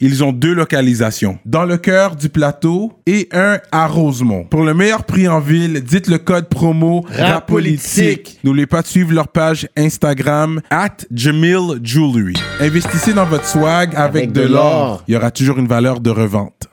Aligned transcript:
ils 0.00 0.22
ont 0.22 0.32
deux 0.32 0.54
localisations. 0.54 1.38
Dans 1.44 1.64
le 1.64 1.76
cœur 1.76 2.16
du 2.16 2.28
plateau 2.28 2.92
et 3.06 3.28
un 3.32 3.58
à 3.72 3.86
Rosemont. 3.86 4.44
Pour 4.44 4.62
le 4.62 4.74
meilleur 4.74 5.04
prix 5.04 5.28
en 5.28 5.40
ville, 5.40 5.82
dites 5.82 6.06
le 6.08 6.18
code 6.18 6.48
promo 6.48 7.04
RAPOLITIQUE. 7.10 8.38
N'oubliez 8.44 8.66
pas 8.66 8.82
de 8.82 8.86
suivre 8.86 9.12
leur 9.12 9.28
page 9.28 9.68
Instagram 9.76 10.60
at 10.70 10.96
Jamil 11.12 11.80
Jewelry. 11.82 12.34
Investissez 12.60 13.12
dans 13.12 13.26
votre 13.26 13.46
swag 13.46 13.94
avec, 13.96 14.24
Avec 14.24 14.32
de 14.32 14.42
l'or. 14.42 15.02
Il 15.08 15.14
y 15.14 15.16
aura 15.16 15.30
toujours 15.30 15.58
une 15.58 15.68
valeur 15.68 16.00
de 16.00 16.10
revente. 16.10 16.68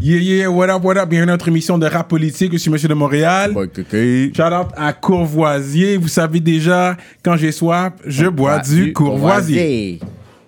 Yeah, 0.00 0.18
yeah, 0.18 0.50
what 0.50 0.68
up, 0.70 0.82
what 0.82 0.96
up? 0.96 1.08
Bienvenue 1.08 1.30
à 1.30 1.34
notre 1.34 1.48
émission 1.48 1.78
de 1.78 1.86
rap 1.86 2.08
politique. 2.08 2.52
Je 2.52 2.58
suis 2.58 2.70
Monsieur 2.70 2.88
de 2.88 2.94
Montréal. 2.94 3.52
Shout 3.54 4.42
out 4.42 4.66
à 4.76 4.92
Courvoisier. 4.92 5.96
Vous 5.96 6.08
savez 6.08 6.40
déjà, 6.40 6.96
quand 7.22 7.36
j'ai 7.36 7.52
soif, 7.52 7.92
je 8.04 8.26
bois 8.26 8.58
du 8.58 8.92
Courvoisier. 8.92 10.00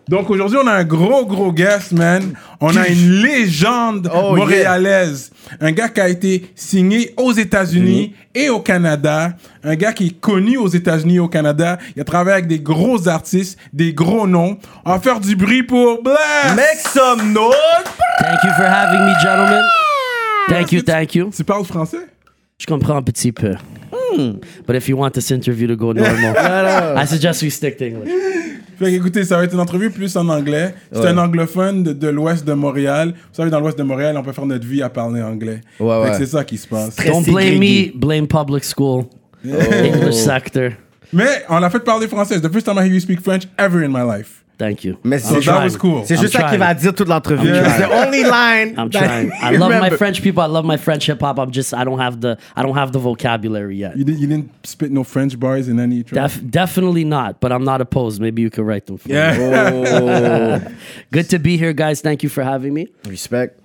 Donc 0.09 0.31
aujourd'hui, 0.31 0.57
on 0.63 0.67
a 0.69 0.73
un 0.73 0.85
gros, 0.85 1.27
gros 1.27 1.53
guest, 1.53 1.91
man. 1.93 2.35
On 2.61 2.77
a 2.77 2.87
une 2.87 3.11
légende 3.23 4.09
Oh, 4.15 4.37
montréalaise. 4.37 5.33
Un 5.61 5.73
gars 5.73 5.89
qui 5.89 6.01
a 6.01 6.09
été 6.09 6.51
signé 6.55 7.13
aux 7.17 7.33
États-Unis 7.33 8.15
et 8.35 8.49
au 8.49 8.61
Canada. 8.61 9.33
Un 9.65 9.75
gars 9.75 9.93
qui 9.93 10.07
est 10.07 10.21
connu 10.21 10.59
aux 10.59 10.69
États-Unis 10.69 11.17
et 11.17 11.21
au 11.21 11.27
Canada. 11.29 11.79
Il 11.97 12.01
a 12.01 12.05
travaillé 12.05 12.35
avec 12.35 12.47
des 12.47 12.61
gros 12.61 13.09
artistes, 13.09 13.59
des 13.73 13.93
gros 13.93 14.29
noms. 14.29 14.59
On 14.85 14.93
va 14.93 15.01
faire 15.01 15.19
du 15.19 15.35
bruit 15.35 15.65
pour 15.65 16.03
Bless. 16.03 16.55
Make 16.55 16.87
some 16.93 17.33
noise! 17.33 17.55
Thank 18.21 18.45
you 18.45 18.51
for 18.57 18.65
having 18.65 19.01
me, 19.07 19.13
gentlemen. 19.21 19.63
Thank 20.49 20.71
you, 20.71 20.83
thank 20.83 21.15
you. 21.17 21.31
Tu 21.37 21.43
parles 21.43 21.65
français? 21.65 22.07
Je 22.59 22.67
comprends 22.67 22.97
un 22.97 23.03
petit 23.03 23.33
peu. 23.33 23.55
But 24.67 24.77
if 24.77 24.89
you 24.89 24.97
want 24.97 25.11
this 25.11 25.31
interview 25.31 25.67
to 25.67 25.77
go 25.77 25.93
normal, 25.93 26.37
I 26.97 27.05
suggest 27.07 27.43
we 27.43 27.51
stick 27.51 27.77
to 27.79 27.87
English. 27.87 28.09
Fait 28.79 28.93
écoutez, 28.93 29.25
ça 29.25 29.37
va 29.39 29.45
être 29.45 29.55
une 29.55 29.61
entrevue 29.61 29.91
plus 29.91 30.17
en 30.17 30.29
anglais. 30.29 30.75
C'est 30.93 31.01
Ouais. 31.01 31.07
un 31.09 31.19
anglophone 31.19 31.83
de, 31.83 31.93
de 31.93 32.09
l'ouest 32.09 32.45
de 32.47 32.53
Montréal. 32.53 33.15
Vous 33.15 33.35
savez, 33.35 33.51
dans 33.51 33.61
l'ouest 33.61 33.79
de 33.79 33.83
Montréal, 33.85 34.17
on 34.19 34.23
peut 34.23 34.33
faire 34.33 34.47
notre 34.47 34.67
vie 34.67 34.83
à 34.83 34.89
parler 34.91 35.23
anglais. 35.23 35.61
Ouais, 35.81 36.03
Fait 36.03 36.09
que 36.09 36.13
ouais. 36.13 36.19
c'est 36.19 36.27
ça 36.27 36.45
qui 36.45 36.59
se 36.59 36.67
passe. 36.67 36.97
Don't 36.97 37.25
blame 37.25 37.59
me, 37.59 37.97
blame 37.97 38.27
public 38.27 38.65
school, 38.65 39.05
English 39.45 40.15
sector. 40.17 40.71
Mais 41.13 41.45
on 41.49 41.59
l'a 41.59 41.71
fait 41.71 41.81
parler 41.81 42.09
français. 42.09 42.41
The 42.41 42.53
first 42.53 42.67
time 42.67 42.77
I 42.79 42.83
hear 42.87 42.93
you 42.95 43.01
speak 43.01 43.21
French 43.21 43.45
ever 43.59 43.85
in 43.85 43.89
my 43.91 44.03
life. 44.03 44.43
Thank 44.59 44.85
you. 44.85 44.97
Mais 45.05 45.19
So 45.19 45.35
c'est 45.35 45.41
that 45.41 45.53
trying. 45.53 45.65
was 45.65 45.77
cool. 45.77 46.03
c'est 46.07 46.15
I'm 46.15 46.21
juste 46.23 46.33
ça 46.33 46.39
qu'il 46.49 46.49
trying. 46.57 46.59
va 46.61 46.75
dire 46.75 46.95
toute 46.95 47.09
l'entrevue. 47.09 47.49
I'm 47.51 47.65
It's 47.67 47.79
the 47.79 47.93
only 47.93 48.23
line. 48.25 48.75
I'm 48.79 48.89
that 48.91 49.05
trying. 49.05 49.31
I 49.43 49.57
love 49.59 49.71
my. 49.81 49.91
French 49.91 50.23
people. 50.23 50.43
I 50.43 50.47
love 50.47 50.65
my 50.65 50.79
French 50.79 51.07
hip 51.07 51.21
hop. 51.21 51.39
I'm 51.39 51.51
just 51.51 51.75
I 51.75 51.85
don't 51.85 51.99
have 51.99 52.21
the 52.23 52.39
I 52.57 52.63
don't 52.63 52.75
have 52.75 52.91
the 52.93 52.99
vocabulary 52.99 53.77
yet. 53.77 53.97
You, 53.99 54.05
did, 54.05 54.19
you 54.19 54.27
didn't 54.27 54.51
spit 54.67 54.91
no 54.91 55.05
French 55.05 55.39
bars 55.39 55.69
in 55.69 55.79
any 55.79 56.03
track? 56.03 56.31
Def- 56.31 56.51
definitely 56.51 57.05
not, 57.05 57.39
but 57.41 57.53
I'm 57.53 57.65
not 57.65 57.81
opposed. 57.83 58.21
Maybe 58.21 58.41
you 58.41 58.49
could 58.51 58.65
write 58.65 58.87
them 58.87 58.97
for 58.97 59.09
me. 59.09 59.15
yeah. 59.15 59.37
Oh. 59.39 60.61
Good 61.13 61.29
to 61.31 61.39
be 61.39 61.57
here, 61.59 61.73
guys. 61.75 62.01
Thank 62.01 62.23
you 62.23 62.29
for 62.31 62.43
having 62.43 62.73
me. 62.73 62.89
Respect. 63.07 63.61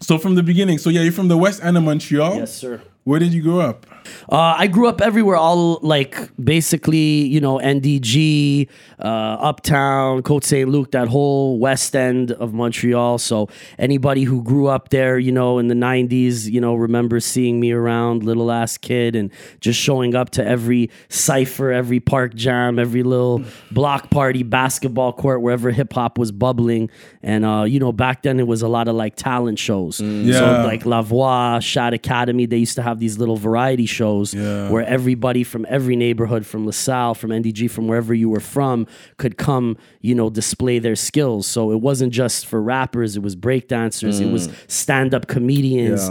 so 0.00 0.18
from 0.18 0.36
the 0.36 0.42
beginning, 0.42 0.78
so 0.78 0.88
yeah, 0.90 1.02
you're 1.02 1.12
from 1.12 1.28
the 1.28 1.36
west 1.36 1.64
end 1.64 1.76
of 1.76 1.82
Montreal. 1.82 2.36
Yes, 2.36 2.54
sir. 2.56 2.80
Where 3.04 3.18
did 3.18 3.32
you 3.34 3.42
grow 3.42 3.58
up? 3.60 3.86
Uh, 4.30 4.54
I 4.58 4.66
grew 4.66 4.88
up 4.88 5.00
everywhere, 5.00 5.36
all 5.36 5.78
like 5.82 6.16
basically, 6.42 7.26
you 7.26 7.40
know, 7.40 7.58
NDG, 7.58 8.68
uh, 8.98 9.02
Uptown, 9.02 10.22
Côte 10.22 10.44
Saint 10.44 10.68
Luc, 10.68 10.92
that 10.92 11.08
whole 11.08 11.58
west 11.58 11.94
end 11.94 12.32
of 12.32 12.52
Montreal. 12.54 13.18
So 13.18 13.48
anybody 13.78 14.24
who 14.24 14.42
grew 14.42 14.68
up 14.68 14.90
there, 14.90 15.18
you 15.18 15.32
know, 15.32 15.58
in 15.58 15.68
the 15.68 15.74
'90s, 15.74 16.50
you 16.50 16.60
know, 16.60 16.74
remember 16.74 17.20
seeing 17.20 17.60
me 17.60 17.72
around, 17.72 18.22
little 18.22 18.50
ass 18.50 18.78
kid, 18.78 19.16
and 19.16 19.30
just 19.60 19.78
showing 19.78 20.14
up 20.14 20.30
to 20.30 20.46
every 20.46 20.90
cipher, 21.08 21.72
every 21.72 22.00
park 22.00 22.34
jam, 22.34 22.78
every 22.78 23.02
little 23.02 23.42
block 23.70 24.10
party, 24.10 24.42
basketball 24.42 25.12
court, 25.12 25.42
wherever 25.42 25.70
hip 25.70 25.92
hop 25.92 26.18
was 26.18 26.32
bubbling. 26.32 26.90
And 27.22 27.44
uh, 27.44 27.64
you 27.64 27.78
know, 27.78 27.92
back 27.92 28.22
then 28.22 28.40
it 28.40 28.46
was 28.46 28.62
a 28.62 28.68
lot 28.68 28.88
of 28.88 28.94
like 28.94 29.16
talent 29.16 29.58
shows. 29.58 30.00
Yeah. 30.00 30.38
So 30.38 30.46
like 30.64 30.86
La 30.86 31.02
Voix, 31.02 31.60
Shad 31.60 31.94
Academy, 31.94 32.46
they 32.46 32.58
used 32.58 32.76
to 32.76 32.82
have 32.82 32.98
these 32.98 33.18
little 33.18 33.36
variety 33.36 33.86
shows 33.92 34.32
Yeah. 34.34 34.70
where 34.72 34.84
everybody 34.86 35.42
from 35.44 35.66
every 35.68 35.96
neighborhood, 35.96 36.42
from 36.46 36.66
LaSalle, 36.66 37.14
from 37.14 37.30
NDG, 37.30 37.68
from 37.70 37.86
wherever 37.88 38.12
you 38.14 38.28
were 38.34 38.40
from, 38.56 38.86
could 39.18 39.36
come, 39.36 39.76
you 40.00 40.14
know, 40.14 40.28
display 40.30 40.78
their 40.80 40.96
skills. 40.96 41.46
So 41.46 41.70
it 41.70 41.80
wasn't 41.88 42.12
just 42.22 42.46
for 42.46 42.60
rappers; 42.62 43.16
it 43.16 43.22
was 43.22 43.36
breakdancers, 43.36 44.20
it 44.20 44.30
was 44.32 44.48
stand-up 44.68 45.26
comedians, 45.28 46.02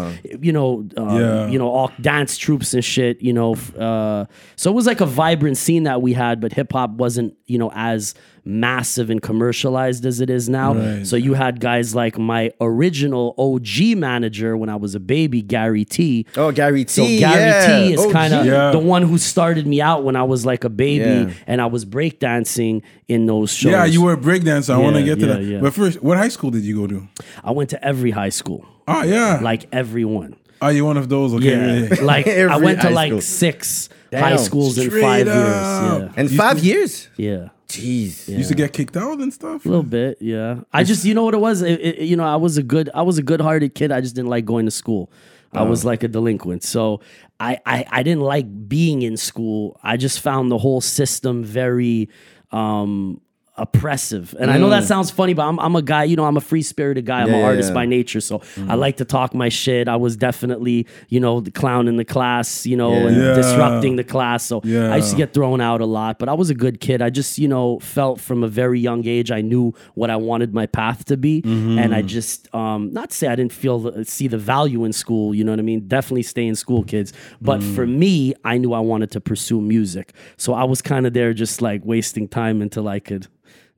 you 0.41 0.51
know, 0.57 0.85
uh, 0.97 1.17
Yeah. 1.19 1.47
you 1.51 1.57
know, 1.59 1.69
all 1.69 1.91
dance 1.99 2.37
troops 2.37 2.73
and 2.73 2.83
shit. 2.83 3.21
You 3.21 3.33
know, 3.33 3.55
uh, 3.77 4.25
so 4.55 4.71
it 4.71 4.75
was 4.75 4.85
like 4.87 5.01
a 5.01 5.05
vibrant 5.05 5.57
scene 5.57 5.83
that 5.83 6.01
we 6.01 6.13
had, 6.13 6.39
but 6.41 6.53
hip 6.53 6.71
hop 6.73 6.91
wasn't, 6.91 7.33
you 7.47 7.57
know, 7.57 7.71
as 7.75 8.13
massive 8.43 9.09
and 9.09 9.21
commercialized 9.21 10.05
as 10.05 10.19
it 10.19 10.29
is 10.29 10.49
now. 10.49 10.73
Right. 10.73 11.05
So 11.05 11.15
you 11.15 11.33
had 11.35 11.59
guys 11.59 11.93
like 11.93 12.17
my 12.17 12.51
original 12.59 13.35
OG 13.37 13.95
manager 13.97 14.57
when 14.57 14.69
I 14.69 14.75
was 14.75 14.95
a 14.95 14.99
baby, 14.99 15.41
Gary 15.41 15.85
T. 15.85 16.25
Oh, 16.35 16.51
Gary 16.51 16.85
T. 16.85 16.89
So 16.91 17.03
Gary 17.05 17.19
yeah. 17.19 17.67
T 17.87 17.93
is 17.93 18.11
kind 18.11 18.33
of 18.33 18.45
Yeah. 18.45 18.71
the 18.71 18.79
one 18.79 19.03
who 19.03 19.17
started 19.17 19.67
me 19.67 19.79
out 19.81 20.03
when 20.03 20.15
I 20.15 20.23
was 20.23 20.45
like 20.45 20.63
a 20.63 20.69
baby 20.69 21.03
Yeah. 21.29 21.33
and 21.47 21.61
I 21.61 21.67
was 21.67 21.85
breakdancing 21.85 22.81
in 23.07 23.25
those 23.25 23.51
shows. 23.53 23.71
Yeah, 23.71 23.85
you 23.85 24.01
were 24.01 24.13
a 24.13 24.17
breakdancer. 24.17 24.73
I 24.73 24.77
want 24.77 24.95
to 24.95 25.03
get 25.03 25.19
to 25.19 25.27
yeah, 25.27 25.33
that. 25.33 25.43
yeah. 25.43 25.59
But 25.61 25.73
first, 25.73 26.01
what 26.01 26.17
high 26.17 26.29
school 26.29 26.51
did 26.51 26.63
you 26.63 26.75
go 26.75 26.87
to? 26.87 27.07
I 27.43 27.51
went 27.51 27.69
to 27.71 27.83
every 27.85 28.11
high 28.11 28.29
school, 28.29 28.65
Oh, 28.87 29.03
yeah. 29.03 29.39
like 29.41 29.67
everyone. 29.71 30.35
Are 30.61 30.71
you 30.71 30.85
one 30.85 30.97
of 30.97 31.09
those? 31.09 31.33
Okay. 31.33 31.49
Yeah, 31.49 31.73
yeah, 31.87 31.95
yeah. 31.95 32.01
like 32.03 32.27
I 32.55 32.57
went 32.57 32.81
to 32.81 32.89
like 32.91 33.09
school. 33.11 33.21
six 33.21 33.89
Damn. 34.11 34.23
high 34.23 34.35
schools 34.35 34.77
in 34.77 34.91
five 34.91 35.27
up. 35.27 36.01
years. 36.03 36.13
And 36.17 36.29
You 36.31 36.37
five 36.37 36.59
to- 36.59 36.65
years? 36.65 37.09
yeah. 37.17 37.47
Jeez. 37.69 38.27
You 38.27 38.35
used 38.37 38.49
to 38.49 38.55
get 38.55 38.73
kicked 38.73 38.97
out 38.97 39.19
and 39.19 39.33
stuff? 39.33 39.65
A 39.65 39.69
little 39.69 39.81
bit, 39.83 40.17
yeah. 40.19 40.59
I 40.73 40.83
just, 40.83 41.05
you 41.05 41.13
know 41.13 41.23
what 41.23 41.33
it 41.33 41.39
was. 41.39 41.61
It, 41.61 41.79
it- 41.79 41.99
you 41.99 42.17
know, 42.17 42.25
I 42.25 42.35
was 42.35 42.57
a 42.57 42.63
good, 42.63 42.89
I 42.93 43.01
was 43.03 43.17
a 43.17 43.23
good-hearted 43.23 43.73
kid. 43.75 43.93
I 43.93 44.01
just 44.01 44.13
didn't 44.13 44.29
like 44.29 44.43
going 44.43 44.65
to 44.65 44.71
school. 44.71 45.09
I 45.53 45.63
was 45.63 45.83
like 45.83 46.01
a 46.03 46.07
delinquent, 46.07 46.63
so 46.63 47.01
I, 47.37 47.59
I, 47.65 47.85
I 47.91 48.03
didn't 48.03 48.21
like 48.23 48.69
being 48.69 49.01
in 49.01 49.17
school. 49.17 49.77
I 49.83 49.97
just 49.97 50.21
found 50.21 50.49
the 50.49 50.57
whole 50.57 50.79
system 50.79 51.43
very 51.43 52.07
um, 52.53 53.19
oppressive. 53.61 54.35
And 54.39 54.49
I 54.49 54.57
know 54.57 54.69
that 54.69 54.83
mm. 54.83 54.87
sounds 54.87 55.11
funny, 55.11 55.33
but 55.33 55.43
I'm, 55.43 55.59
I'm 55.59 55.75
a 55.75 55.81
guy. 55.81 56.03
You 56.05 56.15
know, 56.15 56.25
I'm 56.25 56.37
a 56.37 56.41
free-spirited 56.41 57.05
guy. 57.05 57.21
I'm 57.21 57.29
Yeah, 57.29 57.35
an 57.35 57.45
artist 57.45 57.69
yeah. 57.69 57.75
by 57.75 57.85
nature, 57.85 58.19
so 58.19 58.41
I 58.67 58.75
like 58.75 58.97
to 58.97 59.05
talk 59.05 59.33
my 59.33 59.49
shit. 59.49 59.87
I 59.87 59.95
was 59.95 60.17
definitely, 60.17 60.87
you 61.09 61.19
know, 61.19 61.39
the 61.39 61.51
clown 61.51 61.87
in 61.87 61.97
the 61.97 62.05
class, 62.05 62.65
you 62.65 62.75
know, 62.75 62.93
and 62.93 63.15
Yeah. 63.15 63.35
disrupting 63.35 63.95
the 63.95 64.03
class. 64.03 64.43
So 64.43 64.61
I 64.65 64.97
used 64.97 65.11
to 65.11 65.17
get 65.17 65.33
thrown 65.33 65.61
out 65.61 65.79
a 65.79 65.85
lot, 65.85 66.17
but 66.17 66.27
I 66.27 66.33
was 66.33 66.49
a 66.49 66.55
good 66.55 66.79
kid. 66.79 67.01
I 67.01 67.09
just, 67.09 67.37
you 67.37 67.47
know, 67.47 67.79
felt 67.79 68.19
from 68.19 68.43
a 68.43 68.47
very 68.47 68.79
young 68.79 69.05
age 69.07 69.31
I 69.31 69.41
knew 69.41 69.73
what 69.93 70.09
I 70.09 70.15
wanted 70.15 70.53
my 70.53 70.65
path 70.65 71.05
to 71.05 71.17
be, 71.17 71.41
and 71.45 71.93
I 71.93 71.99
mm-hmm. 71.99 72.07
just, 72.07 72.53
um, 72.55 72.91
not 72.91 73.11
to 73.11 73.15
say 73.15 73.27
I 73.27 73.35
didn't 73.35 73.53
feel 73.53 73.79
the, 73.79 74.05
see 74.05 74.27
the 74.27 74.37
value 74.37 74.83
in 74.85 74.93
school. 74.93 75.35
You 75.35 75.43
know 75.43 75.51
what 75.51 75.59
I 75.59 75.63
mean? 75.63 75.87
Definitely 75.87 76.23
stay 76.23 76.47
in 76.47 76.55
school, 76.55 76.83
kids. 76.83 77.13
But 77.39 77.59
mm. 77.59 77.75
for 77.75 77.85
me, 77.85 78.33
I 78.43 78.57
knew 78.57 78.73
I 78.73 78.79
wanted 78.79 79.11
to 79.11 79.21
pursue 79.21 79.61
music, 79.61 80.13
so 80.37 80.53
I 80.53 80.63
was 80.63 80.81
kind 80.81 81.05
of 81.05 81.13
there, 81.13 81.33
just 81.33 81.61
like 81.61 81.85
wasting 81.85 82.27
time 82.27 82.61
until 82.61 82.87
I 82.87 82.99
could 82.99 83.27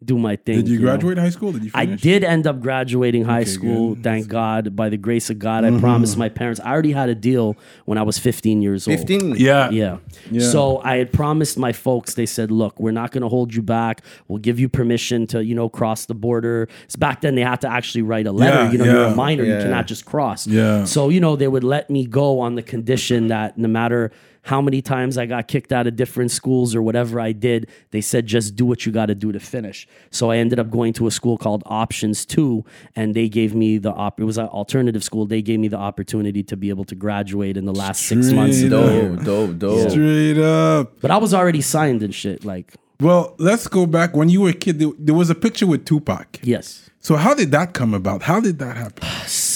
do 0.06 0.18
my 0.18 0.36
thing. 0.36 0.58
Did 0.58 0.68
you 0.70 0.80
know? 0.80 0.86
graduate 0.86 1.18
high 1.18 1.30
school? 1.30 1.52
Did 1.54 1.66
you 1.66 1.72
I 1.74 1.86
did 1.86 2.24
end 2.24 2.48
up 2.48 2.62
graduating 2.62 3.26
high 3.26 3.44
school, 3.44 3.96
good. 3.96 4.04
thank 4.04 4.28
God. 4.28 4.76
By 4.76 4.90
the 4.90 4.98
grace 4.98 5.30
of 5.30 5.40
God, 5.40 5.64
Mm-hmm. 5.64 5.78
I 5.78 5.80
promised 5.80 6.18
my 6.18 6.30
parents. 6.30 6.60
I 6.64 6.72
already 6.72 6.92
had 6.92 7.10
a 7.10 7.16
deal 7.16 7.56
when 7.86 7.98
I 7.98 8.02
was 8.04 8.18
15 8.18 8.62
years 8.62 8.88
old. 8.88 8.98
15? 8.98 9.36
Yeah. 9.38 9.70
Yeah. 9.70 9.98
So 10.40 10.82
I 10.84 10.98
had 10.98 11.12
promised 11.14 11.58
my 11.58 11.72
folks, 11.72 12.16
they 12.16 12.26
said, 12.26 12.52
look, 12.52 12.80
we're 12.80 12.92
not 12.92 13.12
going 13.12 13.22
to 13.22 13.30
hold 13.30 13.54
you 13.54 13.62
back. 13.62 14.02
We'll 14.28 14.40
give 14.40 14.60
you 14.60 14.68
permission 14.70 15.28
to, 15.28 15.44
you 15.44 15.56
know, 15.56 15.70
cross 15.70 16.06
the 16.06 16.16
border. 16.16 16.68
'Cause 16.88 16.96
back 16.98 17.22
then 17.22 17.36
they 17.36 17.42
had 17.44 17.62
to 17.62 17.70
actually 17.72 18.02
write 18.02 18.28
a 18.28 18.32
letter. 18.32 18.64
Yeah, 18.64 18.72
you 18.72 18.78
know, 18.78 18.86
you're 18.86 19.04
a 19.06 19.16
minor, 19.16 19.44
you 19.44 19.58
cannot 19.58 19.88
just 19.88 20.06
cross. 20.06 20.46
Yeah. 20.48 20.86
So, 20.86 21.10
you 21.10 21.20
know, 21.20 21.36
they 21.36 21.48
would 21.48 21.64
let 21.64 21.90
me 21.90 22.06
go 22.06 22.40
on 22.40 22.56
the 22.56 22.62
condition 22.64 23.28
that 23.28 23.58
no 23.58 23.68
matter 23.68 24.12
how 24.44 24.62
many 24.62 24.82
times 24.82 25.18
I 25.18 25.26
got 25.26 25.48
kicked 25.48 25.72
out 25.72 25.88
of 25.88 25.96
different 25.96 26.30
schools 26.32 26.76
or 26.76 26.82
whatever 26.82 27.20
I 27.20 27.32
did, 27.32 27.70
they 27.92 28.02
said 28.02 28.28
just 28.28 28.56
do 28.56 28.66
what 28.66 28.86
you 28.86 28.92
got 28.92 29.06
to 29.08 29.16
do 29.16 29.32
to 29.32 29.40
finish. 29.40 29.88
So 30.12 30.32
I 30.32 30.38
ended 30.38 30.60
up 30.60 30.70
going 30.70 30.92
to 30.94 31.08
a 31.08 31.12
school 31.12 31.38
called 31.38 31.64
Options 31.66 32.26
2 32.26 32.64
and 32.96 33.16
they 33.16 33.30
gave 33.30 33.56
me 33.56 33.78
the 33.78 33.92
op 33.94 34.20
it 34.20 34.26
was 34.26 34.38
an 34.38 34.48
alternative 34.48 35.04
school. 35.04 35.26
They 35.26 35.42
gave 35.42 35.60
me 35.60 35.70
the 35.70 35.78
opportunity 35.78 36.44
to 36.44 36.58
be 36.58 36.70
able 36.70 36.84
to 36.86 36.96
graduate 36.96 37.56
in 37.58 37.66
the 37.66 37.74
last 37.74 38.02
6 38.04 38.32
months 38.34 38.62
of 38.62 38.70
the 38.70 38.84
Straight 38.84 38.94
year. 38.96 39.16
Dope, 39.16 39.26
dope, 39.26 39.60
dope. 39.60 39.90
Straight 39.92 40.38
up. 40.38 41.00
But 41.00 41.12
I 41.12 41.18
was 41.18 41.34
already 41.34 41.62
signed 41.62 42.04
and 42.04 42.14
shit. 42.14 42.44
Like, 42.44 42.74
Well, 43.00 43.36
let's 43.38 43.68
go 43.68 43.86
back. 43.86 44.16
When 44.16 44.30
you 44.30 44.42
were 44.42 44.50
a 44.50 44.54
kid, 44.54 44.80
there 45.00 45.16
was 45.16 45.30
a 45.30 45.36
picture 45.36 45.66
with 45.68 45.86
Tupac. 45.86 46.40
yes. 46.44 46.90
So 47.04 47.18
how 47.18 47.34
did 47.34 47.52
that 47.52 47.74
come 47.74 47.94
about? 47.94 48.24
How 48.24 48.40
did 48.40 48.60
that 48.60 48.78
happen? 48.78 49.08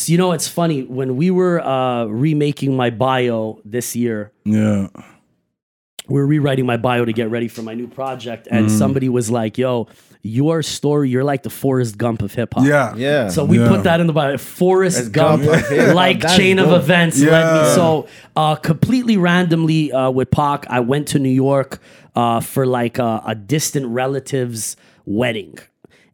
you 0.06 0.18
know 0.18 0.32
it's 0.32 0.48
funny 0.48 0.84
when 0.84 1.16
we 1.18 1.32
were 1.32 1.60
uh, 1.62 2.06
remaking 2.06 2.76
my 2.76 2.90
bio 2.90 3.60
this 3.66 3.96
year. 3.96 4.32
Yeah. 4.46 4.88
we 6.10 6.16
were 6.16 6.26
rewriting 6.26 6.66
my 6.66 6.78
bio 6.78 7.04
to 7.04 7.12
get 7.12 7.30
ready 7.30 7.50
for 7.50 7.62
my 7.62 7.74
new 7.74 7.88
project, 7.88 8.48
and 8.50 8.68
Mm. 8.68 8.78
somebody 8.78 9.10
was 9.10 9.30
like, 9.30 9.58
"Yo, 9.58 9.88
your 10.24 10.64
story, 10.64 11.10
you're 11.10 11.26
like 11.26 11.44
the 11.44 11.50
Forrest 11.50 11.98
Gump 11.98 12.22
of 12.22 12.34
hip 12.34 12.54
hop." 12.54 12.66
Yeah. 12.66 12.96
Yeah. 12.96 13.28
So 13.30 13.44
we 13.44 13.60
Yeah. 13.60 13.68
put 13.68 13.84
that 13.84 14.00
in 14.00 14.08
the 14.08 14.14
bio. 14.14 14.38
Forrest 14.38 15.12
Gump, 15.12 15.44
Gump 15.44 15.94
like 15.96 16.22
That's 16.22 16.38
chain 16.38 16.60
of 16.60 16.68
dope. 16.70 16.82
events 16.84 17.20
led 17.20 17.28
me. 17.54 17.60
Yeah. 17.60 17.76
So 17.76 18.08
uh, 18.38 18.56
completely 18.56 19.18
randomly 19.18 19.92
uh, 19.92 20.10
with 20.12 20.32
Pac, 20.32 20.66
I 20.70 20.80
went 20.80 21.08
to 21.10 21.20
New 21.20 21.30
York 21.48 21.80
uh, 22.16 22.40
for 22.40 22.66
like 22.66 23.00
a, 23.00 23.22
a 23.26 23.36
distant 23.36 23.88
relative's 23.88 24.78
wedding. 25.06 25.56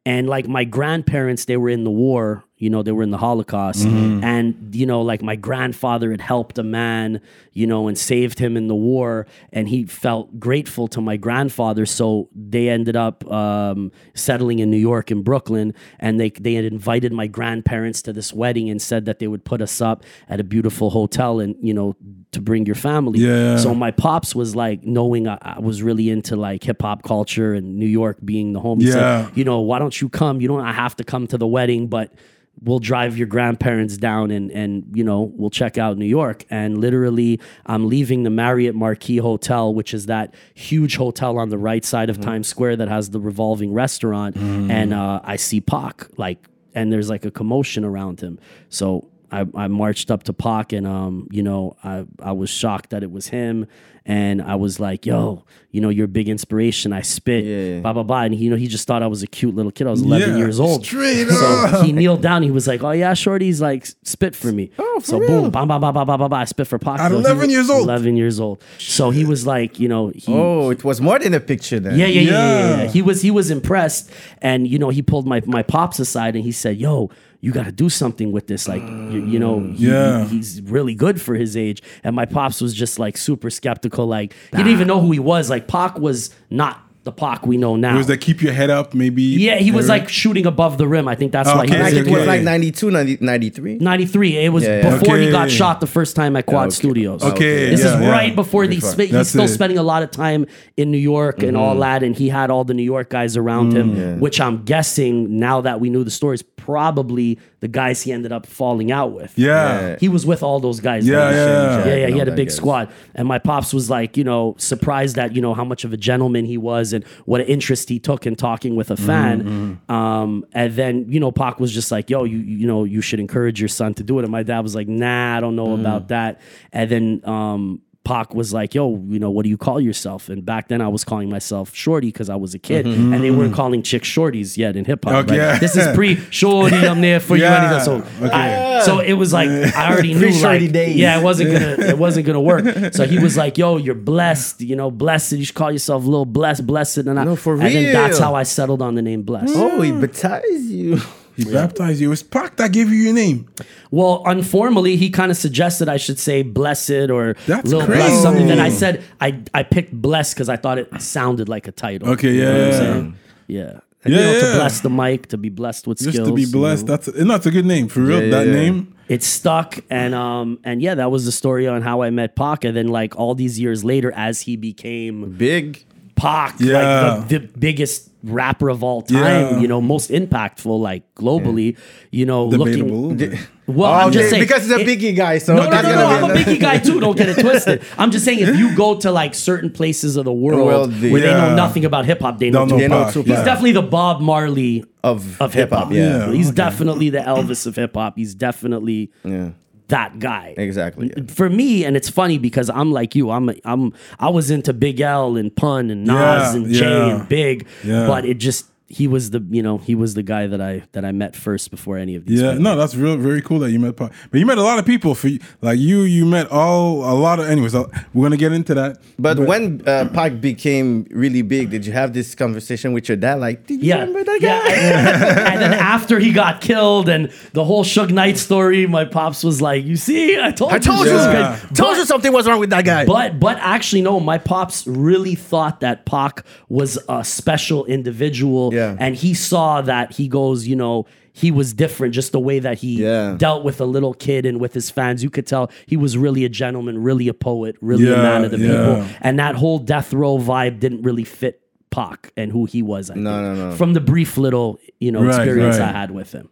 And 0.06 0.28
like 0.28 0.48
my 0.48 0.64
grandparents, 0.66 1.46
they 1.46 1.58
were 1.58 1.70
in 1.70 1.84
the 1.84 1.92
war, 1.92 2.44
you 2.64 2.70
know, 2.70 2.82
they 2.82 2.94
were 2.98 3.04
in 3.04 3.12
the 3.12 3.18
Holocaust. 3.18 3.86
And, 3.86 4.74
you 4.74 4.86
know, 4.86 5.02
like 5.12 5.22
my 5.22 5.36
grandfather 5.36 6.12
had 6.12 6.22
helped 6.22 6.58
a 6.58 6.64
man, 6.64 7.20
you 7.52 7.68
know, 7.68 7.88
and 7.90 7.98
saved 7.98 8.40
him 8.40 8.56
in 8.56 8.68
the 8.68 8.76
war. 8.92 9.28
And 9.52 9.68
he 9.68 9.80
felt 9.86 10.40
grateful 10.40 10.88
to 10.96 11.02
my 11.02 11.18
grandfather. 11.18 11.86
So 11.86 12.30
they 12.54 12.70
ended 12.70 12.96
up 12.96 13.30
um, 13.30 13.92
settling 14.14 14.60
in 14.60 14.72
New 14.72 14.84
York 14.92 15.12
in 15.12 15.24
Brooklyn. 15.24 15.74
And 16.00 16.20
they, 16.22 16.30
they 16.30 16.54
had 16.54 16.66
invited 16.66 17.12
my 17.12 17.28
grandparents 17.28 18.02
to 18.04 18.14
this 18.14 18.32
wedding 18.34 18.70
and 18.70 18.82
said 18.82 19.04
that 19.06 19.20
they 19.20 19.28
would 19.28 19.44
put 19.44 19.62
us 19.62 19.82
up 19.82 20.04
at 20.30 20.40
a 20.40 20.44
beautiful 20.44 20.90
hotel 20.90 21.42
and, 21.42 21.56
you 21.62 21.74
know, 21.74 21.96
to 22.32 22.42
bring 22.42 22.66
your 22.66 22.76
family. 22.76 23.20
Yeah. 23.20 23.58
So 23.58 23.76
my 23.76 23.92
pops 23.92 24.34
was 24.34 24.56
like, 24.56 24.84
knowing 24.84 25.28
I, 25.28 25.38
I 25.42 25.60
was 25.60 25.84
really 25.84 26.10
into 26.10 26.36
like 26.38 26.64
hip 26.64 26.82
hop 26.82 27.04
culture 27.04 27.54
and 27.54 27.76
New 27.78 27.86
York 28.02 28.18
being 28.24 28.54
the 28.54 28.60
home. 28.62 28.80
He 28.80 28.88
Yeah. 28.88 28.94
said, 29.28 29.38
you 29.38 29.44
know, 29.44 29.60
why 29.60 29.80
don't 29.80 30.00
you 30.02 30.08
come? 30.10 30.40
You 30.42 30.48
don't 30.48 30.62
I 30.62 30.72
have 30.72 30.96
to 30.96 31.04
come 31.04 31.28
to 31.28 31.38
the 31.38 31.46
wedding, 31.58 31.88
but 31.88 32.14
we'll 32.62 32.80
drive 32.80 33.18
your 33.18 33.28
grandparents 33.28 33.98
down 33.98 34.32
and 34.32 34.52
and 34.52 34.86
you 34.94 35.04
know 35.04 35.32
we'll 35.36 35.50
check 35.50 35.78
out 35.78 35.98
New 35.98 36.06
York. 36.06 36.46
And 36.50 36.78
literally, 36.80 37.40
I'm 37.66 37.88
leaving 37.88 38.24
the 38.24 38.30
Marriott 38.30 38.76
Marquis 38.76 39.18
Hotel, 39.18 39.74
which 39.74 39.94
is 39.94 40.06
that 40.08 40.34
huge 40.54 40.96
hotel 40.96 41.38
on 41.38 41.50
the 41.50 41.58
right 41.58 41.84
side 41.84 42.10
of 42.10 42.20
Times 42.20 42.48
Square 42.48 42.78
that 42.78 42.88
has 42.88 43.10
the 43.10 43.20
revolving 43.20 43.74
restaurant, 43.74 44.36
and 44.38 44.94
uh, 44.94 45.22
I 45.24 45.36
see 45.36 45.62
Pac 45.62 46.08
like, 46.18 46.48
and 46.74 46.92
there's 46.92 47.10
like 47.10 47.26
a 47.26 47.32
commotion 47.32 47.84
around 47.86 48.22
him. 48.22 48.40
So. 48.70 49.10
I, 49.32 49.48
I 49.56 49.68
marched 49.68 50.12
up 50.12 50.22
to 50.26 50.34
Pac 50.34 50.74
and 50.74 50.86
um, 50.86 51.28
you 51.32 51.42
know, 51.42 51.76
I, 51.84 52.06
I 52.22 52.34
was 52.34 52.52
shocked 52.52 52.92
that 52.92 53.02
it 53.02 53.12
was 53.12 53.30
him. 53.30 53.66
And 54.06 54.42
I 54.42 54.56
was 54.56 54.82
like, 54.82 55.06
yo, 55.06 55.46
you 55.72 55.80
know, 55.80 55.88
you're 55.88 56.06
a 56.06 56.10
big 56.10 56.28
inspiration. 56.28 56.92
I 56.92 57.02
spit, 57.04 57.46
Yeah. 57.46 57.80
blah, 57.80 57.94
blah, 57.94 58.04
blah. 58.04 58.24
And 58.24 58.34
he, 58.34 58.44
you 58.44 58.50
know, 58.50 58.58
he 58.58 58.68
just 58.68 58.86
thought 58.86 59.02
I 59.02 59.08
was 59.08 59.24
a 59.24 59.28
cute 59.28 59.56
little 59.56 59.72
kid. 59.72 59.88
I 59.88 59.92
was 59.92 60.02
11 60.02 60.32
Yeah, 60.32 60.38
years 60.38 60.60
old. 60.60 60.84
straight 60.86 61.30
so 61.30 61.46
up. 61.46 61.86
he 61.86 61.94
kneeled 61.94 62.22
down. 62.22 62.44
He 62.44 62.52
was 62.52 62.68
like, 62.68 62.84
oh, 62.84 62.92
yeah, 62.92 63.14
Shorty's 63.14 63.62
like, 63.62 63.88
spit 64.04 64.36
for 64.36 64.52
me. 64.52 64.72
Oh, 64.78 65.00
for 65.00 65.06
so 65.06 65.20
real? 65.20 65.44
boom, 65.44 65.52
bam, 65.52 65.70
bam, 65.70 65.80
bam, 65.80 65.94
bam, 65.94 66.06
bam, 66.06 66.20
bam, 66.20 66.30
bam. 66.30 66.34
I 66.42 66.44
spit 66.44 66.68
for 66.68 66.78
Pac. 66.80 67.00
At 67.00 67.12
So 67.12 67.18
11 67.18 67.50
years 67.50 67.70
old? 67.70 67.84
11 67.84 68.18
years 68.18 68.42
old. 68.42 68.62
So 68.78 69.10
he 69.10 69.24
was 69.24 69.48
like, 69.48 69.80
you 69.80 69.88
know, 69.88 70.12
he, 70.14 70.34
Oh, 70.34 70.70
it 70.70 70.84
was 70.84 71.00
more 71.00 71.18
than 71.18 71.34
a 71.34 71.40
picture 71.40 71.80
then. 71.80 71.98
yeah, 71.98 72.06
yeah, 72.08 72.22
yeah, 72.22 72.32
yeah, 72.32 72.32
yeah, 72.32 72.70
Yeah. 72.78 72.84
yeah. 72.84 72.90
He 72.90 73.02
was 73.02 73.22
he 73.22 73.32
was 73.32 73.50
impressed, 73.50 74.12
and 74.42 74.68
you 74.68 74.78
know 74.78 74.90
he 74.90 75.02
pulled 75.02 75.26
my 75.26 75.42
my 75.46 75.64
pops 75.64 75.98
aside 76.00 76.36
and 76.36 76.44
he 76.44 76.52
said, 76.52 76.76
"Yo, 76.78 77.10
you 77.44 77.52
got 77.52 77.66
to 77.66 77.72
do 77.74 77.90
something 77.90 78.32
with 78.32 78.48
this. 78.48 78.68
Like, 78.68 78.82
you, 78.82 79.26
you 79.34 79.38
know, 79.38 79.60
he- 79.60 79.88
Yeah. 79.88 80.24
he- 80.26 80.38
he's 80.38 80.62
really 80.62 80.96
good 80.96 81.20
for 81.22 81.36
his 81.36 81.56
age." 81.58 81.84
And 82.04 82.16
my 82.16 82.26
pops 82.26 82.62
was 82.62 82.74
just 82.74 83.00
like 83.00 83.18
super 83.18 83.50
skeptical. 83.50 84.08
Like 84.08 84.34
he 84.52 84.58
didn't 84.58 84.72
even 84.72 84.88
know 84.88 85.02
who 85.02 85.12
he 85.12 85.20
was. 85.20 85.50
Like 85.50 85.68
Pac 85.68 86.00
was 86.00 86.30
not 86.50 86.80
the 87.04 87.12
Pac 87.12 87.46
we 87.46 87.58
know 87.58 87.76
now. 87.76 87.96
It 87.96 87.98
was 87.98 88.08
that 88.08 88.22
keep 88.22 88.42
your 88.42 88.54
head 88.54 88.70
up, 88.70 88.94
maybe. 88.94 89.24
yeah, 89.24 89.58
he 89.58 89.72
was 89.72 89.90
like 89.90 90.08
shooting 90.08 90.46
above 90.46 90.78
the 90.78 90.88
rim. 90.88 91.06
I 91.06 91.16
think 91.16 91.34
that's 91.34 91.50
why 91.54 91.66
he 91.66 91.74
Okay, 91.74 91.84
was 91.84 91.92
Like 91.92 92.02
in 92.02 92.08
it 92.08 92.12
was 92.12 92.20
okay. 92.22 92.28
like 92.28 92.42
92, 92.44 92.92
90, 92.92 93.18
93. 93.20 93.78
93. 93.82 94.38
It 94.38 94.54
was 94.54 94.64
Yeah, 94.64 94.78
yeah. 94.84 94.98
before 95.00 95.18
he 95.18 95.30
got 95.30 95.52
shot 95.52 95.82
the 95.82 95.88
first 95.98 96.16
time 96.16 96.38
at 96.38 96.46
Quad 96.46 96.68
okay. 96.68 96.76
Studios. 96.76 97.22
Okay, 97.22 97.72
This 97.72 97.82
yeah, 97.84 97.96
is 97.98 98.02
yeah. 98.04 98.10
right 98.10 98.34
before 98.34 98.68
the, 98.68 98.80
sp- 98.80 99.12
he's 99.12 99.28
still 99.28 99.44
it. 99.44 99.48
spending 99.50 99.78
a 99.78 99.84
lot 99.84 100.02
of 100.02 100.12
time 100.12 100.46
in 100.78 100.92
New 100.92 100.98
York 100.98 101.44
and 101.44 101.58
Mm-hmm. 101.58 101.62
all 101.62 101.76
that, 101.80 102.04
and 102.04 102.16
he 102.16 102.30
had 102.30 102.50
all 102.50 102.64
the 102.64 102.74
New 102.74 102.84
York 102.96 103.10
guys 103.10 103.36
around 103.36 103.74
him, 103.76 104.22
which 104.22 104.40
I'm 104.40 104.64
guessing 104.64 105.38
now 105.38 105.60
that 105.60 105.82
we 105.82 105.90
knew 105.90 106.06
the 106.06 106.10
story 106.12 106.36
is 106.36 106.44
probably 106.64 107.40
the 107.60 107.68
guys 107.68 108.02
he 108.02 108.12
ended 108.12 108.32
up 108.32 108.46
falling 108.46 108.92
out 108.92 109.12
with. 109.12 109.38
Yeah. 109.38 109.98
He 110.00 110.10
was 110.10 110.26
with 110.26 110.42
all 110.44 110.60
those 110.60 110.80
guys. 110.80 111.06
Yeah, 111.06 111.32
then. 111.32 111.34
yeah, 111.36 111.86
yeah, 111.86 111.96
yeah. 111.96 112.08
He 112.08 112.18
had 112.18 112.28
a 112.28 112.36
big 112.36 112.48
guys. 112.48 112.56
squad, 112.56 112.90
and 113.16 113.28
my 113.28 113.40
pops 113.40 113.74
was 113.74 113.90
like, 113.90 114.16
you 114.16 114.24
know, 114.24 114.56
surprised 114.58 115.18
at 115.18 115.36
you 115.36 115.42
know 115.42 115.54
how 115.54 115.66
much 115.66 115.84
of 115.84 115.94
a 115.94 115.98
gentleman 115.98 116.46
he 116.46 116.58
was 116.58 116.94
and 116.94 117.06
what 117.26 117.42
an 117.42 117.48
interest 117.48 117.90
he 117.90 118.00
took 118.00 118.26
in 118.26 118.36
talking 118.36 118.76
with 118.76 118.92
a 118.92 118.98
fan. 118.98 119.80
Um, 119.90 120.46
and 120.54 120.74
then 120.74 121.06
you 121.10 121.20
know, 121.20 121.32
Pac 121.32 121.60
was 121.60 121.74
just 121.74 121.92
like, 121.92 122.10
yo, 122.10 122.24
you 122.24 122.38
you 122.38 122.68
know, 122.68 122.84
you 122.84 123.02
should 123.02 123.20
encourage 123.20 123.60
your 123.60 123.70
son 123.70 123.94
to 123.96 124.04
do 124.04 124.20
it. 124.20 124.24
And 124.24 124.32
my 124.32 124.44
dad 124.44 124.62
was 124.62 124.76
like, 124.76 124.88
nah, 124.88 125.38
I 125.38 125.40
don't 125.40 125.56
know 125.56 125.74
about 125.74 126.08
that. 126.10 126.42
And 126.72 126.90
then 126.90 127.22
um. 127.26 127.82
Pac 128.04 128.34
was 128.36 128.54
like, 128.54 128.76
yo, 128.76 129.02
you 129.08 129.18
know, 129.18 129.32
what 129.32 129.44
do 129.44 129.50
you 129.50 129.58
call 129.58 129.80
yourself? 129.80 130.28
And 130.28 130.46
back 130.46 130.68
then 130.68 130.82
I 130.82 130.90
was 130.90 131.06
calling 131.06 131.30
myself 131.30 131.74
Shorty 131.74 132.08
because 132.08 132.30
I 132.30 132.36
was 132.36 132.54
a 132.54 132.60
kid. 132.60 132.86
Mm-hmm. 132.86 133.14
And 133.14 133.24
they 133.24 133.32
weren't 133.32 133.52
mm-hmm. 133.52 133.56
calling 133.56 133.82
chicks 133.82 134.10
Shorties 134.10 134.58
yet 134.58 134.76
in 134.76 134.84
hip 134.84 135.06
hop. 135.06 135.26
Okay. 135.26 135.58
This 135.60 135.78
is 135.78 135.96
pre 135.96 136.16
Shorty, 136.30 136.76
I'm 136.76 137.00
there 137.00 137.22
for 137.22 137.38
you. 137.38 137.44
Yeah. 137.44 137.64
anything. 137.64 137.86
So, 137.86 138.26
Okay. 138.26 138.32
I, 138.34 138.82
so 138.82 139.00
it 139.00 139.14
was 139.14 139.32
like, 139.32 139.50
I 139.50 139.90
already 139.92 140.14
knew, 140.14 140.32
like, 140.42 140.72
days. 140.74 140.98
yeah, 140.98 141.18
it 141.18 141.24
wasn't 141.24 141.54
gonna, 141.54 141.76
it 141.90 141.98
wasn't 141.98 142.26
gonna 142.26 142.42
work. 142.42 142.94
So 142.94 143.06
he 143.06 143.20
was 143.20 143.38
like, 143.38 143.58
yo, 143.58 143.78
you're 143.78 143.96
blessed, 143.96 144.62
you 144.62 144.76
know, 144.76 144.92
blessed. 144.92 145.34
You 145.34 145.46
should 145.46 145.56
call 145.56 145.72
yourself 145.72 146.04
little 146.04 146.26
blessed, 146.26 146.68
blessed. 146.68 146.98
And, 146.98 147.18
I, 147.18 147.24
No, 147.24 147.38
for 147.38 147.54
and 147.54 147.62
then 147.62 147.94
that's 147.94 148.20
how 148.20 148.36
I 148.36 148.44
settled 148.44 148.82
on 148.82 148.96
the 148.96 149.02
name 149.02 149.24
blessed. 149.24 149.54
Oh, 149.56 149.82
he 149.82 149.94
baptized 149.94 150.66
you. 150.66 151.00
He 151.36 151.46
baptized 151.46 152.00
you. 152.02 152.08
It 152.08 152.10
was 152.10 152.24
Pac 152.24 152.58
that 152.58 152.72
gave 152.72 152.90
you 152.92 152.98
your 152.98 153.14
name. 153.14 153.48
Well, 153.92 154.24
informally, 154.30 154.96
he 154.98 155.10
kind 155.10 155.32
of 155.32 155.38
suggested 155.38 155.90
I 155.90 155.98
should 155.98 156.20
say 156.20 156.44
blessed 156.44 157.10
or 157.10 157.36
That's 157.48 157.70
little 157.72 157.86
crazy. 157.88 158.02
blessed 158.02 158.22
something. 158.22 158.48
Then 158.48 158.60
I 158.60 158.70
said 158.70 159.04
I 159.20 159.40
I 159.54 159.64
picked 159.64 159.94
blessed 159.94 160.36
because 160.36 160.50
I 160.50 160.58
thought 160.58 160.78
it 160.78 161.02
sounded 161.02 161.50
like 161.50 161.68
a 161.68 161.72
title. 161.72 162.10
Okay, 162.12 162.36
You 162.36 162.44
know 162.44 162.56
yeah, 162.58 162.64
I'm 162.66 162.72
yeah. 162.72 162.78
saying? 162.78 163.18
yeah. 163.48 163.80
And, 164.06 164.14
Yeah, 164.14 164.20
you 164.20 164.34
know, 164.34 164.40
to 164.52 164.58
bless 164.58 164.82
the 164.82 164.90
mic, 164.90 165.28
to 165.30 165.38
be 165.38 165.48
blessed 165.50 165.88
with 165.88 165.98
Just 166.00 166.10
skills. 166.12 166.28
to 166.28 166.36
be 166.36 166.42
you 166.42 166.52
blessed. 166.52 166.86
know. 166.88 166.98
That's 166.98 167.08
no, 167.16 167.36
it's 167.36 167.46
a 167.46 167.52
good 167.52 167.66
name 167.66 167.88
for 167.88 168.02
real. 168.02 168.22
Yeah, 168.22 168.30
that 168.32 168.48
yeah, 168.48 168.54
yeah. 168.54 168.60
name. 168.62 168.96
it 169.08 169.24
stuck 169.24 169.80
and 169.90 170.14
um 170.14 170.60
and 170.64 170.82
yeah 170.82 170.96
that 170.96 171.10
was 171.12 171.26
the 171.26 171.32
story 171.32 171.68
on 171.68 171.82
how 171.82 172.02
i 172.02 172.10
met 172.10 172.36
Pac 172.38 172.64
and 172.64 172.76
then 172.76 172.88
like 172.88 173.16
all 173.18 173.36
these 173.36 173.60
years 173.60 173.84
later 173.84 174.12
as 174.16 174.42
he 174.42 174.56
became 174.56 175.32
Big. 175.38 175.86
Pac 176.16 176.56
Yeah. 176.60 177.16
like 177.18 177.28
the, 177.28 177.40
the 177.40 177.48
biggest 177.58 178.10
rapper 178.26 178.70
of 178.70 178.84
all 178.84 179.02
time 179.02 179.18
Yeah. 179.56 179.60
you 179.60 179.68
know 179.68 179.82
most 179.82 180.10
impactful 180.10 180.80
like 180.80 181.04
globally 181.16 181.78
you 182.10 182.26
know 182.26 182.50
Debatable. 182.50 183.10
looking 183.10 183.38
well 183.68 183.92
Oh, 183.92 183.96
i'm 183.96 184.12
just 184.14 184.30
saying 184.30 184.42
because 184.44 184.64
he's 184.64 184.72
a 184.72 184.78
biggie 184.78 185.14
guy, 185.16 185.40
so 185.40 185.54
no, 185.56 185.64
no, 185.66 185.70
that's 185.70 185.84
no, 185.88 185.96
no. 185.96 186.06
I'm 186.08 186.32
a 186.32 186.34
biggie 186.34 186.60
guy 186.60 186.78
too. 186.80 187.00
Don't 187.02 187.18
get 187.18 187.30
it 187.30 187.40
twisted. 187.42 187.82
I'm 187.98 188.12
just 188.12 188.24
saying, 188.26 188.40
if 188.40 188.58
you 188.58 188.76
go 188.76 188.98
to 189.00 189.12
like 189.12 189.34
certain 189.36 189.70
places 189.70 190.16
of 190.18 190.24
the 190.26 190.32
world 190.34 190.66
Well, 190.68 190.88
the- 190.88 191.12
where 191.12 191.22
they 191.22 191.32
know 191.34 191.56
nothing 191.56 191.84
about 191.86 192.06
hip 192.06 192.22
hop, 192.22 192.40
they 192.40 192.50
know 192.50 192.60
Don't 192.60 192.70
know 192.70 192.78
They 192.78 192.88
know 192.88 193.04
Pac. 193.06 193.14
Tupac. 193.14 193.28
He's 193.28 193.38
yeah. 193.40 193.44
definitely 193.46 193.72
the 193.74 193.82
Bob 193.82 194.22
Marley 194.22 194.84
Of 195.04 195.42
of 195.42 195.54
hip 195.54 195.70
hop. 195.72 195.92
yeah. 195.92 196.32
he's 196.32 196.48
okay. 196.48 196.56
definitely 196.56 197.10
the 197.10 197.20
Elvis 197.20 197.66
of 197.68 197.76
hip 197.78 197.94
hop. 197.96 198.18
He's 198.18 198.36
definitely 198.36 199.12
Yeah. 199.26 199.52
That 199.94 200.18
guy. 200.18 200.56
Exactly. 200.58 201.12
yeah. 201.16 201.24
For 201.28 201.50
me, 201.50 201.86
and 201.86 201.96
it's 201.96 202.10
funny 202.10 202.40
because 202.40 202.70
I'm 202.70 202.92
like 202.92 203.14
you. 203.16 203.30
I'm 203.30 203.52
I'm 203.64 203.94
I 204.20 204.30
was 204.30 204.50
into 204.50 204.74
Big 204.74 205.00
L 205.00 205.38
and 205.38 205.56
Pun 205.56 205.92
and 205.92 206.04
Nas 206.06 206.16
Yeah, 206.16 206.56
and 206.56 206.74
Jay 206.74 207.10
and 207.12 207.30
Big, 207.30 207.68
but 207.86 208.26
it 208.26 208.40
just 208.40 208.66
he 208.88 209.08
was 209.08 209.32
the 209.32 209.44
you 209.50 209.64
know 209.64 209.78
he 209.80 209.96
was 209.96 210.14
the 210.14 210.22
guy 210.24 210.46
that 210.46 210.62
I 210.62 210.84
that 210.92 211.04
I 211.06 211.12
met 211.12 211.36
first 211.36 211.72
before 211.72 211.98
any 211.98 212.16
of 212.16 212.26
these. 212.26 212.42
Yeah, 212.42 212.50
people. 212.52 212.64
no, 212.64 212.76
that's 212.76 212.94
real, 212.96 213.18
very 213.18 213.42
cool 213.42 213.60
that 213.60 213.72
you 213.72 213.80
met 213.80 213.96
Pac. 213.96 214.12
But 214.30 214.40
you 214.40 214.46
met 214.46 214.58
a 214.58 214.64
lot 214.64 214.78
of 214.78 214.86
people. 214.86 215.16
For 215.16 215.30
like 215.62 215.80
you, 215.80 216.02
you 216.02 216.26
met 216.26 216.52
all 216.52 216.98
a 217.04 217.16
lot 217.16 217.40
of. 217.40 217.48
Anyways, 217.48 217.74
uh, 217.74 217.86
we're 218.14 218.26
gonna 218.26 218.38
get 218.38 218.52
into 218.52 218.74
that. 218.76 218.98
But, 219.18 219.40
when 219.40 219.82
uh, 219.88 220.10
Pac 220.14 220.42
became 220.42 221.06
really 221.12 221.42
big, 221.42 221.70
did 221.72 221.86
you 221.86 221.94
have 221.94 222.14
this 222.14 222.36
conversation 222.36 222.94
with 222.94 223.08
your 223.08 223.16
dad? 223.18 223.36
Like, 223.40 223.66
did 223.68 223.82
you 223.82 223.88
Yeah, 223.90 224.00
remember 224.02 224.24
that 224.26 224.40
guy? 224.42 224.68
yeah. 224.70 225.50
and 225.54 225.62
then 225.62 225.74
after 225.74 226.20
he 226.20 226.32
got 226.34 226.62
killed 226.62 227.10
and 227.10 227.32
the 227.54 227.64
whole 227.64 227.84
Suge 227.84 228.12
Knight 228.12 228.38
story, 228.38 228.86
my 228.86 229.06
pops 229.06 229.44
was 229.44 229.62
like, 229.62 229.86
"You 229.86 229.96
see, 229.96 230.40
I 230.40 230.52
told 230.52 230.72
I 230.74 230.80
told 230.80 231.06
you." 231.06 231.12
you, 231.14 231.18
Yeah. 231.18 231.60
good." 231.68 231.76
told 231.76 231.98
you 231.98 232.06
something 232.06 232.32
was 232.34 232.48
wrong 232.48 232.60
with 232.60 232.70
that 232.72 232.86
guy. 232.86 233.06
But 233.06 233.40
but 233.40 233.58
actually 233.60 234.02
no, 234.02 234.20
my 234.20 234.38
pops 234.38 234.86
really 234.86 235.36
thought 235.36 235.80
that 235.80 236.06
Pac 236.06 236.44
was 236.70 237.00
a 237.10 237.24
special 237.24 237.86
individual, 237.86 238.73
Yeah. 238.74 238.96
and 239.00 239.16
he 239.16 239.34
saw 239.34 239.82
that 239.82 240.14
he 240.14 240.28
goes, 240.28 240.68
you 240.68 240.76
know, 240.76 241.06
he 241.36 241.50
was 241.50 241.74
different, 241.74 242.14
just 242.14 242.32
the 242.32 242.40
way 242.40 242.60
that 242.60 242.78
he 242.80 243.02
Yeah. 243.02 243.36
dealt 243.38 243.64
with 243.64 243.82
a 243.82 243.86
little 243.86 244.14
kid 244.14 244.46
and 244.46 244.60
with 244.60 244.74
his 244.74 244.90
fans. 244.92 245.24
You 245.24 245.30
could 245.32 245.48
tell 245.48 245.72
he 245.88 245.98
was 245.98 246.16
really 246.18 246.46
a 246.46 246.50
gentleman, 246.50 247.02
really 247.02 247.28
a 247.28 247.34
poet, 247.34 247.76
really 247.82 248.12
a 248.12 248.18
man 248.18 248.44
of 248.46 248.52
the 248.52 248.60
yeah. 248.60 248.68
people, 248.68 249.06
and 249.22 249.40
that 249.40 249.56
whole 249.56 249.80
death 249.80 250.14
row 250.14 250.38
vibe 250.38 250.80
didn't 250.80 251.02
really 251.04 251.24
fit 251.24 251.60
Pac 251.90 252.32
and 252.36 252.52
who 252.52 252.66
he 252.66 252.82
was. 252.82 253.10
I 253.12 253.16
No, 253.16 253.32
think, 253.32 253.58
no, 253.60 253.70
no. 253.70 253.76
From 253.76 253.94
the 253.94 254.02
brief 254.02 254.38
little 254.38 254.80
you 255.00 255.12
know 255.12 255.24
Right, 255.24 255.36
experience 255.36 255.78
right. 255.80 255.90
I 255.90 255.92
had 255.92 256.12
with 256.12 256.32
him. 256.32 256.50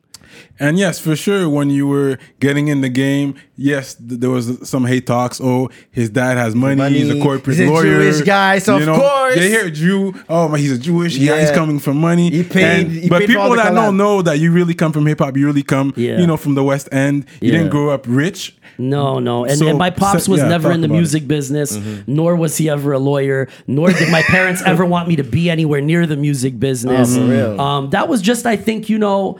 And 0.59 0.77
yes, 0.77 0.99
for 0.99 1.15
sure, 1.15 1.49
when 1.49 1.69
you 1.69 1.87
were 1.87 2.17
getting 2.39 2.67
in 2.67 2.81
the 2.81 2.89
game, 2.89 3.35
yes, 3.57 3.95
th- 3.95 4.19
there 4.19 4.29
was 4.29 4.69
some 4.69 4.85
hate 4.85 5.07
talks. 5.07 5.39
Oh, 5.41 5.69
his 5.91 6.09
dad 6.09 6.37
has 6.37 6.53
money. 6.55 6.89
He's 6.99 7.09
a 7.09 7.19
corporate 7.21 7.57
He's 7.57 7.67
a 7.67 7.71
lawyer. 7.71 7.83
Jewish 8.01 8.21
guy, 8.21 8.59
so 8.59 8.77
You 8.77 8.91
of 8.91 8.99
course. 8.99 9.35
they 9.35 9.49
hear 9.49 9.69
Jew. 9.69 10.13
Oh, 10.29 10.53
he's 10.53 10.71
a 10.71 10.77
Jewish. 10.77 11.17
Yeah, 11.17 11.39
he's 11.39 11.51
coming 11.51 11.79
from 11.79 11.97
money. 11.97 12.29
He 12.29 12.43
paid- 12.43 12.85
And- 12.85 12.91
he 12.91 13.09
but 13.09 13.19
paid 13.21 13.27
people 13.29 13.49
that 13.55 13.71
collab. 13.71 13.75
don't 13.75 13.97
know 13.97 14.21
that 14.21 14.39
you 14.39 14.51
really 14.51 14.73
come 14.75 14.91
from 14.93 15.05
hip 15.07 15.19
hop, 15.19 15.35
you 15.37 15.45
really 15.47 15.63
come, 15.63 15.93
Yeah. 15.95 16.19
you 16.19 16.27
know, 16.27 16.37
from 16.37 16.53
the 16.55 16.63
West 16.63 16.89
End. 16.91 17.25
You 17.41 17.51
Yeah. 17.51 17.57
didn't 17.57 17.71
grow 17.71 17.89
up 17.89 18.05
rich. 18.07 18.55
No, 18.77 19.19
no. 19.19 19.45
And, 19.45 19.57
So, 19.59 19.67
and 19.67 19.77
my 19.77 19.89
pops 19.89 20.27
was 20.27 20.39
yeah, 20.41 20.47
never 20.47 20.71
in 20.71 20.81
the 20.81 20.85
about 20.85 20.95
it. 20.95 20.97
music 20.97 21.27
business, 21.27 21.77
nor 22.07 22.35
was 22.35 22.57
he 22.57 22.69
ever 22.69 22.93
a 22.93 22.99
lawyer, 22.99 23.47
nor 23.67 23.91
did 23.91 24.09
my 24.09 24.21
parents 24.23 24.61
ever 24.65 24.85
want 24.85 25.07
me 25.07 25.15
to 25.17 25.23
be 25.23 25.49
anywhere 25.49 25.81
near 25.81 26.07
the 26.07 26.15
music 26.17 26.59
business. 26.59 27.17
Oh. 27.31 27.59
Um, 27.59 27.89
that 27.91 28.07
was 28.09 28.21
just, 28.21 28.45
I 28.45 28.55
think, 28.55 28.89
you 28.89 28.97
know, 28.97 29.37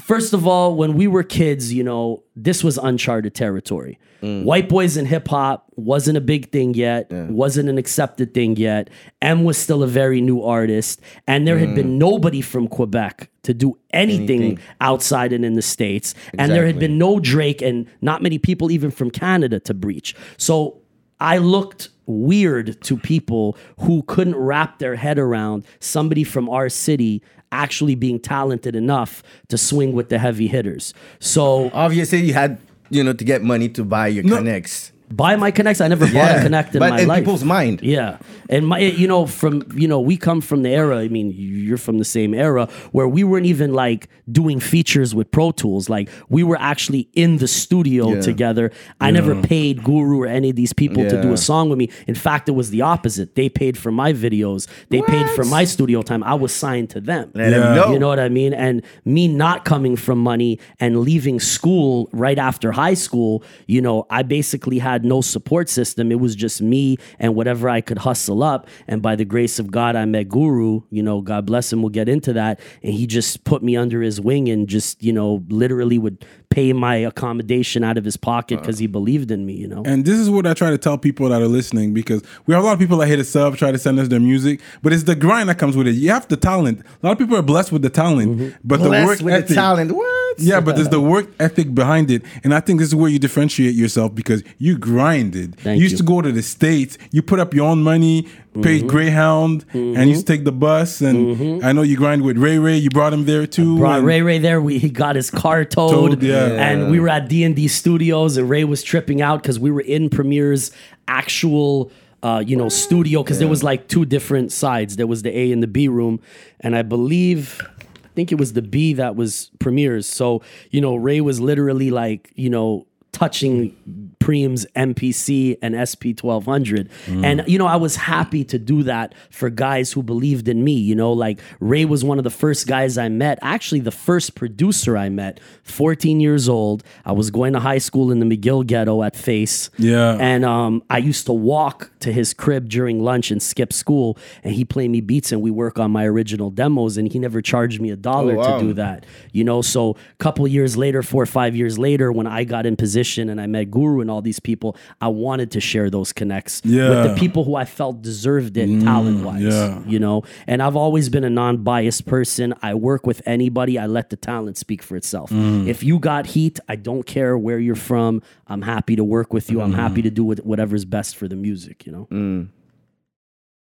first 0.00 0.32
of 0.32 0.46
all, 0.46 0.76
when 0.76 0.94
we 0.94 1.06
were 1.06 1.22
kids, 1.22 1.72
you 1.72 1.84
know, 1.84 2.22
this 2.34 2.64
was 2.64 2.78
uncharted 2.78 3.34
territory. 3.34 3.98
Mm. 4.22 4.44
White 4.44 4.68
boys 4.68 4.96
in 4.96 5.06
hip 5.06 5.28
hop 5.28 5.66
wasn't 5.76 6.16
a 6.16 6.20
big 6.20 6.50
thing 6.50 6.74
yet, 6.74 7.10
wasn't 7.10 7.68
an 7.68 7.76
accepted 7.78 8.32
thing 8.32 8.56
yet. 8.56 8.88
M 9.20 9.44
was 9.44 9.58
still 9.58 9.82
a 9.82 9.86
very 9.86 10.20
new 10.20 10.42
artist, 10.42 11.00
and 11.26 11.46
there 11.46 11.58
had 11.58 11.74
been 11.74 11.94
mm. 11.94 11.98
nobody 11.98 12.40
from 12.40 12.66
Quebec 12.66 13.30
to 13.42 13.54
do 13.54 13.78
anything, 13.90 14.42
Anything. 14.42 14.58
outside 14.80 15.32
and 15.32 15.44
in 15.44 15.52
the 15.52 15.62
States. 15.62 16.14
And 16.38 16.50
there 16.50 16.66
had 16.66 16.78
been 16.78 16.98
no 16.98 17.20
Drake 17.20 17.62
and 17.62 17.86
not 18.00 18.22
many 18.22 18.38
people 18.38 18.70
even 18.70 18.90
from 18.90 19.10
Canada 19.10 19.60
to 19.60 19.74
breach. 19.74 20.16
So 20.36 20.80
I 21.20 21.38
looked 21.38 21.90
weird 22.06 22.80
to 22.82 22.96
people 22.96 23.56
who 23.80 24.02
couldn't 24.04 24.36
wrap 24.36 24.78
their 24.78 24.96
head 24.96 25.18
around 25.18 25.64
somebody 25.80 26.24
from 26.24 26.48
our 26.48 26.68
city 26.68 27.22
actually 27.52 27.94
being 27.94 28.18
talented 28.18 28.74
enough 28.74 29.22
to 29.48 29.56
swing 29.58 29.92
with 29.92 30.08
the 30.08 30.18
heavy 30.18 30.46
hitters. 30.46 30.92
So 31.20 31.70
Obviously, 31.72 32.22
you 32.22 32.34
had 32.34 32.58
you 32.90 33.02
know 33.02 33.12
to 33.12 33.24
get 33.24 33.42
money 33.42 33.68
to 33.70 33.84
buy 33.84 34.08
your 34.08 34.24
No. 34.24 34.36
connects. 34.36 34.92
Buy 35.10 35.36
my 35.36 35.50
connects. 35.50 35.80
I 35.80 35.88
never 35.88 36.06
bought 36.12 36.38
a 36.38 36.42
connect 36.42 36.74
in 36.74 36.80
but 36.80 36.90
my 36.90 37.00
in 37.00 37.08
life. 37.08 37.20
people's 37.20 37.44
mind. 37.44 37.80
Yeah, 37.82 38.18
and 38.48 38.66
my, 38.66 38.78
you 38.78 39.06
know, 39.08 39.26
from 39.26 39.62
you 39.74 39.88
know, 39.88 40.00
we 40.00 40.16
come 40.16 40.40
from 40.40 40.62
the 40.62 40.70
era. 40.70 40.98
I 40.98 41.08
mean, 41.08 41.32
you're 41.36 41.78
from 41.78 41.98
the 41.98 42.04
same 42.04 42.34
era 42.34 42.68
where 42.92 43.08
we 43.08 43.24
weren't 43.24 43.46
even 43.46 43.72
like 43.72 44.08
doing 44.30 44.60
features 44.60 45.14
with 45.14 45.30
Pro 45.30 45.50
Tools. 45.52 45.88
Like 45.88 46.08
we 46.28 46.42
were 46.42 46.58
actually 46.58 47.08
in 47.14 47.38
the 47.38 47.48
studio 47.48 48.14
Yeah. 48.14 48.20
together. 48.20 48.72
I 49.00 49.10
never 49.10 49.40
paid 49.40 49.84
Guru 49.84 50.22
or 50.22 50.26
any 50.26 50.50
of 50.50 50.56
these 50.56 50.72
people 50.72 51.04
to 51.08 51.22
do 51.22 51.32
a 51.32 51.36
song 51.36 51.68
with 51.68 51.78
me. 51.78 51.90
In 52.06 52.14
fact, 52.14 52.48
it 52.48 52.52
was 52.52 52.70
the 52.70 52.82
opposite. 52.82 53.34
They 53.34 53.48
paid 53.48 53.78
for 53.78 53.92
my 53.92 54.12
videos. 54.12 54.66
They 54.90 55.02
paid 55.02 55.28
for 55.30 55.44
my 55.44 55.64
studio 55.64 56.02
time. 56.02 56.22
I 56.24 56.34
was 56.34 56.52
signed 56.52 56.90
to 56.90 57.00
them. 57.00 57.30
Let 57.34 57.52
'em 57.52 57.60
Yeah. 57.62 57.74
know. 57.74 57.92
You 57.92 57.98
know 57.98 58.08
what 58.08 58.18
I 58.20 58.28
mean? 58.28 58.52
And 58.52 58.82
me 59.04 59.28
not 59.28 59.64
coming 59.64 59.96
from 59.96 60.18
money 60.18 60.58
and 60.80 61.00
leaving 61.00 61.38
school 61.40 62.08
right 62.12 62.38
after 62.38 62.72
high 62.72 62.94
school, 62.94 63.42
you 63.66 63.80
know, 63.80 64.06
I 64.10 64.22
basically 64.22 64.78
had 64.78 64.95
no 65.04 65.20
support 65.20 65.68
system. 65.68 66.10
It 66.12 66.20
was 66.20 66.34
just 66.34 66.62
me 66.62 66.98
and 67.18 67.34
whatever 67.34 67.68
I 67.68 67.80
could 67.80 67.98
hustle 67.98 68.42
up. 68.42 68.68
And 68.88 69.02
by 69.02 69.16
the 69.16 69.24
grace 69.24 69.58
of 69.58 69.70
God, 69.70 69.96
I 69.96 70.04
met 70.04 70.28
Guru. 70.28 70.82
You 70.90 71.02
know, 71.02 71.20
God 71.20 71.46
bless 71.46 71.72
him. 71.72 71.82
We'll 71.82 71.90
get 71.90 72.08
into 72.08 72.32
that. 72.34 72.60
And 72.82 72.94
he 72.94 73.06
just 73.06 73.44
put 73.44 73.62
me 73.62 73.76
under 73.76 74.02
his 74.02 74.20
wing 74.20 74.48
and 74.48 74.68
just, 74.68 75.02
you 75.02 75.12
know, 75.12 75.44
literally 75.48 75.98
would 75.98 76.24
pay 76.50 76.72
my 76.72 76.96
accommodation 76.96 77.84
out 77.84 77.98
of 77.98 78.04
his 78.04 78.16
pocket 78.16 78.58
uh. 78.58 78.60
because 78.60 78.78
he 78.78 78.86
believed 78.86 79.30
in 79.30 79.44
me, 79.44 79.54
you 79.54 79.68
know? 79.68 79.82
And 79.84 80.04
this 80.04 80.18
is 80.18 80.30
what 80.30 80.46
I 80.46 80.54
try 80.54 80.70
to 80.70 80.78
tell 80.78 80.98
people 80.98 81.28
that 81.28 81.42
are 81.42 81.48
listening 81.48 81.92
because 81.92 82.22
we 82.46 82.54
have 82.54 82.62
a 82.62 82.66
lot 82.66 82.72
of 82.72 82.78
people 82.78 82.98
that 82.98 83.08
hit 83.08 83.18
us 83.18 83.34
up, 83.36 83.56
try 83.56 83.72
to 83.72 83.78
send 83.78 83.98
us 83.98 84.08
their 84.08 84.20
music, 84.20 84.60
but 84.82 84.92
it's 84.92 85.04
the 85.04 85.16
grind 85.16 85.48
that 85.48 85.58
comes 85.58 85.76
with 85.76 85.86
it. 85.86 85.92
You 85.92 86.10
have 86.10 86.28
the 86.28 86.36
talent. 86.36 86.80
A 86.80 87.06
lot 87.06 87.12
of 87.12 87.18
people 87.18 87.36
are 87.36 87.42
blessed 87.42 87.72
with 87.72 87.82
the 87.82 87.90
talent, 87.90 88.38
mm-hmm. 88.38 88.56
but 88.64 88.82
the 88.82 88.90
work 88.90 89.06
Blessed 89.06 89.22
with 89.22 89.34
ethic. 89.34 89.48
the 89.48 89.54
talent. 89.54 89.92
What? 89.92 90.15
Yeah, 90.38 90.60
but 90.60 90.76
there's 90.76 90.88
the 90.88 91.00
work 91.00 91.28
ethic 91.40 91.74
behind 91.74 92.10
it, 92.10 92.22
and 92.44 92.54
I 92.54 92.60
think 92.60 92.78
this 92.80 92.88
is 92.88 92.94
where 92.94 93.10
you 93.10 93.18
differentiate 93.18 93.74
yourself 93.74 94.14
because 94.14 94.42
you 94.58 94.76
grinded. 94.78 95.58
Thank 95.60 95.78
you 95.78 95.82
used 95.82 95.92
you. 95.92 95.98
to 95.98 96.04
go 96.04 96.20
to 96.22 96.32
the 96.32 96.42
states, 96.42 96.98
you 97.10 97.22
put 97.22 97.40
up 97.40 97.54
your 97.54 97.66
own 97.66 97.82
money, 97.82 98.22
paid 98.62 98.76
Mm-hmm. 98.82 98.86
Greyhound, 98.88 99.64
and 99.72 99.96
you 99.96 100.08
used 100.08 100.26
to 100.26 100.32
take 100.32 100.44
the 100.44 100.52
bus. 100.52 101.00
And 101.00 101.62
I 101.64 101.72
know 101.72 101.82
you 101.82 101.96
grind 101.96 102.22
with 102.22 102.38
Ray 102.38 102.58
Ray. 102.58 102.76
You 102.76 102.90
brought 102.90 103.12
him 103.12 103.24
there 103.24 103.46
too. 103.46 103.78
brought 103.78 104.02
Ray 104.02 104.22
Ray 104.22 104.38
there. 104.38 104.60
We, 104.60 104.78
he 104.78 104.88
got 104.88 105.16
his 105.16 105.30
car 105.30 105.64
towed, 105.64 105.90
Towed, 105.90 106.22
yeah. 106.22 106.46
and 106.46 106.90
we 106.90 106.98
were 107.00 107.08
at 107.08 107.28
D 107.28 107.44
and 107.44 107.54
D 107.54 107.68
Studios, 107.68 108.36
and 108.36 108.48
Ray 108.48 108.64
was 108.64 108.82
tripping 108.82 109.20
out 109.22 109.42
because 109.42 109.58
we 109.58 109.70
were 109.70 109.82
in 109.82 110.08
Premier's 110.10 110.70
actual. 111.08 111.90
Uh, 112.22 112.40
you 112.44 112.56
know, 112.56 112.68
studio 112.68 113.22
because 113.22 113.38
there 113.38 113.46
was 113.46 113.62
like 113.62 113.86
two 113.86 114.04
different 114.04 114.50
sides. 114.50 114.96
There 114.96 115.06
was 115.06 115.22
the 115.22 115.36
A 115.38 115.52
and 115.52 115.62
the 115.62 115.68
B 115.68 115.86
room, 115.86 116.18
and 116.58 116.74
I 116.74 116.82
believe, 116.82 117.62
I 117.62 117.85
think 118.16 118.32
it 118.32 118.36
was 118.36 118.54
the 118.54 118.62
B 118.62 118.94
that 118.94 119.14
was 119.14 119.52
Premier's. 119.60 120.06
So 120.06 120.42
you 120.70 120.80
know, 120.80 120.96
Ray 120.96 121.20
was 121.20 121.40
literally 121.40 121.90
like, 121.90 122.32
you 122.34 122.50
know, 122.50 122.86
touching 123.12 124.05
Preem's 124.26 124.66
MPC 124.74 125.56
and 125.62 125.76
SP 125.78 126.10
1200. 126.18 126.88
And, 127.06 127.44
you 127.46 127.58
know, 127.58 127.66
I 127.68 127.76
was 127.76 127.94
happy 127.94 128.42
to 128.44 128.58
do 128.58 128.82
that 128.82 129.14
for 129.30 129.50
guys 129.50 129.92
who 129.92 130.02
believed 130.02 130.48
in 130.48 130.64
me. 130.64 130.72
You 130.72 130.96
know, 130.96 131.12
like 131.12 131.38
Ray 131.60 131.84
was 131.84 132.02
one 132.02 132.18
of 132.18 132.24
the 132.24 132.30
first 132.30 132.66
guys 132.66 132.98
I 132.98 133.08
met, 133.08 133.38
actually, 133.40 133.80
the 133.80 133.92
first 133.92 134.34
producer 134.34 134.96
I 134.96 135.10
met, 135.10 135.38
14 135.62 136.18
years 136.18 136.48
old. 136.48 136.82
I 137.04 137.12
was 137.12 137.30
going 137.30 137.52
to 137.52 137.60
high 137.60 137.78
school 137.78 138.10
in 138.10 138.18
the 138.18 138.26
McGill 138.26 138.66
ghetto 138.66 139.04
at 139.04 139.14
Face. 139.14 139.70
Yeah. 139.78 140.16
And 140.18 140.44
um, 140.44 140.82
I 140.90 140.98
used 140.98 141.26
to 141.26 141.32
walk 141.32 141.90
to 142.00 142.12
his 142.12 142.34
crib 142.34 142.68
during 142.68 143.02
lunch 143.04 143.30
and 143.30 143.40
skip 143.40 143.72
school, 143.72 144.18
and 144.42 144.54
he 144.54 144.64
played 144.64 144.90
me 144.90 145.00
beats 145.00 145.30
and 145.30 145.40
we 145.40 145.52
work 145.52 145.78
on 145.78 145.92
my 145.92 146.04
original 146.04 146.50
demos, 146.50 146.96
and 146.96 147.12
he 147.12 147.20
never 147.20 147.40
charged 147.40 147.80
me 147.80 147.90
a 147.90 147.96
dollar 147.96 148.34
Oh, 148.34 148.38
wow. 148.38 148.58
to 148.58 148.64
do 148.66 148.72
that. 148.74 149.06
You 149.32 149.44
know, 149.44 149.62
so 149.62 149.90
a 149.90 150.16
couple 150.18 150.46
years 150.48 150.76
later, 150.76 151.02
four 151.04 151.22
or 151.22 151.26
five 151.26 151.54
years 151.54 151.78
later, 151.78 152.10
when 152.10 152.26
I 152.26 152.42
got 152.42 152.66
in 152.66 152.74
position 152.74 153.28
and 153.28 153.40
I 153.40 153.46
met 153.46 153.70
Guru 153.70 154.00
and 154.00 154.10
all 154.10 154.15
these 154.22 154.40
people, 154.40 154.76
I 155.00 155.08
wanted 155.08 155.50
to 155.52 155.60
share 155.60 155.90
those 155.90 156.12
connects 156.12 156.62
with 156.64 156.72
the 156.72 157.14
people 157.18 157.44
who 157.44 157.54
I 157.54 157.64
felt 157.64 158.02
deserved 158.02 158.56
it 158.56 158.68
mm, 158.68 158.82
talent 158.82 159.24
wise. 159.24 159.42
yeah. 159.42 159.82
You 159.86 159.98
know, 159.98 160.24
and 160.46 160.62
I've 160.62 160.76
always 160.76 161.08
been 161.08 161.24
a 161.24 161.30
non 161.30 161.58
biased 161.58 162.06
person. 162.06 162.54
I 162.62 162.74
work 162.74 163.06
with 163.06 163.22
anybody, 163.26 163.78
I 163.78 163.86
let 163.86 164.10
the 164.10 164.16
talent 164.16 164.56
speak 164.58 164.82
for 164.82 164.96
itself. 164.96 165.30
Mm. 165.30 165.66
If 165.66 165.82
you 165.82 165.98
got 165.98 166.26
heat, 166.26 166.60
I 166.68 166.76
don't 166.76 167.04
care 167.04 167.36
where 167.36 167.58
you're 167.58 167.74
from. 167.74 168.22
I'm 168.46 168.62
happy 168.62 168.96
to 168.96 169.04
work 169.04 169.32
with 169.32 169.50
you. 169.50 169.60
I'm 169.60 169.72
mm. 169.72 169.76
happy 169.76 170.02
to 170.02 170.10
do 170.10 170.24
what- 170.24 170.44
whatever's 170.46 170.84
best 170.84 171.16
for 171.16 171.28
the 171.28 171.36
music, 171.36 171.86
you 171.86 171.92
know? 171.92 172.06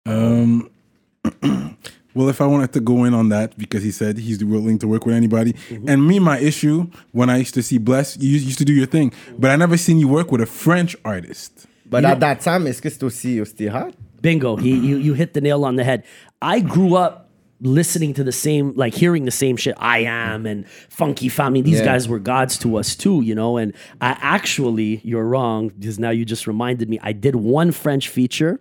Um, 0.06 0.70
well, 2.20 2.30
if 2.30 2.42
I 2.42 2.46
wanted 2.48 2.74
to 2.74 2.82
go 2.82 3.06
in 3.06 3.14
on 3.14 3.30
that, 3.30 3.58
because 3.58 3.82
he 3.84 3.92
said 3.92 4.18
he's 4.18 4.44
willing 4.44 4.78
to 4.80 4.88
work 4.88 5.06
with 5.06 5.16
anybody, 5.16 5.54
Mm-hmm. 5.54 5.88
and 5.90 6.06
me, 6.06 6.20
my 6.20 6.38
issue 6.40 6.88
when 7.14 7.30
I 7.30 7.38
used 7.38 7.54
to 7.54 7.64
see 7.64 7.78
Bless, 7.80 8.18
you 8.18 8.38
used 8.38 8.58
to 8.60 8.66
do 8.66 8.74
your 8.74 8.86
thing, 8.88 9.14
but 9.38 9.50
I 9.52 9.56
never 9.56 9.78
seen 9.78 9.98
you 10.00 10.08
work 10.10 10.32
with 10.32 10.42
a 10.42 10.46
French 10.46 10.96
artist. 11.06 11.66
But 11.90 12.04
at 12.06 12.20
that 12.20 12.42
time, 12.42 12.68
est-ce 12.68 12.82
que 12.82 12.90
c'est 12.92 13.04
aussi, 13.04 13.40
aussi 13.42 13.68
hot? 13.68 13.94
Bingo. 14.22 14.58
He 14.58 14.72
you 14.90 14.98
you 14.98 15.14
hit 15.16 15.34
the 15.34 15.42
nail 15.42 15.64
on 15.64 15.76
the 15.78 15.84
head. 15.84 16.04
I 16.42 16.60
grew 16.60 16.96
up 16.96 17.30
listening 17.62 18.14
to 18.14 18.24
the 18.24 18.32
same, 18.32 18.74
like 18.76 18.94
hearing 18.94 19.26
the 19.26 19.32
same 19.44 19.56
shit. 19.58 19.76
I 19.80 20.00
am 20.06 20.46
and 20.46 20.66
Funky 20.90 21.30
Family. 21.30 21.62
These 21.62 21.80
Yeah. 21.80 21.86
guys 21.94 22.08
were 22.08 22.20
gods 22.20 22.58
to 22.60 22.78
us 22.78 22.96
too, 22.96 23.22
you 23.22 23.34
know. 23.36 23.58
And 23.58 23.74
I 24.02 24.12
actually, 24.22 25.02
you're 25.04 25.26
wrong 25.34 25.70
because 25.80 25.98
now 26.00 26.12
you 26.12 26.26
just 26.26 26.46
reminded 26.48 26.88
me. 26.90 27.00
I 27.02 27.12
did 27.14 27.36
one 27.36 27.72
French 27.72 28.08
feature 28.08 28.60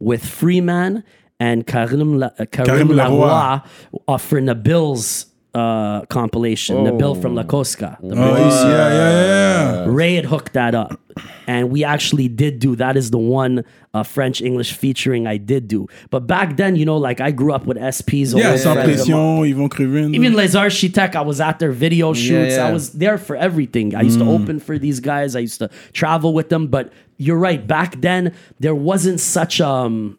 with 0.00 0.24
Freeman 0.24 1.04
and 1.46 1.58
Karim, 1.66 2.18
La, 2.20 2.28
uh, 2.38 2.46
Karim, 2.54 2.66
Karim 2.70 2.88
Lavoie 2.88 3.62
Lavoie. 3.62 3.62
uh, 4.08 4.18
for 4.18 4.38
Nabil's 4.40 5.26
uh, 5.54 6.00
compilation. 6.06 6.76
Nabil 6.88 7.14
from 7.20 7.34
La 7.34 7.42
Cosca. 7.42 7.90
the 8.00 8.14
Oh, 8.16 8.34
British 8.34 8.60
yeah, 8.64 8.88
yeah, 8.98 9.10
yeah, 9.10 9.84
yeah. 9.84 9.84
Ray 10.00 10.14
had 10.14 10.24
hooked 10.24 10.52
that 10.54 10.74
up. 10.74 10.98
And 11.46 11.62
we 11.74 11.84
actually 11.84 12.28
did 12.28 12.58
do 12.58 12.74
that 12.76 12.96
is 12.96 13.10
the 13.10 13.18
one 13.18 13.54
uh, 13.92 14.02
French 14.02 14.40
English 14.40 14.70
featuring 14.72 15.26
I 15.26 15.36
did 15.36 15.68
do. 15.68 15.80
But 16.08 16.22
back 16.26 16.56
then, 16.56 16.72
you 16.76 16.86
know, 16.86 16.96
like 16.96 17.20
I 17.20 17.32
grew 17.32 17.52
up 17.52 17.66
with 17.66 17.76
SPs. 17.76 18.28
Yeah, 18.34 18.52
old 18.52 18.60
sans 18.60 18.74
friends 18.76 19.00
of 19.02 19.08
mine. 19.08 19.40
pression, 19.42 19.58
Yvon 19.58 19.68
Krevé. 19.68 20.14
Even 20.14 20.32
Les 20.34 20.54
Architectes, 20.56 21.16
I 21.16 21.20
was 21.32 21.38
at 21.48 21.58
their 21.58 21.72
video 21.72 22.14
shoots. 22.14 22.54
yeah. 22.56 22.66
I 22.68 22.72
was 22.72 22.92
there 22.92 23.18
for 23.18 23.36
everything. 23.36 23.94
I 23.94 24.02
used 24.08 24.20
to 24.20 24.28
open 24.36 24.56
for 24.58 24.78
these 24.78 25.00
guys. 25.00 25.36
I 25.36 25.40
used 25.40 25.58
to 25.58 25.68
travel 25.92 26.32
with 26.32 26.48
them. 26.48 26.68
But 26.68 26.90
you're 27.18 27.42
right. 27.48 27.60
Back 27.66 28.00
then, 28.00 28.32
there 28.64 28.74
wasn't 28.90 29.20
such 29.20 29.60
um, 29.60 30.16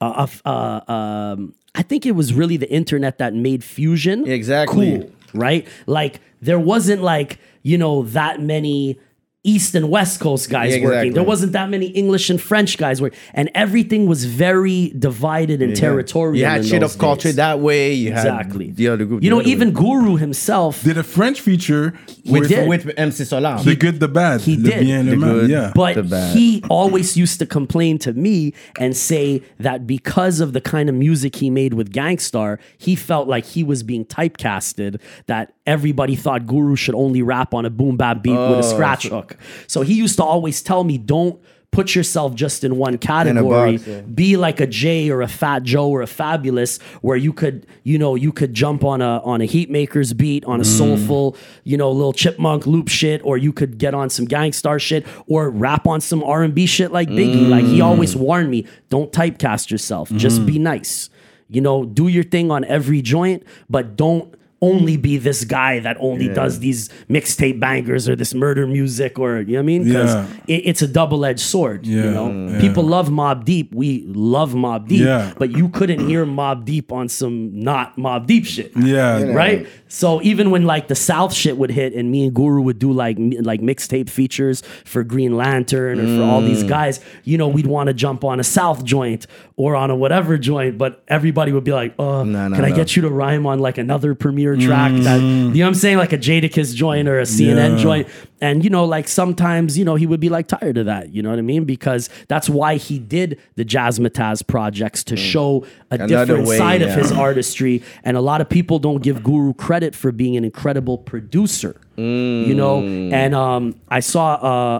a, 0.00 0.28
uh, 0.44 0.80
um, 0.92 1.54
I 1.74 1.82
think 1.82 2.06
it 2.06 2.12
was 2.12 2.32
really 2.34 2.56
the 2.56 2.70
internet 2.70 3.18
that 3.18 3.34
made 3.34 3.62
fusion 3.64 4.26
Exactly. 4.28 4.98
cool, 5.00 5.10
right? 5.34 5.66
Like 5.86 6.20
there 6.40 6.58
wasn't 6.58 7.02
like 7.02 7.38
you 7.62 7.78
know 7.78 8.02
that 8.04 8.40
many 8.40 8.98
East 9.44 9.74
and 9.76 9.88
West 9.88 10.18
Coast 10.20 10.50
guys 10.50 10.76
Yeah, 10.76 10.84
working. 10.84 11.12
There 11.12 11.22
wasn't 11.22 11.52
that 11.52 11.70
many 11.70 11.86
English 11.86 12.28
and 12.28 12.42
French 12.42 12.76
guys 12.76 13.00
working, 13.00 13.18
and 13.32 13.48
everything 13.54 14.06
was 14.06 14.24
very 14.24 14.92
divided 14.98 15.62
and 15.62 15.76
territorial. 15.76 16.36
You 16.36 16.44
had 16.44 16.62
in 16.62 16.66
shit 16.66 16.80
those 16.80 16.94
of 16.94 17.00
culture 17.00 17.28
days. 17.28 17.36
that 17.36 17.60
way. 17.60 17.94
You 17.94 18.10
Exactly. 18.10 18.66
had 18.66 18.76
the 18.76 18.88
other 18.88 19.04
group. 19.04 19.22
You 19.22 19.30
know, 19.30 19.38
other 19.40 19.48
even 19.48 19.68
way. 19.68 19.74
Guru 19.74 20.16
himself 20.16 20.82
Did 20.82 20.98
a 20.98 21.04
French 21.04 21.40
feature 21.40 21.94
He 22.24 22.32
with 22.32 22.48
did. 22.48 22.68
with 22.68 22.90
MC 22.98 23.22
Solaar. 23.24 23.62
the 23.62 23.76
good, 23.76 24.00
the 24.00 24.08
bad, 24.08 24.40
He 24.40 24.56
le 24.56 24.70
did. 24.70 24.80
bien, 24.80 25.04
le 25.06 25.10
The 25.12 25.16
mal. 25.16 25.30
good. 25.34 25.50
Yeah. 25.50 25.72
But 25.74 25.94
the 25.94 26.02
bad. 26.02 26.36
he 26.36 26.62
always 26.68 27.16
used 27.16 27.38
to 27.38 27.46
complain 27.46 27.98
to 28.00 28.12
me 28.14 28.54
and 28.80 28.96
say 28.96 29.42
that 29.60 29.86
because 29.86 30.40
of 30.40 30.52
the 30.52 30.60
kind 30.60 30.88
of 30.88 30.96
music 30.96 31.36
he 31.36 31.48
made 31.48 31.74
with 31.74 31.92
Gang 31.92 32.18
Starr, 32.18 32.58
he 32.76 32.96
felt 32.96 33.28
like 33.28 33.44
he 33.46 33.62
was 33.62 33.84
being 33.84 34.04
typecasted, 34.04 35.00
that 35.26 35.54
everybody 35.66 36.16
thought 36.16 36.46
Guru 36.46 36.74
should 36.76 36.94
only 36.96 37.22
rap 37.22 37.54
on 37.54 37.64
a 37.64 37.70
boom 37.70 37.96
bap 37.96 38.22
beat 38.22 38.32
with 38.32 38.38
a 38.40 38.56
oh, 38.58 38.62
scratch 38.62 39.06
hook. 39.08 39.27
So 39.66 39.82
he 39.82 39.94
used 39.94 40.16
to 40.16 40.24
always 40.24 40.62
tell 40.62 40.84
me, 40.84 40.98
don't 40.98 41.40
put 41.70 41.94
yourself 41.94 42.34
just 42.34 42.64
in 42.64 42.76
one 42.76 42.96
category. 42.96 43.76
box, 43.76 43.86
yeah. 43.86 44.00
Be 44.00 44.36
like 44.36 44.58
a 44.60 44.66
Jay 44.66 45.10
or 45.10 45.20
a 45.20 45.28
Fat 45.28 45.62
Joe 45.62 45.90
or 45.90 46.02
a 46.02 46.06
Fabolous, 46.06 46.80
where 47.02 47.16
you 47.16 47.32
could, 47.32 47.66
you 47.84 47.98
know, 47.98 48.14
you 48.14 48.32
could 48.32 48.54
jump 48.54 48.84
on 48.84 49.02
a 49.02 49.20
on 49.22 49.40
a 49.40 49.46
Heatmakerz 49.46 50.16
beat, 50.16 50.44
on 50.46 50.60
a 50.60 50.64
mm. 50.64 50.78
soulful, 50.78 51.36
you 51.64 51.76
know, 51.76 51.92
little 51.92 52.12
chipmunk 52.12 52.66
loop 52.66 52.88
shit, 52.88 53.20
or 53.22 53.36
you 53.36 53.52
could 53.52 53.78
get 53.78 53.94
on 53.94 54.08
some 54.08 54.26
gangstar 54.26 54.80
shit, 54.80 55.06
or 55.26 55.50
rap 55.50 55.86
on 55.86 56.00
some 56.00 56.24
R 56.24 56.42
and 56.42 56.54
B 56.54 56.66
shit 56.66 56.90
like 56.90 57.08
Biggie. 57.08 57.48
Like 57.48 57.64
he 57.64 57.80
mm. 57.80 57.84
always 57.84 58.16
warned 58.16 58.50
me, 58.50 58.66
don't 58.88 59.12
typecast 59.12 59.70
yourself. 59.70 60.10
Just 60.12 60.40
mm. 60.40 60.46
be 60.46 60.58
nice. 60.58 61.10
You 61.50 61.60
know, 61.60 61.84
do 61.84 62.08
your 62.08 62.24
thing 62.24 62.50
on 62.50 62.64
every 62.64 63.02
joint, 63.02 63.42
but 63.70 63.96
don't 63.96 64.34
only 64.60 64.96
be 64.96 65.16
this 65.18 65.44
guy 65.44 65.78
that 65.78 65.96
only 66.00 66.26
does 66.28 66.58
these 66.58 66.88
mixtape 67.08 67.60
bangers 67.60 68.08
or 68.08 68.16
this 68.16 68.34
murder 68.34 68.66
music 68.66 69.16
or 69.18 69.40
you 69.40 69.52
know 69.52 69.58
what 69.58 69.62
I 69.62 69.62
mean? 69.62 69.84
Because 69.84 70.14
Yeah. 70.14 70.26
it, 70.48 70.62
it's 70.66 70.82
a 70.82 70.88
double 70.88 71.24
edged 71.24 71.40
sword. 71.40 71.86
You 71.86 72.02
know, 72.10 72.30
yeah. 72.48 72.60
people 72.60 72.82
love 72.82 73.08
Mobb 73.08 73.44
Deep. 73.44 73.72
We 73.72 74.04
love 74.08 74.54
Mobb 74.54 74.88
Deep, 74.88 75.02
Yeah. 75.02 75.32
but 75.38 75.52
you 75.56 75.68
couldn't 75.68 76.08
hear 76.08 76.26
Mobb 76.26 76.64
Deep 76.64 76.90
on 76.92 77.08
some 77.08 77.58
not 77.60 77.96
Mobb 77.96 78.26
Deep 78.26 78.46
shit. 78.46 78.72
Yeah. 78.76 79.22
Right. 79.32 79.66
So 79.86 80.20
even 80.22 80.50
when 80.50 80.64
like 80.64 80.88
the 80.88 80.94
South 80.96 81.32
shit 81.32 81.56
would 81.56 81.70
hit, 81.70 81.94
and 81.94 82.10
me 82.10 82.24
and 82.24 82.34
Guru 82.34 82.60
would 82.62 82.78
do 82.80 82.92
like 82.92 83.16
mi- 83.16 83.38
like 83.40 83.60
mixtape 83.60 84.10
features 84.10 84.62
for 84.84 85.04
Green 85.04 85.36
Lantern 85.36 86.00
or 86.00 86.16
for 86.18 86.22
all 86.24 86.40
these 86.40 86.64
Mm. 86.64 86.68
guys, 86.68 87.00
you 87.24 87.38
know, 87.38 87.46
we'd 87.48 87.66
want 87.66 87.86
to 87.86 87.94
jump 87.94 88.24
on 88.24 88.40
a 88.40 88.44
South 88.44 88.84
joint 88.84 89.26
or 89.56 89.76
on 89.76 89.90
a 89.90 89.96
whatever 89.96 90.36
joint, 90.36 90.78
but 90.78 91.02
everybody 91.08 91.52
would 91.52 91.64
be 91.64 91.72
like, 91.72 91.94
"Uh, 91.98 92.24
Nah, 92.24 92.48
nah, 92.48 92.56
can 92.56 92.64
I 92.64 92.70
get 92.72 92.96
you 92.96 93.02
to 93.02 93.08
rhyme 93.08 93.46
on 93.46 93.60
like 93.60 93.78
another 93.78 94.14
Premier 94.14 94.47
track 94.56 94.92
that 95.02 95.20
you 95.20 95.62
know 95.62 95.66
I'm 95.68 95.74
saying, 95.74 95.98
like 95.98 96.12
a 96.12 96.18
Jadakiss 96.18 96.74
joint 96.74 97.08
or 97.08 97.18
a 97.18 97.24
CNN 97.24 97.76
Yeah. 97.76 97.82
joint?" 97.82 98.08
And 98.40 98.62
you 98.62 98.70
know, 98.70 98.84
like 98.84 99.08
sometimes, 99.08 99.76
you 99.76 99.84
know, 99.84 99.96
he 99.96 100.06
would 100.06 100.20
be 100.20 100.28
like 100.28 100.46
tired 100.46 100.78
of 100.78 100.86
that. 100.86 101.12
You 101.12 101.22
know 101.22 101.30
what 101.30 101.38
I 101.40 101.42
mean? 101.42 101.64
Because 101.64 102.08
that's 102.28 102.48
why 102.48 102.76
he 102.76 102.98
did 103.00 103.38
the 103.56 103.64
Jazzmatazz 103.64 104.46
projects 104.46 105.02
to 105.04 105.16
show 105.16 105.66
a 105.90 105.94
Another 105.96 106.26
different 106.26 106.46
way, 106.48 106.56
side 106.56 106.82
of 106.82 106.94
his 106.94 107.10
artistry. 107.10 107.82
And 108.04 108.16
a 108.16 108.20
lot 108.20 108.40
of 108.40 108.48
people 108.48 108.78
don't 108.78 109.02
give 109.02 109.24
Guru 109.24 109.54
credit 109.54 109.94
for 109.96 110.12
being 110.12 110.36
an 110.36 110.44
incredible 110.44 110.98
producer. 110.98 111.80
You 111.96 112.54
know, 112.54 112.80
and 112.84 113.34
um, 113.34 113.74
I 113.88 113.98
saw, 113.98 114.34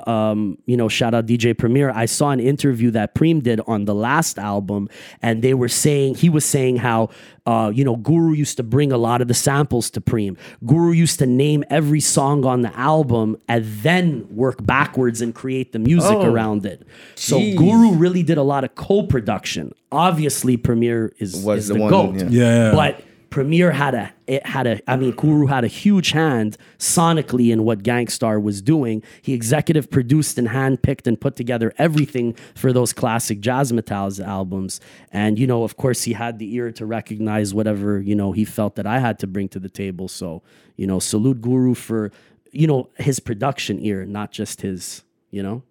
uh, 0.06 0.08
um, 0.08 0.56
you 0.66 0.76
know, 0.76 0.86
shout 0.88 1.14
out 1.14 1.26
DJ 1.26 1.52
Premier. 1.58 1.90
I 1.90 2.06
saw 2.06 2.30
an 2.30 2.38
interview 2.38 2.92
that 2.92 3.16
Preem 3.16 3.42
did 3.42 3.60
on 3.66 3.86
the 3.86 3.94
last 3.94 4.38
album, 4.38 4.88
and 5.20 5.42
they 5.42 5.52
were 5.52 5.66
saying 5.68 6.14
he 6.14 6.28
was 6.28 6.44
saying 6.44 6.76
how, 6.76 7.10
uh, 7.48 7.70
you 7.70 7.82
know, 7.84 7.96
Guru 7.96 8.32
used 8.34 8.56
to 8.58 8.62
bring 8.62 8.92
a 8.92 8.98
lot 8.98 9.22
of 9.22 9.28
the 9.28 9.34
samples 9.48 9.88
to 9.90 10.00
Preem. 10.00 10.36
Guru 10.66 10.92
used 10.92 11.18
to 11.20 11.26
name 11.26 11.64
every 11.70 12.00
song 12.00 12.44
on 12.44 12.60
the 12.60 12.72
album 12.78 13.36
and 13.48 13.64
then 13.82 14.26
work 14.30 14.64
backwards 14.66 15.22
and 15.22 15.34
create 15.34 15.72
the 15.72 15.78
music 15.78 16.16
Oh. 16.18 16.26
around 16.30 16.66
it. 16.66 16.86
So 17.14 17.38
Jeez. 17.38 17.56
Guru 17.56 17.92
really 17.94 18.22
did 18.22 18.36
a 18.38 18.42
lot 18.42 18.64
of 18.64 18.74
co-production. 18.74 19.72
Obviously, 19.90 20.56
Premier 20.58 21.12
is, 21.18 21.36
Was 21.42 21.60
is 21.62 21.68
the 21.68 21.74
the, 21.74 21.80
one, 21.80 21.90
goat. 21.90 22.14
yeah. 22.16 22.28
Yeah. 22.30 22.70
But 22.72 23.00
Premier 23.30 23.72
had 23.72 23.94
a 23.94 24.12
it 24.26 24.44
had 24.46 24.66
a 24.66 24.80
I 24.90 24.96
mean 24.96 25.10
Guru 25.12 25.46
had 25.46 25.62
a 25.62 25.68
huge 25.68 26.12
hand 26.12 26.56
sonically 26.78 27.50
in 27.52 27.64
what 27.64 27.82
Gang 27.82 28.08
Starr 28.08 28.40
was 28.40 28.62
doing. 28.62 29.02
He 29.20 29.34
executive 29.34 29.90
produced 29.90 30.38
and 30.38 30.48
handpicked 30.48 31.06
and 31.06 31.20
put 31.20 31.36
together 31.36 31.72
everything 31.78 32.34
for 32.54 32.72
those 32.72 32.92
classic 32.94 33.40
Jazzmatazz 33.40 34.24
albums. 34.24 34.80
And 35.12 35.38
you 35.38 35.46
know, 35.46 35.62
of 35.62 35.76
course, 35.76 36.04
he 36.04 36.14
had 36.14 36.38
the 36.38 36.54
ear 36.54 36.72
to 36.72 36.86
recognize 36.86 37.52
whatever 37.52 38.00
you 38.00 38.14
know 38.14 38.32
he 38.32 38.44
felt 38.44 38.76
that 38.76 38.86
I 38.86 38.98
had 38.98 39.18
to 39.20 39.26
bring 39.26 39.48
to 39.50 39.58
the 39.58 39.68
table. 39.68 40.08
So 40.08 40.42
you 40.76 40.86
know, 40.86 40.98
salute 40.98 41.40
Guru 41.42 41.74
for 41.74 42.10
you 42.52 42.66
know 42.66 42.88
his 42.96 43.20
production 43.20 43.78
ear, 43.84 44.06
not 44.06 44.32
just 44.32 44.62
his 44.62 45.04
you 45.30 45.42
know. 45.42 45.62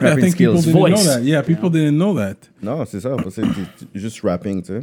I 0.00 0.04
Rapping 0.04 0.22
think 0.24 0.38
people 0.38 0.60
skills. 0.60 0.64
didn't 0.64 0.80
Voice. 0.80 1.04
know 1.06 1.14
that. 1.14 1.22
Yeah, 1.22 1.42
people 1.42 1.70
didn't 1.70 1.96
know 1.98 2.14
that. 2.14 2.48
Non, 2.60 2.84
c'est 2.86 2.98
ça. 3.00 3.14
C'est 3.30 3.44
c'est 3.76 3.86
juste 3.94 4.22
rapping, 4.24 4.62
tu 4.62 4.72
sais. 4.80 4.82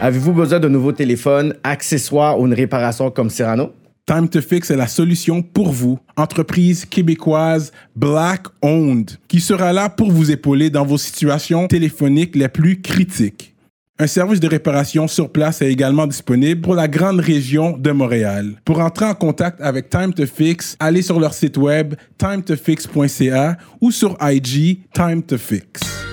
Avez-vous 0.00 0.32
besoin 0.32 0.60
d'un 0.60 0.68
nouveau 0.68 0.92
téléphone, 0.92 1.54
accessoire 1.64 2.38
ou 2.38 2.46
une 2.46 2.54
réparation 2.54 3.10
comme 3.10 3.30
Cyrano? 3.30 3.72
Time 4.06 4.28
to 4.28 4.40
Fix 4.40 4.70
est 4.70 4.76
la 4.76 4.86
solution 4.86 5.42
pour 5.42 5.72
vous, 5.72 5.98
entreprise 6.16 6.84
québécoise 6.84 7.72
Black 7.96 8.46
Owned, 8.62 9.10
qui 9.26 9.40
sera 9.40 9.72
là 9.72 9.88
pour 9.88 10.12
vous 10.12 10.30
épauler 10.30 10.70
dans 10.70 10.86
vos 10.86 10.98
situations 10.98 11.66
téléphoniques 11.66 12.36
les 12.36 12.48
plus 12.48 12.80
critiques. 12.80 13.56
Un 13.98 14.06
service 14.06 14.38
de 14.38 14.46
réparation 14.46 15.08
sur 15.08 15.30
place 15.30 15.62
est 15.62 15.72
également 15.72 16.06
disponible 16.06 16.60
pour 16.60 16.76
la 16.76 16.86
grande 16.86 17.18
région 17.18 17.76
de 17.76 17.90
Montréal. 17.90 18.54
Pour 18.64 18.78
entrer 18.78 19.04
en 19.04 19.14
contact 19.14 19.60
avec 19.60 19.90
Time 19.90 20.14
to 20.14 20.26
Fix, 20.26 20.76
allez 20.78 21.02
sur 21.02 21.18
leur 21.18 21.34
site 21.34 21.56
web 21.56 21.94
timetofix.ca 22.18 23.56
ou 23.80 23.90
sur 23.90 24.16
IG 24.22 24.78
Time 24.94 25.24
to 25.24 25.36
Fix. 25.36 26.07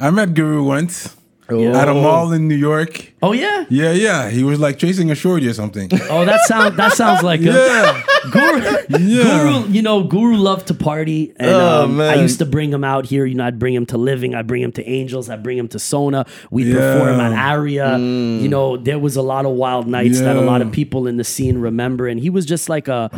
I 0.00 0.10
met 0.10 0.34
Guru 0.34 0.62
once 0.62 1.16
at 1.50 1.88
a 1.88 1.94
mall 1.94 2.30
in 2.32 2.46
New 2.46 2.54
York. 2.54 3.12
Oh 3.22 3.32
yeah. 3.32 3.64
Yeah, 3.70 3.92
yeah. 3.92 4.28
He 4.28 4.42
was 4.44 4.60
like 4.60 4.78
chasing 4.78 5.10
a 5.10 5.14
shorty 5.14 5.48
or 5.48 5.54
something. 5.54 5.90
Oh, 6.10 6.24
that 6.24 6.40
sound 6.46 6.76
that 6.76 6.92
sounds 6.92 7.22
like 7.22 7.40
a, 7.40 7.44
yeah. 7.44 8.02
Guru, 8.30 8.62
Yeah. 8.98 9.22
Guru, 9.62 9.68
you 9.72 9.82
know, 9.82 10.02
Guru 10.04 10.36
loved 10.36 10.66
to 10.68 10.74
party, 10.74 11.32
and 11.36 11.50
Oh, 11.50 11.84
um, 11.84 12.00
I 12.00 12.14
used 12.16 12.38
to 12.40 12.46
bring 12.46 12.70
him 12.72 12.84
out 12.84 13.06
here. 13.06 13.24
You 13.26 13.34
know, 13.34 13.44
I'd 13.46 13.58
bring 13.58 13.74
him 13.74 13.86
to 13.86 13.98
Living, 13.98 14.34
I'd 14.34 14.46
bring 14.46 14.62
him 14.62 14.72
to 14.72 14.84
Angels, 14.88 15.28
I'd 15.30 15.42
bring 15.42 15.58
him 15.58 15.68
to 15.68 15.78
Sona. 15.78 16.26
We'd 16.50 16.66
Yeah. 16.68 16.74
perform 16.98 17.20
at 17.20 17.32
Aria. 17.32 17.98
You 17.98 18.48
know, 18.48 18.76
there 18.76 18.98
was 18.98 19.16
a 19.16 19.22
lot 19.22 19.46
of 19.46 19.52
wild 19.52 19.86
nights 19.88 20.20
that 20.20 20.36
a 20.36 20.40
lot 20.42 20.60
of 20.62 20.70
people 20.70 21.06
in 21.06 21.16
the 21.16 21.24
scene 21.24 21.58
remember, 21.58 22.06
and 22.06 22.20
he 22.20 22.30
was 22.30 22.44
just 22.46 22.68
like 22.68 22.88
a 22.88 23.10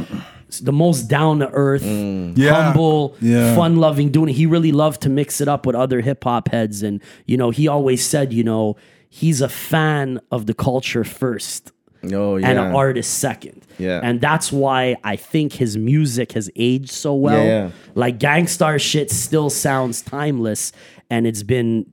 the 0.59 0.73
most 0.73 1.03
down 1.09 1.39
to 1.39 1.49
earth, 1.53 1.83
mm. 1.83 2.37
Yeah. 2.37 2.65
humble, 2.65 3.15
Yeah. 3.21 3.55
fun 3.55 3.77
loving 3.77 4.11
doing. 4.11 4.31
it. 4.31 4.33
He 4.35 4.47
really 4.47 4.73
loved 4.73 5.01
to 5.03 5.09
mix 5.09 5.41
it 5.41 5.47
up 5.49 5.65
with 5.67 5.77
other 5.77 6.01
hip 6.01 6.25
hop 6.25 6.49
heads, 6.49 6.83
and 6.83 7.01
you 7.27 7.37
know, 7.37 7.51
he 7.51 7.69
always 7.69 8.05
said, 8.05 8.33
you 8.33 8.43
know, 8.43 8.77
he's 9.09 9.41
a 9.41 9.49
fan 9.49 10.21
of 10.31 10.47
the 10.47 10.55
culture 10.55 11.05
first 11.05 11.73
Oh, 12.13 12.37
yeah. 12.37 12.49
and 12.49 12.59
an 12.59 12.75
artist 12.75 13.19
second. 13.19 13.67
Yeah. 13.79 14.01
And 14.03 14.21
that's 14.21 14.51
why 14.51 14.97
I 15.05 15.17
think 15.17 15.53
his 15.55 15.77
music 15.77 16.33
has 16.33 16.51
aged 16.57 16.91
so 16.91 17.15
well. 17.15 17.37
Yeah, 17.45 17.65
yeah. 17.67 17.71
Like 17.95 18.19
Gang 18.19 18.47
Starr 18.47 18.79
shit 18.79 19.11
still 19.11 19.51
sounds 19.51 20.01
timeless 20.03 20.73
and 21.11 21.27
it's 21.27 21.43
been 21.43 21.93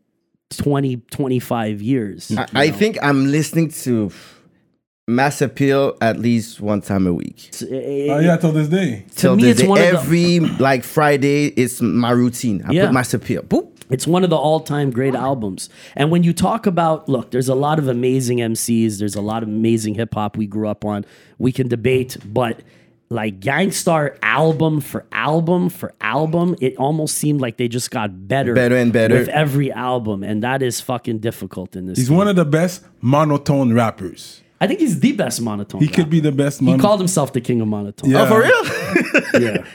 20, 0.58 0.98
25 1.12 1.82
years. 1.82 2.32
I, 2.38 2.48
I 2.54 2.72
think 2.72 2.98
I'm 3.02 3.32
listening 3.32 3.70
to 3.84 4.12
Mass 5.10 5.42
Appeal 5.42 5.96
at 6.02 6.20
least 6.20 6.60
one 6.60 6.82
time 6.82 7.08
a 7.08 7.14
week. 7.14 7.50
Oh, 7.64 8.20
yeah, 8.20 8.36
till 8.36 8.52
this 8.52 8.68
day. 8.68 9.06
to 9.12 9.16
Till 9.16 9.36
me, 9.38 9.44
this 9.44 9.52
it's 9.54 9.62
day. 9.62 9.68
one 9.68 9.80
of 9.80 9.86
the 9.86 9.98
Every 9.98 10.40
like 10.60 10.84
Friday, 10.84 11.46
it's 11.48 11.82
my 11.82 12.12
routine. 12.12 12.62
I 12.68 12.74
Yeah. 12.74 12.86
put 12.88 12.94
Mass 12.94 13.14
Appeal. 13.14 13.44
Boop. 13.44 13.70
It's 13.90 14.06
one 14.06 14.26
of 14.26 14.30
the 14.30 14.36
all-time 14.36 14.92
great 14.92 15.16
albums. 15.16 15.70
And 15.96 16.12
when 16.12 16.24
you 16.24 16.34
talk 16.34 16.66
about, 16.68 17.08
look, 17.08 17.32
there's 17.32 17.48
a 17.48 17.56
lot 17.56 17.80
of 17.80 17.88
amazing 17.88 18.40
MCs. 18.42 19.00
There's 19.00 19.16
a 19.16 19.22
lot 19.22 19.44
of 19.44 19.48
amazing 19.50 19.96
hip 19.96 20.14
hop 20.14 20.36
we 20.36 20.46
grew 20.46 20.68
up 20.68 20.84
on. 20.84 21.06
We 21.38 21.54
can 21.54 21.70
debate, 21.70 22.18
but 22.26 22.60
like 23.10 23.40
Gang 23.40 23.72
Starr 23.72 24.18
album 24.22 24.82
for 24.82 25.06
album 25.14 25.70
for 25.70 25.94
album, 26.02 26.58
it 26.60 26.76
almost 26.76 27.16
seemed 27.18 27.40
like 27.40 27.56
they 27.56 27.70
just 27.70 27.92
got 27.92 28.28
better, 28.28 28.54
Better 28.54 28.76
and 28.76 28.92
better. 28.92 29.16
with 29.16 29.30
every 29.30 29.72
album, 29.72 30.22
and 30.22 30.44
that 30.44 30.62
is 30.62 30.82
fucking 30.82 31.20
difficult 31.20 31.78
in 31.78 31.86
this. 31.86 31.98
He's 31.98 32.10
game. 32.10 32.18
one 32.18 32.28
of 32.28 32.36
the 32.36 32.44
best 32.44 32.84
monotone 33.00 33.72
rappers. 33.72 34.42
I 34.60 34.68
think 34.68 34.80
he's 34.80 35.00
the 35.00 35.12
best 35.12 35.42
monotone. 35.42 35.82
He 35.82 35.88
could 35.88 36.10
be 36.10 36.20
the 36.20 36.32
best. 36.32 36.62
Monotone. 36.62 36.80
He 36.80 36.82
called 36.82 37.00
himself 37.00 37.34
the 37.34 37.42
king 37.42 37.62
of 37.62 37.68
monotone. 37.68 38.10
Yeah. 38.10 38.24
Oh, 38.24 38.28
for 38.28 38.42
real? 38.42 39.42
yeah. 39.42 39.66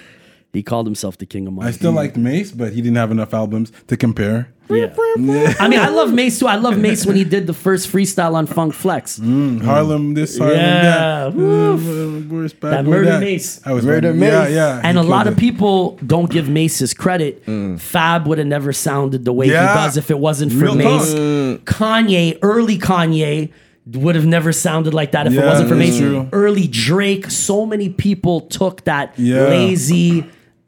He 0.52 0.62
called 0.62 0.86
himself 0.86 1.16
the 1.16 1.24
king 1.24 1.46
of 1.46 1.54
monotone. 1.54 1.68
I 1.72 1.76
still 1.76 1.92
liked 1.92 2.16
Mase, 2.16 2.52
but 2.52 2.72
he 2.74 2.82
didn't 2.82 2.96
have 2.98 3.10
enough 3.10 3.32
albums 3.32 3.72
to 3.86 3.96
compare. 3.96 4.52
Yeah. 4.68 4.92
I 4.98 5.68
mean, 5.68 5.78
I 5.78 5.88
love 5.88 6.12
Mase 6.12 6.38
too. 6.38 6.46
I 6.46 6.56
love 6.56 6.78
Mase 6.78 7.04
when 7.06 7.16
he 7.16 7.24
did 7.24 7.46
the 7.46 7.52
first 7.54 7.88
freestyle 7.92 8.34
on 8.34 8.46
Funk 8.46 8.72
Flex. 8.74 9.18
Mm, 9.18 9.62
Harlem 9.62 10.14
this, 10.14 10.36
Harlem 10.38 10.56
Yeah, 10.58 10.82
that. 11.30 11.34
woof. 11.34 12.60
Bad 12.60 12.72
That 12.72 12.84
Murder 12.86 13.04
that? 13.10 13.20
Mase. 13.20 13.60
I 13.66 13.72
was 13.72 13.84
Murder 13.84 14.08
Yeah, 14.12 14.44
Mase. 14.44 14.54
yeah. 14.54 14.80
And 14.82 14.98
a 14.98 15.02
lot 15.02 15.24
killed 15.24 15.34
of 15.34 15.38
people 15.40 15.98
don't 16.06 16.30
give 16.30 16.48
Mase 16.48 16.78
his 16.78 16.92
credit. 16.94 17.44
Mm. 17.46 17.78
Fab 17.80 18.26
would 18.26 18.38
have 18.38 18.46
never 18.46 18.72
sounded 18.72 19.24
the 19.24 19.32
way 19.32 19.46
Yeah. 19.48 19.68
he 19.68 19.84
does 19.84 19.96
if 19.96 20.10
it 20.10 20.18
wasn't 20.18 20.52
for 20.52 20.58
Real 20.58 20.74
Mase. 20.74 21.12
talk. 21.12 21.64
Kanye, 21.66 22.38
early 22.42 22.78
Kanye, 22.78 23.50
would 23.86 24.14
have 24.14 24.26
never 24.26 24.52
sounded 24.52 24.94
like 24.94 25.12
that 25.12 25.26
if 25.26 25.32
it 25.32 25.44
wasn't 25.44 25.68
for 25.68 25.74
true. 25.98 26.28
Early 26.32 26.68
Drake, 26.68 27.30
so 27.30 27.66
many 27.66 27.88
people 27.88 28.42
took 28.42 28.84
that 28.84 29.12
Yeah. 29.16 29.48
lazy, 29.48 30.24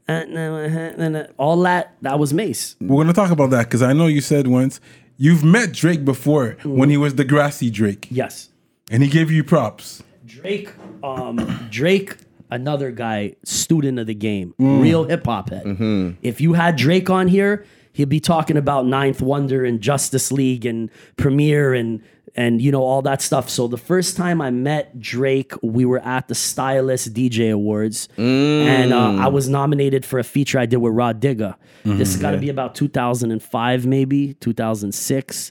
uh, 0.09 0.24
no, 0.29 0.57
uh, 0.57 1.03
uh, 1.03 1.27
all 1.38 1.61
that. 1.62 1.94
That 2.03 2.18
was 2.18 2.35
Mase. 2.35 2.77
We're 2.81 3.03
gonna 3.03 3.12
talk 3.12 3.31
about 3.31 3.50
that 3.50 3.64
because 3.64 3.83
I 3.83 3.92
know 3.92 4.07
you 4.07 4.20
said 4.20 4.46
once 4.48 4.81
you've 5.16 5.44
met 5.44 5.72
Drake 5.72 6.05
before 6.05 6.57
when 6.64 6.90
he 6.90 6.96
was 6.96 7.14
the 7.14 7.24
grassy 7.24 7.70
Drake, 7.70 8.09
Yes. 8.11 8.48
and 8.90 9.03
he 9.03 9.09
gave 9.09 9.31
you 9.31 9.44
props. 9.44 10.03
Drake, 10.27 10.70
um, 11.05 11.68
Drake, 11.70 12.16
another 12.50 12.90
guy, 12.90 13.35
student 13.44 13.98
of 14.00 14.09
the 14.09 14.14
game, 14.14 14.55
Mm. 14.61 14.83
real 14.83 15.05
hip 15.05 15.24
hop 15.27 15.50
head. 15.50 15.64
Mm-hmm. 15.64 16.11
If 16.22 16.40
you 16.40 16.55
had 16.55 16.74
Drake 16.77 17.09
on 17.11 17.29
here, 17.29 17.64
he'd 17.92 18.09
be 18.09 18.18
talking 18.20 18.57
about 18.57 18.87
Ninth 18.88 19.22
Wonder 19.22 19.64
and 19.64 19.81
Justice 19.81 20.33
League 20.33 20.66
and 20.66 20.90
Premier 21.16 21.72
and 21.72 22.00
and 22.37 22.61
you 22.61 22.73
know 22.73 22.83
all 22.83 23.03
that 23.03 23.23
stuff. 23.23 23.49
So 23.49 23.68
the 23.68 23.77
first 23.79 24.16
time 24.16 24.40
I 24.40 24.51
met 24.51 25.01
Drake, 25.01 25.53
we 25.62 25.85
were 25.85 26.01
at 26.01 26.29
the 26.29 26.35
Stylus 26.35 27.09
DJ 27.09 27.53
Awards, 27.53 28.09
and 28.16 28.92
uh, 28.92 29.11
Mm. 29.12 29.20
I 29.20 29.29
was 29.29 29.49
nominated 29.49 30.05
for 30.05 30.18
a 30.18 30.25
feature 30.25 30.59
I 30.59 30.66
did 30.66 30.79
with 30.79 30.94
Rah 30.94 31.12
Digga. 31.12 31.55
Mm-hmm. 31.85 31.99
This 31.99 32.12
has 32.12 32.20
got 32.23 32.31
to 32.33 32.38
be 32.38 32.49
about 32.49 32.75
2005, 32.75 33.87
maybe 33.87 34.35
2006. 34.35 35.51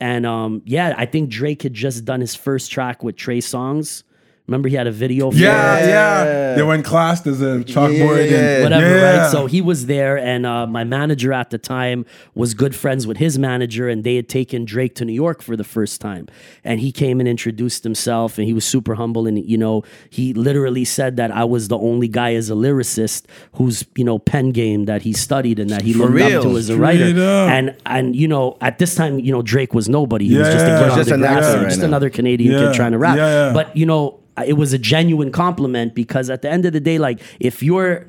And 0.00 0.26
um, 0.26 0.62
yeah, 0.64 0.94
I 0.96 1.06
think 1.06 1.30
Drake 1.30 1.62
had 1.62 1.74
just 1.74 2.04
done 2.04 2.20
his 2.20 2.34
first 2.34 2.70
track 2.72 3.02
with 3.04 3.16
Trey 3.16 3.38
Songz. 3.38 4.02
Remember, 4.46 4.68
he 4.68 4.76
had 4.76 4.86
a 4.86 4.92
video 4.92 5.30
for 5.30 5.38
Yeah, 5.38 5.78
it? 5.78 5.88
yeah. 5.88 6.54
They 6.54 6.62
went 6.62 6.84
class 6.84 7.26
as 7.26 7.40
a 7.40 7.60
chalkboard 7.64 8.30
yeah, 8.30 8.36
and 8.36 8.62
whatever, 8.64 8.94
yeah. 8.98 9.20
right? 9.22 9.30
So 9.30 9.46
he 9.46 9.62
was 9.62 9.86
there, 9.86 10.18
and 10.18 10.44
uh, 10.44 10.66
my 10.66 10.84
manager 10.84 11.32
at 11.32 11.48
the 11.48 11.56
time 11.56 12.04
was 12.34 12.52
good 12.52 12.76
friends 12.76 13.06
with 13.06 13.16
his 13.16 13.38
manager, 13.38 13.88
and 13.88 14.04
they 14.04 14.16
had 14.16 14.28
taken 14.28 14.66
Drake 14.66 14.96
to 14.96 15.06
New 15.06 15.14
York 15.14 15.40
for 15.40 15.56
the 15.56 15.64
first 15.64 16.02
time. 16.02 16.28
And 16.62 16.78
he 16.78 16.92
came 16.92 17.20
and 17.20 17.28
introduced 17.28 17.84
himself, 17.84 18.36
and 18.36 18.46
he 18.46 18.52
was 18.52 18.66
super 18.66 18.96
humble. 18.96 19.26
And 19.26 19.42
you 19.42 19.56
know, 19.56 19.82
he 20.10 20.34
literally 20.34 20.84
said 20.84 21.16
that 21.16 21.30
I 21.32 21.44
was 21.44 21.68
the 21.68 21.78
only 21.78 22.06
guy 22.08 22.34
as 22.34 22.50
a 22.50 22.54
lyricist 22.54 23.24
whose 23.54 23.86
you 23.96 24.04
know 24.04 24.18
pen 24.18 24.50
game 24.50 24.84
that 24.84 25.00
he 25.00 25.14
studied 25.14 25.58
and 25.58 25.70
that 25.70 25.80
he 25.80 25.94
looked 25.94 26.12
real? 26.12 26.36
up 26.40 26.42
to 26.42 26.58
as 26.58 26.68
a 26.68 26.76
writer. 26.76 27.04
And 27.18 27.74
and 27.86 28.14
you 28.14 28.28
know, 28.28 28.58
at 28.60 28.78
this 28.78 28.94
time, 28.94 29.18
you 29.20 29.32
know, 29.32 29.40
Drake 29.40 29.72
was 29.72 29.88
nobody. 29.88 30.28
He 30.28 30.36
was 30.36 30.48
just 30.48 30.66
a 30.66 30.68
Yeah. 30.68 30.78
kid 30.80 30.90
on 30.90 30.98
Just 30.98 31.08
the 31.08 31.14
an 31.14 31.20
grass, 31.22 31.44
actor 31.46 31.58
right 31.60 31.68
just 31.70 31.80
now. 31.80 31.86
another 31.86 32.10
Canadian 32.10 32.52
Yeah. 32.52 32.66
kid 32.66 32.74
trying 32.74 32.92
to 32.92 32.98
rap. 32.98 33.16
Yeah, 33.16 33.46
yeah. 33.48 33.52
But 33.54 33.74
you 33.74 33.86
know, 33.86 34.20
it 34.46 34.54
was 34.54 34.72
a 34.72 34.78
genuine 34.78 35.30
compliment 35.30 35.94
because 35.94 36.30
at 36.30 36.42
the 36.42 36.50
end 36.50 36.64
of 36.64 36.72
the 36.72 36.80
day, 36.80 36.98
like 36.98 37.20
if 37.40 37.62
you're 37.62 38.06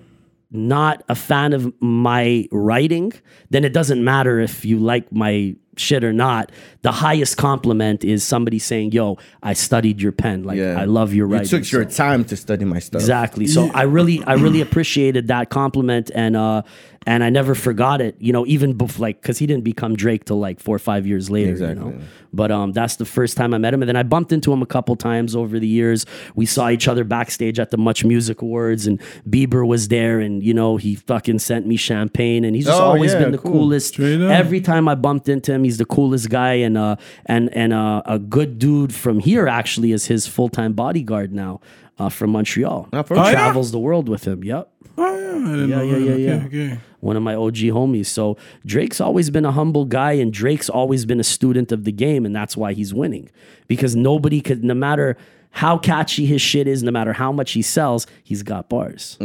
not 0.52 1.04
a 1.10 1.16
fan 1.16 1.54
of 1.54 1.74
my 1.82 2.48
writing, 2.52 3.14
then 3.50 3.66
it 3.66 3.74
doesn't 3.74 4.04
matter 4.04 4.40
if 4.40 4.66
you 4.66 4.80
like 4.80 5.12
my 5.12 5.56
shit 5.78 6.04
or 6.04 6.14
not. 6.14 6.52
The 6.82 6.92
highest 6.92 7.38
compliment 7.38 8.04
is 8.04 8.24
somebody 8.24 8.60
saying, 8.60 8.92
"Yo, 8.92 9.18
I 9.44 9.54
studied 9.54 10.02
your 10.02 10.12
pen. 10.12 10.44
Like 10.44 10.58
Yeah. 10.58 10.80
I 10.80 10.86
love 10.86 11.14
your 11.14 11.28
You 11.28 11.34
writing." 11.34 11.48
took 11.50 11.72
your 11.72 11.86
time 11.86 12.24
to 12.26 12.36
study 12.36 12.66
my 12.66 12.80
stuff. 12.80 13.02
Exactly. 13.02 13.48
So 13.48 13.70
I 13.74 13.84
really, 13.84 14.24
I 14.26 14.34
really 14.34 14.62
appreciated 14.62 15.28
that 15.28 15.50
compliment, 15.50 16.12
and 16.14 16.36
uh, 16.36 16.62
and 17.08 17.24
I 17.24 17.30
never 17.30 17.56
forgot 17.56 18.02
it. 18.02 18.16
You 18.20 18.34
know, 18.34 18.46
even 18.46 18.74
before, 18.74 19.02
like, 19.04 19.22
because 19.22 19.38
he 19.40 19.46
didn't 19.48 19.64
become 19.64 19.96
Drake 19.96 20.26
till 20.26 20.40
like 20.40 20.60
four 20.60 20.76
or 20.76 20.80
five 20.80 21.06
years 21.08 21.30
later. 21.30 21.52
Exactly. 21.52 21.84
You 21.86 21.92
know? 21.92 22.00
But 22.34 22.52
um, 22.52 22.74
that's 22.74 22.98
the 22.98 23.06
first 23.06 23.38
time 23.38 23.54
I 23.54 23.58
met 23.58 23.74
him, 23.74 23.82
and 23.82 23.88
then 23.88 23.96
I 23.96 24.04
bumped 24.04 24.34
into 24.34 24.52
him 24.52 24.62
a 24.62 24.66
couple 24.66 24.96
times 24.98 25.36
over 25.38 25.58
the 25.58 25.68
years. 25.68 26.06
We 26.36 26.46
saw 26.46 26.70
each 26.70 26.88
other 26.88 27.04
backstage 27.06 27.60
at 27.60 27.72
the 27.72 27.78
Much 27.78 28.04
Music 28.04 28.42
Awards, 28.42 28.88
and 28.88 29.00
Bieber 29.30 29.66
was 29.66 29.88
there, 29.88 30.20
and 30.20 30.44
you 30.44 30.54
know, 30.54 30.76
he 30.78 30.96
fucking 30.96 31.40
sent 31.40 31.66
me 31.66 31.78
champagne, 31.78 32.44
and 32.44 32.54
he's 32.56 32.66
just 32.66 32.80
Oh, 32.80 32.84
always 32.86 33.14
yeah, 33.14 33.20
been 33.20 33.32
the 33.32 33.38
cool. 33.38 33.52
coolest. 33.54 33.98
Every 34.00 34.60
time 34.60 34.88
I 34.90 34.96
bumped 34.96 35.30
into 35.30 35.54
him, 35.54 35.64
he's 35.66 35.78
the 35.78 35.86
coolest 35.86 36.30
guy, 36.30 36.54
and 36.54 36.78
uh, 36.78 36.96
and 37.26 37.50
and 37.56 37.74
uh, 37.74 38.02
a 38.06 38.18
good 38.20 38.58
dude 38.60 38.94
from 38.94 39.20
here 39.20 39.48
actually 39.48 39.92
is 39.92 40.06
his 40.06 40.26
full 40.28 40.50
time 40.50 40.74
bodyguard 40.74 41.34
now. 41.34 41.60
Uh, 41.98 42.10
from 42.10 42.32
Montreal, 42.32 42.90
Oh? 42.92 43.04
Oh, 43.10 43.16
yeah? 43.24 43.32
travels 43.32 43.72
the 43.72 43.80
world 43.80 44.10
with 44.10 44.28
him. 44.28 44.44
Yep. 44.44 44.70
Oh, 44.98 45.06
yeah, 45.06 45.30
I 45.30 45.56
didn't 45.56 45.70
Yeah, 45.70 45.76
know 45.78 45.82
yeah, 45.84 45.94
that. 45.94 46.20
yeah, 46.20 46.34
okay, 46.34 46.58
yeah. 46.58 46.68
Okay. 46.74 46.80
One 47.00 47.16
of 47.16 47.24
my 47.24 47.36
OG 47.36 47.56
homies. 47.72 48.08
So 48.08 48.36
Drake's 48.66 49.00
always 49.00 49.30
been 49.30 49.46
a 49.46 49.54
humble 49.54 49.86
guy, 49.86 50.12
and 50.14 50.34
Drake's 50.34 50.70
always 50.70 51.06
been 51.06 51.22
a 51.22 51.24
student 51.24 51.72
of 51.72 51.86
the 51.86 51.94
game, 51.94 52.26
and 52.26 52.36
that's 52.36 52.58
why 52.58 52.74
he's 52.74 52.94
winning. 52.94 53.30
Because 53.70 53.96
nobody 53.96 54.42
could, 54.42 54.62
no 54.62 54.74
matter 54.74 55.16
how 55.52 55.78
catchy 55.78 56.26
his 56.26 56.42
shit 56.42 56.68
is, 56.68 56.84
no 56.84 56.92
matter 56.92 57.14
how 57.14 57.32
much 57.32 57.54
he 57.54 57.62
sells, 57.62 58.08
he's 58.26 58.44
got 58.44 58.68
bars. 58.68 59.18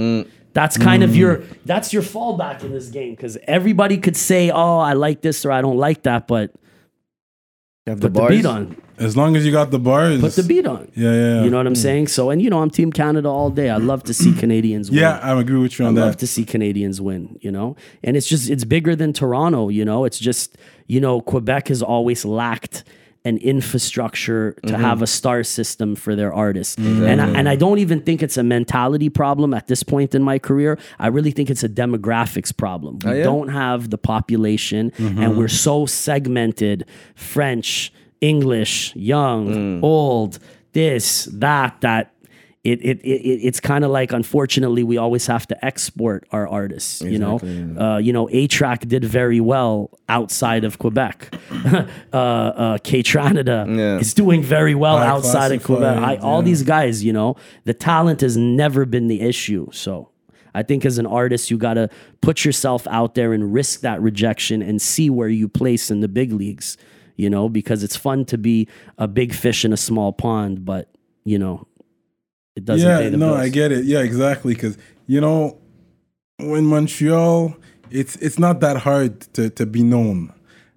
That's 0.52 0.76
kind 0.76 1.02
of 1.02 1.10
mm. 1.10 1.16
your 1.16 1.42
that's 1.64 1.92
your 1.92 2.02
fallback 2.02 2.62
in 2.62 2.72
this 2.72 2.88
game 2.88 3.14
because 3.14 3.38
everybody 3.44 3.98
could 3.98 4.16
say, 4.16 4.50
"Oh, 4.50 4.78
I 4.78 4.94
like 4.94 5.20
this" 5.20 5.44
or 5.44 5.52
"I 5.52 5.60
don't 5.60 5.78
like 5.78 6.02
that," 6.02 6.26
but 6.26 6.52
You 7.86 7.90
have 7.90 8.00
the 8.00 8.10
put 8.10 8.22
the 8.22 8.28
beat 8.28 8.46
on. 8.46 8.76
As 9.00 9.16
long 9.16 9.34
as 9.34 9.46
you 9.46 9.52
got 9.52 9.70
the 9.70 9.78
bars. 9.78 10.20
Put 10.20 10.34
the 10.34 10.42
beat 10.42 10.66
on. 10.66 10.92
Yeah, 10.94 11.12
yeah. 11.12 11.42
You 11.42 11.48
know 11.48 11.56
what 11.56 11.66
I'm 11.66 11.72
mm. 11.72 11.78
saying? 11.78 12.08
So, 12.08 12.28
and 12.28 12.42
you 12.42 12.50
know, 12.50 12.60
I'm 12.60 12.68
Team 12.68 12.92
Canada 12.92 13.28
all 13.28 13.48
day. 13.48 13.70
I 13.70 13.78
love 13.78 14.02
to 14.04 14.14
see 14.14 14.34
Canadians 14.38 14.90
win. 14.90 15.00
Yeah, 15.00 15.18
I 15.22 15.38
agree 15.40 15.58
with 15.58 15.78
you 15.78 15.86
I 15.86 15.88
on 15.88 15.94
love 15.94 16.18
to 16.18 16.26
see 16.26 16.44
Canadians 16.44 17.00
win, 17.00 17.38
you 17.40 17.50
know? 17.50 17.76
And 18.04 18.14
it's 18.14 18.26
just, 18.26 18.50
it's 18.50 18.64
bigger 18.64 18.94
than 18.94 19.14
Toronto, 19.14 19.70
you 19.70 19.86
know? 19.86 20.04
It's 20.04 20.18
just, 20.18 20.58
you 20.86 21.00
know, 21.00 21.22
Quebec 21.22 21.68
has 21.68 21.82
always 21.82 22.26
lacked 22.26 22.84
an 23.24 23.36
infrastructure 23.38 24.52
to 24.66 24.72
Mm-hmm. 24.72 24.82
have 24.82 25.02
a 25.02 25.06
star 25.06 25.42
system 25.44 25.94
for 25.96 26.16
their 26.16 26.32
artists. 26.32 26.76
And, 26.78 27.20
I, 27.20 27.28
and 27.38 27.48
I 27.48 27.56
don't 27.56 27.78
even 27.78 28.00
think 28.00 28.22
it's 28.22 28.36
a 28.38 28.42
mentality 28.42 29.10
problem 29.10 29.52
at 29.52 29.66
this 29.66 29.82
point 29.82 30.14
in 30.14 30.22
my 30.22 30.38
career. 30.38 30.78
I 30.98 31.08
really 31.08 31.30
think 31.30 31.50
it's 31.50 31.62
a 31.64 31.68
demographics 31.68 32.56
problem. 32.56 32.98
We 33.04 33.10
Oh, 33.10 33.14
yeah? 33.14 33.24
don't 33.24 33.48
have 33.48 33.90
the 33.90 33.98
population 33.98 34.90
Mm-hmm. 34.92 35.22
and 35.22 35.36
we're 35.36 35.48
so 35.48 35.86
segmented 35.86 36.84
French, 37.14 37.92
English, 38.20 38.94
young, 38.96 39.48
Mm. 39.48 39.82
old, 39.82 40.38
this, 40.72 41.24
that, 41.32 41.80
that 41.80 42.12
it, 42.62 42.78
it, 42.84 42.98
it 43.02 43.08
it- 43.08 43.40
it's 43.48 43.58
kind 43.60 43.84
of 43.84 43.90
like 43.90 44.12
unfortunately 44.12 44.82
we 44.84 44.98
always 44.98 45.26
have 45.26 45.46
to 45.46 45.64
export 45.64 46.26
our 46.30 46.46
artists 46.46 47.00
you 47.02 47.18
know? 47.18 47.38
Uh, 47.78 47.96
you 47.98 48.12
know 48.12 48.28
a 48.30 48.46
track 48.48 48.80
did 48.86 49.04
very 49.04 49.40
well 49.40 49.90
outside 50.08 50.64
of 50.64 50.78
quebec. 50.78 51.34
Uh, 52.12 52.16
uh, 52.16 52.78
Kaytranada 52.78 53.66
Yeah. 53.76 53.98
is 53.98 54.14
doing 54.14 54.42
very 54.42 54.74
well 54.74 54.98
High 54.98 55.06
outside 55.06 55.52
of 55.52 55.62
quebec. 55.62 55.96
I, 55.96 56.00
classified, 56.00 56.20
all 56.24 56.40
yeah. 56.40 56.44
these 56.46 56.62
guys 56.62 57.04
you 57.04 57.12
know 57.12 57.36
the 57.64 57.74
talent 57.74 58.20
has 58.20 58.36
never 58.36 58.84
been 58.84 59.06
the 59.08 59.20
issue. 59.20 59.68
So 59.72 60.08
I 60.54 60.62
think 60.64 60.84
as 60.84 60.98
an 60.98 61.06
artist, 61.06 61.50
you 61.50 61.56
got 61.58 61.74
to 61.74 61.88
put 62.20 62.44
yourself 62.44 62.86
out 62.88 63.14
there 63.14 63.32
and 63.32 63.52
risk 63.54 63.80
that 63.82 64.02
rejection 64.02 64.62
and 64.62 64.82
see 64.82 65.08
where 65.08 65.28
you 65.28 65.48
place 65.48 65.90
in 65.92 66.00
the 66.00 66.08
big 66.08 66.32
leagues, 66.32 66.76
you 67.16 67.30
know, 67.30 67.48
because 67.48 67.84
it's 67.84 67.94
fun 67.96 68.24
to 68.26 68.36
be 68.36 68.66
a 68.98 69.06
big 69.06 69.32
fish 69.32 69.64
in 69.64 69.72
a 69.72 69.76
small 69.76 70.12
pond, 70.12 70.64
but, 70.64 70.88
you 71.24 71.38
know, 71.38 71.66
it 72.56 72.64
doesn't 72.64 72.86
yeah, 72.88 73.08
no, 73.10 73.28
bills. 73.28 73.38
I 73.38 73.48
get 73.48 73.72
it. 73.72 73.84
Yeah, 73.84 74.00
exactly. 74.00 74.54
Because 74.54 74.76
you 75.06 75.20
know, 75.20 75.58
when 76.38 76.64
Montreal, 76.66 77.56
it's 77.90 78.16
it's 78.16 78.38
not 78.38 78.60
that 78.60 78.78
hard 78.78 79.20
to 79.34 79.50
to 79.50 79.66
be 79.66 79.82
known. 79.82 80.32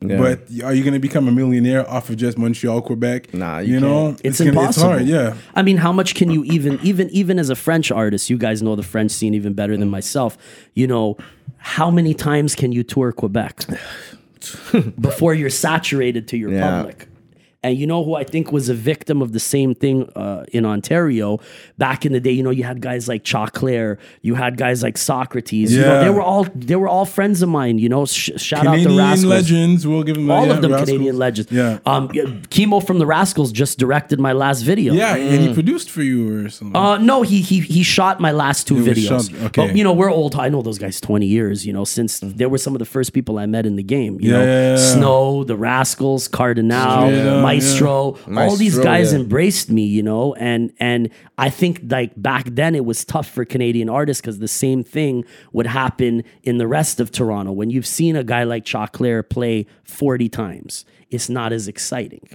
Yeah. 0.06 0.18
But 0.18 0.40
are 0.66 0.74
you 0.74 0.84
going 0.84 0.96
to 0.96 1.00
become 1.00 1.30
a 1.30 1.32
millionaire 1.32 1.90
off 1.90 2.10
of 2.10 2.18
just 2.18 2.38
Montreal, 2.38 2.82
Quebec? 2.82 3.34
Nah, 3.34 3.60
you 3.60 3.76
you 3.76 3.80
know, 3.80 4.08
can't. 4.08 4.22
It's, 4.26 4.38
gonna- 4.40 4.50
impossible. 4.50 4.70
It's 4.70 4.82
hard. 4.82 5.08
Yeah, 5.08 5.36
I 5.56 5.62
mean, 5.62 5.78
how 5.78 5.94
much 5.94 6.14
can 6.16 6.30
you 6.30 6.44
even, 6.44 6.78
even, 6.84 7.10
even 7.12 7.40
as 7.40 7.50
a 7.50 7.56
French 7.56 7.90
artist, 7.90 8.30
you 8.30 8.38
guys 8.38 8.62
know 8.62 8.76
the 8.76 8.84
French 8.84 9.12
scene 9.12 9.34
even 9.34 9.54
better 9.54 9.78
than 9.78 9.90
myself. 9.90 10.38
You 10.74 10.88
know, 10.88 11.16
how 11.56 11.90
many 11.90 12.14
times 12.14 12.54
can 12.54 12.74
you 12.74 12.84
tour 12.84 13.14
Quebec 13.14 13.62
before 15.00 15.34
you're 15.34 15.50
saturated 15.50 16.28
to 16.30 16.38
your 16.38 16.52
Yeah. 16.52 16.70
public? 16.80 17.08
And 17.64 17.78
you 17.78 17.88
know 17.88 18.04
who 18.04 18.16
I 18.16 18.26
think 18.26 18.52
was 18.52 18.68
a 18.68 18.74
victim 18.74 19.22
of 19.22 19.32
the 19.32 19.40
same 19.40 19.74
thing 19.74 20.10
uh, 20.18 20.44
in 20.52 20.66
Ontario 20.66 21.40
back 21.78 22.06
in 22.06 22.12
the 22.12 22.20
day. 22.20 22.32
You 22.32 22.44
know, 22.44 22.50
you 22.50 22.64
had 22.64 22.82
guys 22.82 23.08
like 23.08 23.24
Choclair, 23.24 23.98
you 24.22 24.36
had 24.36 24.58
guys 24.58 24.84
like 24.84 24.98
Socrates. 24.98 25.72
You 25.74 25.82
know, 25.82 25.94
Yeah. 25.94 26.04
they 26.04 26.10
were 26.10 26.22
all 26.22 26.44
they 26.54 26.76
were 26.76 26.90
all 26.90 27.06
friends 27.06 27.42
of 27.42 27.50
mine. 27.50 27.80
You 27.80 27.88
know, 27.90 28.06
Sh- 28.06 28.32
shout 28.36 28.68
out 28.68 28.74
to 28.76 28.84
Canadian 28.84 28.98
Rascalz 29.00 29.26
legends. 29.26 29.88
We'll 29.88 30.04
give 30.04 30.16
them 30.16 30.30
all 30.30 30.46
yeah, 30.46 30.54
of 30.54 30.62
them 30.62 30.72
Rascalz. 30.72 30.86
Canadian 30.86 31.18
legends. 31.18 31.52
Yeah, 31.52 31.80
Um, 31.86 32.10
yeah, 32.14 32.24
Kemo 32.50 32.86
from 32.86 33.00
the 33.00 33.06
Rascalz 33.06 33.54
just 33.54 33.80
directed 33.80 34.20
my 34.20 34.34
last 34.34 34.62
video. 34.64 34.94
yeah, 34.94 35.16
and 35.16 35.42
he 35.48 35.54
produced 35.54 35.90
for 35.90 36.04
you 36.04 36.46
or 36.46 36.50
something. 36.50 36.76
Uh, 36.76 36.98
no, 36.98 37.22
he 37.22 37.42
he 37.42 37.62
he 37.62 37.82
shot 37.84 38.20
my 38.20 38.32
last 38.32 38.68
two 38.68 38.76
He 38.84 38.90
videos. 38.90 39.30
shot- 39.32 39.42
okay. 39.48 39.68
But 39.68 39.76
you 39.78 39.84
know, 39.86 39.94
we're 39.94 40.12
old. 40.12 40.36
I 40.36 40.50
know 40.50 40.62
those 40.62 40.78
guys 40.80 41.00
twenty 41.00 41.28
years. 41.28 41.66
You 41.66 41.72
know, 41.72 41.86
since 41.86 42.20
they 42.20 42.46
were 42.46 42.58
some 42.58 42.76
of 42.76 42.80
the 42.80 42.86
first 42.86 43.14
people 43.14 43.40
I 43.40 43.46
met 43.46 43.66
in 43.66 43.78
the 43.78 43.84
game. 43.84 44.18
You 44.20 44.32
Yeah, 44.32 44.38
know, 44.38 44.44
yeah, 44.46 44.70
yeah. 44.72 44.76
Snow, 44.78 45.44
the 45.46 45.56
Rascalz, 45.56 46.28
Kardinal, 46.30 46.74
up. 46.84 47.44
Maestro. 47.56 48.18
All 48.36 48.56
these 48.56 48.78
guys 48.80 49.14
embraced 49.14 49.70
me, 49.70 49.84
you 49.84 50.04
know, 50.04 50.34
and 50.36 50.74
and 50.80 51.10
I 51.38 51.50
think 51.50 51.82
like 51.90 52.12
back 52.22 52.46
then 52.46 52.76
it 52.76 52.86
was 52.86 53.06
tough 53.06 53.30
for 53.30 53.46
Canadian 53.46 53.90
artists 53.90 54.22
because 54.22 54.40
the 54.40 54.48
same 54.48 54.84
thing 54.84 55.26
would 55.52 55.68
happen 55.68 56.24
in 56.44 56.58
the 56.58 56.68
rest 56.68 57.00
of 57.00 57.12
Toronto. 57.12 57.52
When 57.52 57.70
you've 57.70 57.88
seen 57.88 58.16
a 58.16 58.24
guy 58.24 58.44
like 58.44 58.66
Choclair 58.66 59.28
play 59.28 59.66
40 59.84 60.30
times, 60.30 60.86
it's 61.10 61.30
not 61.30 61.54
as 61.54 61.68
exciting. 61.68 62.28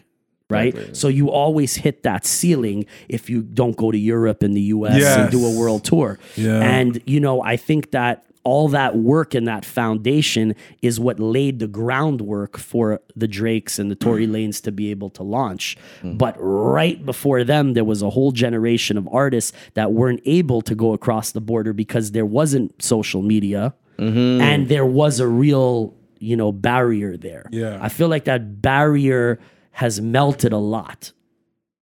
Right. 0.50 0.96
So 0.96 1.08
you 1.08 1.30
always 1.30 1.76
hit 1.76 2.04
that 2.04 2.24
ceiling 2.24 2.86
if 3.06 3.28
you 3.28 3.42
don't 3.42 3.76
go 3.76 3.90
to 3.90 3.98
Europe 3.98 4.42
and 4.42 4.56
the 4.56 4.62
US 4.62 5.04
and 5.04 5.30
do 5.30 5.44
a 5.44 5.58
world 5.58 5.84
tour. 5.84 6.18
Yeah. 6.36 6.60
And, 6.62 7.02
you 7.04 7.20
know, 7.20 7.42
I 7.42 7.58
think 7.58 7.90
that 7.90 8.24
all 8.44 8.68
that 8.68 8.96
work 8.96 9.34
and 9.34 9.46
that 9.46 9.64
foundation 9.64 10.54
is 10.82 10.98
what 10.98 11.20
laid 11.20 11.58
the 11.58 11.66
groundwork 11.66 12.56
for 12.56 13.00
the 13.16 13.28
Drakes 13.28 13.78
and 13.78 13.90
the 13.90 13.94
Tory 13.94 14.26
Lanez 14.28 14.62
to 14.62 14.72
be 14.72 14.90
able 14.90 15.10
to 15.10 15.22
launch. 15.22 15.76
Mm. 16.02 16.18
But 16.18 16.36
right 16.38 17.04
before 17.04 17.44
them, 17.44 17.74
there 17.74 17.84
was 17.84 18.02
a 18.02 18.10
whole 18.10 18.32
generation 18.32 18.96
of 18.96 19.08
artists 19.12 19.52
that 19.74 19.92
weren't 19.92 20.20
able 20.24 20.62
to 20.62 20.74
go 20.74 20.92
across 20.92 21.32
the 21.32 21.40
border 21.40 21.72
because 21.72 22.12
there 22.12 22.26
wasn't 22.26 22.82
social 22.82 23.22
media 23.22 23.74
mm-hmm. 23.98 24.40
and 24.40 24.68
there 24.68 24.86
was 24.86 25.20
a 25.20 25.26
real, 25.26 25.94
you 26.18 26.36
know, 26.36 26.52
barrier 26.52 27.16
there. 27.16 27.46
Yeah. 27.50 27.78
I 27.80 27.88
feel 27.88 28.08
like 28.08 28.24
that 28.24 28.62
barrier 28.62 29.38
has 29.72 30.00
melted 30.00 30.52
a 30.52 30.58
lot 30.58 31.12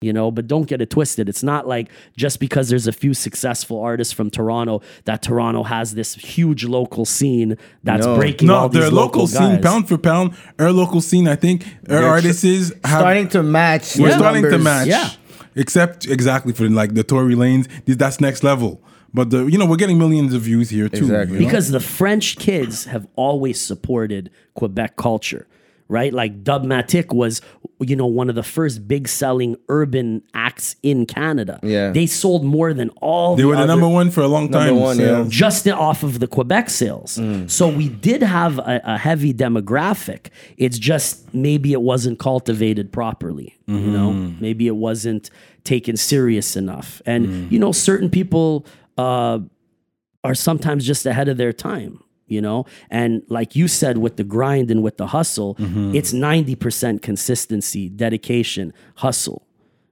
you 0.01 0.13
know 0.13 0.31
but 0.31 0.47
don't 0.47 0.67
get 0.67 0.81
it 0.81 0.89
twisted 0.89 1.27
it's 1.27 1.43
not 1.43 1.67
like 1.67 1.89
just 2.15 2.39
because 2.39 2.69
there's 2.69 2.88
a 2.88 2.91
few 2.91 3.13
successful 3.13 3.81
artists 3.81 4.13
from 4.13 4.29
toronto 4.29 4.81
that 5.03 5.21
toronto 5.21 5.63
has 5.63 5.93
this 5.93 6.15
huge 6.15 6.63
local 6.63 7.03
scene 7.05 7.57
that's 7.83 8.05
No. 8.05 8.15
breaking 8.15 8.47
No, 8.47 8.55
all 8.55 8.69
these 8.69 8.81
their 8.81 8.91
local, 8.91 9.27
scene, 9.27 9.55
guys. 9.55 9.62
pound 9.62 9.88
for 9.89 9.97
pound, 9.97 10.33
our 10.57 10.71
local 10.71 11.01
scene, 11.01 11.27
I 11.27 11.35
think 11.35 11.63
our 11.89 11.99
They're 11.99 12.07
artists 12.07 12.43
is 12.45 12.73
have, 12.85 12.99
starting 13.01 13.27
to 13.29 13.43
match. 13.43 13.97
we're 13.97 14.09
the 14.09 14.17
starting 14.17 14.43
to 14.43 14.57
match. 14.57 14.88
Yeah. 14.88 15.09
Except 15.55 16.05
exactly 16.07 16.53
for 16.53 16.69
like 16.69 16.93
the 16.93 17.03
Tory 17.03 17.35
Lanez, 17.35 17.67
that's 17.85 18.21
next 18.21 18.43
level. 18.43 18.81
But 19.13 19.31
the 19.31 19.47
you 19.47 19.57
know 19.57 19.65
we're 19.65 19.75
getting 19.75 19.97
millions 19.97 20.33
of 20.33 20.43
views 20.43 20.69
here 20.69 20.88
too. 20.88 21.05
Exactly. 21.05 21.33
you 21.38 21.39
know? 21.41 21.45
because 21.47 21.71
the 21.71 21.79
french 21.81 22.38
kids 22.38 22.85
have 22.85 23.05
always 23.15 23.59
supported 23.59 24.29
quebec 24.53 24.95
culture 24.95 25.45
right 25.89 26.13
like 26.13 26.43
Dubmatique 26.43 27.13
was 27.13 27.41
you 27.80 27.95
know 27.95 28.06
one 28.06 28.30
of 28.30 28.36
the 28.36 28.43
first 28.43 28.88
big 28.88 29.08
selling 29.08 29.58
urban 29.67 30.21
acts 30.34 30.75
in 30.84 31.06
canada 31.06 31.60
Yeah. 31.62 31.91
they 31.91 32.06
sold 32.06 32.45
more 32.45 32.73
than 32.73 32.89
all 33.02 33.36
they 33.36 33.41
the 33.41 33.47
were 33.49 33.56
the 33.56 33.63
other- 33.63 33.73
number 33.73 33.89
one 33.89 34.12
for 34.12 34.21
a 34.21 34.28
long 34.28 34.49
time. 34.49 34.75
one, 34.75 34.97
sales. 34.97 35.28
yeah. 35.28 35.30
just 35.30 35.67
off 35.67 36.04
of 36.04 36.19
the 36.19 36.28
Quebec 36.28 36.69
sales. 36.69 37.17
Mm. 37.17 37.49
So 37.49 37.67
we 37.67 37.89
did 37.89 38.21
have 38.21 38.60
a, 38.60 38.82
a 38.84 38.97
heavy 38.97 39.34
demographic. 39.34 40.28
It's 40.58 40.78
just 40.78 41.34
maybe 41.34 41.73
it 41.73 41.82
wasn't 41.82 42.19
cultivated 42.19 42.91
properly. 42.91 43.58
You 43.65 43.75
mm-hmm. 43.75 43.93
know, 43.93 44.13
maybe 44.39 44.67
it 44.67 44.75
wasn't 44.75 45.30
taken 45.63 45.97
serious 45.97 46.56
enough. 46.56 47.02
And 47.06 47.28
mm. 47.28 47.52
you 47.52 47.60
know, 47.60 47.71
certain 47.71 48.10
people 48.10 48.65
uh, 48.97 49.39
are 50.23 50.36
sometimes 50.36 50.86
just 50.86 51.06
ahead 51.06 51.28
of 51.28 51.38
their 51.38 51.54
time. 51.54 52.04
You 52.29 52.41
know, 52.41 52.65
and 52.89 53.23
like 53.27 53.55
you 53.55 53.67
said, 53.67 53.97
with 53.97 54.17
the 54.17 54.23
grind 54.23 54.71
and 54.71 54.81
with 54.83 54.97
the 54.97 55.07
hustle, 55.07 55.55
mm-hmm. 55.55 55.95
it's 55.95 56.13
ninety 56.13 56.55
percent 56.55 57.01
consistency, 57.01 57.89
dedication, 57.89 58.73
hustle 58.95 59.45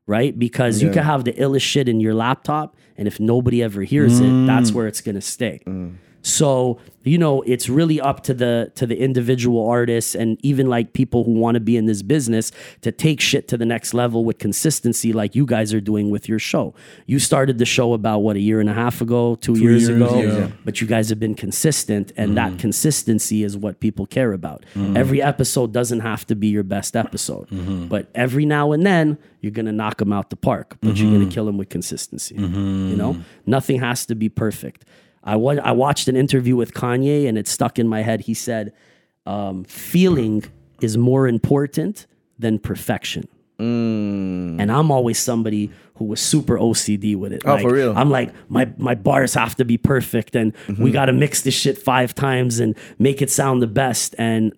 right? 0.08 0.39
Because 0.39 0.82
you 0.82 0.89
can 0.89 1.04
have 1.04 1.26
the 1.26 1.34
illest 1.34 1.63
shit 1.63 1.89
in 1.89 2.00
your 2.00 2.13
laptop, 2.13 2.78
and 2.95 3.10
if 3.10 3.19
nobody 3.19 3.62
ever 3.62 3.82
hears 3.82 4.21
it, 4.21 4.47
that's 4.47 4.71
mm. 4.71 4.73
where 4.73 4.88
it's 4.88 5.02
gonna 5.02 5.21
stay. 5.21 5.62
Mm. 5.67 5.97
So 6.28 6.80
you 7.08 7.18
know, 7.18 7.42
it's 7.44 7.70
really 7.70 8.02
up 8.02 8.24
to 8.24 8.34
the 8.34 8.72
to 8.76 8.86
the 8.86 8.98
individual 8.98 9.68
artists 9.68 10.13
and 10.13 10.38
even 10.44 10.68
like 10.68 10.94
people 10.94 11.24
who 11.24 11.32
want 11.32 11.56
to 11.56 11.62
be 11.62 11.78
in 11.78 11.86
this 11.86 12.02
business 12.02 12.52
to 12.82 12.92
take 12.92 13.22
shit 13.22 13.48
to 13.48 13.58
the 13.58 13.66
next 13.66 13.94
level 13.94 14.26
with 14.26 14.38
consistency, 14.38 15.13
like 15.13 15.36
you 15.36 15.46
guys 15.46 15.74
are 15.74 15.80
doing 15.80 16.10
with 16.10 16.28
your 16.28 16.40
show. 16.40 16.74
You 17.06 17.20
started 17.20 17.58
the 17.58 17.66
show 17.66 17.94
about 17.94 18.20
what 18.20 18.36
a 18.36 18.40
year 18.40 18.60
and 18.60 18.70
a 18.70 18.74
half 18.74 19.00
ago, 19.02 19.36
two, 19.36 19.58
years, 19.58 19.88
years, 19.88 20.02
ago, 20.02 20.22
yeah. 20.22 20.52
but 20.66 20.82
you 20.82 20.88
guys 20.88 21.10
have 21.10 21.20
been 21.20 21.36
consistent, 21.36 22.12
and 22.18 22.36
that 22.36 22.50
mm-hmm. 22.50 22.58
consistency 22.58 23.44
is 23.44 23.56
what 23.56 23.80
people 23.80 24.06
care 24.06 24.34
about. 24.34 24.66
Mm-hmm. 24.76 24.98
Every 24.98 25.22
episode 25.22 25.72
doesn't 25.72 26.02
have 26.02 26.28
to 26.28 26.36
be 26.36 26.48
your 26.48 26.63
best 26.63 26.96
episode, 26.96 27.48
mm-hmm. 27.50 27.88
but 27.88 28.10
every 28.16 28.46
now 28.46 28.74
and 28.74 28.86
then 28.86 29.18
you're 29.42 29.52
gonna 29.52 29.72
knock 29.72 29.98
them 29.98 30.12
out 30.12 30.30
the 30.30 30.36
park, 30.36 30.78
but 30.82 30.98
you're 30.98 31.12
gonna 31.12 31.32
kill 31.32 31.46
them 31.46 31.58
with 31.58 31.70
consistency. 31.70 32.36
You 32.36 32.96
know, 32.98 33.22
nothing 33.46 33.80
has 33.80 34.06
to 34.08 34.16
be 34.16 34.28
perfect. 34.28 34.84
I 35.28 35.36
wa- 35.36 35.62
I 35.72 35.74
watched 35.74 36.08
an 36.08 36.16
interview 36.16 36.56
with 36.56 36.74
Kanye, 36.74 37.28
and 37.28 37.38
it 37.38 37.48
stuck 37.48 37.78
in 37.78 37.88
my 37.88 38.02
head. 38.02 38.22
He 38.22 38.34
said, 38.34 38.72
um, 39.26 39.63
"Feeling 39.66 40.44
is 40.82 40.98
more 40.98 41.28
important 41.28 42.08
than 42.40 42.58
perfection." 42.60 43.26
And 44.62 44.72
I'm 44.72 44.92
always 44.92 45.18
somebody 45.20 45.72
who 45.96 46.06
was 46.06 46.20
super 46.22 46.58
OCD 46.60 47.16
with 47.16 47.34
it. 47.34 47.42
Oh, 47.44 47.58
for 47.58 47.74
real? 47.74 47.94
I'm 47.98 48.10
like, 48.12 48.30
my 48.50 48.70
my 48.78 48.94
bars 48.96 49.34
have 49.34 49.56
to 49.56 49.66
be 49.66 49.78
perfect, 49.78 50.36
and 50.36 50.54
we 50.80 50.92
got 50.92 51.06
to 51.06 51.13
mix 51.13 51.42
this 51.42 51.56
shit 51.56 51.78
five 51.78 52.13
times 52.13 52.60
and 52.60 52.76
make 53.00 53.22
it 53.22 53.30
sound 53.32 53.62
the 53.62 53.68
best. 53.84 54.13
And 54.20 54.54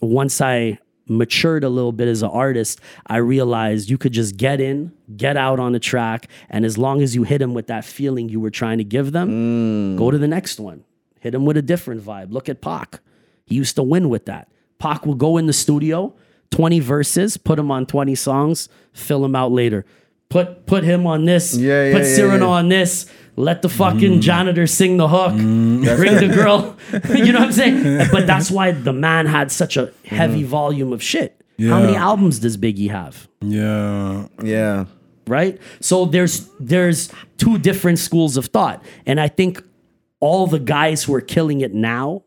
once 0.00 0.40
I 0.42 0.78
matured 1.08 1.64
a 1.64 1.68
little 1.68 1.92
bit 1.92 2.08
as 2.08 2.22
an 2.22 2.30
artist, 2.30 2.80
I 3.06 3.16
realized 3.16 3.90
you 3.90 3.98
could 3.98 4.12
just 4.12 4.36
get 4.36 4.60
in, 4.60 4.92
get 5.16 5.36
out 5.36 5.58
on 5.58 5.74
a 5.74 5.78
track, 5.78 6.28
and 6.50 6.64
as 6.64 6.78
long 6.78 7.02
as 7.02 7.14
you 7.14 7.22
hit 7.24 7.38
them 7.38 7.54
with 7.54 7.66
that 7.68 7.84
feeling 7.84 8.28
you 8.28 8.40
were 8.40 8.50
trying 8.50 8.78
to 8.78 8.84
give 8.84 9.12
them, 9.12 9.94
mm. 9.94 9.98
go 9.98 10.10
to 10.10 10.18
the 10.18 10.28
next 10.28 10.60
one. 10.60 10.84
Hit 11.20 11.32
them 11.32 11.44
with 11.44 11.56
a 11.56 11.62
different 11.62 12.02
vibe. 12.02 12.32
Look 12.32 12.48
at 12.48 12.60
Pac. 12.60 13.00
He 13.44 13.54
used 13.54 13.76
to 13.76 13.82
win 13.82 14.08
with 14.08 14.26
that. 14.26 14.48
Pac 14.78 15.04
will 15.04 15.14
go 15.14 15.36
in 15.36 15.46
the 15.46 15.52
studio, 15.52 16.14
20 16.50 16.80
verses, 16.80 17.36
put 17.36 17.58
him 17.58 17.70
on 17.70 17.86
20 17.86 18.14
songs, 18.14 18.68
fill 18.92 19.24
him 19.24 19.34
out 19.34 19.50
later. 19.50 19.84
Put 20.28 20.66
put 20.66 20.84
him 20.84 21.06
on 21.06 21.24
this, 21.24 21.56
Yeah, 21.56 21.86
yeah, 21.86 21.92
put 21.92 22.02
yeah, 22.02 22.14
Cyrano 22.14 22.48
yeah. 22.48 22.52
on 22.52 22.68
this, 22.68 23.10
let 23.38 23.62
the 23.62 23.68
fucking 23.68 24.14
mm. 24.14 24.20
janitor 24.20 24.66
sing 24.66 24.96
the 24.96 25.06
hook, 25.08 25.32
mm. 25.32 25.84
bring 25.96 26.16
the 26.16 26.34
girl. 26.34 26.76
you 27.14 27.32
know 27.32 27.40
what 27.40 27.48
I'm 27.48 27.52
saying? 27.52 28.08
But 28.12 28.26
that's 28.26 28.50
why 28.50 28.72
the 28.72 28.92
man 28.92 29.26
had 29.26 29.52
such 29.52 29.76
a 29.76 29.86
mm. 29.86 30.04
heavy 30.06 30.42
volume 30.42 30.92
of 30.92 31.02
shit. 31.02 31.40
How 31.60 31.80
many 31.80 31.96
albums 31.96 32.38
does 32.38 32.56
Biggie 32.56 32.90
have? 32.90 33.28
Yeah. 33.40 34.28
Yeah. 34.42 34.84
right? 35.26 35.60
So 35.80 36.04
there's 36.04 36.48
there's 36.60 37.10
two 37.36 37.58
different 37.58 37.98
schools 37.98 38.36
of 38.36 38.46
thought, 38.46 38.84
and 39.06 39.20
I 39.20 39.28
think 39.28 39.62
all 40.20 40.46
the 40.46 40.60
guys 40.60 41.02
who 41.02 41.14
are 41.14 41.20
killing 41.20 41.60
it 41.60 41.74
now 41.74 42.22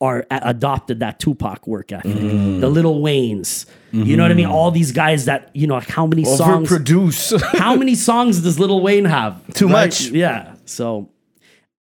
are 0.00 0.24
adopted 0.30 1.00
that 1.00 1.18
Tupac 1.18 1.66
work 1.66 1.92
ethic. 1.92 2.14
The 2.14 2.68
Little 2.68 3.00
Waynes, 3.00 3.66
you 3.92 4.16
know 4.16 4.22
what 4.22 4.30
I 4.30 4.34
mean? 4.34 4.46
All 4.46 4.70
these 4.70 4.92
guys 4.92 5.24
that 5.24 5.50
you 5.54 5.66
know, 5.66 5.74
like 5.74 5.88
how 5.88 6.06
many 6.06 6.24
songs? 6.24 6.68
produce? 6.68 7.32
how 7.52 7.74
many 7.76 7.94
songs 7.94 8.40
does 8.42 8.58
Little 8.58 8.82
Wayne 8.82 9.04
have? 9.04 9.46
Too 9.54 9.68
much. 9.68 10.02
Yeah. 10.06 10.54
So 10.64 11.10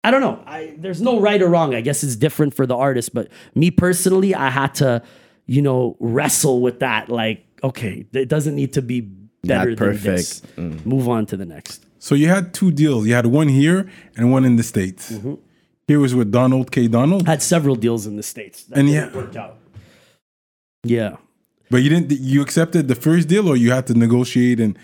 I 0.03 0.11
don't 0.11 0.21
know. 0.21 0.41
I 0.45 0.75
there's 0.77 1.01
no 1.01 1.19
right 1.19 1.41
or 1.41 1.47
wrong. 1.49 1.75
I 1.75 1.81
guess 1.81 2.03
it's 2.03 2.15
different 2.15 2.53
for 2.53 2.65
the 2.65 2.75
artist, 2.75 3.13
but 3.13 3.29
me 3.55 3.71
personally, 3.71 4.33
I 4.33 4.49
had 4.49 4.75
to, 4.75 5.01
you 5.45 5.61
know, 5.61 5.97
wrestle 5.99 6.61
with 6.61 6.79
that. 6.79 7.09
Like, 7.09 7.45
okay, 7.63 8.05
it 8.13 8.29
doesn't 8.29 8.55
need 8.55 8.73
to 8.73 8.81
be 8.81 9.01
better 9.43 9.71
Not 9.71 9.77
than 9.77 9.87
perfect. 9.93 10.05
this. 10.05 10.41
Mm. 10.57 10.85
Move 10.85 11.09
on 11.09 11.25
to 11.27 11.37
the 11.37 11.45
next. 11.45 11.85
So 11.99 12.15
you 12.15 12.29
had 12.29 12.53
two 12.53 12.71
deals. 12.71 13.05
You 13.07 13.13
had 13.13 13.25
one 13.25 13.49
here 13.49 13.89
and 14.15 14.31
one 14.31 14.45
in 14.45 14.55
the 14.55 14.63
states. 14.63 15.11
Mm-hmm. 15.11 15.35
Here 15.87 15.99
was 15.99 16.15
with 16.15 16.31
Donald 16.31 16.71
K. 16.71 16.87
Donald, 16.87 17.27
Had 17.27 17.41
several 17.41 17.75
deals 17.75 18.05
in 18.07 18.15
the 18.15 18.23
states. 18.23 18.63
That 18.65 18.79
And 18.79 18.89
yeah. 18.89 19.13
work 19.13 19.35
out. 19.35 19.57
Yeah. 20.83 21.17
But 21.69 21.83
you 21.83 21.89
didn't. 21.89 22.11
You 22.19 22.41
accepted 22.41 22.87
the 22.87 22.95
first 22.95 23.27
deal, 23.27 23.47
or 23.47 23.55
you 23.55 23.71
had 23.71 23.87
to 23.87 23.93
negotiate 23.93 24.59
and. 24.59 24.77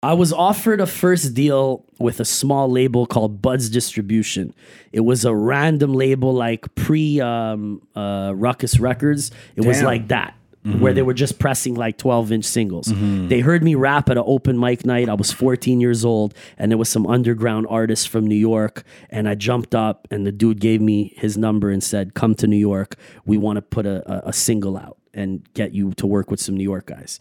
I 0.00 0.12
was 0.12 0.32
offered 0.32 0.80
a 0.80 0.86
first 0.86 1.34
deal 1.34 1.84
with 1.98 2.20
a 2.20 2.24
small 2.24 2.70
label 2.70 3.04
called 3.04 3.42
Buds 3.42 3.68
Distribution. 3.68 4.54
It 4.92 5.00
was 5.00 5.24
a 5.24 5.34
random 5.34 5.92
label 5.92 6.32
like 6.32 6.72
pre 6.76 7.20
um, 7.20 7.82
uh, 7.96 8.30
Rawkus 8.30 8.78
Records. 8.78 9.32
It 9.56 9.64
was 9.64 9.82
like 9.82 10.06
that. 10.06 10.37
Where 10.80 10.92
they 10.92 11.02
were 11.02 11.14
just 11.14 11.38
pressing 11.38 11.74
like 11.74 11.98
12 11.98 12.32
inch 12.32 12.44
singles. 12.44 12.92
They 13.28 13.40
heard 13.40 13.62
me 13.62 13.74
rap 13.74 14.10
at 14.10 14.16
an 14.16 14.24
open 14.26 14.58
mic 14.58 14.84
night. 14.84 15.08
I 15.08 15.14
was 15.14 15.32
14 15.32 15.80
years 15.80 16.04
old, 16.04 16.34
and 16.58 16.70
there 16.70 16.78
was 16.78 16.88
some 16.88 17.06
underground 17.06 17.66
artists 17.70 18.06
from 18.06 18.26
New 18.26 18.34
York. 18.36 18.84
And 19.10 19.28
I 19.28 19.34
jumped 19.34 19.74
up, 19.74 20.06
and 20.10 20.26
the 20.26 20.32
dude 20.32 20.60
gave 20.60 20.80
me 20.80 21.14
his 21.16 21.36
number 21.36 21.70
and 21.70 21.82
said, 21.82 22.14
Come 22.14 22.34
to 22.36 22.46
New 22.46 22.56
York. 22.56 22.96
We 23.24 23.38
want 23.38 23.56
to 23.56 23.62
put 23.62 23.86
a, 23.86 24.26
a, 24.26 24.28
a 24.28 24.32
single 24.32 24.76
out 24.76 24.98
and 25.14 25.46
get 25.54 25.72
you 25.72 25.92
to 25.94 26.06
work 26.06 26.30
with 26.30 26.40
some 26.40 26.56
New 26.56 26.64
York 26.64 26.86
guys. 26.86 27.18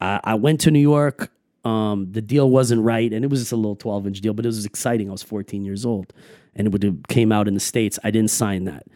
I, 0.00 0.20
I 0.24 0.34
went 0.34 0.60
to 0.62 0.70
New 0.70 0.80
York. 0.80 1.30
Um, 1.64 2.12
the 2.12 2.22
deal 2.22 2.48
wasn't 2.48 2.82
right, 2.82 3.12
and 3.12 3.24
it 3.24 3.28
was 3.28 3.40
just 3.40 3.52
a 3.52 3.56
little 3.56 3.76
12 3.76 4.06
inch 4.06 4.20
deal, 4.20 4.34
but 4.34 4.44
it 4.44 4.48
was 4.48 4.64
exciting. 4.64 5.08
I 5.08 5.12
was 5.12 5.22
14 5.22 5.64
years 5.64 5.84
old, 5.84 6.12
and 6.54 6.66
it 6.66 6.70
would 6.70 6.82
have 6.84 6.98
came 7.08 7.32
out 7.32 7.48
in 7.48 7.54
the 7.54 7.60
states. 7.60 7.98
I 8.04 8.10
didn't 8.10 8.30
sign 8.30 8.64
that. 8.64 8.86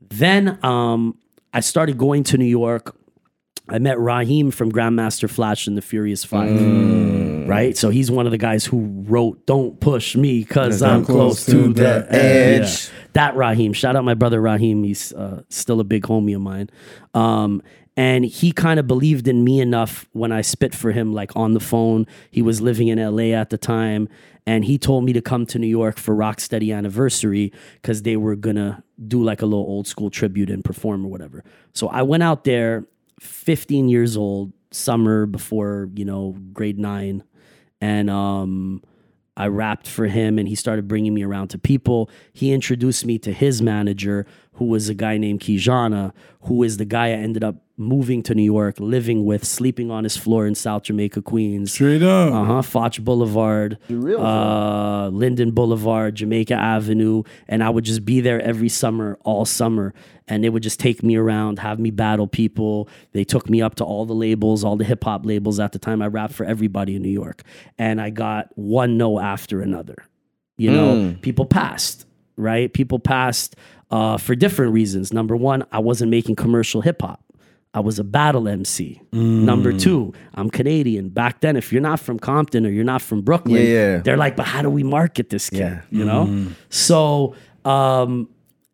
Then 0.00 0.62
um, 0.64 1.18
I 1.54 1.60
started 1.60 1.96
going 1.96 2.24
to 2.24 2.38
New 2.38 2.44
York. 2.44 2.94
I 3.70 3.78
met 3.78 3.98
Raheem 3.98 4.50
from 4.50 4.72
Grandmaster 4.72 5.28
Flash 5.28 5.66
and 5.66 5.76
the 5.76 5.82
Furious 5.82 6.24
Five, 6.24 6.50
right? 7.48 7.76
So 7.76 7.90
he's 7.90 8.10
one 8.10 8.26
of 8.26 8.32
the 8.32 8.38
guys 8.38 8.64
who 8.64 8.86
wrote 9.06 9.44
"Don't 9.46 9.78
Push 9.80 10.16
Me" 10.16 10.40
because 10.40 10.82
I'm 10.82 11.04
close, 11.04 11.44
to 11.46 11.72
the 11.72 12.06
edge. 12.10 12.62
edge. 12.62 12.90
That 13.12 13.36
Raheem. 13.36 13.72
Shout 13.72 13.96
out 13.96 14.04
my 14.04 14.14
brother 14.14 14.40
Raheem. 14.40 14.84
He's 14.84 15.12
uh, 15.12 15.42
still 15.48 15.80
a 15.80 15.84
big 15.84 16.04
homie 16.04 16.34
of 16.34 16.40
mine. 16.42 16.70
Um, 17.14 17.62
And 17.96 18.24
he 18.24 18.52
kind 18.52 18.78
of 18.78 18.86
believed 18.86 19.26
in 19.26 19.42
me 19.42 19.60
enough 19.60 20.06
when 20.12 20.30
I 20.30 20.40
spit 20.42 20.72
for 20.72 20.92
him, 20.92 21.12
like 21.12 21.34
on 21.34 21.52
the 21.54 21.60
phone. 21.60 22.06
He 22.30 22.42
was 22.42 22.60
living 22.60 22.86
in 22.88 22.98
LA 22.98 23.34
at 23.36 23.50
the 23.50 23.58
time. 23.58 24.08
And 24.46 24.64
he 24.64 24.78
told 24.78 25.04
me 25.04 25.12
to 25.14 25.20
come 25.20 25.44
to 25.46 25.58
New 25.58 25.66
York 25.66 25.98
for 25.98 26.14
Rocksteady 26.14 26.72
anniversary 26.74 27.52
because 27.82 28.02
they 28.02 28.16
were 28.16 28.36
gonna 28.36 28.82
do 29.08 29.22
like 29.22 29.42
a 29.42 29.46
little 29.46 29.66
old 29.66 29.86
school 29.88 30.10
tribute 30.10 30.48
and 30.48 30.64
perform 30.64 31.04
or 31.04 31.08
whatever. 31.08 31.42
So 31.74 31.88
I 31.88 32.02
went 32.02 32.22
out 32.22 32.44
there, 32.44 32.86
15 33.20 33.88
years 33.88 34.16
old, 34.16 34.52
summer 34.70 35.26
before, 35.26 35.88
you 35.94 36.04
know, 36.04 36.36
grade 36.52 36.78
nine. 36.78 37.24
And 37.80 38.10
um 38.10 38.82
I 39.38 39.46
rapped 39.46 39.86
for 39.86 40.06
him 40.06 40.36
and 40.36 40.48
he 40.48 40.56
started 40.56 40.88
bringing 40.88 41.14
me 41.14 41.22
around 41.22 41.48
to 41.48 41.58
people. 41.58 42.10
He 42.32 42.52
introduced 42.52 43.06
me 43.06 43.18
to 43.20 43.32
his 43.32 43.62
manager, 43.62 44.26
who 44.58 44.64
was 44.66 44.88
a 44.88 44.94
guy 44.94 45.18
named 45.18 45.40
Kijana, 45.40 46.12
who 46.42 46.62
is 46.64 46.76
the 46.76 46.84
guy 46.84 47.06
I 47.08 47.12
ended 47.12 47.44
up 47.44 47.56
moving 47.76 48.24
to 48.24 48.34
New 48.34 48.42
York, 48.42 48.74
living 48.80 49.24
with, 49.24 49.44
sleeping 49.44 49.88
on 49.88 50.02
his 50.02 50.16
floor 50.16 50.48
in 50.48 50.54
South 50.56 50.82
Jamaica, 50.82 51.22
Queens. 51.22 51.72
Straight 51.72 52.02
up. 52.02 52.32
Uh 52.32 52.44
huh. 52.44 52.62
Foch 52.62 52.98
Boulevard, 52.98 53.78
uh, 53.88 55.08
Linden 55.08 55.52
Boulevard, 55.52 56.16
Jamaica 56.16 56.54
Avenue, 56.54 57.22
and 57.46 57.62
I 57.62 57.70
would 57.70 57.84
just 57.84 58.04
be 58.04 58.20
there 58.20 58.40
every 58.40 58.68
summer, 58.68 59.16
all 59.22 59.44
summer, 59.44 59.94
and 60.26 60.42
they 60.42 60.48
would 60.48 60.64
just 60.64 60.80
take 60.80 61.04
me 61.04 61.14
around, 61.14 61.60
have 61.60 61.78
me 61.78 61.92
battle 61.92 62.26
people. 62.26 62.88
They 63.12 63.22
took 63.22 63.48
me 63.48 63.62
up 63.62 63.76
to 63.76 63.84
all 63.84 64.06
the 64.06 64.14
labels, 64.14 64.64
all 64.64 64.76
the 64.76 64.84
hip 64.84 65.04
hop 65.04 65.24
labels. 65.24 65.60
At 65.60 65.70
the 65.70 65.78
time, 65.78 66.02
I 66.02 66.08
rapped 66.08 66.34
for 66.34 66.44
everybody 66.44 66.96
in 66.96 67.02
New 67.02 67.08
York, 67.08 67.44
and 67.78 68.00
I 68.00 68.10
got 68.10 68.50
one 68.56 68.98
no 68.98 69.20
after 69.20 69.62
another. 69.62 70.04
You 70.56 70.72
know, 70.72 71.16
people 71.22 71.46
passed, 71.46 72.06
right? 72.36 72.72
People 72.72 72.98
passed 72.98 73.54
uh, 73.90 74.16
for 74.18 74.34
different 74.34 74.72
reasons. 74.72 75.12
Number 75.12 75.36
one, 75.36 75.64
I 75.72 75.78
wasn't 75.78 76.10
making 76.10 76.36
commercial 76.36 76.80
hip 76.80 77.02
hop. 77.02 77.22
I 77.74 77.80
was 77.80 77.98
a 77.98 78.04
battle 78.04 78.48
MC. 78.48 79.00
Number 79.12 79.72
two, 79.76 80.14
I'm 80.34 80.48
Canadian. 80.50 81.10
Back 81.10 81.40
then, 81.42 81.54
if 81.54 81.70
you're 81.72 81.82
not 81.82 82.00
from 82.00 82.18
Compton 82.18 82.64
or 82.64 82.70
you're 82.70 82.82
not 82.84 83.02
from 83.02 83.20
Brooklyn, 83.20 83.62
Yeah, 83.62 83.68
yeah. 83.68 83.98
they're 83.98 84.16
like, 84.16 84.36
but 84.36 84.46
how 84.46 84.62
do 84.62 84.70
we 84.70 84.82
market 84.82 85.28
this 85.28 85.50
kid? 85.50 85.58
Yeah. 85.60 85.82
You 85.90 86.04
know? 86.04 86.46
So 86.70 87.34
um, 87.66 88.30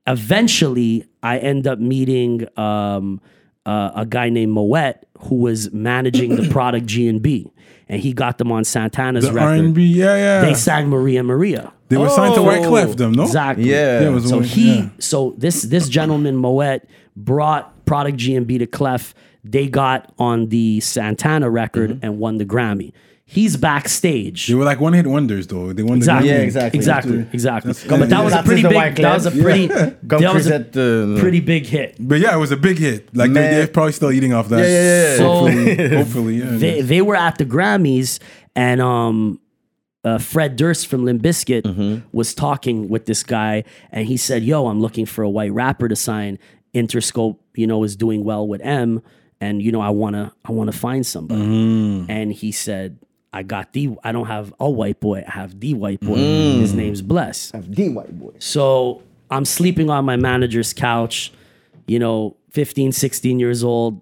eventually, 0.06 1.06
I 1.22 1.38
end 1.38 1.66
up 1.66 1.78
meeting 1.78 2.46
um, 2.58 3.20
uh, 3.66 3.90
a 3.96 4.06
guy 4.06 4.28
named 4.30 4.52
Moet 4.52 5.04
who 5.18 5.36
was 5.36 5.72
managing 5.72 6.36
the 6.36 6.48
product 6.52 6.86
G&B. 6.86 7.50
And 7.88 8.00
he 8.00 8.12
got 8.12 8.38
them 8.38 8.50
on 8.50 8.64
Santana's 8.64 9.24
The 9.26 9.32
record. 9.32 9.60
R&B, 9.60 9.84
yeah, 9.84 10.16
yeah. 10.16 10.40
They 10.40 10.54
sang 10.54 10.88
Maria 10.88 11.22
Maria. 11.22 11.72
They 11.88 11.98
were 11.98 12.08
signed 12.08 12.34
to 12.34 12.40
Oh. 12.40 12.44
Wyclef, 12.44 12.96
them, 12.96 13.12
no? 13.12 13.24
Exactly. 13.24 13.70
Yeah. 13.70 14.00
Yeah, 14.02 14.08
was 14.08 14.28
So 14.28 14.36
one- 14.36 14.44
he, 14.44 14.74
yeah. 14.76 14.88
so 14.98 15.34
this 15.36 15.62
this 15.62 15.88
gentleman 15.88 16.36
Moet 16.36 16.80
brought 17.16 17.84
Product 17.84 18.16
G&B 18.16 18.58
to 18.58 18.66
Clef. 18.66 19.14
They 19.44 19.66
got 19.68 20.10
on 20.18 20.48
the 20.48 20.80
Santana 20.80 21.50
record 21.50 21.90
Mm-hmm. 21.90 22.04
and 22.06 22.18
won 22.18 22.38
the 22.38 22.46
Grammy. 22.46 22.92
He's 23.26 23.56
backstage. 23.56 24.48
They 24.48 24.54
were 24.54 24.64
like 24.64 24.80
one 24.80 24.92
hit 24.92 25.06
wonders, 25.06 25.46
though. 25.46 25.72
They 25.72 25.82
won 25.82 25.96
Exactly. 25.96 26.28
the 26.28 26.34
Yeah, 26.34 26.40
Grammy. 26.40 26.44
exactly. 26.44 26.78
Exactly. 26.78 27.26
Exactly. 27.32 27.72
That's- 27.72 27.98
but 28.00 28.08
that 28.10 28.22
was 28.24 28.34
a 28.34 28.42
pretty 28.42 28.62
big. 28.62 28.96
That 28.96 29.14
was 29.14 29.26
a 29.26 29.30
pretty. 29.30 29.66
That 29.68 30.34
was 30.34 30.46
a 30.46 31.16
pretty 31.18 31.40
big 31.40 31.64
hit. 31.66 31.96
But 31.98 32.20
yeah, 32.20 32.34
it 32.36 32.38
was 32.38 32.50
a 32.52 32.56
big 32.56 32.78
hit. 32.78 33.16
Like 33.16 33.32
they, 33.32 33.40
Man. 33.40 33.54
they're 33.54 33.66
probably 33.66 33.92
still 33.92 34.12
eating 34.12 34.34
off 34.34 34.48
that. 34.50 34.58
Yeah, 34.60 34.66
yeah, 34.68 35.10
yeah. 35.10 35.16
So 35.16 35.32
Hopefully, 35.32 35.88
hopefully, 35.96 36.34
yeah. 36.36 36.56
they 36.58 36.80
they 36.82 37.00
were 37.02 37.16
at 37.16 37.38
the 37.38 37.46
Grammys 37.46 38.18
and 38.54 38.80
um 38.82 39.40
uh, 40.04 40.18
Fred 40.18 40.56
Durst 40.56 40.86
from 40.86 41.06
Limp 41.06 41.22
Bizkit 41.22 41.62
Mm-hmm. 41.62 42.06
was 42.12 42.34
talking 42.34 42.90
with 42.90 43.06
this 43.06 43.22
guy 43.22 43.64
and 43.90 44.06
he 44.06 44.18
said, 44.18 44.42
"Yo, 44.44 44.66
I'm 44.66 44.80
looking 44.82 45.06
for 45.06 45.24
a 45.24 45.30
white 45.30 45.52
rapper 45.52 45.88
to 45.88 45.96
sign. 45.96 46.38
Interscope, 46.74 47.38
you 47.54 47.66
know, 47.66 47.84
is 47.84 47.96
doing 47.96 48.22
well 48.22 48.46
with 48.46 48.60
M, 48.62 49.00
and 49.40 49.62
you 49.62 49.72
know, 49.72 49.80
I 49.80 49.88
wanna 49.90 50.32
I 50.44 50.52
wanna 50.52 50.72
find 50.72 51.06
somebody." 51.06 51.40
Mm-hmm. 51.40 52.10
And 52.10 52.32
he 52.32 52.52
said, 52.52 52.98
"I 53.34 53.42
got 53.42 53.72
the 53.72 53.90
I 54.02 54.12
don't 54.12 54.26
have 54.26 54.54
a 54.60 54.70
white 54.70 55.00
boy. 55.00 55.24
I 55.26 55.30
have 55.32 55.58
the 55.60 55.74
white 55.74 56.00
boy. 56.00 56.16
Mm. 56.18 56.60
His 56.60 56.72
name's 56.74 57.02
Bless." 57.02 57.52
I 57.52 57.58
have 57.58 57.74
the 57.74 57.88
white 57.90 58.18
boy. 58.18 58.32
So 58.38 59.02
I'm 59.30 59.44
sleeping 59.44 59.90
on 59.90 60.04
my 60.04 60.16
manager's 60.16 60.72
couch, 60.72 61.32
you 61.86 61.98
know, 61.98 62.36
15, 62.52 62.92
16 62.92 63.40
years 63.40 63.64
old, 63.64 64.00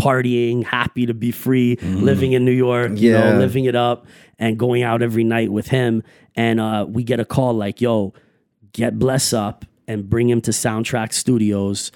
partying, 0.00 0.64
happy 0.64 1.06
to 1.06 1.14
be 1.14 1.30
free, 1.30 1.76
living 1.82 2.32
in 2.32 2.44
New 2.44 2.50
York, 2.52 2.92
you 2.98 3.12
Yeah. 3.12 3.32
know, 3.32 3.38
living 3.38 3.64
it 3.66 3.76
up 3.76 4.06
and 4.38 4.58
going 4.58 4.82
out 4.82 5.02
every 5.02 5.24
night 5.24 5.52
with 5.52 5.68
him. 5.68 6.02
And 6.34 6.58
uh, 6.60 6.86
we 6.88 7.04
get 7.04 7.20
a 7.20 7.24
call 7.24 7.54
like, 7.54 7.80
yo, 7.80 8.12
get 8.72 8.98
Bless 8.98 9.32
up 9.32 9.64
and 9.86 10.10
bring 10.10 10.28
him 10.28 10.40
to 10.42 10.50
Soundtrack 10.50 11.12
Studios. 11.12 11.92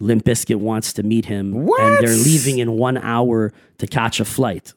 Limp 0.00 0.24
Bizkit 0.24 0.56
wants 0.56 0.92
to 0.94 1.02
meet 1.02 1.26
him. 1.26 1.52
What? 1.52 1.80
And 1.80 1.98
they're 2.06 2.16
leaving 2.16 2.58
in 2.58 2.72
one 2.72 2.98
hour 2.98 3.52
to 3.78 3.86
catch 3.86 4.18
a 4.20 4.24
flight. 4.24 4.72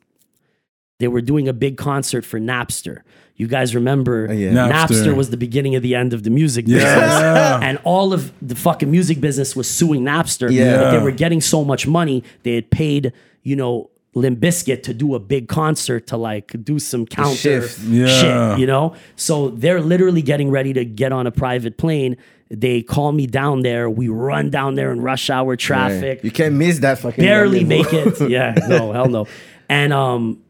They 1.00 1.08
were 1.08 1.22
doing 1.22 1.48
a 1.48 1.54
big 1.54 1.78
concert 1.78 2.26
for 2.26 2.40
Napster. 2.40 3.02
You 3.38 3.48
guys 3.48 3.74
remember 3.74 4.32
yeah. 4.34 4.52
Napster. 4.52 5.06
Napster. 5.06 5.16
was 5.16 5.30
the 5.30 5.38
beginning 5.38 5.76
of 5.76 5.82
the 5.82 5.96
end 5.96 6.14
of 6.14 6.24
the 6.24 6.30
music 6.30 6.66
business. 6.66 6.84
Yeah. 6.84 7.60
And 7.70 7.80
all 7.86 8.12
of 8.14 8.34
the 8.46 8.56
fucking 8.56 8.92
music 8.92 9.22
business 9.22 9.56
was 9.56 9.70
suing 9.70 10.04
Napster. 10.04 10.52
Yeah. 10.52 10.78
But 10.78 10.92
they 10.92 11.00
were 11.00 11.12
getting 11.12 11.40
so 11.40 11.64
much 11.64 11.88
money, 11.88 12.24
they 12.44 12.56
had 12.56 12.70
paid, 12.70 13.14
you 13.44 13.56
know, 13.56 13.90
Limp 14.16 14.40
Bizkit 14.40 14.84
to 14.84 14.94
do 14.94 15.16
a 15.16 15.20
big 15.20 15.48
concert 15.48 16.08
to 16.08 16.18
like 16.18 16.54
do 16.66 16.80
some 16.80 17.06
counter 17.06 17.36
shift. 17.36 17.80
Yeah. 17.84 18.08
shit, 18.08 18.60
you 18.60 18.68
know? 18.68 18.94
So 19.16 19.50
they're 19.52 19.82
literally 19.82 20.22
getting 20.22 20.50
ready 20.50 20.74
to 20.74 20.84
get 20.84 21.14
on 21.14 21.26
a 21.28 21.32
private 21.32 21.78
plane. 21.78 22.18
They 22.50 22.82
call 22.82 23.12
me 23.14 23.26
down 23.28 23.62
there. 23.62 23.90
We 23.90 24.10
run 24.10 24.50
down 24.50 24.76
there 24.76 24.92
in 24.92 25.00
rush 25.02 25.30
hour 25.30 25.56
traffic 25.56 26.24
You 26.24 26.32
can't 26.32 26.56
miss 26.56 26.80
that 26.80 27.00
fucking. 27.00 27.24
barely 27.24 27.64
make 27.64 27.94
it. 27.94 28.20
Yeah, 28.30 28.56
no, 28.68 28.92
hell 28.92 29.08
no. 29.08 29.28
And 29.70 29.94
um, 29.94 30.42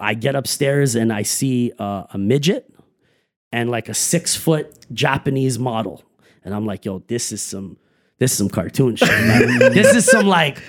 I 0.00 0.14
get 0.14 0.34
upstairs 0.34 0.94
and 0.94 1.12
I 1.12 1.22
see 1.22 1.72
uh, 1.78 2.04
a 2.12 2.18
midget 2.18 2.72
and 3.52 3.70
like 3.70 3.88
a 3.88 3.94
six 3.94 4.34
foot 4.34 4.86
Japanese 4.92 5.58
model, 5.58 6.04
and 6.44 6.54
I'm 6.54 6.66
like, 6.66 6.84
yo, 6.84 7.00
this 7.06 7.32
is 7.32 7.42
some, 7.42 7.78
this 8.18 8.32
is 8.32 8.38
some 8.38 8.48
cartoon 8.48 8.96
shit. 8.96 9.08
Like, 9.08 9.72
this 9.72 9.94
is 9.94 10.04
some 10.04 10.26
like 10.26 10.62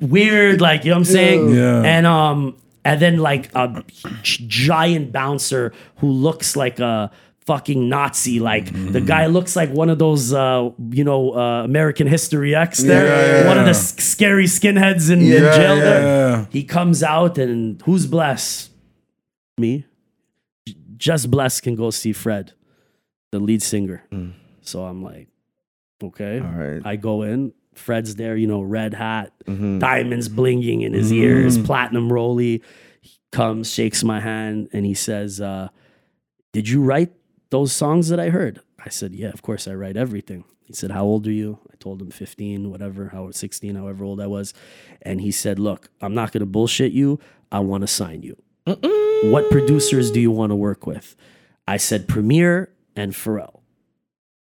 weird, 0.00 0.60
like 0.60 0.84
you 0.84 0.90
know 0.90 0.96
what 0.96 1.00
I'm 1.00 1.04
saying? 1.04 1.54
Yeah. 1.54 1.82
And 1.82 2.06
um, 2.06 2.56
and 2.84 3.00
then 3.00 3.18
like 3.18 3.54
a 3.54 3.84
giant 4.22 5.12
bouncer 5.12 5.72
who 5.96 6.10
looks 6.10 6.56
like 6.56 6.80
a 6.80 7.10
fucking 7.48 7.88
Nazi. 7.88 8.38
Like 8.40 8.66
the 8.92 9.00
guy 9.00 9.26
looks 9.26 9.56
like 9.56 9.70
one 9.70 9.88
of 9.90 9.98
those, 9.98 10.32
uh, 10.32 10.70
you 10.90 11.02
know, 11.04 11.32
uh, 11.34 11.64
American 11.64 12.06
History 12.06 12.54
X. 12.54 12.78
There, 12.84 13.06
Yeah, 13.06 13.40
yeah, 13.42 13.48
one 13.48 13.58
of 13.58 13.64
the 13.64 13.70
s- 13.70 13.96
scary 14.02 14.44
skinheads 14.44 15.10
in, 15.10 15.20
in 15.22 15.28
jail. 15.28 15.76
yeah, 15.76 15.82
there. 15.88 16.02
yeah. 16.02 16.46
He 16.50 16.62
comes 16.64 17.02
out 17.02 17.38
and 17.38 17.80
who's 17.82 18.06
Bless? 18.06 18.68
Me. 19.56 19.84
J- 20.66 20.76
Just 20.98 21.30
Bless 21.30 21.60
can 21.60 21.74
go 21.74 21.90
see 21.90 22.12
Fred, 22.12 22.52
the 23.32 23.38
lead 23.40 23.62
singer. 23.62 24.04
So 24.60 24.84
I'm 24.84 25.02
like, 25.02 25.28
okay. 26.04 26.38
All 26.40 26.52
right. 26.52 26.82
I 26.84 26.96
go 26.96 27.22
in. 27.22 27.52
Fred's 27.74 28.16
there, 28.16 28.36
you 28.36 28.46
know, 28.46 28.60
red 28.60 28.92
hat, 28.92 29.32
Mm-hmm. 29.46 29.78
diamonds 29.78 30.28
blinging 30.28 30.82
in 30.82 30.92
his 30.92 31.10
ears, 31.12 31.56
platinum 31.56 32.12
rolly. 32.12 32.62
He 33.00 33.16
comes, 33.32 33.72
shakes 33.72 34.02
my 34.04 34.20
hand, 34.20 34.68
and 34.74 34.84
he 34.84 34.94
says, 34.94 35.40
uh, 35.40 35.68
Did 36.52 36.68
you 36.68 36.82
write 36.82 37.12
those 37.50 37.72
songs 37.72 38.08
that 38.08 38.20
I 38.20 38.30
heard? 38.30 38.60
I 38.84 38.88
said, 38.88 39.14
Yeah, 39.14 39.28
of 39.28 39.42
course 39.42 39.66
I 39.68 39.74
write 39.74 39.96
everything. 39.96 40.44
He 40.64 40.72
said, 40.72 40.90
How 40.90 41.04
old 41.04 41.26
are 41.26 41.32
you? 41.32 41.58
I 41.72 41.76
told 41.76 42.00
him 42.02 42.10
15, 42.10 42.70
whatever, 42.70 43.08
how 43.08 43.30
16, 43.30 43.74
however 43.74 44.04
old 44.04 44.20
I 44.20 44.26
was. 44.26 44.54
And 45.02 45.20
he 45.20 45.30
said, 45.30 45.58
Look, 45.58 45.90
I'm 46.00 46.14
not 46.14 46.32
gonna 46.32 46.46
bullshit 46.46 46.92
you. 46.92 47.18
I 47.50 47.60
wanna 47.60 47.86
sign 47.86 48.22
you. 48.22 48.36
What 49.24 49.50
producers 49.50 50.10
do 50.10 50.20
you 50.20 50.30
want 50.30 50.50
to 50.50 50.56
work 50.56 50.86
with? 50.86 51.16
I 51.66 51.76
said 51.76 52.06
Premier 52.06 52.70
and 52.94 53.12
Pharrell. 53.12 53.60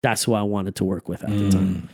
That's 0.02 0.24
who 0.24 0.34
I 0.34 0.42
wanted 0.42 0.76
to 0.76 0.84
work 0.84 1.08
with 1.08 1.22
at 1.22 1.30
the 1.30 1.50
time. 1.50 1.88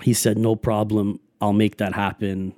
Mm. 0.00 0.04
He 0.04 0.12
said, 0.12 0.38
"No 0.38 0.56
problem. 0.56 1.20
I'll 1.40 1.52
make 1.52 1.78
that 1.78 1.94
happen. 1.94 2.54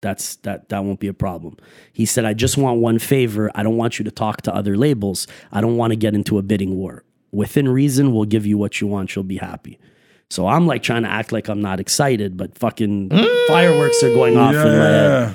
That's 0.00 0.36
that 0.36 0.68
that 0.70 0.84
won't 0.84 1.00
be 1.00 1.08
a 1.08 1.14
problem." 1.14 1.56
He 1.92 2.06
said, 2.06 2.24
"I 2.24 2.34
just 2.34 2.56
want 2.56 2.80
one 2.80 2.98
favor. 2.98 3.50
I 3.54 3.62
don't 3.62 3.76
want 3.76 3.98
you 3.98 4.04
to 4.04 4.10
talk 4.10 4.42
to 4.42 4.54
other 4.54 4.76
labels. 4.76 5.26
I 5.52 5.60
don't 5.60 5.76
want 5.76 5.92
to 5.92 5.96
get 5.96 6.14
into 6.14 6.38
a 6.38 6.42
bidding 6.42 6.76
war. 6.76 7.04
Within 7.32 7.68
reason, 7.68 8.12
we'll 8.12 8.24
give 8.24 8.46
you 8.46 8.58
what 8.58 8.80
you 8.80 8.86
want. 8.86 9.14
You'll 9.14 9.24
be 9.24 9.38
happy." 9.38 9.78
So 10.30 10.46
I'm 10.46 10.66
like 10.66 10.82
trying 10.82 11.02
to 11.02 11.08
act 11.08 11.32
like 11.32 11.48
I'm 11.48 11.60
not 11.60 11.80
excited, 11.80 12.36
but 12.36 12.56
fucking 12.56 13.10
fireworks 13.48 14.02
are 14.04 14.14
going 14.14 14.36
off 14.36 14.54
in 14.54 14.62
my 14.62 14.84
head. 14.84 15.10
Yeah. 15.10 15.34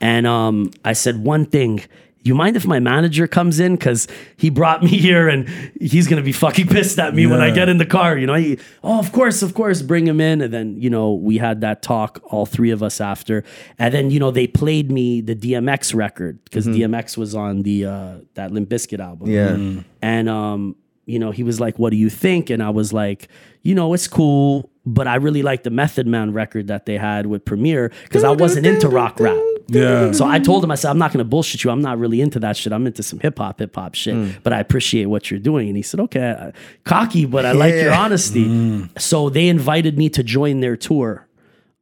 And 0.00 0.26
um, 0.26 0.70
I 0.84 0.92
said 0.92 1.24
one 1.24 1.46
thing. 1.46 1.82
You 2.26 2.34
mind 2.34 2.56
if 2.56 2.66
my 2.66 2.80
manager 2.80 3.26
comes 3.26 3.60
in 3.60 3.76
because 3.76 4.08
he 4.36 4.50
brought 4.50 4.82
me 4.82 4.88
here 4.88 5.28
and 5.28 5.48
he's 5.80 6.08
gonna 6.08 6.22
be 6.22 6.32
fucking 6.32 6.68
pissed 6.68 6.98
at 6.98 7.14
me 7.14 7.26
when 7.26 7.40
I 7.40 7.50
get 7.50 7.68
in 7.68 7.78
the 7.78 7.86
car. 7.86 8.18
You 8.18 8.26
know, 8.26 8.34
he, 8.34 8.58
oh, 8.82 8.98
of 8.98 9.12
course, 9.12 9.42
of 9.42 9.54
course, 9.54 9.82
bring 9.82 10.06
him 10.06 10.20
in. 10.20 10.40
And 10.40 10.52
then 10.52 10.80
you 10.80 10.90
know 10.90 11.12
we 11.14 11.38
had 11.38 11.60
that 11.60 11.82
talk, 11.82 12.20
all 12.24 12.46
three 12.46 12.70
of 12.70 12.82
us 12.82 13.00
after. 13.00 13.44
And 13.78 13.94
then 13.94 14.10
you 14.10 14.20
know 14.20 14.30
they 14.30 14.46
played 14.46 14.90
me 14.90 15.20
the 15.20 15.34
DMX 15.34 15.94
record 15.94 16.42
because 16.44 16.66
DMX 16.66 17.16
was 17.16 17.34
on 17.34 17.62
the 17.62 17.86
uh, 17.86 18.14
that 18.34 18.50
Limp 18.50 18.68
Bizkit 18.68 19.00
album. 19.00 19.30
Yeah. 19.30 19.82
And 20.02 20.28
um, 20.28 20.76
you 21.06 21.18
know, 21.18 21.30
he 21.30 21.42
was 21.42 21.60
like, 21.60 21.78
"What 21.78 21.90
do 21.90 21.96
you 21.96 22.10
think?" 22.10 22.50
And 22.50 22.62
I 22.62 22.70
was 22.70 22.92
like, 22.92 23.28
"You 23.62 23.74
know, 23.74 23.94
it's 23.94 24.08
cool, 24.08 24.70
but 24.84 25.06
I 25.06 25.16
really 25.16 25.42
liked 25.42 25.64
the 25.64 25.70
Method 25.70 26.06
Man 26.06 26.32
record 26.32 26.66
that 26.66 26.86
they 26.86 26.98
had 26.98 27.26
with 27.26 27.44
Premier 27.44 27.92
because 28.04 28.24
I 28.24 28.30
wasn't 28.30 28.66
into 28.66 28.88
rock 28.88 29.18
rap. 29.20 29.38
Yeah. 29.68 30.12
So 30.12 30.24
I 30.26 30.38
told 30.38 30.62
him, 30.62 30.70
I 30.70 30.76
said, 30.76 30.90
I'm 30.90 30.98
not 30.98 31.12
going 31.12 31.18
to 31.24 31.28
bullshit 31.28 31.64
you. 31.64 31.70
I'm 31.70 31.80
not 31.82 31.98
really 31.98 32.20
into 32.20 32.38
that 32.40 32.56
shit. 32.56 32.72
I'm 32.72 32.86
into 32.86 33.02
some 33.02 33.18
hip 33.20 33.38
hop, 33.38 33.58
hip 33.58 33.74
hop 33.74 33.94
shit, 33.94 34.42
but 34.42 34.52
I 34.52 34.60
appreciate 34.60 35.06
what 35.06 35.30
you're 35.30 35.40
doing. 35.40 35.68
And 35.68 35.76
he 35.76 35.82
said, 35.82 36.00
okay, 36.00 36.30
uh, 36.30 36.52
cocky, 36.84 37.26
but 37.26 37.44
I 37.44 37.52
like 37.52 37.74
your 37.74 37.86
Yeah. 37.86 38.00
honesty. 38.00 38.88
So 38.98 39.28
they 39.28 39.48
invited 39.48 39.98
me 39.98 40.08
to 40.10 40.22
join 40.22 40.60
their 40.60 40.76
tour. 40.76 41.26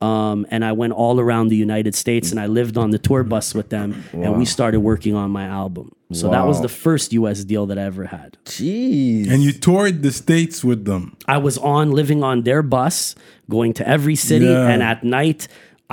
Um, 0.01 0.47
and 0.51 0.64
I 0.64 0.72
went 0.72 0.93
all 0.93 1.18
around 1.18 1.49
the 1.49 1.57
United 1.57 1.95
States 1.95 2.30
and 2.30 2.39
I 2.39 2.47
lived 2.47 2.76
on 2.76 2.91
the 2.91 2.99
tour 2.99 3.22
bus 3.22 3.55
with 3.55 3.70
them 3.70 4.05
and 4.12 4.37
we 4.37 4.45
started 4.45 4.80
working 4.80 5.14
on 5.14 5.30
my 5.30 5.45
album. 5.45 5.93
So 6.12 6.28
that 6.30 6.47
was 6.47 6.61
the 6.61 6.68
first 6.68 7.12
US 7.14 7.43
deal 7.45 7.64
that 7.66 7.78
I 7.78 7.82
ever 7.82 8.05
had. 8.07 8.37
Jeez. 8.45 9.30
And 9.30 9.43
you 9.43 9.53
toured 9.53 10.03
the 10.03 10.12
states 10.12 10.62
with 10.62 10.85
them. 10.85 11.16
I 11.26 11.39
was 11.39 11.57
on 11.59 11.91
living 11.93 12.22
on 12.22 12.43
their 12.43 12.62
bus, 12.62 13.14
going 13.49 13.72
to 13.74 13.89
every 13.89 14.14
city, 14.14 14.45
Yeah. 14.47 14.68
and 14.68 14.82
at 14.82 15.05
night 15.05 15.49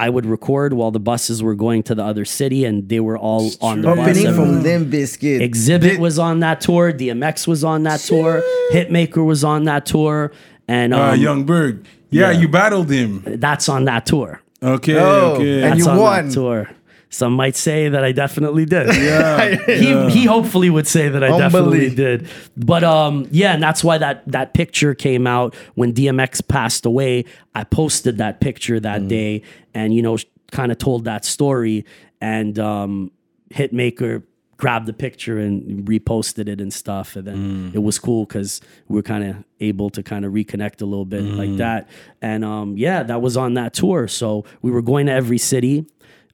I 0.05 0.09
would 0.09 0.25
record 0.25 0.73
while 0.73 0.89
the 0.91 0.99
buses 0.99 1.43
were 1.43 1.53
going 1.55 1.83
to 1.83 1.93
the 1.95 2.03
other 2.03 2.25
city, 2.25 2.65
and 2.65 2.89
they 2.89 2.99
were 2.99 3.17
all 3.17 3.51
on 3.61 3.81
the 3.81 3.87
bus. 3.89 3.99
Opening 3.99 4.25
every- 4.27 4.33
from 4.45 4.63
Limp 4.63 4.89
Bizkit. 4.93 5.39
Xzibit 5.51 5.99
was 5.99 6.17
on 6.17 6.39
that 6.39 6.59
tour. 6.61 6.91
DMX 6.91 7.47
was 7.47 7.63
on 7.63 7.83
that 7.83 7.99
tour. 7.99 8.41
Hitmaka 8.73 9.23
was 9.23 9.43
on 9.43 9.65
that 9.65 9.85
tour, 9.85 10.31
and 10.67 10.93
um, 10.93 11.01
Uh, 11.01 11.13
Young 11.13 11.43
Berg. 11.43 11.85
Yeah, 12.09 12.31
yeah. 12.31 12.39
you 12.41 12.47
battled 12.47 12.89
him. 12.89 13.23
that's 13.45 13.69
on 13.69 13.85
that 13.85 14.05
tour. 14.07 14.41
Okay, 14.63 14.97
Oh, 14.97 15.35
okay. 15.35 15.61
and 15.61 15.71
That's 15.73 15.79
you 15.85 15.87
on 15.91 15.97
won. 15.97 16.27
that 16.27 16.33
tour. 16.33 16.69
Some 17.13 17.33
might 17.33 17.55
say 17.57 17.89
that 17.89 18.03
I 18.05 18.13
definitely 18.13 18.65
did. 18.65 18.87
yeah. 18.95 19.55
he 19.67 20.09
he 20.09 20.25
hopefully 20.25 20.69
would 20.69 20.87
say 20.87 21.09
that 21.09 21.21
I 21.23 21.37
definitely 21.37 21.93
did. 21.93 22.27
But 22.55 22.83
um 22.83 23.27
yeah, 23.31 23.53
and 23.53 23.61
that's 23.61 23.83
why 23.83 23.97
that 23.97 24.23
that 24.31 24.53
picture 24.53 24.95
came 24.95 25.27
out 25.27 25.53
when 25.75 25.93
DMX 25.93 26.41
passed 26.47 26.85
away. 26.85 27.25
I 27.53 27.63
posted 27.65 28.17
that 28.17 28.39
picture 28.39 28.77
Mm. 28.79 28.83
that 28.83 29.07
day 29.09 29.41
and 29.73 29.93
you 29.93 30.01
know 30.01 30.17
kind 30.51 30.71
of 30.71 30.77
told 30.77 31.03
that 31.05 31.25
story 31.25 31.85
and 32.21 32.57
um 32.59 33.11
Hitmaka 33.53 34.23
grabbed 34.57 34.85
the 34.85 34.93
picture 34.93 35.39
and 35.39 35.85
reposted 35.87 36.47
it 36.47 36.61
and 36.61 36.71
stuff 36.71 37.15
and 37.15 37.25
then 37.27 37.37
Mm. 37.71 37.75
it 37.75 37.79
was 37.83 37.97
cool 37.97 38.25
cuz 38.27 38.61
we 38.87 38.95
were 38.95 39.01
kind 39.01 39.23
of 39.23 39.35
able 39.59 39.89
to 39.89 40.03
kind 40.03 40.23
of 40.23 40.31
reconnect 40.33 40.81
a 40.81 40.85
little 40.85 41.05
bit 41.05 41.23
Mm. 41.23 41.35
like 41.37 41.57
that. 41.57 41.89
And 42.21 42.45
um 42.45 42.77
yeah, 42.77 43.03
that 43.03 43.21
was 43.21 43.35
on 43.35 43.55
that 43.55 43.73
tour. 43.73 44.07
So 44.07 44.45
we 44.61 44.69
were 44.71 44.81
going 44.83 45.07
to 45.07 45.11
every 45.11 45.37
city 45.39 45.85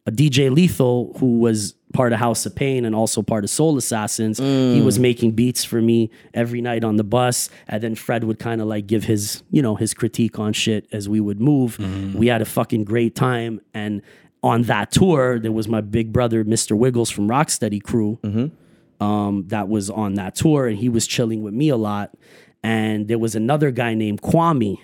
a 0.07 0.11
DJ 0.11 0.49
Lethal, 0.49 1.13
who 1.19 1.39
was 1.39 1.73
part 1.93 2.13
of 2.13 2.19
House 2.19 2.45
of 2.45 2.55
Pain 2.55 2.85
and 2.85 2.95
also 2.95 3.21
part 3.21 3.43
of 3.43 3.49
Soul 3.49 3.77
Assassins, 3.77 4.37
he 4.37 4.81
was 4.81 4.97
mm. 4.97 5.01
making 5.01 5.31
beats 5.31 5.65
for 5.65 5.81
me 5.81 6.09
every 6.33 6.61
night 6.61 6.85
on 6.85 6.95
the 6.95 7.03
bus. 7.03 7.49
And 7.67 7.83
then 7.83 7.93
Fred 7.93 8.23
would 8.23 8.39
kind 8.39 8.61
of 8.61 8.67
like 8.67 8.87
give 8.87 9.03
his, 9.03 9.43
you 9.51 9.61
know, 9.61 9.75
his 9.75 9.93
critique 9.93 10.39
on 10.39 10.53
shit 10.53 10.87
as 10.93 11.09
we 11.09 11.19
would 11.19 11.41
move. 11.41 11.77
Mm. 11.77 12.15
We 12.15 12.27
had 12.27 12.41
a 12.41 12.45
fucking 12.45 12.85
great 12.85 13.15
time. 13.15 13.59
And 13.73 14.01
on 14.41 14.63
that 14.63 14.91
tour, 14.91 15.39
there 15.39 15.51
was 15.51 15.67
my 15.67 15.81
big 15.81 16.13
brother, 16.13 16.45
Mr. 16.45 16.77
Wiggles 16.77 17.09
from 17.09 17.27
Rocksteady 17.27 17.83
Crew 17.83 18.17
mm-hmm. 18.23 19.03
um, 19.03 19.43
that 19.47 19.67
was 19.67 19.89
on 19.89 20.13
that 20.13 20.35
tour, 20.35 20.67
and 20.67 20.77
he 20.77 20.87
was 20.87 21.05
chilling 21.05 21.43
with 21.43 21.53
me 21.53 21.67
a 21.69 21.77
lot. 21.77 22.15
And 22.63 23.07
there 23.07 23.19
was 23.19 23.35
another 23.35 23.71
guy 23.71 23.93
named 23.93 24.21
Kwame 24.21 24.79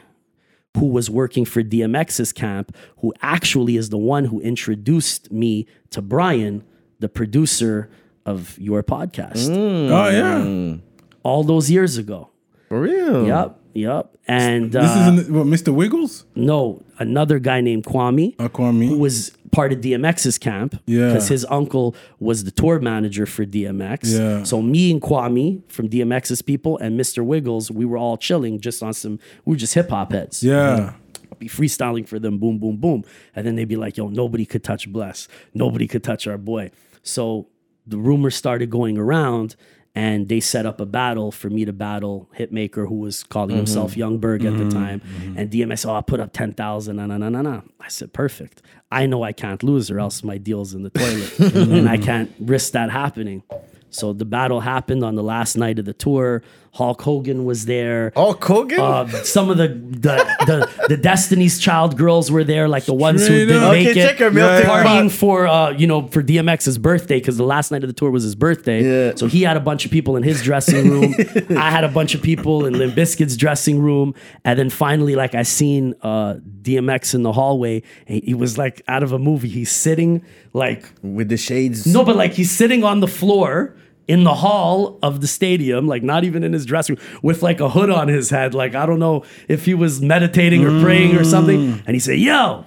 who 0.78 0.88
was 0.88 1.10
working 1.10 1.46
for 1.46 1.62
DMX's 1.64 2.34
camp, 2.34 2.76
who 2.98 3.14
actually 3.22 3.78
is 3.78 3.90
the 3.90 3.98
one 3.98 4.26
who 4.26 4.40
introduced 4.42 5.32
me 5.32 5.68
to 5.92 6.02
Brian, 6.02 6.64
the 7.00 7.10
producer 7.10 7.90
of 8.26 8.58
your 8.60 8.82
podcast, 8.84 9.50
Oh, 9.50 10.10
yeah. 10.10 10.78
all 11.24 11.44
those 11.44 11.70
years 11.70 11.98
ago. 11.98 12.30
For 12.70 12.80
real. 12.82 13.28
Yep, 13.28 13.60
yep. 13.74 14.18
And 14.28 14.72
This 14.72 14.84
uh, 14.90 15.16
is 15.20 15.30
what, 15.30 15.46
Mr. 15.46 15.74
Wiggles? 15.74 16.26
no, 16.36 16.82
another 16.98 17.38
guy 17.40 17.62
named 17.62 17.84
Kwame. 17.86 18.34
Uh, 18.40 18.48
Kwame. 18.50 18.88
who 18.88 18.98
was 18.98 19.32
part 19.54 19.72
of 19.72 19.80
DMX's 19.80 20.38
camp. 20.38 20.82
Yeah. 20.86 21.08
Because 21.08 21.30
his 21.30 21.46
uncle 21.50 21.96
was 22.20 22.44
the 22.44 22.52
tour 22.52 22.80
manager 22.80 23.26
for 23.26 23.46
DMX. 23.46 24.00
Yeah. 24.04 24.44
So 24.44 24.62
me 24.62 24.92
and 24.92 25.02
Kwame 25.02 25.62
from 25.72 25.88
DMX's 25.88 26.42
people 26.42 26.78
and 26.80 27.00
Mr. 27.00 27.24
Wiggles, 27.24 27.72
we 27.72 27.86
were 27.86 27.98
all 27.98 28.18
chilling 28.18 28.60
just 28.60 28.84
on 28.84 28.94
some, 28.94 29.20
we 29.46 29.54
were 29.54 29.58
just 29.58 29.74
hip 29.74 29.90
hop 29.90 30.12
heads. 30.12 30.44
Yeah. 30.44 30.96
Be 31.40 31.48
freestyling 31.48 32.08
for 32.08 32.20
them, 32.20 32.38
boom, 32.38 32.60
boom, 32.60 32.78
boom. 32.78 33.04
And 33.36 33.46
then 33.46 33.56
they'd 33.56 33.66
be 33.66 33.76
like, 33.76 33.98
yo, 33.98 34.08
nobody 34.08 34.46
could 34.46 34.64
touch 34.64 34.92
Bless. 34.92 35.28
Nobody 35.54 35.88
could 35.88 36.04
touch 36.04 36.28
our 36.28 36.38
boy. 36.38 36.72
So 37.02 37.48
the 37.88 37.98
rumors 37.98 38.36
started 38.36 38.70
going 38.70 38.98
around 38.98 39.56
and 39.96 40.28
they 40.28 40.40
set 40.40 40.66
up 40.66 40.82
a 40.82 40.86
battle 40.86 41.32
for 41.32 41.50
me 41.50 41.66
to 41.66 41.74
battle 41.74 42.30
Hitmaka, 42.38 42.88
who 42.88 42.96
was 42.96 43.24
calling 43.24 43.56
himself 43.56 43.92
mm-hmm. 43.92 44.00
Young 44.00 44.18
Berg 44.18 44.44
at 44.44 44.54
the 44.54 44.64
mm-hmm. 44.64 44.70
time. 44.70 45.02
Mm-hmm. 45.02 45.38
And 45.38 45.52
DMX, 45.52 45.88
oh, 45.88 45.96
I 45.96 46.02
put 46.02 46.20
up 46.20 46.34
10,000. 46.34 46.96
Nah, 46.96 47.06
nah, 47.06 47.18
nah, 47.18 47.30
nah, 47.30 47.42
nah. 47.42 47.62
I 47.80 47.90
said, 47.90 48.12
perfect. 48.12 48.64
I 48.94 49.06
know 49.06 49.24
I 49.24 49.32
can't 49.34 49.62
lose 49.64 49.90
or 49.92 50.00
else 50.00 50.24
my 50.24 50.38
deal's 50.38 50.74
in 50.74 50.84
the 50.84 50.90
toilet. 51.02 51.40
and 51.56 51.90
I 51.90 51.98
can't 51.98 52.32
risk 52.40 52.74
that 52.74 52.90
happening. 52.92 53.44
So 53.90 54.14
the 54.14 54.26
battle 54.26 54.60
happened 54.62 55.04
on 55.04 55.16
the 55.16 55.24
last 55.24 55.56
night 55.56 55.78
of 55.80 55.86
the 55.86 55.94
tour. 55.94 56.42
Hulk 56.76 57.02
Hogan 57.04 57.46
was 57.46 57.66
there. 57.68 58.12
Oh, 58.16 58.34
Hogan. 58.42 58.80
Uh, 58.80 59.08
some 59.24 59.52
of 59.52 59.58
the 59.58 59.68
the, 59.68 60.18
the 60.48 60.86
the 60.90 60.98
Destiny's 60.98 61.60
Child 61.60 61.96
girls 61.98 62.32
were 62.32 62.44
there, 62.44 62.68
like 62.68 62.86
the 62.86 62.96
ones 62.96 63.24
Straight 63.24 63.42
who 63.42 63.46
didn't 63.46 63.64
up. 63.64 63.72
make 63.74 63.88
Okay, 63.90 64.00
it, 64.00 64.04
check 64.08 64.22
'em, 64.22 64.36
yeah, 64.36 64.62
partying 64.64 65.04
yeah. 65.04 65.10
for 65.10 65.46
uh, 65.48 65.70
you 65.70 65.86
know 65.86 66.08
for 66.08 66.24
DMX's 66.24 66.80
birthday 66.80 67.20
because 67.20 67.38
the 67.38 67.44
last 67.46 67.72
night 67.72 67.84
of 67.84 67.90
the 67.90 67.94
tour 67.94 68.10
was 68.10 68.24
his 68.24 68.34
birthday. 68.34 68.82
Yeah. 68.84 69.14
So 69.16 69.28
he 69.28 69.44
had 69.44 69.56
a 69.56 69.60
bunch 69.60 69.86
of 69.86 69.92
people 69.92 70.16
in 70.18 70.24
his 70.24 70.42
dressing 70.42 70.90
room. 70.90 71.14
I 71.52 71.70
had 71.70 71.84
a 71.84 71.90
bunch 71.90 72.16
of 72.16 72.24
people 72.24 72.66
in 72.66 72.74
Limp 72.78 72.96
Bizkit's 72.96 73.38
dressing 73.38 73.80
room, 73.80 74.16
and 74.44 74.58
then 74.58 74.72
finally, 74.72 75.16
like 75.16 75.36
I 75.36 75.44
seen 75.44 75.94
uh, 76.02 76.36
DMX 76.64 77.14
in 77.14 77.22
the 77.22 77.34
hallway. 77.34 77.84
And 78.08 78.24
he 78.24 78.34
was 78.34 78.58
like 78.58 78.82
out 78.88 79.04
of 79.04 79.12
a 79.12 79.20
movie. 79.20 79.48
He's 79.48 79.72
sitting 79.72 80.24
like 80.54 80.86
With 81.04 81.30
the 81.30 81.38
shades. 81.38 81.86
no, 81.86 82.04
but 82.04 82.16
like 82.16 82.34
he's 82.34 82.50
sitting 82.50 82.84
on 82.84 83.00
the 83.00 83.08
floor 83.08 83.76
in 84.08 84.24
the 84.24 84.34
hall 84.34 85.00
of 85.02 85.22
the 85.22 85.28
stadium, 85.28 85.88
like 85.88 86.04
not 86.04 86.24
even 86.24 86.44
in 86.44 86.54
his 86.54 86.66
dressing 86.66 86.96
room, 86.96 87.20
with 87.22 87.42
like 87.42 87.60
a 87.60 87.70
hood 87.70 87.90
on 87.90 88.08
his 88.08 88.30
head. 88.30 88.54
Like 88.54 88.76
I 88.76 88.86
don't 88.86 89.00
know 89.00 89.24
if 89.48 89.66
he 89.66 89.74
was 89.74 90.02
meditating 90.02 90.66
or 90.66 90.82
praying 90.82 91.16
or 91.16 91.24
something. 91.24 91.74
Mm. 91.74 91.84
And 91.86 91.96
he 91.96 92.00
said, 92.00 92.20
"Yo, 92.20 92.66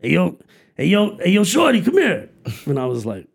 hey 0.00 0.10
yo, 0.10 0.38
hey 0.76 0.86
yo, 0.86 1.16
hey 1.18 1.30
yo, 1.30 1.44
shorty, 1.44 1.82
come 1.82 1.94
here." 1.94 2.30
And 2.66 2.78
I 2.78 2.86
was 2.86 3.04
like, 3.04 3.26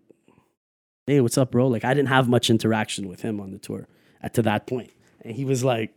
"Hey, 1.07 1.19
what's 1.19 1.37
up, 1.37 1.51
bro?" 1.51 1.67
Like 1.67 1.83
I 1.83 1.93
didn't 1.93 2.09
have 2.09 2.29
much 2.29 2.49
interaction 2.49 3.07
with 3.07 3.21
him 3.21 3.39
on 3.39 3.51
the 3.51 3.59
tour 3.59 3.87
at 4.21 4.33
to 4.35 4.41
that 4.43 4.67
point. 4.67 4.91
And 5.23 5.35
he 5.35 5.45
was 5.45 5.63
like, 5.63 5.93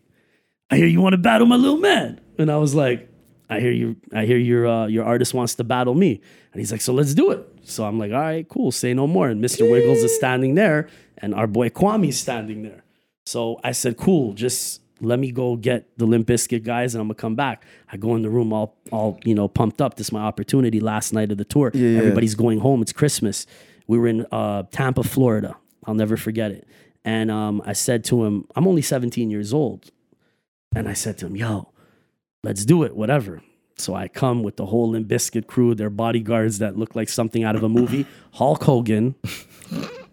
"I 0.71 0.77
hear 0.77 0.87
you 0.87 1.01
want 1.01 1.13
to 1.13 1.19
battle 1.19 1.47
my 1.47 1.57
little 1.57 1.79
man," 1.79 2.21
and 2.39 2.51
I 2.51 2.57
was 2.57 2.75
like. 2.75 3.11
I 3.51 3.61
hear 3.61 3.73
you. 3.73 3.97
I 4.13 4.25
hear 4.25 4.39
your 4.39 4.67
uh, 4.67 4.87
your 4.87 5.05
artist 5.05 5.35
wants 5.35 5.55
to 5.57 5.65
battle 5.65 5.95
me, 5.95 6.21
and 6.53 6.61
he's 6.61 6.73
like, 6.73 6.81
"So 6.81 6.93
let's 6.93 7.15
do 7.15 7.31
it." 7.31 7.47
So 7.65 7.85
I'm 7.85 7.99
like, 7.99 8.13
"All 8.13 8.21
right, 8.21 8.49
cool. 8.49 8.73
Say 8.73 8.95
no 8.95 9.07
more." 9.07 9.29
And 9.29 9.43
Mr. 9.43 9.71
Wiggles 9.71 9.99
is 9.99 10.15
standing 10.17 10.55
there, 10.55 10.89
and 11.19 11.35
our 11.35 11.47
boy 11.47 11.69
Kwame's 11.69 12.19
standing 12.19 12.63
there. 12.63 12.85
So 13.27 13.61
I 13.63 13.73
said, 13.73 13.97
"Cool. 13.97 14.33
Just 14.33 14.81
let 15.01 15.19
me 15.19 15.31
go 15.31 15.57
get 15.57 15.99
the 15.99 16.07
Limp 16.07 16.27
Bizkit 16.27 16.63
guys, 16.63 16.95
and 16.95 17.03
I'm 17.03 17.09
gonna 17.09 17.15
come 17.17 17.35
back." 17.35 17.65
I 17.93 17.97
go 17.97 18.17
in 18.17 18.23
the 18.23 18.31
room, 18.31 18.53
all 18.53 18.77
all 18.91 19.19
you 19.25 19.35
know, 19.35 19.47
pumped 19.47 19.83
up. 19.83 19.97
This 19.97 20.09
is 20.09 20.13
my 20.13 20.23
opportunity. 20.23 20.81
Last 20.81 21.13
night 21.13 21.31
of 21.31 21.37
the 21.39 21.45
tour, 21.45 21.71
yeah. 21.75 21.99
everybody's 21.99 22.35
going 22.35 22.61
home. 22.61 22.81
It's 22.81 22.93
Christmas. 22.93 23.47
We 23.87 23.99
were 23.99 24.09
in 24.09 24.27
uh, 24.33 24.63
Tampa, 24.71 25.03
Florida. 25.03 25.57
I'll 25.87 25.95
never 25.95 26.17
forget 26.17 26.51
it. 26.51 26.67
And 27.05 27.31
um, 27.31 27.61
I 27.67 27.75
said 27.75 28.05
to 28.05 28.25
him, 28.25 28.47
"I'm 28.57 28.67
only 28.67 28.81
17 28.81 29.31
years 29.31 29.53
old," 29.53 29.91
and 30.75 30.89
I 30.89 30.95
said 30.95 31.19
to 31.19 31.27
him, 31.27 31.37
"Yo." 31.37 31.74
Let's 32.45 32.65
do 32.65 32.83
it, 32.83 32.95
whatever. 32.95 33.43
So 33.77 33.95
I 33.95 34.07
come 34.07 34.43
with 34.43 34.57
the 34.57 34.67
whole 34.67 34.91
Limp 34.91 35.09
Bizkit 35.09 35.47
crew, 35.47 35.75
their 35.75 35.91
bodyguards 35.91 36.59
that 36.59 36.77
look 36.77 36.95
like 36.95 37.09
something 37.09 37.43
out 37.43 37.57
of 37.57 37.63
a 37.65 37.69
movie, 37.69 38.07
Hulk 38.33 38.63
Hogan, 38.63 39.17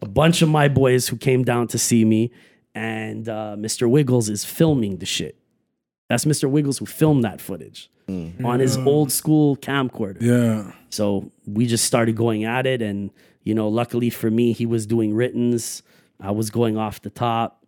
a 0.02 0.08
bunch 0.08 0.42
of 0.42 0.50
my 0.50 0.68
boys 0.68 1.08
who 1.08 1.18
came 1.18 1.44
down 1.44 1.68
to 1.68 1.78
see 1.78 2.04
me, 2.04 2.32
and 2.74 3.30
uh, 3.30 3.56
Mr. 3.58 3.88
Wiggles 3.88 4.30
is 4.30 4.44
filming 4.44 4.98
the 4.98 5.06
shit. 5.06 5.38
That's 6.10 6.26
Mr. 6.26 6.50
Wiggles 6.50 6.80
who 6.80 6.86
filmed 6.86 7.24
that 7.24 7.40
footage 7.40 7.90
on 8.44 8.60
his 8.60 8.76
old 8.78 9.10
school 9.12 9.56
camcorder. 9.56 10.22
Yeah. 10.22 10.74
So 10.90 11.32
we 11.46 11.66
just 11.66 11.86
started 11.86 12.18
going 12.18 12.44
at 12.44 12.66
it, 12.66 12.82
and 12.82 13.12
you 13.44 13.54
know, 13.54 13.70
luckily 13.70 14.10
for 14.10 14.30
me, 14.30 14.52
he 14.52 14.66
was 14.66 14.86
doing 14.86 15.14
writtens. 15.14 15.84
I 16.20 16.32
was 16.32 16.50
going 16.50 16.78
off 16.78 17.02
the 17.02 17.10
top, 17.10 17.66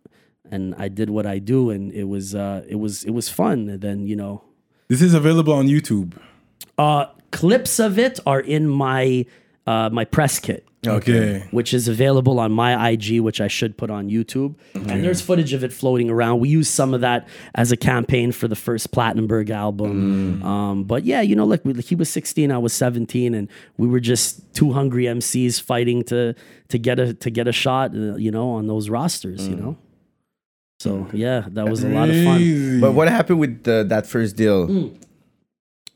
and 0.50 0.74
I 0.76 0.88
did 0.88 1.08
what 1.08 1.24
I 1.24 1.38
do, 1.38 1.70
and 1.70 1.90
it 1.92 2.04
was 2.04 2.34
uh, 2.34 2.64
it 2.68 2.76
was 2.76 3.04
it 3.04 3.12
was 3.12 3.28
fun. 3.30 3.68
And 3.70 3.80
then 3.80 4.06
you 4.06 4.16
know, 4.16 4.42
This 4.88 5.00
is 5.02 5.14
available 5.14 5.52
on 5.52 5.66
YouTube. 5.66 6.12
uh, 6.78 7.06
clips 7.30 7.78
of 7.80 7.98
it 7.98 8.20
are 8.26 8.40
in 8.40 8.68
my 8.68 9.26
uh, 9.66 9.88
my 9.90 10.04
press 10.04 10.38
kit, 10.38 10.66
Okay. 10.86 11.46
which 11.50 11.72
is 11.72 11.88
available 11.88 12.38
on 12.38 12.52
my 12.52 12.90
IG, 12.90 13.20
which 13.20 13.40
I 13.40 13.48
should 13.48 13.78
put 13.78 13.88
on 13.90 14.10
YouTube. 14.10 14.56
And 14.74 15.02
there's 15.02 15.22
footage 15.22 15.54
of 15.54 15.64
it 15.64 15.72
floating 15.72 16.10
around. 16.10 16.40
We 16.40 16.50
used 16.50 16.70
some 16.70 16.92
of 16.92 17.00
that 17.00 17.26
as 17.54 17.72
a 17.72 17.76
campaign 17.78 18.30
for 18.32 18.46
the 18.46 18.56
first 18.56 18.92
Plattenberg 18.92 19.48
album. 19.48 20.42
Um, 20.42 20.84
but 20.84 21.04
yeah, 21.04 21.22
you 21.22 21.34
know, 21.34 21.46
look, 21.46 21.64
we, 21.64 21.72
he 21.80 21.94
was 21.94 22.10
16, 22.10 22.52
I 22.52 22.58
was 22.58 22.74
17, 22.74 23.34
and 23.34 23.48
we 23.78 23.88
were 23.88 24.00
just 24.00 24.52
two 24.54 24.72
hungry 24.74 25.04
MCs 25.04 25.62
fighting 25.62 26.02
to 26.04 26.34
to 26.68 26.78
get 26.78 26.98
a 27.00 27.14
to 27.14 27.30
get 27.30 27.48
a 27.48 27.52
shot, 27.52 27.92
uh, 27.96 28.16
you 28.16 28.30
know, 28.30 28.50
on 28.50 28.66
those 28.66 28.90
rosters, 28.90 29.48
you 29.48 29.56
know. 29.56 29.78
So 30.84 31.08
yeah, 31.14 31.46
that 31.52 31.66
was 31.66 31.82
a 31.82 31.88
lot 31.88 32.10
of 32.10 32.24
fun. 32.24 32.78
But 32.78 32.92
what 32.92 33.08
happened 33.08 33.40
with 33.40 33.64
the, 33.64 33.86
that 33.88 34.06
first 34.06 34.36
deal? 34.36 34.92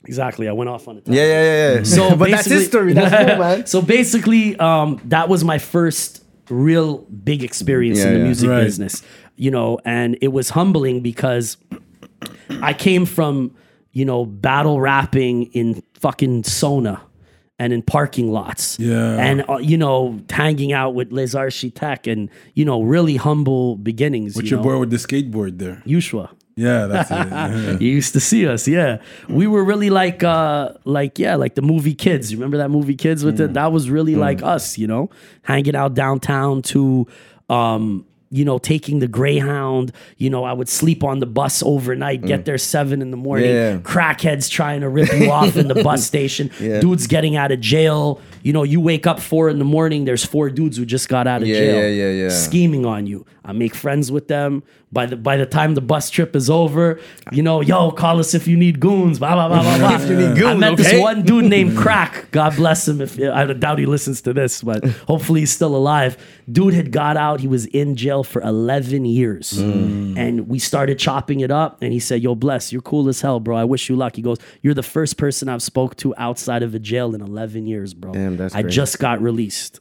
Exactly. 0.07 0.49
I 0.49 0.53
went 0.53 0.70
off 0.70 0.89
on 0.89 0.97
it. 0.97 1.03
Yeah, 1.07 1.24
yeah, 1.24 1.43
yeah. 1.43 1.74
yeah. 1.74 1.82
So 1.82 2.16
but 2.16 2.30
that's 2.30 2.49
basically- 2.49 2.57
history. 2.57 2.93
That's 2.95 3.14
cool, 3.14 3.39
man. 3.45 3.66
So 3.66 3.82
basically, 3.82 4.57
um, 4.59 4.99
that 5.05 5.28
was 5.28 5.45
my 5.45 5.59
first 5.59 6.24
real 6.49 6.99
big 7.01 7.45
experience 7.45 8.01
in 8.01 8.14
the 8.14 8.18
yeah. 8.20 8.24
music 8.24 8.49
Right. 8.49 8.64
business. 8.64 9.03
You 9.36 9.51
know, 9.51 9.78
and 9.84 10.16
it 10.22 10.28
was 10.28 10.49
humbling 10.49 11.03
because 11.03 11.59
I 12.62 12.72
came 12.72 13.05
from, 13.05 13.55
you 13.93 14.07
know, 14.07 14.24
battle 14.24 14.80
rapping 14.80 15.53
in 15.53 15.82
fucking 16.01 16.45
Sona 16.45 17.03
and 17.59 17.72
in 17.72 17.82
parking 17.82 18.30
lots. 18.30 18.78
Yeah. 18.78 19.16
And, 19.16 19.44
uh, 19.48 19.59
you 19.59 19.76
know, 19.76 20.20
hanging 20.30 20.72
out 20.72 20.94
with 20.94 21.12
Les 21.12 21.34
Architectes 21.34 22.06
and, 22.06 22.30
you 22.54 22.64
know, 22.64 22.82
really 22.82 23.16
humble 23.16 23.76
beginnings. 23.76 24.36
With 24.36 24.46
you 24.46 24.50
your 24.52 24.59
know? 24.59 24.70
boy 24.70 24.78
with 24.78 24.90
the 24.90 24.96
skateboard 24.96 25.59
there. 25.59 25.82
Yushua. 25.84 26.30
Yeah, 26.54 26.86
that's 26.86 27.11
it. 27.12 27.80
You 27.80 27.88
used 27.88 28.12
to 28.14 28.20
see 28.20 28.46
us, 28.46 28.66
yeah. 28.66 28.98
We 29.28 29.46
were 29.46 29.62
really 29.62 29.90
like, 29.90 30.24
uh, 30.24 30.72
like 30.84 31.18
yeah, 31.18 31.36
like 31.36 31.54
the 31.54 31.62
movie 31.62 31.94
Kids. 31.94 32.32
You 32.32 32.38
remember 32.38 32.56
that 32.56 32.68
movie 32.68 32.96
Kids 32.96 33.24
with 33.24 33.40
it? 33.40 33.54
That 33.54 33.70
was 33.70 33.90
really 33.90 34.16
like 34.16 34.42
us, 34.42 34.76
you 34.76 34.88
know, 34.88 35.09
hanging 35.42 35.76
out 35.76 35.94
downtown 35.94 36.62
to, 36.62 37.06
um, 37.48 38.04
you 38.31 38.45
know, 38.45 38.59
taking 38.59 38.99
the 38.99 39.09
Greyhound. 39.09 39.93
You 40.16 40.31
know, 40.31 40.45
I 40.45 40.53
would 40.53 40.68
sleep 40.68 41.03
on 41.03 41.20
the 41.20 41.26
bus 41.26 41.62
overnight, 41.62 42.24
get 42.24 42.41
mm. 42.41 42.45
there 42.45 42.59
seven 42.59 43.03
in 43.03 43.11
the 43.11 43.16
morning. 43.16 43.51
Yeah. 43.51 43.79
Crackheads 43.79 44.51
trying 44.51 44.81
to 44.83 44.89
rip 44.89 45.12
you 45.12 45.31
off 45.31 45.57
in 45.57 45.68
the 45.68 45.83
bus 45.83 46.07
station. 46.07 46.51
Yeah. 46.61 46.81
Dudes 46.81 47.07
getting 47.07 47.37
out 47.37 47.53
of 47.53 47.61
jail. 47.61 48.20
You 48.49 48.55
know, 48.55 48.62
you 48.62 48.80
wake 48.80 49.07
up 49.07 49.20
four 49.20 49.51
in 49.51 49.59
the 49.59 49.64
morning. 49.66 50.07
There's 50.07 50.24
four 50.24 50.49
dudes 50.49 50.78
who 50.78 50.86
just 50.86 51.07
got 51.11 51.26
out 51.26 51.42
of 51.42 51.49
Yeah, 51.49 51.59
jail. 51.59 51.74
yeah, 51.82 51.88
yeah, 52.07 52.22
yeah. 52.22 52.28
Scheming 52.30 52.86
on 52.86 53.07
you. 53.07 53.26
I 53.44 53.53
make 53.53 53.74
friends 53.74 54.11
with 54.11 54.28
them. 54.28 54.62
By 54.90 55.05
the 55.05 55.16
by 55.16 55.36
the 55.36 55.44
time 55.44 55.74
the 55.74 55.82
bus 55.82 56.09
trip 56.09 56.34
is 56.34 56.49
over, 56.49 56.99
you 57.30 57.42
know, 57.42 57.61
yo, 57.61 57.90
call 57.90 58.20
us 58.20 58.32
if 58.32 58.49
you 58.49 58.57
need 58.57 58.80
goons. 58.80 59.18
Blah 59.18 59.34
blah 59.34 59.49
blah 59.49 59.62
blah 59.62 59.76
blah. 59.78 59.96
If 60.03 60.09
you 60.09 60.16
need 60.16 60.42
I 60.42 60.55
met 60.55 60.72
okay? 60.72 60.82
this 60.82 61.01
one 61.03 61.24
dude 61.24 61.44
named 61.44 61.76
Crack. 61.76 62.30
God 62.30 62.57
bless 62.57 62.88
him. 62.88 63.03
If 63.03 63.20
I 63.20 63.44
doubt 63.53 63.78
he 63.78 63.84
listens 63.84 64.22
to 64.22 64.32
this, 64.32 64.62
but 64.62 64.82
hopefully 65.07 65.40
he's 65.40 65.51
still 65.53 65.76
alive. 65.76 66.16
Dude 66.51 66.72
had 66.72 66.90
got 66.90 67.18
out. 67.18 67.40
He 67.40 67.49
was 67.49 67.66
in 67.66 67.96
jail 67.96 68.24
for 68.24 68.40
11 68.40 69.05
years, 69.05 69.53
Mm. 69.61 70.16
and 70.16 70.49
we 70.49 70.59
started 70.59 70.99
chopping 70.99 71.40
it 71.40 71.51
up. 71.51 71.82
And 71.82 71.92
he 71.92 72.01
said, 72.01 72.22
"Yo, 72.22 72.34
bless, 72.34 72.72
you're 72.72 72.80
cool 72.92 73.11
as 73.11 73.20
hell, 73.20 73.40
bro. 73.40 73.57
I 73.59 73.64
wish 73.64 73.90
you 73.90 73.96
luck." 73.96 74.16
He 74.16 74.22
goes, 74.22 74.38
"You're 74.62 74.72
the 74.82 74.82
first 74.96 75.18
person 75.18 75.51
I've 75.51 75.62
spoke 75.62 75.96
to 75.96 76.14
outside 76.16 76.62
of 76.62 76.74
a 76.74 76.78
jail 76.78 77.14
in 77.14 77.20
11 77.20 77.66
years, 77.66 77.92
bro. 77.92 78.12
Damn, 78.12 78.38
that's 78.39 78.55
I 78.55 78.62
great. 78.62 78.72
just 78.72 78.99
got 78.99 79.20
released." 79.20 79.80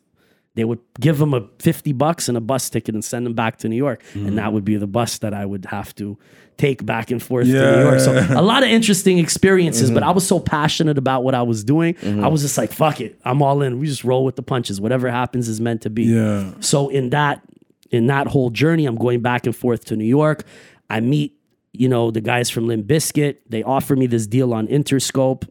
They 0.55 0.65
would 0.65 0.79
give 0.99 1.21
him 1.21 1.35
a 1.35 1.47
50 1.59 1.93
bucks 1.93 2.27
and 2.27 2.35
a 2.35 2.41
bus 2.41 2.67
ticket 2.71 2.95
and 2.95 3.05
send 3.05 3.27
him 3.27 3.33
back 3.33 3.57
to 3.59 3.69
New 3.69 3.75
York. 3.75 4.03
And 4.15 4.39
that 4.39 4.53
would 4.53 4.65
be 4.65 4.75
the 4.75 4.87
bus 4.87 5.19
that 5.19 5.31
I 5.31 5.45
would 5.45 5.65
have 5.65 5.93
to 5.97 6.17
take 6.57 6.83
back 6.83 7.11
and 7.11 7.21
forth 7.21 7.45
to 7.45 7.51
New 7.51 7.83
York. 7.83 7.99
So 7.99 8.13
a 8.31 8.41
lot 8.41 8.63
of 8.63 8.69
interesting 8.69 9.19
experiences, 9.19 9.91
but 9.91 10.01
mm-hmm. 10.01 10.09
I 10.09 10.13
was 10.13 10.25
so 10.25 10.39
passionate 10.39 10.97
about 10.97 11.23
what 11.23 11.35
I 11.35 11.43
was 11.43 11.63
doing. 11.63 11.93
Mm-hmm. 11.93 12.23
I 12.23 12.27
was 12.27 12.41
just 12.41 12.57
like, 12.57 12.71
fuck 12.71 12.99
it. 12.99 13.19
I'm 13.23 13.43
all 13.43 13.61
in. 13.61 13.77
We 13.77 13.85
just 13.85 14.03
roll 14.03 14.25
with 14.25 14.35
the 14.35 14.41
punches. 14.41 14.81
Whatever 14.81 15.11
happens 15.11 15.47
is 15.47 15.61
meant 15.61 15.83
to 15.83 15.91
be. 15.91 16.05
Yeah. 16.05 16.51
So 16.59 16.89
in 16.89 17.11
that 17.11 17.43
in 17.91 18.07
that 18.07 18.25
whole 18.25 18.49
journey, 18.49 18.87
I'm 18.87 18.97
going 18.97 19.21
back 19.21 19.45
and 19.45 19.55
forth 19.55 19.85
to 19.85 19.95
New 19.95 20.05
York. 20.05 20.43
I 20.89 21.01
meet, 21.01 21.37
you 21.71 21.87
know, 21.87 22.09
the 22.09 22.21
guys 22.21 22.49
from 22.49 22.67
Limp 22.67 22.87
Bizkit. 22.87 23.37
They 23.47 23.61
offer 23.61 23.95
me 23.95 24.07
this 24.07 24.25
deal 24.25 24.53
on 24.53 24.67
Interscope. 24.67 25.47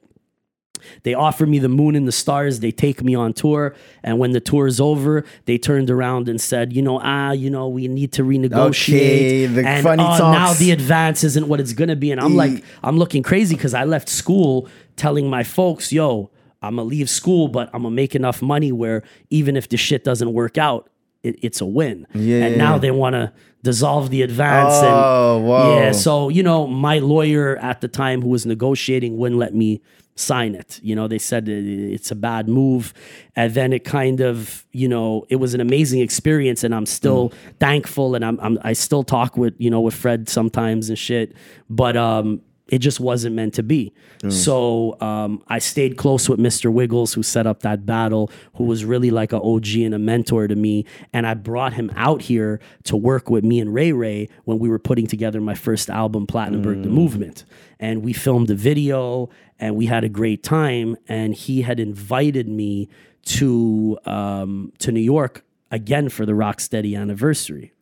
They 1.03 1.15
offer 1.15 1.47
me 1.47 1.59
the 1.59 1.69
moon 1.69 1.95
and 1.97 2.07
the 2.07 2.13
stars. 2.13 2.61
They 2.61 2.73
take 2.73 3.03
me 3.03 3.15
on 3.15 3.33
tour. 3.33 3.75
And 4.03 4.19
when 4.19 4.33
the 4.33 4.41
tour 4.41 4.67
is 4.67 4.81
over, 4.81 5.25
they 5.45 5.59
turned 5.59 5.91
around 5.91 6.29
and 6.29 6.41
said, 6.41 6.73
you 6.73 6.83
know, 6.83 7.01
ah, 7.03 7.33
you 7.33 7.51
know, 7.51 7.69
we 7.69 7.89
need 7.89 8.13
to 8.13 8.23
renegotiate. 8.23 8.95
Okay, 8.95 9.47
the 9.47 9.67
and 9.67 9.83
funny 9.83 10.03
uh, 10.03 10.19
talks. 10.19 10.21
now 10.21 10.53
the 10.55 10.71
advance 10.71 11.25
isn't 11.25 11.49
what 11.49 11.61
it's 11.61 11.73
going 11.73 11.89
to 11.89 11.97
be. 11.97 12.11
And 12.11 12.21
I'm 12.21 12.37
like, 12.37 12.65
I'm 12.83 12.99
looking 12.99 13.23
crazy 13.23 13.55
because 13.55 13.75
I 13.75 13.85
left 13.85 14.09
school 14.09 14.69
telling 14.97 15.29
my 15.29 15.43
folks, 15.43 15.93
yo, 15.93 16.31
I'm 16.63 16.77
going 16.77 16.89
to 16.89 16.95
leave 16.95 17.11
school, 17.11 17.49
but 17.49 17.69
I'm 17.73 17.83
going 17.83 17.93
to 17.93 17.97
make 17.97 18.15
enough 18.15 18.43
money 18.43 18.73
where 18.73 19.03
even 19.31 19.57
if 19.57 19.69
the 19.69 19.77
shit 19.77 20.05
doesn't 20.05 20.33
work 20.33 20.59
out, 20.59 20.91
it, 21.23 21.39
it's 21.43 21.61
a 21.61 21.67
win. 21.67 22.07
Yeah, 22.15 22.47
and 22.47 22.59
now 22.59 22.79
they 22.79 22.91
want 22.91 23.15
to 23.15 23.33
dissolve 23.63 24.11
the 24.11 24.23
advance. 24.23 24.75
Oh, 24.77 25.39
and, 25.39 25.47
whoa. 25.47 25.77
Yeah, 25.77 25.93
so, 25.93 26.29
you 26.29 26.43
know, 26.43 26.67
my 26.67 26.99
lawyer 26.99 27.57
at 27.59 27.81
the 27.81 27.89
time 27.89 28.23
who 28.23 28.29
was 28.29 28.47
negotiating 28.47 29.17
wouldn't 29.17 29.39
let 29.39 29.55
me 29.55 29.83
sign 30.17 30.55
it. 30.55 30.81
You 30.83 30.97
know, 30.97 31.07
they 31.07 31.19
said 31.19 31.49
it's 31.49 32.11
a 32.11 32.15
bad 32.15 32.49
move. 32.49 32.93
And 33.37 33.53
then 33.55 33.73
it 33.73 33.85
kind 33.85 34.21
of, 34.21 34.65
you 34.73 34.89
know, 34.89 35.27
it 35.29 35.37
was 35.37 35.55
an 35.55 35.61
amazing 35.61 36.01
experience 36.01 36.65
and 36.65 36.75
I'm 36.75 36.87
still 36.87 37.33
thankful 37.61 38.15
and 38.15 38.25
I'm, 38.25 38.41
I'm 38.41 38.59
I 38.63 38.73
still 38.73 39.05
talk 39.05 39.37
with, 39.37 39.55
you 39.59 39.71
know, 39.71 39.81
with 39.81 39.95
Fred 39.95 40.29
sometimes 40.29 40.89
and 40.89 40.99
shit. 40.99 41.35
But 41.69 41.97
um 41.97 42.41
it 42.69 42.79
just 42.79 42.99
wasn't 42.99 43.37
meant 43.37 43.55
to 43.55 43.63
be. 43.63 43.93
So 44.31 45.01
um, 45.01 45.43
I 45.47 45.61
stayed 45.61 45.97
close 45.97 46.29
with 46.29 46.41
Mr. 46.41 46.73
Wiggles, 46.73 47.15
who 47.15 47.23
set 47.23 47.47
up 47.47 47.61
that 47.61 47.87
battle, 47.87 48.31
who 48.55 48.65
was 48.65 48.85
really 48.85 49.11
like 49.11 49.33
an 49.33 49.41
OG 49.43 49.69
and 49.77 49.95
a 49.95 49.99
mentor 49.99 50.49
to 50.49 50.57
me. 50.57 50.85
And 51.13 51.27
I 51.27 51.35
brought 51.35 51.75
him 51.75 51.93
out 51.95 52.23
here 52.23 52.59
to 52.85 52.97
work 52.97 53.31
with 53.31 53.45
me 53.45 53.61
and 53.61 53.73
Ray 53.73 53.93
Ray 53.93 54.29
when 54.45 54.59
we 54.59 54.69
were 54.69 54.81
putting 54.81 55.07
together 55.07 55.41
my 55.41 55.55
first 55.55 55.89
album, 55.89 56.27
Platinumberg 56.27 56.83
The 56.83 56.89
Movement. 56.89 57.45
And 57.79 58.03
we 58.03 58.13
filmed 58.13 58.51
a 58.51 58.55
video 58.55 59.29
and 59.61 59.77
we 59.77 59.87
had 59.87 60.03
a 60.03 60.09
great 60.09 60.43
time. 60.43 60.97
And 61.07 61.35
he 61.35 61.63
had 61.63 61.79
invited 61.79 62.49
me 62.49 62.89
to 63.27 63.99
um, 64.07 64.73
to 64.79 64.91
New 64.93 65.01
York 65.01 65.45
again 65.71 66.09
for 66.09 66.27
the 66.27 66.33
Rocksteady 66.33 66.99
anniversary. 66.99 67.73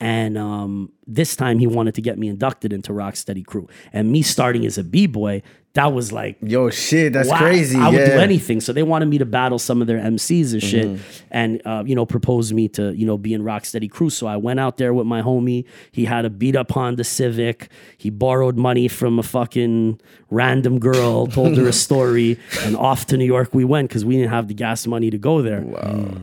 And 0.00 0.38
um, 0.38 0.92
this 1.08 1.34
time 1.34 1.58
he 1.58 1.66
wanted 1.66 1.94
to 1.96 2.02
get 2.02 2.18
me 2.18 2.28
inducted 2.28 2.72
into 2.72 2.92
Rocksteady 2.92 3.44
Crew. 3.44 3.68
And 3.92 4.12
me 4.12 4.22
starting 4.22 4.64
as 4.64 4.78
a 4.78 4.84
B-boy, 4.84 5.42
that 5.74 5.92
was 5.92 6.12
like 6.12 6.36
Yo, 6.40 6.70
shit, 6.70 7.12
that's 7.12 7.28
wow, 7.28 7.38
crazy. 7.38 7.78
I 7.78 7.88
would 7.90 7.98
yeah. 8.00 8.06
do 8.14 8.20
anything. 8.20 8.60
So 8.60 8.72
they 8.72 8.82
wanted 8.82 9.06
me 9.06 9.18
to 9.18 9.26
battle 9.26 9.58
some 9.58 9.80
of 9.80 9.86
their 9.86 9.98
MCs 9.98 10.52
and 10.52 10.62
shit, 10.62 10.86
Mm-hmm. 10.86 11.26
and 11.30 11.62
uh, 11.64 11.82
you 11.86 11.94
know, 11.94 12.06
proposed 12.06 12.52
me 12.54 12.68
to 12.70 12.92
you 12.96 13.04
know 13.06 13.18
be 13.18 13.34
in 13.34 13.42
Rocksteady 13.42 13.88
Crew. 13.90 14.08
So 14.10 14.26
I 14.26 14.36
went 14.38 14.58
out 14.60 14.76
there 14.78 14.94
with 14.94 15.06
my 15.06 15.20
homie. 15.20 15.66
He 15.92 16.04
had 16.06 16.24
a 16.24 16.30
beat 16.30 16.56
up 16.56 16.70
Honda 16.72 17.04
Civic. 17.04 17.68
He 17.96 18.08
borrowed 18.10 18.56
money 18.56 18.88
from 18.88 19.18
a 19.18 19.22
fucking 19.22 20.00
random 20.30 20.78
girl, 20.80 21.26
told 21.26 21.56
her 21.58 21.68
a 21.68 21.72
story, 21.86 22.40
and 22.62 22.76
off 22.76 23.06
to 23.06 23.16
New 23.16 23.26
York 23.26 23.52
we 23.52 23.64
went 23.64 23.88
because 23.88 24.04
we 24.04 24.16
didn't 24.16 24.30
have 24.30 24.48
the 24.48 24.54
gas 24.54 24.86
money 24.86 25.10
to 25.10 25.18
go 25.18 25.42
there. 25.42 25.64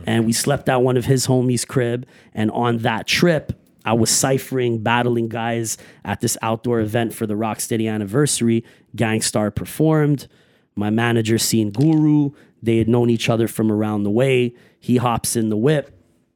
And 0.06 0.26
we 0.26 0.32
slept 0.32 0.68
at 0.68 0.82
one 0.82 0.96
of 0.96 1.04
his 1.04 1.26
homies' 1.28 1.66
crib. 1.66 2.06
And 2.34 2.50
on 2.50 2.78
that 2.78 3.06
trip, 3.06 3.52
I 3.86 3.92
was 3.94 4.10
ciphering, 4.10 4.82
battling 4.82 5.28
guys 5.28 5.78
at 6.04 6.20
this 6.20 6.36
outdoor 6.42 6.80
event 6.80 7.14
for 7.14 7.26
the 7.26 7.34
Rocksteady 7.34 7.90
anniversary. 7.90 8.64
Gang 8.94 9.22
Starr 9.22 9.50
performed. 9.50 10.28
My 10.74 10.90
manager 10.90 11.38
seen 11.38 11.70
Guru. 11.70 12.32
They 12.62 12.78
had 12.78 12.88
known 12.88 13.08
each 13.08 13.28
other 13.30 13.48
from 13.48 13.70
around 13.72 14.02
the 14.02 14.10
way. 14.10 14.54
He 14.80 14.96
hops 14.98 15.36
in 15.36 15.48
the 15.48 15.56
whip. 15.56 15.92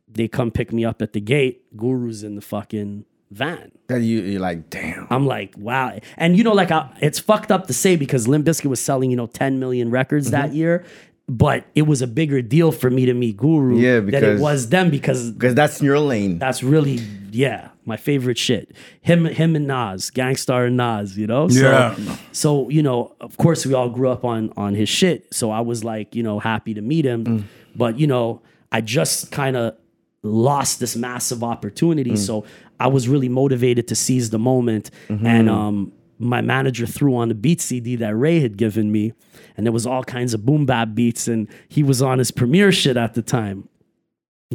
They 0.08 0.28
come 0.28 0.50
pick 0.50 0.72
me 0.72 0.84
up 0.84 1.02
at 1.02 1.12
the 1.12 1.20
gate. 1.20 1.76
Guru's 1.76 2.22
in 2.22 2.36
the 2.36 2.40
fucking 2.40 3.04
van. 3.30 3.70
That 3.88 4.00
you, 4.02 4.20
you're 4.22 4.40
like, 4.40 4.70
damn. 4.70 5.06
I'm 5.10 5.26
like, 5.26 5.54
wow. 5.56 5.98
And 6.16 6.36
you 6.36 6.42
know, 6.44 6.52
like, 6.52 6.70
I, 6.70 6.96
it's 7.00 7.18
fucked 7.18 7.52
up 7.52 7.66
to 7.68 7.72
say 7.72 7.96
because 7.96 8.26
Limp 8.26 8.46
Bizkit 8.46 8.66
was 8.66 8.80
selling, 8.80 9.10
you 9.10 9.16
know, 9.16 9.26
10 9.26 9.58
million 9.58 9.90
records 9.90 10.26
Mm-hmm. 10.30 10.40
that 10.48 10.52
year. 10.54 10.84
But 11.32 11.64
it 11.76 11.82
was 11.82 12.02
a 12.02 12.08
bigger 12.08 12.42
deal 12.42 12.72
for 12.72 12.90
me 12.90 13.06
to 13.06 13.14
meet 13.14 13.36
Guru 13.36 13.78
Yeah, 13.78 14.00
than 14.00 14.24
it 14.24 14.40
was 14.40 14.68
them 14.70 14.90
because 14.90 15.30
Because 15.30 15.54
that's 15.54 15.80
your 15.80 16.00
lane. 16.00 16.38
that's 16.40 16.60
really 16.64 16.98
yeah 17.30 17.68
my 17.84 17.96
favorite 17.96 18.36
shit. 18.36 18.72
Him 19.00 19.26
him 19.26 19.54
and 19.54 19.68
nas 19.68 20.10
Gang 20.10 20.34
Starr 20.34 20.64
and 20.64 20.76
nas 20.76 21.16
you 21.16 21.28
know? 21.28 21.46
So, 21.48 21.60
Yeah. 21.60 21.94
so 22.32 22.68
you 22.68 22.82
know 22.82 23.14
of 23.20 23.36
course 23.36 23.64
we 23.64 23.74
all 23.74 23.88
grew 23.90 24.08
up 24.10 24.24
on 24.24 24.52
on 24.56 24.74
his 24.74 24.88
shit. 24.88 25.32
So 25.32 25.52
i 25.52 25.60
was 25.60 25.84
like 25.84 26.16
you 26.16 26.24
know 26.24 26.40
happy 26.40 26.74
to 26.74 26.80
meet 26.82 27.04
him. 27.04 27.24
Mm. 27.24 27.42
But 27.76 27.92
you 28.00 28.08
know 28.08 28.42
i 28.72 28.80
just 28.80 29.30
kind 29.30 29.56
of 29.56 29.76
lost 30.24 30.80
this 30.80 30.96
massive 30.96 31.44
opportunity. 31.44 32.12
Mm. 32.12 32.18
So 32.18 32.44
i 32.80 32.88
was 32.88 33.08
really 33.08 33.28
motivated 33.28 33.86
to 33.88 33.94
seize 33.94 34.30
the 34.30 34.38
moment. 34.40 34.90
Mm-hmm. 35.08 35.26
And 35.26 35.48
um 35.48 35.92
my 36.18 36.40
manager 36.42 36.86
threw 36.86 37.16
on 37.16 37.28
the 37.28 37.34
beat 37.34 37.60
CD 37.62 37.96
that 37.96 38.14
Ray 38.14 38.40
had 38.40 38.58
given 38.58 38.92
me, 38.92 39.14
and 39.60 39.66
there 39.66 39.72
was 39.74 39.84
all 39.86 40.02
kinds 40.02 40.32
of 40.32 40.46
boom 40.46 40.64
bap 40.64 40.94
beats, 40.94 41.28
and 41.28 41.46
he 41.68 41.82
was 41.82 42.00
on 42.00 42.18
his 42.18 42.30
Premier 42.30 42.72
shit 42.72 42.96
at 42.96 43.12
the 43.12 43.20
time. 43.20 43.68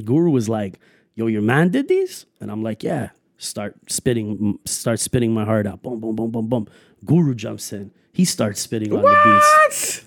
Guru 0.03 0.31
was 0.31 0.49
like, 0.49 0.79
"Yo, 1.13 1.27
your 1.27 1.43
man 1.43 1.69
did 1.69 1.87
these," 1.87 2.25
and 2.41 2.49
I'm 2.49 2.63
like, 2.63 2.81
"Yeah." 2.83 3.09
Start 3.37 3.75
spitting, 3.87 4.57
start 4.65 4.99
spitting 4.99 5.31
my 5.31 5.45
heart 5.45 5.67
out. 5.67 5.83
Boom, 5.83 5.99
boom, 5.99 6.15
boom, 6.15 6.31
boom, 6.31 6.47
boom. 6.47 6.67
Guru 7.05 7.35
jumps 7.35 7.71
in. 7.73 7.91
He 8.13 8.25
starts 8.25 8.61
spitting 8.61 8.91
on 8.95 9.03
the 9.03 9.21
beats. 9.69 10.05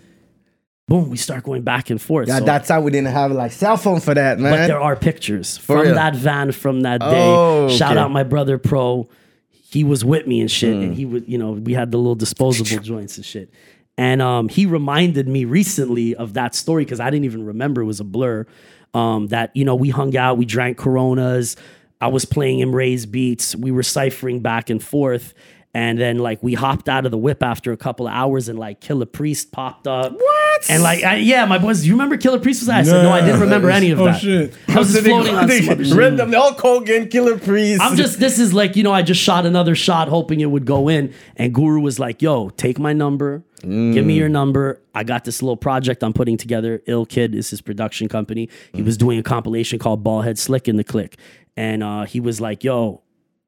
Boom. 0.89 1.11
We 1.11 1.19
start 1.19 1.45
going 1.45 1.61
back 1.63 1.91
and 1.91 2.01
forth. 2.01 2.27
Yeah, 2.27 2.39
So- 2.39 2.45
that's 2.47 2.71
how 2.71 2.81
we 2.81 2.91
didn't 2.91 3.13
have 3.13 3.31
like 3.31 3.53
cell 3.53 3.77
phone 3.77 4.01
for 4.01 4.15
that, 4.15 4.41
man. 4.41 4.51
but 4.53 4.67
there 4.67 4.81
are 4.81 4.97
pictures 4.97 5.59
from 5.59 5.81
real? 5.81 5.95
that 5.95 6.17
van 6.17 6.51
from 6.53 6.81
that 6.81 7.01
day. 7.01 7.07
Oh, 7.13 7.69
Shout 7.69 7.93
okay. 7.93 8.01
out 8.01 8.11
my 8.11 8.23
brother 8.25 8.57
Pro. 8.59 9.07
He 9.51 9.85
was 9.85 10.03
with 10.07 10.27
me 10.27 10.41
and 10.41 10.51
shit, 10.51 10.75
Hmm. 10.75 10.83
and 10.85 10.95
he 10.95 11.05
would, 11.05 11.29
you 11.29 11.37
know, 11.37 11.53
we 11.53 11.75
had 11.75 11.91
the 11.91 11.99
little 11.99 12.15
disposable 12.15 12.83
joints 12.83 13.19
and 13.19 13.27
shit. 13.27 13.51
And 13.99 14.23
um, 14.23 14.49
he 14.49 14.65
reminded 14.65 15.29
me 15.29 15.45
recently 15.45 16.15
of 16.15 16.35
that 16.35 16.55
story 16.55 16.85
because 16.85 17.01
I 17.01 17.11
didn't 17.11 17.25
even 17.25 17.45
remember 17.45 17.83
it 17.83 17.87
was 17.87 18.01
a 18.01 18.05
blur. 18.05 18.47
Um, 18.95 19.27
that 19.27 19.55
you 19.55 19.67
know 19.67 19.75
we 19.75 19.91
hung 19.91 20.17
out, 20.17 20.39
we 20.39 20.47
drank 20.47 20.79
Coronas. 20.79 21.57
I 22.01 22.07
was 22.07 22.25
playing 22.25 22.61
him 22.61 22.75
Ray's 22.75 23.05
beats. 23.05 23.55
We 23.55 23.71
were 23.71 23.83
ciphering 23.83 24.41
back 24.41 24.71
and 24.71 24.83
forth, 24.83 25.35
And 25.79 25.97
then 25.97 26.19
like 26.19 26.43
we 26.43 26.55
hopped 26.55 26.89
out 26.89 27.05
of 27.05 27.13
the 27.13 27.17
whip 27.19 27.41
after 27.41 27.71
a 27.71 27.77
couple 27.77 28.09
of 28.09 28.13
hours, 28.13 28.49
and 28.49 28.59
like 28.59 28.81
Killah 28.81 29.13
Priest 29.13 29.53
popped 29.53 29.87
up. 29.87 30.11
What? 30.13 30.69
And 30.69 30.83
like 30.83 31.05
I, 31.05 31.17
yeah, 31.19 31.45
my 31.45 31.59
boys, 31.59 31.87
you 31.87 31.93
remember 31.93 32.17
Killah 32.17 32.43
Priest 32.43 32.63
was? 32.63 32.69
I 32.69 32.83
said 32.83 33.05
no, 33.05 33.11
I 33.13 33.21
didn't 33.21 33.39
remember 33.43 33.71
any 33.71 33.93
of 33.93 34.01
Oh, 34.01 34.07
that. 34.07 34.21
shit. 34.21 34.55
I 34.67 34.79
was 34.81 34.93
just 34.93 35.05
floating 35.07 35.37
on 35.37 35.49
some 35.49 35.69
other. 35.69 35.85
Random, 35.95 36.33
Hulk 36.33 36.59
Hogan, 36.61 37.07
Killah 37.07 37.41
Priest. 37.45 37.81
I'm 37.81 37.97
just 37.97 38.19
this 38.19 38.41
is 38.41 38.53
like 38.53 38.75
you 38.75 38.83
know 38.83 38.91
I 38.93 39.03
just 39.03 39.21
shot 39.21 39.47
another 39.47 39.77
shot 39.77 40.09
hoping 40.09 40.41
it 40.41 40.47
would 40.47 40.65
go 40.65 40.89
in, 40.89 41.15
and 41.37 41.55
Guru 41.55 41.81
was 41.81 42.01
like, 42.01 42.23
"Yo, 42.23 42.49
take 42.49 42.81
my 42.81 42.93
number, 42.93 43.45
give 43.63 44.05
me 44.05 44.15
your 44.15 44.29
number. 44.29 44.83
I 44.97 45.05
got 45.05 45.25
this 45.25 45.43
little 45.43 45.57
project 45.57 46.03
I'm 46.03 46.13
putting 46.13 46.37
together. 46.37 46.83
Ill 46.89 47.07
Kid 47.07 47.37
is 47.37 47.51
his 47.51 47.61
production 47.61 48.09
company. 48.09 48.49
He 48.73 48.83
was 48.83 48.97
doing 48.97 49.21
a 49.21 49.23
compilation 49.23 49.79
called 49.79 50.03
Baldhead 50.03 50.39
Slick 50.39 50.67
in 50.67 50.75
the 50.75 50.83
Click, 50.83 51.19
and 51.57 51.85
uh, 51.85 52.05
he 52.05 52.19
was 52.19 52.41
like, 52.41 52.65
"Yo, 52.65 53.03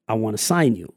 I 0.07 0.15
want 0.15 0.37
to 0.37 0.43
sign 0.43 0.77
you." 0.77 0.93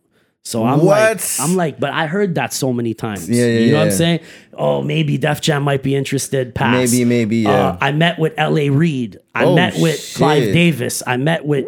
So 0.46 0.66
I'm 0.66 0.82
like, 0.84 1.22
I'm 1.39 1.56
like, 1.56 1.80
but 1.80 1.91
I 1.94 2.06
heard 2.06 2.36
that 2.36 2.52
so 2.52 2.74
many 2.74 2.94
times. 2.94 3.30
Yeah, 3.30 3.46
yeah, 3.46 3.60
you 3.60 3.72
know 3.72 3.78
what 3.78 3.86
I'm 3.88 3.91
saying? 3.91 4.20
Oh, 4.54 4.82
maybe 4.82 5.18
Def 5.18 5.39
Jam 5.39 5.64
might 5.64 5.82
be 5.84 5.96
interested. 5.96 6.54
Pass. 6.54 6.91
Maybe, 6.91 7.06
maybe, 7.06 7.38
yeah. 7.38 7.70
Uh, 7.70 7.78
I 7.80 7.94
met 7.94 8.20
with 8.20 8.34
L.A. 8.38 8.70
Reid. 8.70 9.20
I 9.34 9.46
Oh, 9.46 9.56
met 9.56 9.76
with 9.80 9.98
shit. 10.00 10.18
Clive 10.18 10.44
Davis. 10.54 11.02
I 11.08 11.16
met 11.16 11.46
with 11.46 11.66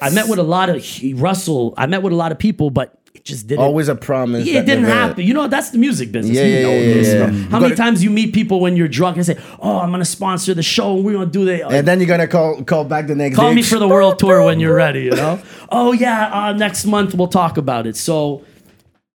I 0.00 0.10
met 0.10 0.28
with 0.28 0.38
a 0.38 0.44
lot 0.44 0.68
of 0.70 0.84
Russell. 1.14 1.74
I 1.76 1.86
met 1.86 2.02
with 2.02 2.12
a 2.12 2.16
lot 2.16 2.32
of 2.32 2.38
people, 2.38 2.70
but 2.70 2.98
it 3.14 3.24
just 3.24 3.46
didn't. 3.46 3.64
Always 3.64 3.88
a 3.88 3.94
promise. 3.94 4.46
yeah, 4.46 4.60
it 4.60 4.66
didn't 4.66 4.84
happen. 4.84 5.24
You 5.24 5.34
know, 5.34 5.48
that's 5.48 5.70
the 5.70 5.78
music 5.78 6.12
business. 6.12 6.36
Yeah, 6.36 6.44
you 6.44 6.54
yeah, 6.54 6.62
know 6.62 6.72
yeah, 6.72 6.94
this, 6.94 7.08
yeah. 7.08 7.48
How 7.50 7.60
many 7.60 7.74
times 7.74 8.02
you 8.02 8.10
meet 8.10 8.32
people 8.32 8.60
when 8.60 8.76
you're 8.76 8.88
drunk 8.88 9.16
and 9.16 9.26
say, 9.26 9.36
"Oh, 9.60 9.78
I'm 9.78 9.90
gonna 9.90 10.04
sponsor 10.04 10.54
the 10.54 10.62
show 10.62 10.96
and 10.96 11.04
we're 11.04 11.14
gonna 11.14 11.26
do 11.26 11.44
the 11.44 11.66
And 11.66 11.86
then 11.86 11.98
you're 11.98 12.08
gonna 12.08 12.28
call 12.28 12.62
call 12.64 12.84
back 12.84 13.06
the 13.06 13.14
next 13.14 13.36
call 13.36 13.50
day. 13.50 13.56
me 13.56 13.62
for 13.62 13.78
the 13.78 13.88
world 13.88 14.18
tour 14.18 14.42
when 14.44 14.60
you're 14.60 14.74
ready." 14.74 15.04
You 15.04 15.16
know? 15.16 15.40
oh 15.70 15.92
yeah, 15.92 16.30
uh, 16.32 16.52
next 16.52 16.84
month 16.84 17.14
we'll 17.14 17.28
talk 17.28 17.56
about 17.56 17.86
it. 17.86 17.96
So, 17.96 18.44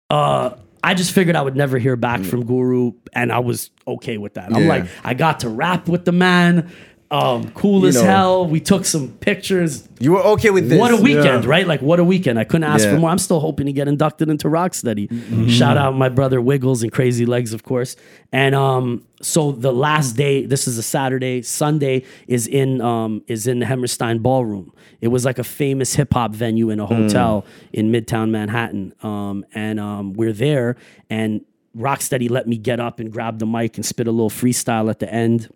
uh, 0.10 0.52
I 0.84 0.94
just 0.96 1.12
figured 1.12 1.36
I 1.36 1.42
would 1.42 1.56
never 1.56 1.78
hear 1.78 1.96
back 1.96 2.24
from 2.24 2.46
Guru, 2.46 2.94
and 3.14 3.32
I 3.32 3.40
was 3.40 3.70
okay 3.88 4.18
with 4.18 4.34
that. 4.34 4.54
I'm 4.54 4.68
like, 4.68 4.86
I 5.04 5.14
got 5.14 5.42
to 5.42 5.50
rap 5.50 5.88
with 5.88 6.06
the 6.06 6.12
man. 6.12 6.72
Um, 7.12 7.52
cool 7.52 7.86
as 7.86 7.96
know. 7.96 8.04
hell. 8.06 8.48
We 8.48 8.62
took 8.62 8.86
some 8.86 9.10
pictures. 9.10 9.88
You 10.00 10.14
were 10.14 10.22
okay 10.22 10.50
with 10.50 10.70
this. 10.70 10.80
What 10.80 10.92
a 10.92 10.96
weekend, 10.96 11.44
Yeah. 11.44 11.50
right? 11.50 11.68
Like 11.68 11.82
what 11.82 12.00
a 12.00 12.06
weekend. 12.06 12.40
I 12.40 12.46
couldn't 12.46 12.64
ask 12.64 12.86
Yeah. 12.86 12.94
for 12.94 13.00
more. 13.02 13.10
I'm 13.10 13.18
still 13.18 13.42
hoping 13.42 13.66
to 13.66 13.74
get 13.74 13.90
inducted 13.90 14.30
into 14.30 14.48
Rocksteady. 14.48 15.50
Shout 15.50 15.76
out 15.76 15.96
my 15.96 16.08
brother 16.08 16.40
Wiggles 16.40 16.84
and 16.84 16.92
Crazy 16.92 17.26
Legs, 17.26 17.54
of 17.54 17.64
course. 17.64 17.98
And 18.32 18.56
um, 18.56 19.04
so 19.22 19.52
the 19.52 19.74
last 19.74 20.14
day, 20.16 20.46
this 20.46 20.70
is 20.70 20.78
a 20.78 20.84
Saturday. 20.84 21.42
Sunday 21.42 22.04
is 22.28 22.48
in 22.48 22.80
um, 22.80 23.22
is 23.28 23.46
in 23.46 23.60
the 23.60 23.66
Hammerstein 23.66 24.20
Ballroom. 24.20 24.72
It 25.02 25.10
was 25.10 25.26
like 25.26 25.38
a 25.38 25.44
famous 25.44 25.96
hip 25.96 26.14
hop 26.14 26.34
venue 26.34 26.70
in 26.70 26.80
a 26.80 26.86
hotel 26.86 27.46
in 27.74 27.92
Midtown 27.92 28.30
Manhattan. 28.30 28.94
Um, 29.04 29.44
and 29.54 29.82
um, 29.82 30.14
we're 30.14 30.32
there, 30.34 30.78
and 31.10 31.42
Rocksteady 31.78 32.30
let 32.30 32.48
me 32.48 32.58
get 32.58 32.80
up 32.80 33.00
and 33.02 33.12
grab 33.12 33.40
the 33.40 33.46
mic 33.46 33.76
and 33.78 33.86
spit 33.86 34.08
a 34.08 34.12
little 34.12 34.30
freestyle 34.30 34.90
at 34.90 35.00
the 35.00 35.14
end. 35.14 35.50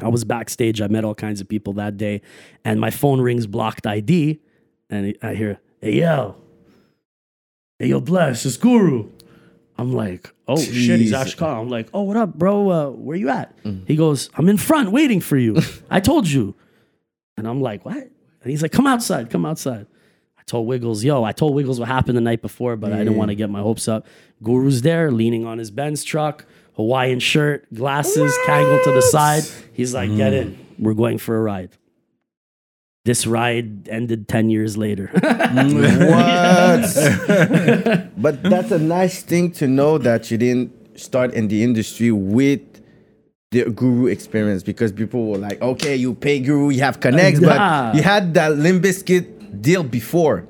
I 0.00 0.08
was 0.08 0.24
backstage. 0.24 0.80
I 0.80 0.86
met 0.88 1.04
all 1.04 1.14
kinds 1.14 1.40
of 1.40 1.48
people 1.48 1.72
that 1.74 1.96
day, 1.96 2.22
and 2.64 2.80
my 2.80 2.90
phone 2.90 3.20
rings 3.20 3.46
blocked 3.46 3.86
ID, 3.86 4.38
and 4.90 5.14
I 5.22 5.34
hear, 5.34 5.60
"Hey 5.80 5.98
yo, 6.00 6.36
hey 7.78 7.88
yo, 7.88 8.00
bless, 8.00 8.44
it's 8.46 8.56
Guru." 8.56 9.10
I'm 9.76 9.92
like, 9.92 10.32
"Oh 10.48 10.56
shit, 10.60 11.00
he's 11.00 11.12
actually 11.12 11.36
calling." 11.36 11.60
I'm 11.60 11.68
like, 11.68 11.88
"Oh, 11.94 12.02
what 12.02 12.16
up, 12.16 12.34
bro? 12.34 12.70
Uh, 12.70 12.90
where 12.90 13.16
you 13.16 13.28
at?" 13.28 13.54
He 13.86 13.96
goes, 13.96 14.30
"I'm 14.34 14.48
in 14.48 14.56
front, 14.56 14.90
waiting 14.92 15.20
for 15.20 15.36
you. 15.36 15.60
I 15.90 16.00
told 16.00 16.28
you." 16.28 16.54
And 17.36 17.46
I'm 17.46 17.60
like, 17.60 17.84
"What?" 17.84 17.96
And 17.96 18.50
he's 18.50 18.62
like, 18.62 18.72
"Come 18.72 18.86
outside, 18.86 19.30
come 19.30 19.46
outside." 19.46 19.86
I 20.38 20.42
told 20.46 20.66
Wiggles, 20.66 21.04
"Yo, 21.04 21.22
I 21.24 21.32
told 21.32 21.54
Wiggles 21.54 21.78
what 21.78 21.88
happened 21.88 22.16
the 22.16 22.22
night 22.22 22.42
before, 22.42 22.76
but 22.76 22.92
I 22.92 22.98
didn't 22.98 23.16
want 23.16 23.28
to 23.30 23.34
get 23.36 23.50
my 23.50 23.60
hopes 23.60 23.86
up." 23.88 24.06
Guru's 24.42 24.82
there, 24.82 25.10
leaning 25.12 25.44
on 25.44 25.58
his 25.58 25.70
Benz 25.70 26.02
truck, 26.04 26.44
Hawaiian 26.78 27.18
shirt, 27.18 27.66
glasses, 27.74 28.32
Kangol 28.46 28.82
to 28.84 28.92
the 28.92 29.02
side. 29.02 29.42
He's 29.74 29.92
like, 29.92 30.14
"Get 30.16 30.32
in. 30.32 30.56
We're 30.78 30.94
going 30.94 31.18
for 31.18 31.36
a 31.36 31.42
ride." 31.42 31.70
This 33.04 33.26
ride 33.26 33.88
ended 33.88 34.28
ten 34.28 34.48
years 34.48 34.76
later. 34.78 35.10
What? 36.12 36.84
but 38.16 38.42
that's 38.42 38.70
a 38.70 38.78
nice 38.78 39.22
thing 39.22 39.50
to 39.52 39.66
know 39.66 39.98
that 39.98 40.30
you 40.30 40.38
didn't 40.38 40.70
start 40.98 41.34
in 41.34 41.48
the 41.48 41.62
industry 41.62 42.10
with 42.12 42.60
the 43.50 43.64
guru 43.70 44.06
experience 44.06 44.62
because 44.62 44.92
people 44.92 45.26
were 45.26 45.38
like, 45.38 45.60
okay, 45.62 45.96
you 45.96 46.14
pay 46.14 46.38
guru, 46.38 46.68
you 46.70 46.80
have 46.82 47.00
connects, 47.00 47.40
Nah. 47.40 47.48
but 47.48 47.96
you 47.96 48.02
had 48.02 48.34
that 48.34 48.56
Limp 48.58 48.84
Bizkit 48.84 49.62
deal 49.62 49.82
before. 49.82 50.44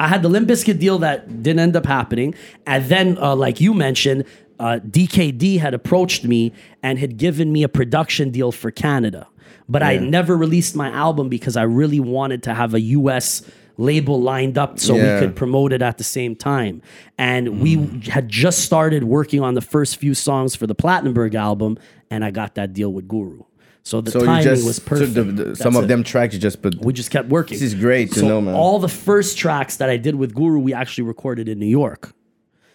I 0.00 0.08
had 0.08 0.22
the 0.22 0.28
Limp 0.28 0.48
Bizkit 0.48 0.78
deal 0.78 0.98
that 1.00 1.42
didn't 1.42 1.60
end 1.60 1.76
up 1.76 1.84
happening. 1.86 2.34
And 2.66 2.84
then, 2.86 3.18
uh, 3.18 3.36
like 3.36 3.60
you 3.60 3.74
mentioned, 3.74 4.24
uh, 4.60 4.80
DKD 4.86 5.58
had 5.60 5.74
approached 5.74 6.24
me 6.24 6.52
and 6.82 6.98
had 6.98 7.16
given 7.16 7.52
me 7.52 7.62
a 7.62 7.68
production 7.68 8.30
deal 8.30 8.52
for 8.52 8.70
Canada. 8.70 9.26
But 9.68 9.82
I 9.82 9.98
never 9.98 10.36
released 10.36 10.74
my 10.74 10.88
album 10.90 11.28
because 11.28 11.56
I 11.56 11.62
really 11.62 12.00
wanted 12.00 12.42
to 12.44 12.54
have 12.54 12.72
a 12.74 12.80
US 12.80 13.42
label 13.76 14.20
lined 14.20 14.56
up 14.58 14.78
so 14.78 14.96
Yeah. 14.96 15.14
we 15.14 15.20
could 15.26 15.36
promote 15.36 15.72
it 15.72 15.82
at 15.82 15.98
the 15.98 16.04
same 16.04 16.34
time. 16.34 16.82
And 17.18 17.60
we 17.60 17.76
had 18.08 18.28
just 18.28 18.60
started 18.60 19.04
working 19.04 19.40
on 19.40 19.54
the 19.54 19.60
first 19.60 19.96
few 19.98 20.14
songs 20.14 20.54
for 20.56 20.66
the 20.66 20.74
Plattenberg 20.74 21.34
album, 21.34 21.78
and 22.10 22.24
I 22.24 22.30
got 22.30 22.54
that 22.56 22.72
deal 22.72 22.92
with 22.92 23.06
Guru. 23.06 23.42
So 23.84 24.00
the 24.00 24.10
So 24.10 24.20
timing 24.24 24.42
just 24.44 24.66
was 24.66 24.78
perfect. 24.80 25.14
the, 25.14 25.22
the- 25.24 25.56
some 25.56 25.76
of 25.76 25.84
it 25.84 25.86
them 25.86 26.02
tracks 26.02 26.34
you 26.34 26.40
just 26.40 26.60
put. 26.60 26.74
we 26.84 26.92
just 26.92 27.10
kept 27.10 27.28
working. 27.28 27.54
This 27.54 27.62
is 27.62 27.74
great 27.74 28.10
to 28.12 28.20
so 28.20 28.28
know, 28.28 28.40
man. 28.40 28.54
All 28.54 28.78
the 28.80 28.88
first 28.88 29.38
tracks 29.38 29.76
that 29.76 29.88
I 29.88 29.96
did 29.96 30.16
with 30.16 30.34
Guru, 30.34 30.58
we 30.58 30.74
actually 30.74 31.04
recorded 31.04 31.48
in 31.48 31.58
New 31.58 31.66
York. 31.66 32.12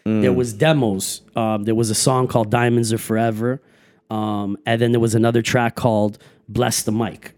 Mm. 0.06 0.22
There 0.22 0.34
was 0.34 0.54
demos. 0.54 1.22
Um, 1.36 1.64
there 1.64 1.76
was 1.76 1.90
a 1.90 1.96
song 1.96 2.28
called 2.28 2.50
"Diamonds 2.52 2.92
Are 2.92 2.98
Forever," 2.98 3.62
um, 4.10 4.58
and 4.66 4.82
then 4.82 4.92
there 4.92 5.00
was 5.00 5.16
another 5.16 5.42
track 5.42 5.76
called 5.76 6.18
"Bless 6.50 6.84
the 6.84 6.92
Mic" 6.92 7.34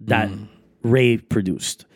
that 0.00 0.28
Mm. 0.28 0.48
Ray 0.82 1.16
produced. 1.18 1.86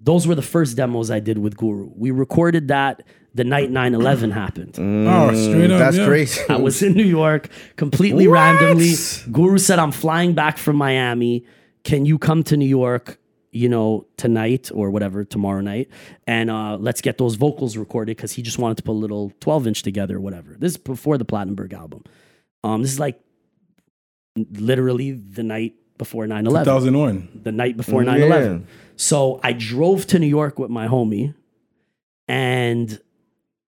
Those 0.00 0.26
were 0.26 0.34
the 0.34 0.42
first 0.42 0.76
demos 0.76 1.10
I 1.10 1.20
did 1.20 1.38
with 1.38 1.56
Guru. 1.56 1.90
We 1.96 2.10
recorded 2.10 2.68
that 2.68 3.02
the 3.34 3.44
night 3.44 3.70
9/11 3.70 4.32
happened. 4.42 4.76
Oh, 4.78 5.34
straight 5.34 5.70
up. 5.70 5.78
That's 5.78 5.96
yeah. 5.98 6.06
crazy. 6.06 6.40
I 6.48 6.56
was 6.56 6.82
in 6.82 6.92
New 6.94 7.04
York 7.04 7.48
completely 7.76 8.26
What? 8.28 8.34
randomly. 8.34 8.92
Guru 9.32 9.58
said, 9.58 9.78
I'm 9.78 9.92
flying 9.92 10.34
back 10.34 10.56
from 10.58 10.76
Miami. 10.76 11.44
Can 11.84 12.06
you 12.06 12.18
come 12.18 12.42
to 12.44 12.56
New 12.56 12.66
York, 12.68 13.18
you 13.54 13.68
know, 13.68 14.06
tonight 14.16 14.70
or 14.74 14.90
whatever, 14.90 15.24
tomorrow 15.24 15.60
night? 15.60 15.88
And 16.26 16.50
uh, 16.50 16.76
let's 16.76 17.00
get 17.00 17.18
those 17.18 17.36
vocals 17.36 17.76
recorded 17.76 18.16
because 18.16 18.32
he 18.32 18.42
just 18.42 18.58
wanted 18.58 18.76
to 18.78 18.82
put 18.82 18.92
a 18.92 19.00
little 19.00 19.32
12 19.40 19.66
inch 19.68 19.82
together 19.82 20.16
or 20.16 20.20
whatever. 20.20 20.56
This 20.58 20.72
is 20.72 20.76
before 20.78 21.16
the 21.18 21.24
Plattenberg 21.24 21.72
album. 21.72 22.02
Um, 22.62 22.82
this 22.82 22.92
is 22.92 22.98
like 23.00 23.20
literally 24.36 25.12
the 25.12 25.42
night 25.42 25.74
before 25.96 26.26
9 26.26 26.46
11 26.46 26.64
2001. 26.64 27.40
the 27.44 27.52
night 27.52 27.76
before 27.76 28.02
Mm, 28.02 28.06
9 28.06 28.22
11. 28.22 28.66
So 28.96 29.40
I 29.42 29.52
drove 29.52 30.06
to 30.08 30.18
New 30.18 30.26
York 30.26 30.58
with 30.58 30.70
my 30.70 30.88
homie, 30.88 31.34
and 32.28 33.00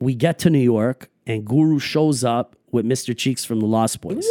we 0.00 0.14
get 0.14 0.38
to 0.40 0.50
New 0.50 0.58
York, 0.58 1.08
and 1.26 1.44
Guru 1.44 1.78
shows 1.78 2.24
up 2.24 2.56
with 2.72 2.84
Mr. 2.84 3.16
Cheeks 3.16 3.44
from 3.44 3.60
the 3.60 3.66
Lost 3.66 4.00
Boyz. 4.00 4.24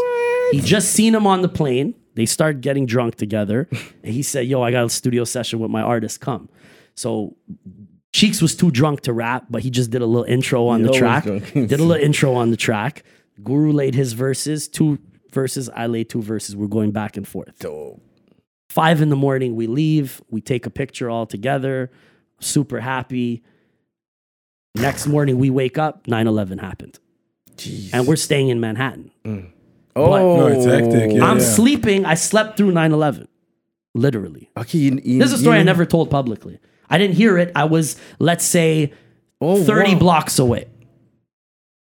He 0.52 0.60
just 0.62 0.92
seen 0.92 1.16
him 1.16 1.26
on 1.26 1.42
the 1.42 1.50
plane. 1.50 1.96
They 2.16 2.26
start 2.26 2.62
getting 2.62 2.86
drunk 2.86 3.16
together. 3.16 3.68
and 4.04 4.14
he 4.14 4.24
said, 4.24 4.48
Yo, 4.48 4.62
I 4.62 4.72
got 4.72 4.86
a 4.86 4.90
studio 4.90 5.24
session 5.24 5.60
with 5.60 5.70
my 5.72 5.82
artist. 5.82 6.20
Come. 6.22 6.50
So 6.96 7.36
Cheeks 8.14 8.42
was 8.42 8.56
too 8.56 8.72
drunk 8.72 9.02
to 9.02 9.14
rap, 9.14 9.46
but 9.50 9.62
he 9.62 9.70
just 9.70 9.92
did 9.92 10.02
a 10.02 10.06
little 10.06 10.24
intro 10.24 10.68
on 10.68 10.80
He 10.82 10.88
the 10.88 10.94
track. 10.94 11.24
did 11.26 11.74
a 11.74 11.84
little 11.84 11.94
intro 12.04 12.34
on 12.34 12.50
the 12.52 12.58
track. 12.58 13.04
Guru 13.44 13.72
laid 13.74 13.96
his 13.96 14.14
verses, 14.14 14.70
two 14.70 14.98
verses. 15.32 15.70
I 15.70 15.88
laid 15.88 16.10
two 16.10 16.22
verses. 16.22 16.56
We're 16.56 16.68
going 16.68 16.92
back 16.92 17.18
and 17.18 17.28
forth. 17.28 17.60
Dope. 17.60 18.02
Five 18.70 19.02
in 19.02 19.10
the 19.10 19.16
morning, 19.18 19.56
we 19.56 19.68
leave. 19.68 20.22
We 20.30 20.40
take 20.42 20.66
a 20.66 20.70
picture 20.70 21.10
all 21.10 21.26
together. 21.26 21.92
Super 22.40 22.80
happy. 22.80 23.44
Next 24.76 25.08
morning, 25.08 25.38
we 25.38 25.50
wake 25.50 25.78
up. 25.78 26.08
9 26.08 26.28
11 26.28 26.58
happened. 26.60 27.00
Jeez. 27.58 27.90
And 27.94 28.08
we're 28.08 28.16
staying 28.18 28.50
in 28.50 28.60
Manhattan. 28.60 29.12
Oh, 29.96 30.38
No, 30.38 30.48
it's 30.48 30.66
hectic, 30.66 31.14
yeah. 31.14 31.26
I'm 31.26 31.40
sleeping. 31.40 32.06
I 32.06 32.16
slept 32.16 32.58
through 32.58 32.72
9 32.72 32.92
11. 32.92 33.28
Literally. 33.94 34.52
Okay, 34.58 34.78
you, 34.78 35.02
you, 35.04 35.20
This 35.20 35.32
is 35.32 35.40
a 35.40 35.42
story 35.44 35.58
I 35.58 35.64
never 35.64 35.86
told 35.86 36.10
publicly. 36.10 36.60
I 36.90 36.98
didn't 36.98 37.16
hear 37.16 37.38
it. 37.38 37.52
I 37.56 37.64
was, 37.66 37.96
let's 38.20 38.46
say, 38.46 38.94
Oh, 39.42 39.62
30 39.64 39.94
wow. 39.94 40.00
blocks 40.00 40.40
away. 40.40 40.68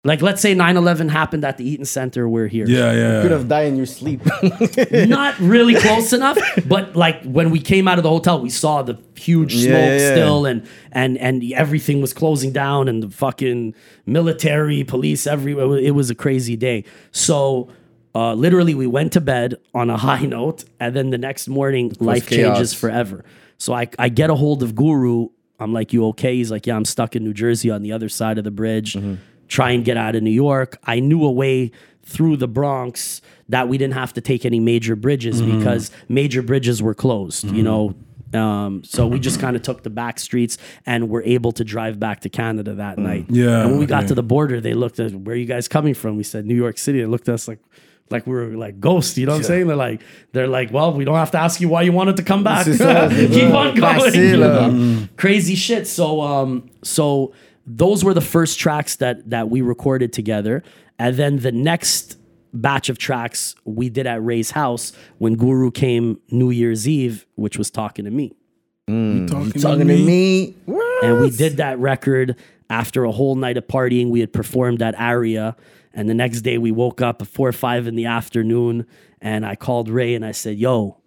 Like, 0.03 0.21
let's 0.21 0.39
say 0.39 0.53
9 0.53 0.77
11 0.77 1.09
happened 1.09 1.43
at 1.43 1.57
the 1.57 1.67
Eaton 1.67 1.85
Center. 1.85 2.29
We're 2.29 2.47
here. 2.47 2.67
Yeah, 2.67 2.91
yeah. 2.91 3.21
Could 3.23 3.31
have 3.31 3.47
died 3.47 3.69
in 3.69 3.75
your 3.75 3.87
sleep. 3.87 4.21
not 4.91 5.37
really 5.39 5.73
close 5.73 6.13
enough, 6.13 6.37
but 6.67 6.95
like 6.95 7.23
when 7.23 7.49
we 7.49 7.59
came 7.59 7.87
out 7.87 7.97
of 7.97 8.03
the 8.03 8.09
hotel, 8.09 8.39
we 8.39 8.51
saw 8.51 8.83
the 8.83 8.99
huge 9.15 9.53
smoke 9.55 9.71
yeah, 9.71 9.97
yeah. 9.97 10.11
still, 10.11 10.45
and 10.45 10.67
and 10.91 11.17
and 11.17 11.43
everything 11.53 12.01
was 12.01 12.13
closing 12.13 12.51
down, 12.51 12.87
and 12.87 13.01
the 13.01 13.09
fucking 13.09 13.73
military, 14.05 14.83
police 14.83 15.25
everywhere. 15.25 15.79
It 15.79 15.95
was 15.95 16.09
a 16.11 16.15
crazy 16.15 16.55
day. 16.55 16.83
So. 17.11 17.69
Uh, 18.15 18.33
literally, 18.33 18.73
we 18.73 18.87
went 18.87 19.11
to 19.13 19.21
bed 19.21 19.55
on 19.73 19.89
a 19.89 19.97
high 19.97 20.25
note, 20.25 20.63
and 20.79 20.95
then 20.95 21.09
the 21.09 21.17
next 21.17 21.47
morning, 21.49 21.91
life 21.99 22.27
chaos. 22.27 22.55
changes 22.55 22.73
forever. 22.73 23.25
So 23.57 23.73
I, 23.73 23.89
I 23.99 24.07
get 24.09 24.29
a 24.29 24.35
hold 24.35 24.63
of 24.63 24.73
Guru. 24.73 25.27
I'm 25.59 25.73
like, 25.73 25.91
"You 25.93 26.05
okay?" 26.07 26.35
He's 26.35 26.49
like, 26.49 26.65
"Yeah, 26.65 26.75
I'm 26.77 26.85
stuck 26.85 27.15
in 27.15 27.23
New 27.25 27.33
Jersey 27.33 27.69
on 27.69 27.81
the 27.81 27.91
other 27.91 28.07
side 28.09 28.37
of 28.37 28.43
the 28.45 28.51
bridge. 28.51 28.97
try 29.47 29.71
and 29.71 29.85
get 29.85 29.95
out 29.95 30.15
of 30.15 30.23
New 30.23 30.31
York. 30.31 30.77
I 30.85 30.99
knew 30.99 31.23
a 31.23 31.31
way 31.31 31.71
through 32.03 32.37
the 32.37 32.47
Bronx 32.47 33.21
that 33.49 33.67
we 33.67 33.77
didn't 33.77 33.93
have 33.93 34.13
to 34.13 34.21
take 34.21 34.43
any 34.45 34.59
major 34.59 34.95
bridges 34.95 35.41
because 35.41 35.91
major 36.09 36.41
bridges 36.41 36.81
were 36.81 36.93
closed, 36.95 37.45
you 37.51 37.61
know. 37.63 37.93
Um, 38.33 38.83
so 38.83 39.07
we 39.07 39.19
just 39.19 39.39
kind 39.39 39.55
of 39.55 39.61
took 39.61 39.83
the 39.83 39.89
back 39.89 40.19
streets 40.19 40.57
and 40.85 41.09
were 41.09 41.23
able 41.23 41.51
to 41.53 41.63
drive 41.63 41.99
back 41.99 42.21
to 42.21 42.29
Canada 42.29 42.73
that 42.73 42.97
night. 42.97 43.25
Yeah, 43.29 43.61
And 43.61 43.71
when 43.71 43.79
we 43.79 43.85
got 43.85 43.99
okay. 43.99 44.07
to 44.09 44.15
the 44.15 44.23
border, 44.23 44.59
they 44.59 44.73
looked 44.73 44.99
at 44.99 45.13
where 45.13 45.35
are 45.35 45.37
you 45.37 45.45
guys 45.45 45.67
coming 45.67 45.93
from? 45.93 46.17
We 46.17 46.23
said 46.23 46.45
New 46.45 46.55
York 46.55 46.77
City. 46.77 46.99
They 46.99 47.05
looked 47.05 47.29
at 47.29 47.35
us 47.35 47.47
like 47.47 47.59
like 48.09 48.27
we 48.27 48.35
are 48.35 48.55
like 48.55 48.79
ghosts, 48.79 49.17
you 49.17 49.25
know 49.25 49.33
what 49.33 49.37
I'm 49.39 49.43
saying? 49.43 49.67
They're 49.67 49.75
like 49.75 50.01
they're 50.31 50.47
like, 50.47 50.71
well, 50.71 50.93
we 50.93 51.05
don't 51.05 51.15
have 51.15 51.31
to 51.31 51.39
ask 51.39 51.59
you 51.59 51.69
why 51.69 51.81
you 51.81 51.91
wanted 51.91 52.17
to 52.17 52.23
come 52.23 52.43
back. 52.43 52.65
This 52.65 52.75
is 52.75 52.81
us, 52.85 53.11
Keep 53.13 53.53
on 53.53 53.75
going. 53.75 54.13
You 54.15 54.37
know? 54.37 55.07
Crazy 55.17 55.55
shit. 55.55 55.87
So 55.87 56.21
um 56.21 56.69
so 56.83 57.33
those 57.65 58.03
were 58.03 58.13
the 58.13 58.21
first 58.21 58.59
tracks 58.59 58.97
that 58.97 59.29
that 59.29 59.49
we 59.49 59.61
recorded 59.61 60.13
together. 60.13 60.63
And 60.99 61.15
then 61.17 61.37
the 61.39 61.51
next 61.51 62.17
batch 62.53 62.89
of 62.89 62.97
tracks 62.97 63.55
we 63.65 63.89
did 63.89 64.07
at 64.07 64.23
Ray's 64.23 64.51
house 64.51 64.93
when 65.17 65.35
Guru 65.35 65.71
came 65.71 66.19
New 66.31 66.51
Year's 66.51 66.87
Eve, 66.87 67.25
which 67.35 67.57
was 67.57 67.69
talking 67.69 68.05
to 68.05 68.11
me. 68.11 68.33
You 68.87 69.27
talking, 69.27 69.51
Talking 69.61 69.87
to 69.87 69.97
me. 69.97 70.55
And 71.03 71.19
we 71.19 71.31
did 71.31 71.57
that 71.57 71.79
record 71.79 72.35
after 72.69 73.03
a 73.03 73.11
whole 73.11 73.35
night 73.35 73.57
of 73.57 73.67
partying. 73.67 74.09
We 74.09 74.19
had 74.19 74.31
performed 74.31 74.81
at 74.81 74.97
Aria. 74.99 75.55
And 75.95 76.07
the 76.09 76.13
next 76.13 76.41
day 76.41 76.57
we 76.57 76.71
woke 76.71 77.01
up 77.01 77.21
at 77.21 77.27
four 77.27 77.47
or 77.47 77.53
five 77.53 77.87
in 77.87 77.95
the 77.95 78.05
afternoon. 78.05 78.85
And 79.21 79.45
I 79.45 79.55
called 79.55 79.89
Ray 79.89 80.13
and 80.13 80.25
I 80.25 80.31
said, 80.31 80.57
Yo, 80.57 81.01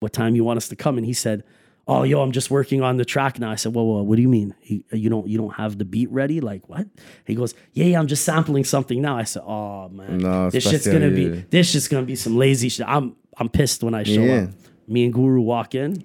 what 0.00 0.12
time 0.12 0.34
you 0.34 0.42
want 0.44 0.56
us 0.56 0.68
to 0.68 0.76
come? 0.76 0.96
And 0.96 1.06
he 1.06 1.12
said, 1.12 1.44
Oh, 1.86 2.02
yo, 2.02 2.22
I'm 2.22 2.32
just 2.32 2.50
working 2.50 2.80
on 2.82 2.96
the 2.96 3.04
track 3.04 3.38
now. 3.38 3.50
I 3.50 3.56
said, 3.56 3.74
Whoa, 3.74 3.82
whoa, 3.82 4.02
what 4.02 4.16
do 4.16 4.22
you 4.22 4.28
mean? 4.28 4.54
He, 4.60 4.84
you 4.90 5.10
don't 5.10 5.28
you 5.28 5.36
don't 5.36 5.52
have 5.54 5.76
the 5.76 5.84
beat 5.84 6.10
ready? 6.10 6.40
Like 6.40 6.66
what? 6.70 6.86
He 7.26 7.34
goes, 7.34 7.54
Yeah, 7.74 7.84
yeah, 7.84 7.98
I'm 7.98 8.06
just 8.06 8.24
sampling 8.24 8.64
something 8.64 9.00
now. 9.02 9.16
I 9.18 9.24
said, 9.24 9.42
Oh 9.46 9.90
man, 9.90 10.18
No, 10.18 10.48
this 10.48 10.66
shit's 10.68 10.86
gonna 10.86 11.10
be 11.10 11.28
this 11.50 11.70
shit's 11.70 11.88
gonna 11.88 12.06
be 12.06 12.16
some 12.16 12.36
lazy 12.38 12.70
shit. 12.70 12.88
I'm 12.88 13.16
I'm 13.36 13.50
pissed 13.50 13.82
when 13.84 13.94
I 13.94 14.04
show 14.04 14.24
Yeah. 14.24 14.44
up. 14.44 14.50
Me 14.88 15.04
and 15.04 15.12
Guru 15.12 15.42
walk 15.42 15.74
in. 15.74 16.02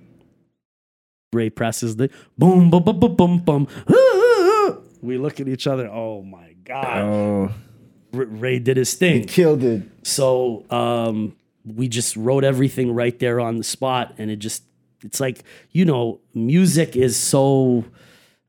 Ray 1.31 1.49
presses 1.49 1.95
the 1.95 2.09
boom, 2.37 2.69
boom, 2.69 2.83
boom, 2.83 2.99
boom, 2.99 3.15
boom, 3.15 3.37
boom. 3.39 3.67
We 5.01 5.17
look 5.17 5.39
at 5.39 5.47
each 5.47 5.65
other. 5.65 5.87
Oh 5.87 6.21
my 6.23 6.53
god! 6.65 6.97
Oh, 7.03 7.51
Ray 8.11 8.59
did 8.59 8.77
his 8.77 8.93
thing. 8.93 9.21
He 9.21 9.25
killed 9.25 9.63
it. 9.63 9.83
So 10.03 10.65
um, 10.69 11.35
we 11.65 11.87
just 11.87 12.15
wrote 12.15 12.43
everything 12.43 12.93
right 12.93 13.17
there 13.19 13.39
on 13.39 13.57
the 13.57 13.63
spot, 13.63 14.15
and 14.17 14.31
it 14.31 14.37
just 14.37 14.63
it's 15.03 15.19
like 15.19 15.43
you 15.71 15.85
know, 15.85 16.19
music 16.33 16.95
is 16.95 17.15
so 17.15 17.85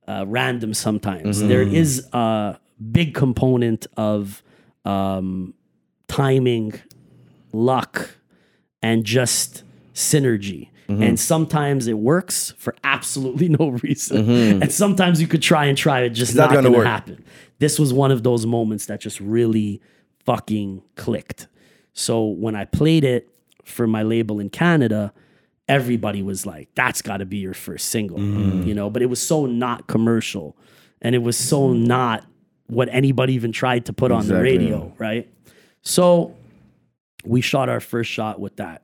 uh, 0.08 0.24
random 0.26 0.74
sometimes. 0.74 1.40
There 1.40 1.62
is 1.62 2.08
a 2.12 2.58
big 2.90 3.14
component 3.14 3.86
of 3.96 4.42
um, 4.84 5.54
timing, 6.08 6.74
luck, 7.52 8.10
and 8.82 9.04
just 9.04 9.62
synergy. 9.94 10.69
Mm-hmm. 10.90 11.02
And 11.02 11.20
sometimes 11.20 11.86
it 11.86 11.98
works 11.98 12.52
for 12.58 12.74
absolutely 12.82 13.48
no 13.48 13.68
reason. 13.82 14.26
Mm-hmm. 14.26 14.62
And 14.62 14.72
sometimes 14.72 15.20
you 15.20 15.28
could 15.28 15.42
try 15.42 15.66
and 15.66 15.78
try 15.78 16.00
it, 16.00 16.10
just 16.10 16.34
not 16.34 16.50
not, 16.50 16.56
gonna 16.56 16.70
going 16.70 16.82
to 16.82 16.88
happen. 16.88 17.24
This 17.58 17.78
was 17.78 17.92
one 17.92 18.10
of 18.10 18.22
those 18.22 18.44
moments 18.44 18.86
that 18.86 19.00
just 19.00 19.20
really 19.20 19.80
fucking 20.24 20.82
clicked. 20.96 21.46
So 21.92 22.24
when 22.24 22.56
I 22.56 22.64
played 22.64 23.04
it 23.04 23.28
for 23.64 23.86
my 23.86 24.02
label 24.02 24.40
in 24.40 24.50
Canada, 24.50 25.12
everybody 25.68 26.22
was 26.22 26.44
like, 26.44 26.68
that's 26.74 27.02
got 27.02 27.18
to 27.18 27.26
be 27.26 27.38
your 27.38 27.54
first 27.54 27.90
single, 27.90 28.18
mm-hmm. 28.18 28.62
you 28.66 28.74
know? 28.74 28.90
But 28.90 29.02
it 29.02 29.06
was 29.06 29.24
so 29.24 29.46
not 29.46 29.86
commercial 29.86 30.56
and 31.00 31.14
it 31.14 31.18
was 31.18 31.36
so 31.36 31.72
not 31.72 32.26
what 32.66 32.88
anybody 32.90 33.34
even 33.34 33.52
tried 33.52 33.86
to 33.86 33.92
put 33.92 34.10
on 34.10 34.26
the 34.26 34.40
radio, 34.40 34.92
right? 34.98 35.28
So 35.82 36.36
we 37.24 37.40
shot 37.40 37.68
our 37.68 37.80
first 37.80 38.10
shot 38.10 38.40
with 38.40 38.56
that. 38.56 38.82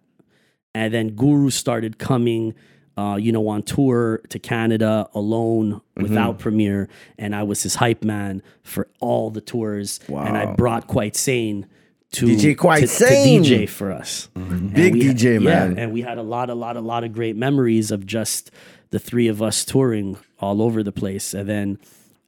And 0.77 0.93
then 0.93 1.09
Guru 1.17 1.49
started 1.49 1.99
coming, 1.99 2.55
uh, 2.99 3.17
you 3.19 3.33
know, 3.33 3.49
on 3.49 3.63
tour 3.63 4.21
to 4.29 4.39
Canada 4.39 5.09
alone 5.15 5.81
without 5.97 6.39
Premier. 6.39 6.91
And 7.17 7.35
I 7.35 7.45
was 7.45 7.63
his 7.63 7.77
hype 7.77 8.05
man 8.05 8.43
for 8.63 8.87
all 9.01 9.31
the 9.31 9.41
tours. 9.41 10.01
Wow. 10.07 10.25
And 10.25 10.37
I 10.37 10.53
brought 10.53 10.87
Quite 10.87 11.17
Sane 11.17 11.67
to, 12.13 12.27
DJ 12.27 12.59
Quite 12.59 12.81
to, 12.81 12.87
to 12.89 12.89
Sane. 12.89 13.43
DJ 13.43 13.67
for 13.67 13.91
us. 13.91 14.29
And 14.35 14.75
Big 14.75 14.93
we 14.93 15.01
DJ, 15.01 15.35
yeah, 15.35 15.39
man. 15.39 15.79
and 15.79 15.93
we 15.95 16.03
had 16.03 16.19
a 16.19 16.23
lot, 16.23 16.51
a 16.51 16.55
lot, 16.55 16.77
a 16.77 16.83
lot 16.83 17.05
of 17.05 17.13
great 17.15 17.37
memories 17.37 17.91
of 17.91 18.05
just 18.05 18.51
the 18.91 18.99
three 18.99 19.29
of 19.29 19.41
us 19.41 19.65
touring 19.65 20.19
all 20.41 20.61
over 20.61 20.83
the 20.83 20.93
place. 20.93 21.33
And 21.33 21.49
then 21.49 21.79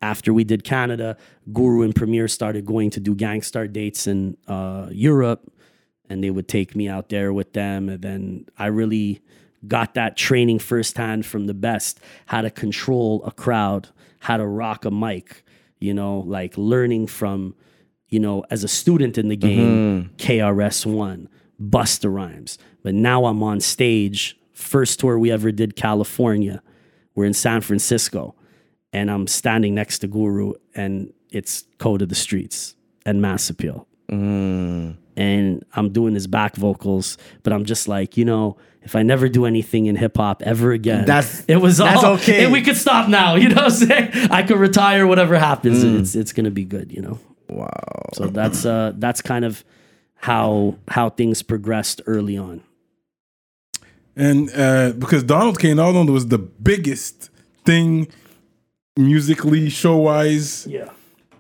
after 0.01 0.33
we 0.33 0.43
did 0.43 0.65
Canada, 0.65 1.19
Guru 1.53 1.83
and 1.83 1.95
Premier 1.95 2.29
started 2.29 2.65
going 2.65 2.89
to 2.93 3.01
do 3.01 3.15
Gang 3.15 3.43
Starr 3.43 3.67
dates 3.67 4.07
in 4.07 4.39
uh, 4.47 4.89
Europe, 4.91 5.53
and 6.09 6.23
they 6.23 6.31
would 6.31 6.49
take 6.49 6.75
me 6.75 6.89
out 6.89 7.09
there 7.09 7.33
with 7.33 7.53
them. 7.53 7.89
And 7.89 8.03
then 8.03 8.47
I 8.59 8.67
really 8.67 9.21
got 9.67 9.95
that 9.95 10.17
training 10.17 10.59
firsthand 10.59 11.27
from 11.27 11.47
the 11.47 11.55
best 11.55 12.01
how 12.27 12.43
to 12.43 12.51
control 12.51 13.23
a 13.25 13.33
crowd, 13.33 13.89
how 14.21 14.37
to 14.37 14.47
rock 14.47 14.85
a 14.85 14.91
mic, 14.91 15.45
you 15.79 15.93
know, 15.93 16.21
like 16.21 16.57
learning 16.57 17.07
from, 17.07 17.55
you 18.09 18.21
know, 18.21 18.45
as 18.51 18.65
a 18.65 18.69
student 18.69 19.19
in 19.19 19.29
the 19.29 19.37
mm-hmm. 19.37 19.49
game, 19.49 20.11
KRS1, 20.17 21.29
Busta 21.61 22.13
Rhymes. 22.13 22.59
But 22.83 22.95
now 22.95 23.27
I'm 23.27 23.43
on 23.43 23.61
stage. 23.61 24.39
First 24.53 25.01
tour 25.01 25.19
we 25.19 25.31
ever 25.31 25.53
did, 25.53 25.77
California. 25.77 26.63
We're 27.15 27.27
in 27.27 27.35
San 27.35 27.61
Francisco, 27.61 28.37
and 28.93 29.11
I'm 29.11 29.27
standing 29.27 29.75
next 29.75 30.01
to 30.01 30.07
Guru, 30.07 30.55
and 30.75 31.13
it's 31.31 31.65
Code 31.79 32.03
of 32.03 32.09
the 32.09 32.15
Streets 32.15 32.77
and 33.05 33.21
Mass 33.21 33.51
Appeal. 33.51 33.87
Mm. 34.11 34.97
And 35.19 35.65
I'm 35.75 35.91
doing 35.93 36.15
his 36.15 36.27
back 36.29 36.55
vocals, 36.55 37.19
but 37.43 37.53
I'm 37.53 37.65
just 37.65 37.89
like, 37.89 38.17
you 38.17 38.25
know, 38.25 38.57
if 38.83 38.95
I 38.95 39.03
never 39.03 39.29
do 39.29 39.47
anything 39.47 39.87
in 39.87 39.97
hip 39.97 40.17
hop 40.17 40.43
ever 40.47 40.71
again, 40.73 41.05
That's- 41.07 41.45
it 41.49 41.57
was 41.57 41.79
that's 41.79 42.05
all, 42.05 42.15
okay. 42.15 42.45
and 42.45 42.53
we 42.53 42.63
could 42.63 42.77
stop 42.77 43.09
now. 43.09 43.35
You 43.43 43.49
know 43.49 43.57
what 43.57 43.65
I'm 43.65 43.71
saying? 43.89 44.11
I 44.31 44.43
could 44.45 44.59
retire, 44.59 45.07
whatever 45.09 45.37
happens. 45.39 45.83
It's 45.83 46.15
it's 46.15 46.33
gonna 46.33 46.53
be 46.53 46.65
good, 46.65 46.93
you 46.93 47.03
know. 47.03 47.19
Wow. 47.49 48.11
So 48.15 48.29
that's 48.29 48.65
uh 48.65 48.93
that's 48.97 49.21
kind 49.21 49.45
of 49.45 49.65
how 50.15 50.77
how 50.87 51.11
things 51.11 51.43
progressed 51.43 52.01
early 52.07 52.39
on. 52.39 52.63
And 54.17 54.51
uh, 54.55 54.93
because 54.93 55.23
Donald 55.25 55.59
K. 55.59 55.75
Donald 55.75 56.11
was 56.11 56.27
the 56.29 56.39
biggest 56.39 57.31
thing 57.65 58.09
musically, 58.97 59.69
show 59.71 59.97
wise, 59.97 60.67
Yeah. 60.67 60.91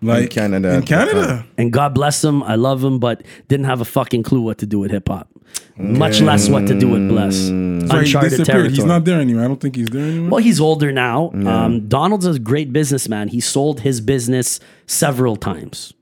Like 0.03 0.31
Canada 0.31 0.75
In 0.75 0.83
Canada. 0.83 1.45
And 1.57 1.73
God 1.73 1.95
bless 1.95 2.23
him. 2.25 2.43
I 2.43 2.55
love 2.55 2.83
him, 2.85 2.99
but 2.99 3.23
didn't 3.49 3.67
have 3.67 3.81
a 3.81 3.85
fucking 3.85 4.23
clue 4.23 4.41
what 4.41 4.59
to 4.59 4.67
do 4.67 4.79
with 4.79 4.91
hip 4.91 5.09
hop. 5.09 5.29
Much 5.77 6.21
less 6.21 6.49
what 6.49 6.67
to 6.67 6.79
do 6.79 6.89
with 6.89 7.09
Bless. 7.09 7.37
So 7.37 7.45
he 7.53 7.53
Uncharted 8.01 8.31
disappeared. 8.31 8.47
territory. 8.47 8.75
He's 8.75 8.85
not 8.85 9.05
there 9.05 9.21
anymore. 9.21 9.45
I 9.45 9.49
don't 9.49 9.61
think 9.61 9.77
he's 9.77 9.87
there 9.89 10.05
anymore. 10.05 10.31
Well, 10.31 10.41
he's 10.43 10.61
older 10.61 10.91
now. 10.93 11.31
Um, 11.33 11.87
Donald's 11.89 12.27
a 12.27 12.39
great 12.39 12.73
businessman. 12.73 13.29
He 13.29 13.41
sold 13.41 13.81
his 13.81 14.01
business 14.01 14.59
several 14.87 15.37
times. 15.37 15.95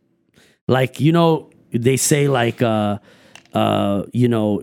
Like, 0.67 0.99
you 0.99 1.13
know, 1.13 1.51
they 1.73 1.97
say 1.99 2.27
like 2.27 2.63
uh 2.63 2.99
uh, 3.53 4.05
you 4.13 4.29
know, 4.29 4.61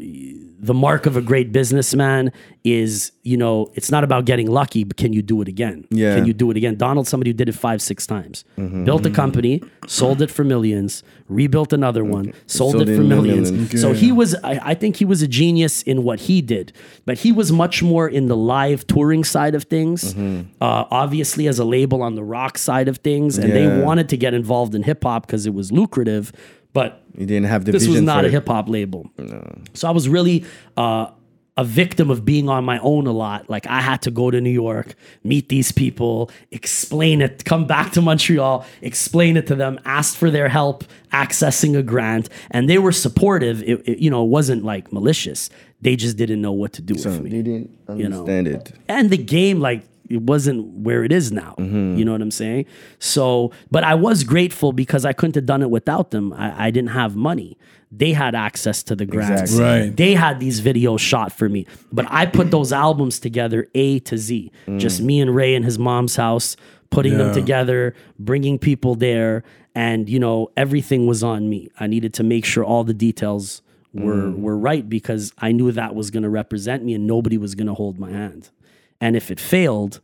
the 0.64 0.74
mark 0.74 1.06
of 1.06 1.18
a 1.18 1.22
great 1.22 1.52
businessman 1.52 2.32
is, 2.64 3.12
you 3.24 3.36
know, 3.36 3.70
it's 3.76 3.92
not 3.92 4.06
about 4.06 4.24
getting 4.24 4.50
lucky, 4.50 4.86
but 4.86 4.96
can 4.96 5.12
you 5.12 5.22
do 5.22 5.42
it 5.42 5.50
again? 5.50 5.86
Yeah. 5.90 6.16
Can 6.16 6.26
you 6.26 6.32
do 6.34 6.50
it 6.52 6.56
again? 6.56 6.78
Donald's 6.78 7.10
somebody 7.10 7.32
who 7.32 7.34
did 7.34 7.50
it 7.50 7.54
five, 7.56 7.82
six 7.82 8.08
times. 8.08 8.46
Built 8.56 9.06
a 9.06 9.10
company, 9.10 9.62
sold 9.88 10.22
it 10.22 10.32
for 10.32 10.46
millions, 10.46 11.04
rebuilt 11.28 11.74
another 11.74 12.06
one, 12.06 12.34
sold, 12.48 12.74
Sold 12.74 12.88
it 12.90 12.96
for 12.96 13.04
millions. 13.04 13.52
millions. 13.52 13.82
So 13.82 13.92
he 13.92 14.14
was, 14.14 14.36
I, 14.36 14.60
I 14.64 14.74
think 14.74 14.96
he 14.96 15.06
was 15.06 15.22
a 15.22 15.28
genius 15.28 15.82
in 15.84 16.04
what 16.04 16.22
he 16.22 16.42
did, 16.42 16.72
but 17.06 17.18
he 17.20 17.34
was 17.34 17.52
much 17.52 17.84
more 17.84 18.08
in 18.08 18.28
the 18.28 18.38
live 18.38 18.88
touring 18.88 19.26
side 19.26 19.56
of 19.56 19.64
things. 19.66 20.14
Mm-hmm. 20.14 20.50
Uh, 20.62 20.86
obviously, 20.90 21.48
as 21.48 21.60
a 21.60 21.66
label 21.66 22.02
on 22.02 22.16
the 22.16 22.24
rock 22.24 22.58
side 22.58 22.88
of 22.88 22.98
things, 23.00 23.38
and 23.38 23.52
they 23.52 23.68
wanted 23.84 24.08
to 24.10 24.18
get 24.18 24.34
involved 24.34 24.74
in 24.76 24.84
hip 24.84 25.04
hop 25.04 25.28
because 25.28 25.46
it 25.46 25.54
was 25.54 25.74
lucrative, 25.74 26.32
but 26.74 27.04
You 27.18 27.26
didn't 27.26 27.46
have 27.48 27.66
the 27.66 27.72
this 27.72 27.88
was 27.88 28.02
not 28.02 28.26
a 28.26 28.30
hip 28.30 28.48
hop 28.48 28.68
label. 28.70 29.10
So 29.74 29.88
I 29.88 29.92
was 29.92 30.10
really 30.10 30.44
uh, 30.78 31.08
a 31.56 31.64
victim 31.64 32.10
of 32.10 32.26
being 32.26 32.50
on 32.50 32.66
my 32.66 32.80
own 32.80 33.06
a 33.06 33.12
lot. 33.12 33.48
Like 33.50 33.68
I 33.68 33.80
had 33.82 34.02
to 34.04 34.12
go 34.12 34.32
to 34.32 34.42
New 34.42 34.50
York, 34.50 34.96
meet 35.24 35.50
these 35.50 35.72
people, 35.72 36.32
explain 36.52 37.22
it, 37.22 37.46
come 37.46 37.68
back 37.68 37.92
to 37.94 38.02
Montreal, 38.02 38.66
explain 38.82 39.38
it 39.38 39.46
to 39.48 39.56
them, 39.56 39.80
ask 39.86 40.18
for 40.18 40.32
their 40.32 40.50
help 40.50 40.84
accessing 41.12 41.78
a 41.78 41.84
grant, 41.84 42.28
and 42.50 42.68
they 42.70 42.80
were 42.80 42.92
supportive. 42.92 43.62
It, 43.64 43.88
it- 43.88 44.00
you 44.00 44.10
know, 44.10 44.24
it 44.24 44.30
wasn't 44.30 44.64
like 44.64 44.92
malicious. 44.92 45.50
They 45.82 45.96
just 45.96 46.18
didn't 46.18 46.42
know 46.42 46.54
what 46.54 46.74
to 46.74 46.82
do 46.82 46.94
with 46.96 47.22
me 47.22 47.30
They 47.30 47.42
didn't 47.44 47.70
You 48.00 48.08
know. 48.10 48.22
understand 48.22 48.48
it. 48.48 48.72
and 48.88 49.10
the 49.10 49.18
game 49.18 49.60
like 49.60 49.84
it 50.10 50.22
wasn't 50.22 50.66
where 50.66 51.04
it 51.04 51.12
is 51.12 51.32
now. 51.32 51.56
Mm-hmm. 51.58 51.98
You 51.98 52.06
know 52.06 52.12
what 52.12 52.22
i'm 52.22 52.32
saying? 52.32 52.66
So 53.00 53.52
but 53.72 53.84
i 53.84 53.96
was 53.96 54.24
grateful 54.24 54.74
because 54.74 55.06
i 55.06 55.14
couldn't 55.14 55.36
have 55.36 55.46
done 55.46 55.62
it 55.62 55.70
without 55.70 56.12
them. 56.12 56.34
I, 56.34 56.68
I 56.68 56.72
didn't 56.72 56.92
have 56.92 57.16
money. 57.16 57.58
They 57.92 58.14
had 58.14 58.34
access 58.34 58.82
to 58.84 58.96
the 58.96 59.06
grants. 59.06 59.42
Exactly. 59.52 59.64
Right. 59.64 59.96
they 59.96 60.16
had 60.16 60.40
these 60.40 60.62
videos 60.62 61.00
shot 61.00 61.32
for 61.32 61.48
me. 61.48 61.68
But 61.92 62.06
i 62.10 62.26
put 62.26 62.52
those 62.52 62.74
albums 62.74 63.20
together 63.20 63.68
a 63.76 64.00
to 64.00 64.18
z. 64.18 64.52
Mm. 64.68 64.80
Just 64.80 65.02
me 65.02 65.22
and 65.22 65.34
ray 65.36 65.56
in 65.56 65.64
his 65.64 65.78
mom's 65.78 66.16
house 66.16 66.56
putting 66.94 67.18
them 67.18 67.34
together, 67.34 67.96
bringing 68.20 68.60
people 68.60 68.96
there, 68.96 69.44
and 69.76 70.10
you 70.10 70.20
know 70.20 70.52
everything 70.56 71.08
was 71.08 71.24
on 71.24 71.50
me. 71.50 71.70
I 71.80 71.88
needed 71.88 72.14
to 72.16 72.24
make 72.24 72.46
sure 72.46 72.64
all 72.64 72.84
the 72.84 72.94
details 72.94 73.62
were 73.94 74.24
mm. 74.24 74.40
were 74.40 74.58
right 74.58 74.88
because 74.88 75.34
I 75.38 75.52
knew 75.52 75.72
that 75.72 75.96
was 75.96 76.12
going 76.12 76.24
to 76.24 76.30
represent 76.30 76.84
me, 76.84 76.94
and 76.94 77.08
nobody 77.08 77.38
was 77.38 77.56
going 77.56 77.68
to 77.68 77.74
hold 77.74 78.00
my 78.00 78.12
hand. 78.12 78.50
And 79.04 79.18
if 79.18 79.30
it 79.30 79.38
failed, 79.38 80.00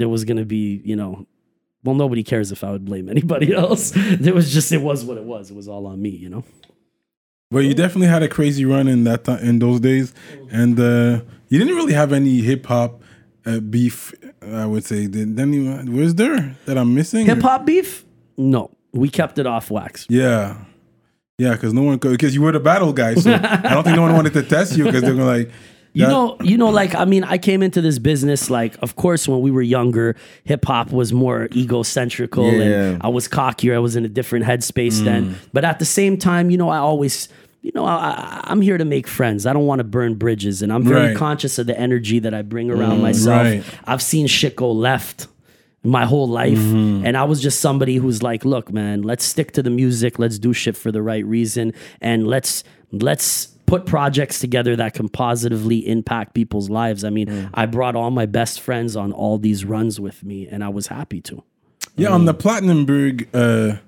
there 0.00 0.08
was 0.08 0.24
going 0.24 0.38
to 0.38 0.44
be 0.44 0.82
you 0.84 0.96
know. 0.96 1.26
Well, 1.84 1.94
nobody 1.94 2.24
cares 2.24 2.50
if 2.50 2.64
I 2.64 2.72
would 2.72 2.84
blame 2.84 3.08
anybody 3.08 3.54
else. 3.64 3.92
There 3.94 4.34
was 4.34 4.52
just 4.52 4.72
it 4.72 4.82
was 4.82 5.04
what 5.04 5.16
it 5.16 5.22
was. 5.22 5.52
It 5.52 5.54
was 5.54 5.68
all 5.68 5.86
on 5.86 6.02
me, 6.02 6.10
you 6.10 6.28
know. 6.28 6.42
But 7.52 7.60
you 7.60 7.74
definitely 7.74 8.08
had 8.08 8.24
a 8.24 8.28
crazy 8.28 8.64
run 8.64 8.88
in 8.88 9.04
that 9.04 9.22
time, 9.22 9.38
in 9.38 9.60
those 9.60 9.78
days, 9.78 10.12
and 10.50 10.78
uh, 10.80 11.22
you 11.48 11.58
didn't 11.60 11.76
really 11.76 11.92
have 11.92 12.12
any 12.12 12.40
hip 12.40 12.66
hop 12.66 13.00
uh, 13.46 13.60
beef. 13.60 14.12
I 14.42 14.66
would 14.66 14.84
say. 14.84 15.06
Then 15.06 15.52
you, 15.52 15.92
was 15.92 16.16
there 16.16 16.56
that 16.66 16.76
I'm 16.76 16.96
missing? 16.96 17.24
Hip 17.26 17.40
hop 17.40 17.64
beef? 17.66 18.04
No, 18.36 18.72
we 18.92 19.08
kept 19.08 19.38
it 19.38 19.46
off 19.46 19.70
wax. 19.70 20.06
Yeah, 20.10 20.64
yeah, 21.38 21.52
because 21.52 21.72
no 21.72 21.82
one 21.82 21.98
because 21.98 22.34
you 22.34 22.42
were 22.42 22.50
the 22.50 22.60
battle 22.60 22.92
guy, 22.92 23.14
so 23.14 23.32
I 23.42 23.74
don't 23.74 23.84
think 23.84 23.94
no 23.94 24.02
one 24.02 24.14
wanted 24.14 24.32
to 24.32 24.42
test 24.42 24.76
you 24.76 24.84
because 24.84 25.02
they 25.02 25.12
were 25.12 25.22
like, 25.22 25.52
You 25.94 26.04
that- 26.04 26.10
know, 26.10 26.36
you 26.42 26.56
know, 26.58 26.68
like 26.70 26.94
I 26.94 27.04
mean, 27.04 27.24
I 27.24 27.38
came 27.38 27.62
into 27.62 27.80
this 27.80 27.98
business 27.98 28.50
like, 28.50 28.76
of 28.82 28.94
course, 28.96 29.26
when 29.26 29.40
we 29.40 29.50
were 29.50 29.62
younger, 29.62 30.16
hip 30.44 30.64
hop 30.64 30.92
was 30.92 31.12
more 31.12 31.48
egocentrical, 31.48 32.52
Yeah. 32.52 32.60
and 32.92 33.02
I 33.02 33.08
was 33.08 33.26
cockier. 33.28 33.74
I 33.74 33.78
was 33.78 33.96
in 33.96 34.04
a 34.04 34.08
different 34.08 34.44
headspace 34.44 35.02
then. 35.04 35.30
Mm. 35.30 35.34
But 35.52 35.64
at 35.64 35.78
the 35.78 35.84
same 35.84 36.16
time, 36.16 36.50
you 36.50 36.58
know, 36.58 36.68
I 36.68 36.78
always, 36.78 37.28
you 37.62 37.72
know, 37.74 37.84
I, 37.84 38.40
I'm 38.44 38.60
here 38.60 38.78
to 38.78 38.84
make 38.84 39.06
friends. 39.08 39.46
I 39.46 39.52
don't 39.52 39.66
want 39.66 39.80
to 39.80 39.84
burn 39.84 40.14
bridges, 40.14 40.62
and 40.62 40.72
I'm 40.72 40.84
very 40.84 41.08
Right. 41.08 41.16
conscious 41.16 41.58
of 41.58 41.66
the 41.66 41.78
energy 41.78 42.18
that 42.20 42.34
I 42.34 42.42
bring 42.42 42.70
around 42.70 42.98
mm, 42.98 43.02
myself. 43.02 43.42
right. 43.42 43.64
I've 43.84 44.02
seen 44.02 44.26
shit 44.26 44.56
go 44.56 44.70
left 44.70 45.26
my 45.84 46.04
whole 46.04 46.28
life. 46.28 46.58
Mm-hmm. 46.58 47.06
And 47.06 47.16
I 47.16 47.24
was 47.24 47.40
just 47.40 47.60
somebody 47.60 47.96
who's 47.96 48.22
like, 48.22 48.44
look, 48.44 48.72
man, 48.72 49.02
let's 49.02 49.24
stick 49.24 49.52
to 49.52 49.62
the 49.62 49.70
music. 49.70 50.18
Let's 50.18 50.38
do 50.38 50.52
shit 50.52 50.76
for 50.76 50.92
the 50.92 51.02
right 51.02 51.24
reason. 51.24 51.72
And 52.00 52.26
let's 52.26 52.62
let's 52.92 53.48
put 53.68 53.86
projects 53.86 54.40
together 54.40 54.74
that 54.76 54.94
can 54.94 55.08
positively 55.08 55.86
impact 55.86 56.34
people's 56.34 56.68
lives. 56.70 57.04
I 57.04 57.10
mean, 57.10 57.50
I 57.54 57.66
brought 57.66 57.94
all 57.94 58.10
my 58.10 58.26
best 58.26 58.60
friends 58.60 58.96
on 58.96 59.12
all 59.12 59.38
these 59.38 59.64
runs 59.64 60.00
with 60.00 60.24
me 60.24 60.48
and 60.48 60.64
I 60.64 60.70
was 60.70 60.86
happy 60.88 61.20
to. 61.28 61.42
yeah, 61.96 62.08
on 62.10 62.24
the 62.24 62.34
Platinumberg, 62.34 63.26
uh, 63.34 63.78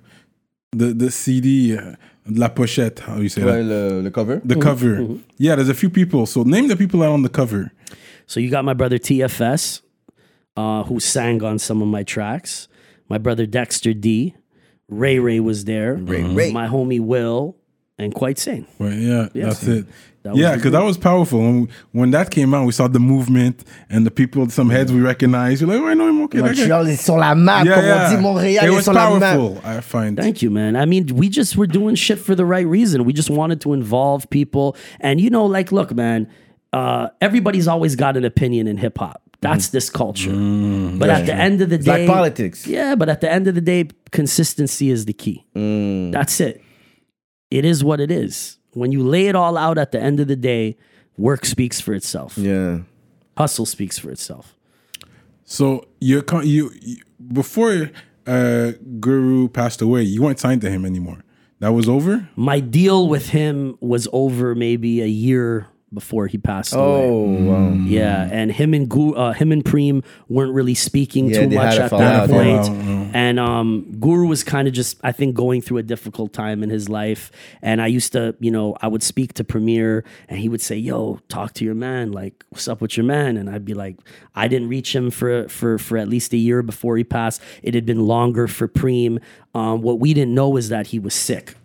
the 0.72 0.89
the 0.95 1.11
CD, 1.11 1.76
uh, 1.76 1.95
La 2.26 2.49
Pochette, 2.49 3.01
how 3.01 3.16
you 3.16 3.28
say 3.28 3.43
Ouais, 3.43 3.62
that? 3.62 3.64
le, 3.64 4.03
le 4.03 4.11
cover. 4.11 4.41
The 4.45 4.57
cover. 4.57 4.95
Yeah, 5.39 5.57
there's 5.57 5.68
a 5.70 5.74
few 5.83 5.91
people. 5.91 6.26
So 6.26 6.43
name 6.45 6.68
the 6.68 6.76
people 6.76 7.01
that 7.01 7.07
are 7.07 7.12
on 7.14 7.22
the 7.22 7.28
cover. 7.41 7.72
So 8.26 8.39
you 8.39 8.51
got 8.51 8.64
my 8.64 8.74
brother 8.74 8.99
TFS, 8.99 9.81
uh, 10.57 10.85
who 10.85 11.01
sang 11.01 11.43
on 11.43 11.59
some 11.59 11.83
of 11.83 11.89
my 11.89 12.03
tracks. 12.05 12.68
My 13.09 13.18
brother 13.18 13.47
Dexter 13.47 13.93
D. 13.95 14.35
Ray 14.89 15.18
Ray 15.18 15.41
was 15.41 15.64
there. 15.64 15.95
Ray 15.95 16.22
Ray. 16.22 16.53
My 16.53 16.68
homie 16.68 17.01
Will, 17.01 17.57
and 18.03 18.14
Quite 18.14 18.38
Sane. 18.38 18.66
Right, 18.78 18.98
yeah, 18.98 19.28
that's 19.32 19.62
it. 19.64 19.86
That 20.22 20.36
yeah, 20.36 20.55
because 20.55 20.72
that 20.72 20.84
was 20.84 20.98
powerful. 20.98 21.38
When, 21.38 21.68
when 21.92 22.11
that 22.11 22.30
came 22.30 22.53
out, 22.53 22.66
we 22.66 22.72
saw 22.72 22.88
the 22.88 23.01
movement 23.01 23.64
and 23.88 24.05
the 24.05 24.11
people, 24.11 24.51
some 24.51 24.68
heads 24.68 24.92
we 24.92 25.01
recognized. 25.01 25.62
You're 25.62 25.70
like, 25.70 25.80
oh, 25.80 25.86
I 25.86 25.94
know 25.94 26.09
him, 26.09 26.22
okay. 26.24 26.40
that. 26.40 26.57
Montreal 26.57 26.88
est 26.88 26.96
sur 26.96 27.16
la 27.16 27.34
map, 27.34 27.64
Yeah, 27.64 27.74
comme 27.76 27.84
yeah. 27.84 28.05
on 28.05 28.16
dit. 28.16 28.22
Montréal 28.22 28.64
it 28.64 28.70
was 28.70 28.84
sur 28.84 28.92
la 28.92 29.18
map. 29.18 29.36
powerful, 29.36 29.61
I 29.64 29.80
find. 29.80 30.18
Thank 30.18 30.42
you, 30.42 30.51
man. 30.51 30.76
I 30.76 30.84
mean, 30.84 31.07
we 31.14 31.30
just 31.30 31.57
were 31.57 31.66
doing 31.66 31.94
shit 31.94 32.18
for 32.18 32.34
the 32.34 32.44
right 32.44 32.66
reason. 32.66 33.07
We 33.07 33.14
just 33.14 33.30
wanted 33.30 33.62
to 33.62 33.72
involve 33.72 34.28
people. 34.28 34.76
And 35.01 35.22
you 35.22 35.30
know, 35.30 35.46
like, 35.46 35.72
look, 35.72 35.94
man, 35.94 36.28
uh, 36.74 37.09
everybody's 37.22 37.66
always 37.66 37.96
got 37.96 38.18
an 38.18 38.26
opinion 38.26 38.66
in 38.66 38.76
hip 38.76 38.98
hop. 38.98 39.22
That's 39.40 39.68
mm. 39.68 39.70
this 39.70 39.88
culture. 39.88 40.32
Mm, 40.32 40.98
but 40.98 41.09
at 41.09 41.24
the 41.24 41.34
end 41.34 41.62
of 41.62 41.70
the 41.70 41.76
It's 41.76 41.86
day, 41.86 42.07
like 42.07 42.14
politics. 42.14 42.66
Yeah, 42.66 42.94
but 42.94 43.09
at 43.09 43.22
the 43.22 43.32
end 43.32 43.46
of 43.48 43.55
the 43.55 43.62
day, 43.62 43.88
consistency 44.11 44.90
is 44.90 45.07
the 45.07 45.14
key. 45.14 45.46
Mm. 45.57 46.12
That's 46.12 46.40
it. 46.40 46.62
It 47.51 47.64
is 47.64 47.82
what 47.82 48.01
it 48.01 48.11
is. 48.11 48.59
When 48.72 48.92
you 48.92 49.03
lay 49.03 49.26
it 49.26 49.34
all 49.34 49.57
out 49.57 49.78
at 49.78 49.92
the 49.92 50.01
end 50.01 50.20
of 50.20 50.28
the 50.28 50.36
day, 50.36 50.76
work 51.16 51.44
speaks 51.44 51.80
for 51.80 51.92
itself. 51.92 52.38
Yeah. 52.38 52.80
Hustle 53.36 53.66
speaks 53.66 53.98
for 53.98 54.11
itself. 54.11 54.57
So 55.44 55.88
you're 56.01 56.22
con- 56.22 56.46
you, 56.46 56.70
you 56.80 57.03
before 57.32 57.90
uh, 58.26 58.72
Guru 59.01 59.48
passed 59.48 59.82
away, 59.82 60.03
you 60.03 60.22
weren't 60.22 60.38
signed 60.38 60.61
to 60.61 60.70
him 60.70 60.84
anymore. 60.84 61.24
That 61.59 61.72
was 61.72 61.88
over. 61.88 62.28
My 62.36 62.61
deal 62.61 63.09
with 63.09 63.30
him 63.30 63.76
was 63.80 64.09
over 64.12 64.55
maybe 64.55 65.03
a 65.03 65.07
year 65.07 65.66
before 65.93 66.26
he 66.28 66.38
passed 66.38 66.72
away. 66.72 66.82
Oh, 66.84 67.22
wow. 67.22 67.72
Yeah, 67.84 68.28
and 68.30 68.53
him 68.53 68.74
and 68.74 68.88
Gu- 68.88 69.14
uh, 69.14 69.32
him 69.32 69.51
and 69.53 69.64
Preem 69.64 70.05
weren't 70.28 70.53
really 70.53 70.74
speaking 70.74 71.28
Yeah, 71.28 71.41
too 71.41 71.49
much 71.51 71.78
at 71.78 71.91
that 71.91 72.28
yeah. 72.30 72.34
point. 72.34 72.66
Fallout, 72.66 73.11
And 73.14 73.41
um, 73.41 73.91
Guru 73.99 74.26
was 74.28 74.45
kind 74.45 74.68
of 74.68 74.74
just, 74.74 74.99
I 75.03 75.11
think, 75.12 75.34
going 75.34 75.62
through 75.62 75.78
a 75.78 75.82
difficult 75.82 76.32
time 76.32 76.62
in 76.62 76.70
his 76.70 76.88
life. 76.88 77.32
And 77.61 77.82
I 77.82 77.88
used 77.88 78.12
to, 78.12 78.36
you 78.38 78.51
know, 78.53 78.76
I 78.80 78.86
would 78.86 79.03
speak 79.03 79.34
to 79.34 79.45
Premier, 79.45 80.05
and 80.28 80.38
he 80.38 80.49
would 80.49 80.61
say, 80.61 80.76
"Yo, 80.76 81.18
talk 81.28 81.55
to 81.55 81.64
your 81.64 81.74
man. 81.74 82.12
Like, 82.12 82.45
what's 82.51 82.68
up 82.68 82.80
with 82.80 82.97
your 82.97 83.05
man?" 83.05 83.36
And 83.36 83.51
I'd 83.51 83.64
be 83.64 83.74
like, 83.74 83.97
I 84.34 84.47
didn't 84.47 84.68
reach 84.68 84.95
him 84.95 85.11
for 85.11 85.49
for 85.49 85.76
for 85.78 85.99
at 85.99 86.09
least 86.09 86.32
a 86.32 86.36
year 86.36 86.62
before 86.62 86.97
he 86.97 87.05
passed. 87.05 87.43
It 87.62 87.74
had 87.74 87.84
been 87.84 88.01
longer 88.07 88.47
for 88.47 88.68
Preem. 88.68 89.20
Um, 89.55 89.82
what 89.82 89.99
we 89.99 90.14
didn't 90.14 90.34
know 90.34 90.57
is 90.57 90.68
that 90.68 90.88
he 90.88 90.99
was 91.01 91.14
sick. 91.14 91.57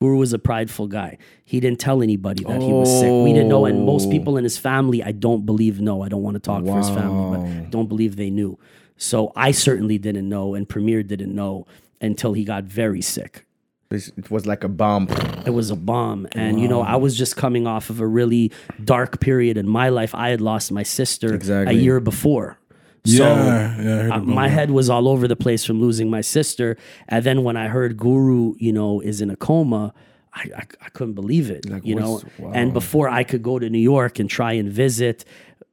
Guru 0.00 0.18
was 0.18 0.34
a 0.34 0.38
prideful 0.38 0.88
guy. 0.88 1.16
He 1.44 1.58
didn't 1.58 1.80
tell 1.80 2.02
anybody 2.02 2.44
that 2.44 2.60
he 2.60 2.70
was 2.70 3.00
sick. 3.00 3.10
We 3.10 3.32
didn't 3.32 3.48
know, 3.48 3.64
and 3.64 3.86
most 3.86 4.08
oh. 4.08 4.10
people 4.10 4.36
in 4.36 4.44
his 4.44 4.58
family, 4.58 5.02
I 5.02 5.12
don't 5.12 5.46
believe 5.46 5.80
know. 5.80 6.02
I 6.02 6.08
don't 6.08 6.22
want 6.22 6.34
to 6.34 6.40
talk 6.40 6.64
for 6.64 6.76
his 6.76 6.90
family, 6.90 7.36
but 7.36 7.46
I 7.46 7.66
don't 7.70 7.88
believe 7.88 8.16
they 8.16 8.28
knew. 8.28 8.58
So 8.98 9.32
I 9.34 9.52
certainly 9.52 9.96
didn't 9.96 10.28
know, 10.28 10.54
and 10.54 10.68
Premier 10.68 11.02
didn't 11.02 11.34
know 11.34 11.66
until 12.00 12.34
he 12.34 12.44
got 12.44 12.64
very 12.64 13.00
sick. 13.00 13.46
It 13.90 14.30
was 14.30 14.46
like 14.46 14.64
a 14.64 14.68
bomb. 14.68 15.08
It 15.46 15.50
was 15.50 15.70
a 15.70 15.76
bomb, 15.76 16.26
and 16.32 16.60
you 16.60 16.68
know 16.68 16.82
I 16.82 16.96
was 16.96 17.16
just 17.16 17.36
coming 17.36 17.66
off 17.66 17.88
of 17.88 18.00
a 18.00 18.06
really 18.06 18.52
dark 18.84 19.20
period 19.20 19.56
in 19.56 19.68
my 19.68 19.88
life. 19.88 20.14
I 20.14 20.30
had 20.30 20.40
lost 20.40 20.72
my 20.72 20.82
sister 20.82 21.32
Exactly. 21.32 21.74
a 21.74 21.78
year 21.78 22.00
before. 22.00 22.58
So 23.06 23.24
yeah, 23.24 23.80
yeah. 23.80 24.14
I 24.14 24.16
uh, 24.16 24.20
my 24.20 24.48
that. 24.48 24.54
head 24.54 24.70
was 24.70 24.90
all 24.90 25.08
over 25.08 25.26
the 25.28 25.36
place 25.36 25.64
from 25.64 25.80
losing 25.80 26.10
my 26.10 26.20
sister. 26.20 26.76
And 27.08 27.24
then 27.24 27.42
when 27.44 27.56
I 27.56 27.68
heard 27.68 27.96
Guru, 27.96 28.54
you 28.58 28.72
know, 28.72 29.00
is 29.00 29.20
in 29.20 29.30
a 29.30 29.36
coma, 29.36 29.94
I, 30.34 30.50
I, 30.56 30.62
I 30.82 30.88
couldn't 30.90 31.14
believe 31.14 31.50
it, 31.50 31.64
you 31.82 31.94
know. 31.94 32.20
what's- 32.38 32.56
And 32.56 32.72
before 32.74 33.08
I 33.08 33.24
could 33.24 33.42
go 33.42 33.58
to 33.58 33.70
New 33.70 33.78
York 33.78 34.18
and 34.18 34.28
try 34.28 34.52
and 34.52 34.68
visit, 34.70 35.24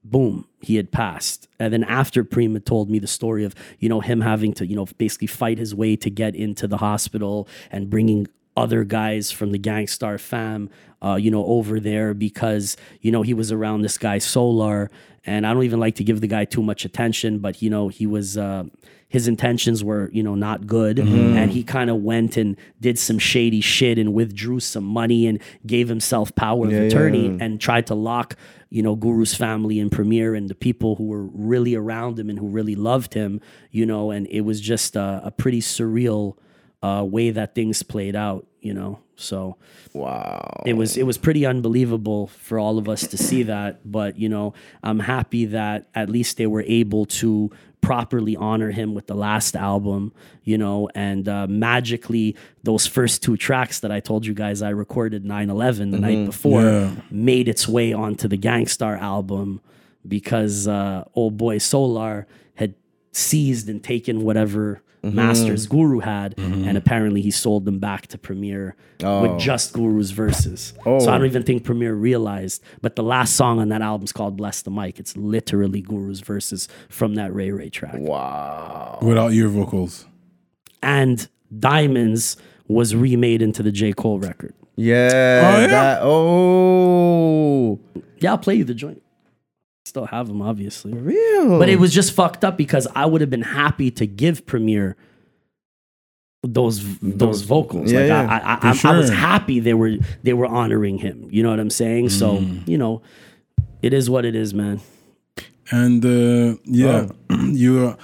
boom, 0.05 0.45
he 0.61 0.75
had 0.75 0.91
passed. 0.91 1.47
And 1.59 1.73
then 1.73 1.83
after 1.83 2.23
Prima 2.23 2.59
told 2.59 2.89
me 2.89 2.99
the 2.99 3.07
story 3.07 3.43
of, 3.45 3.55
you 3.79 3.89
know, 3.89 3.99
him 4.01 4.21
having 4.21 4.53
to, 4.53 4.65
you 4.65 4.75
know, 4.75 4.85
basically 4.97 5.27
fight 5.27 5.57
his 5.57 5.73
way 5.75 5.95
to 5.97 6.09
get 6.09 6.35
into 6.35 6.67
the 6.67 6.77
hospital 6.77 7.47
and 7.71 7.89
bringing 7.89 8.27
other 8.55 8.83
guys 8.83 9.31
from 9.31 9.51
the 9.51 9.57
Gang 9.57 9.87
Starr 9.87 10.17
fam, 10.17 10.69
uh, 11.01 11.15
you 11.15 11.31
know, 11.31 11.45
over 11.45 11.79
there 11.79 12.13
because, 12.13 12.77
you 13.01 13.11
know, 13.11 13.21
he 13.21 13.33
was 13.33 13.51
around 13.51 13.81
this 13.81 13.97
guy 13.97 14.19
Solar. 14.19 14.89
And 15.25 15.47
I 15.47 15.53
don't 15.53 15.63
even 15.63 15.79
like 15.79 15.95
to 15.95 16.03
give 16.03 16.19
the 16.19 16.27
guy 16.27 16.45
too 16.45 16.61
much 16.61 16.83
attention, 16.83 17.39
but, 17.39 17.61
you 17.61 17.69
know, 17.69 17.87
he 17.87 18.05
was, 18.05 18.37
uh, 18.37 18.65
his 19.07 19.27
intentions 19.27 19.83
were, 19.83 20.09
you 20.11 20.21
know, 20.21 20.35
not 20.35 20.67
good. 20.67 20.99
And 21.37 21.51
he 21.51 21.63
kind 21.63 21.89
of 21.89 21.97
went 21.97 22.35
and 22.35 22.57
did 22.81 22.99
some 22.99 23.19
shady 23.19 23.61
shit 23.61 23.97
and 23.97 24.13
withdrew 24.13 24.59
some 24.59 24.83
money 24.83 25.27
and 25.27 25.39
gave 25.65 25.87
himself 25.87 26.35
power 26.35 26.65
of 26.65 26.73
attorney 26.73 27.27
and 27.39 27.61
tried 27.61 27.87
to 27.87 27.95
lock, 27.95 28.35
you 28.69 28.81
know, 28.81 28.95
Guru's 28.95 29.35
family 29.35 29.79
and 29.79 29.91
Premier 29.91 30.35
and 30.35 30.49
the 30.49 30.55
people 30.55 30.95
who 30.95 31.05
were 31.05 31.23
really 31.27 31.75
around 31.75 32.19
him 32.19 32.29
and 32.29 32.39
who 32.39 32.47
really 32.47 32.75
loved 32.75 33.13
him, 33.13 33.39
you 33.71 33.85
know, 33.85 34.11
and 34.11 34.27
it 34.27 34.41
was 34.41 34.59
just 34.59 34.95
a, 34.95 35.21
a 35.23 35.31
pretty 35.31 35.61
surreal 35.61 36.35
uh, 36.83 37.03
way 37.03 37.31
that 37.31 37.55
things 37.55 37.81
played 37.81 38.15
out, 38.15 38.45
you 38.61 38.73
know. 38.73 38.99
So 39.15 39.55
Wow. 39.93 40.63
it 40.65 40.73
was 40.73 40.97
it 40.97 41.05
was 41.05 41.17
pretty 41.17 41.45
unbelievable 41.45 42.27
for 42.27 42.59
all 42.59 42.77
of 42.77 42.87
us 42.89 43.07
to 43.07 43.17
see 43.17 43.43
that. 43.43 43.89
But 43.89 44.17
you 44.19 44.27
know, 44.29 44.53
I'm 44.83 44.99
happy 44.99 45.45
that 45.45 45.87
at 45.95 46.09
least 46.09 46.37
they 46.37 46.47
were 46.47 46.63
able 46.67 47.05
to 47.21 47.49
properly 47.79 48.35
honor 48.37 48.71
him 48.71 48.93
with 48.93 49.07
the 49.07 49.13
last 49.15 49.55
album, 49.55 50.13
you 50.43 50.57
know, 50.57 50.89
and 50.95 51.27
uh, 51.27 51.45
magically 51.47 52.35
those 52.63 52.87
first 52.87 53.21
two 53.21 53.35
tracks 53.37 53.81
that 53.81 53.91
I 53.91 53.99
told 53.99 54.25
you 54.25 54.33
guys 54.33 54.61
I 54.61 54.69
recorded 54.69 55.23
9/11 55.25 55.91
the 55.91 55.99
night 55.99 56.25
before 56.25 56.63
Yeah. 56.63 56.91
made 57.11 57.47
its 57.47 57.67
way 57.67 57.93
onto 57.93 58.27
the 58.27 58.37
Gang 58.37 58.67
Starr 58.67 58.95
album 58.97 59.61
because 60.07 60.67
uh, 60.67 61.03
old 61.15 61.37
boy 61.37 61.57
Solar 61.59 62.25
had 62.55 62.73
seized 63.11 63.69
and 63.69 63.81
taken 63.83 64.21
whatever 64.23 64.81
Mm-hmm. 65.03 65.17
masters 65.17 65.67
Guru 65.67 65.99
had, 65.99 66.33
mm-hmm. 66.37 66.65
and 66.65 66.77
apparently 66.77 67.21
he 67.21 67.29
sold 67.29 67.65
them 67.65 67.77
back 67.77 68.07
to 68.07 68.17
Premier 68.17 68.77
with 68.99 69.31
oh. 69.31 69.37
just 69.37 69.73
Guru's 69.73 70.11
verses. 70.11 70.73
So 70.81 70.91
I 70.91 70.97
oh. 70.97 71.05
don't 71.05 71.25
even 71.25 71.43
think 71.43 71.65
Premier 71.65 71.93
realized. 71.93 72.63
But 72.81 72.95
the 72.95 73.03
last 73.03 73.35
song 73.35 73.59
on 73.59 73.67
that 73.67 73.81
album 73.81 74.05
is 74.05 74.13
called 74.13 74.37
"Bless 74.37 74.61
the 74.61 74.71
Mic." 74.71 74.99
It's 74.99 75.17
literally 75.17 75.81
Guru's 75.81 76.21
verses 76.21 76.69
from 76.87 77.15
that 77.15 77.33
Ray 77.35 77.51
Ray 77.51 77.69
track. 77.69 77.95
Wow. 77.97 78.99
without 79.01 79.33
your 79.33 79.49
vocals. 79.49 80.05
And 80.81 81.27
Diamonds 81.59 82.37
was 82.69 82.95
remade 82.95 83.41
into 83.41 83.61
the 83.61 83.73
J 83.73 83.91
Cole 83.91 84.19
record. 84.19 84.53
Yeah. 84.77 84.95
Oh, 85.43 85.61
yeah? 85.61 85.67
That, 85.67 85.99
oh. 86.01 87.79
Yeah, 88.19 88.31
I'll 88.31 88.37
play 88.37 88.55
you 88.55 88.63
the 88.63 88.73
joint. 88.73 89.02
Still 89.85 90.05
have 90.05 90.27
them, 90.27 90.41
obviously. 90.41 90.93
Real. 90.93 91.59
But 91.59 91.67
it 91.69 91.77
was 91.79 91.93
just 91.93 92.13
fucked 92.13 92.43
up 92.45 92.57
because 92.57 92.87
I 92.95 93.05
would 93.05 93.21
have 93.21 93.29
been 93.29 93.41
happy 93.41 93.91
to 93.91 94.05
give 94.05 94.45
Premier 94.45 94.95
those 96.41 96.97
those 96.99 97.41
vocals. 97.43 97.91
Yeah, 97.91 97.99
like 97.99 98.07
yeah. 98.07 98.27
I, 98.29 98.67
I, 98.67 98.71
I, 98.71 98.73
For 98.73 98.87
I 98.89 98.97
was 98.97 99.09
happy 99.09 99.59
they 99.59 99.73
were 99.73 99.95
they 100.23 100.33
were 100.33 100.45
honoring 100.45 100.97
him. 100.97 101.27
You 101.31 101.43
know 101.43 101.49
what 101.49 101.59
I'm 101.59 101.69
saying? 101.69 102.09
So 102.09 102.37
Mm. 102.37 102.67
you 102.67 102.77
know, 102.77 103.01
it 103.81 103.93
is 103.93 104.09
what 104.09 104.25
it 104.25 104.35
is, 104.35 104.53
man. 104.53 104.81
And 105.71 106.03
uh, 106.05 106.57
yeah, 106.65 107.07
you 107.47 107.95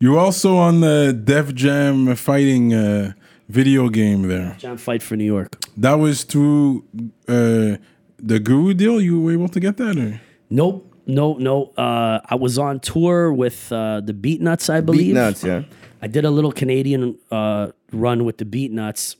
you're 0.00 0.18
also 0.18 0.56
on 0.56 0.80
the 0.80 1.12
Def 1.12 1.54
Jam 1.54 2.14
fighting 2.16 2.72
uh, 2.74 3.12
video 3.48 3.88
game 3.90 4.28
there. 4.28 4.56
Jam 4.58 4.76
fight 4.78 5.02
for 5.02 5.16
New 5.16 5.24
York. 5.24 5.56
That 5.76 5.94
was 5.94 6.24
through 6.24 6.84
uh, 7.28 7.76
the 8.18 8.40
Guru 8.42 8.72
deal. 8.74 9.00
You 9.00 9.20
were 9.20 9.32
able 9.32 9.48
to 9.48 9.60
get 9.60 9.76
that, 9.78 9.96
or? 9.98 10.20
Nope. 10.50 10.90
No, 11.06 11.34
no. 11.34 11.66
Uh, 11.76 12.20
I 12.24 12.34
was 12.34 12.58
on 12.58 12.80
tour 12.80 13.32
with 13.32 13.70
uh, 13.72 14.00
the 14.00 14.14
Beatnuts, 14.14 14.72
I 14.72 14.80
believe. 14.80 15.14
Beatnuts, 15.14 15.44
yeah. 15.44 15.62
I 16.00 16.06
did 16.06 16.24
a 16.24 16.30
little 16.30 16.52
Canadian 16.52 17.18
uh, 17.30 17.72
run 17.92 18.24
with 18.24 18.38
the 18.38 18.44
Beatnuts. 18.44 19.16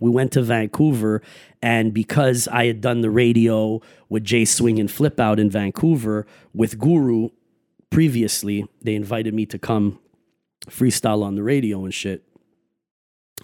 We 0.00 0.10
went 0.10 0.32
to 0.32 0.42
Vancouver, 0.42 1.22
and 1.62 1.94
because 1.94 2.48
I 2.48 2.66
had 2.66 2.80
done 2.80 3.00
the 3.00 3.10
radio 3.10 3.80
with 4.08 4.24
Jay 4.24 4.44
Swing 4.44 4.78
and 4.78 4.90
Flip 4.90 5.18
Out 5.18 5.40
in 5.40 5.48
Vancouver 5.50 6.26
with 6.52 6.78
Guru 6.78 7.30
previously, 7.90 8.66
they 8.82 8.94
invited 8.94 9.32
me 9.32 9.46
to 9.46 9.58
come 9.58 9.98
freestyle 10.68 11.22
on 11.22 11.34
the 11.34 11.42
radio 11.42 11.84
and 11.84 11.94
shit. 11.94 12.24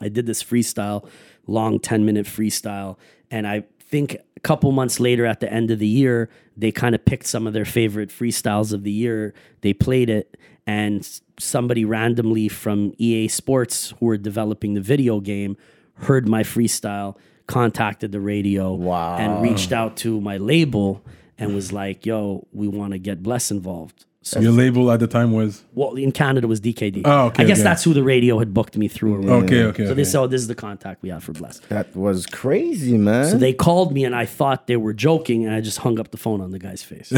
I 0.01 0.09
did 0.09 0.27
this 0.27 0.43
freestyle, 0.43 1.09
long 1.47 1.79
10 1.79 2.05
minute 2.05 2.27
freestyle. 2.27 2.99
And 3.31 3.47
I 3.47 3.65
think 3.81 4.17
couple 4.43 4.73
months 4.73 4.99
later 5.01 5.25
at 5.27 5.41
the 5.41 5.53
end 5.53 5.71
of 5.71 5.79
the 5.79 5.87
year, 5.87 6.29
they 6.57 6.73
kind 6.73 6.95
of 6.95 7.05
picked 7.05 7.27
some 7.27 7.47
of 7.47 7.53
their 7.53 7.65
favorite 7.65 8.11
freestyles 8.11 8.73
of 8.73 8.83
the 8.83 8.91
year. 8.91 9.35
They 9.61 9.73
played 9.73 10.11
it, 10.11 10.37
and 10.67 11.09
somebody 11.39 11.85
randomly 11.85 12.49
from 12.49 12.93
EA 12.99 13.29
Sports, 13.29 13.95
who 14.01 14.07
were 14.07 14.17
developing 14.17 14.75
the 14.75 14.81
video 14.81 15.21
game, 15.21 15.57
heard 15.95 16.29
my 16.29 16.43
freestyle, 16.43 17.17
contacted 17.47 18.13
the 18.13 18.21
radio, 18.21 18.73
Wow. 18.75 19.17
and 19.19 19.43
reached 19.43 19.73
out 19.73 19.97
to 19.99 20.21
my 20.21 20.37
label 20.37 21.05
and 21.39 21.55
was 21.55 21.73
like, 21.73 22.07
yo, 22.07 22.47
we 22.53 22.69
want 22.69 22.93
to 22.93 22.99
get 22.99 23.23
Bless 23.23 23.51
involved. 23.51 24.07
So 24.25 24.39
Your 24.39 24.53
label 24.53 24.93
at 24.93 25.01
the 25.01 25.09
time 25.09 25.33
was 25.33 25.65
well, 25.75 25.95
in 25.95 26.13
Canada 26.13 26.47
was 26.47 26.61
DKD. 26.61 27.03
Oh, 27.05 27.27
okay, 27.27 27.43
I 27.43 27.47
guess 27.47 27.59
okay. 27.59 27.65
that's 27.65 27.83
who 27.83 27.93
the 27.93 28.05
radio 28.05 28.39
had 28.39 28.55
booked 28.55 28.77
me 28.77 28.87
through. 28.87 29.17
or 29.17 29.19
whatever. 29.19 29.45
okay. 29.45 29.63
Okay. 29.65 29.87
So 29.87 29.95
this, 29.95 30.09
okay. 30.09 30.13
so 30.13 30.27
this 30.29 30.41
is 30.41 30.47
the 30.47 30.55
contact 30.55 31.03
we 31.03 31.09
have 31.09 31.25
for 31.25 31.33
Bless. 31.33 31.59
That 31.71 31.95
was 31.97 32.25
crazy, 32.27 32.97
man. 32.97 33.29
So 33.29 33.37
they 33.37 33.53
called 33.53 33.93
me 33.93 34.05
and 34.05 34.15
I 34.15 34.27
thought 34.27 34.69
they 34.69 34.77
were 34.77 34.93
joking 34.93 35.45
and 35.45 35.53
I 35.53 35.61
just 35.61 35.79
hung 35.79 35.99
up 35.99 36.13
the 36.13 36.19
phone 36.19 36.41
on 36.41 36.53
the 36.53 36.61
guy's 36.61 36.85
face. 36.85 37.13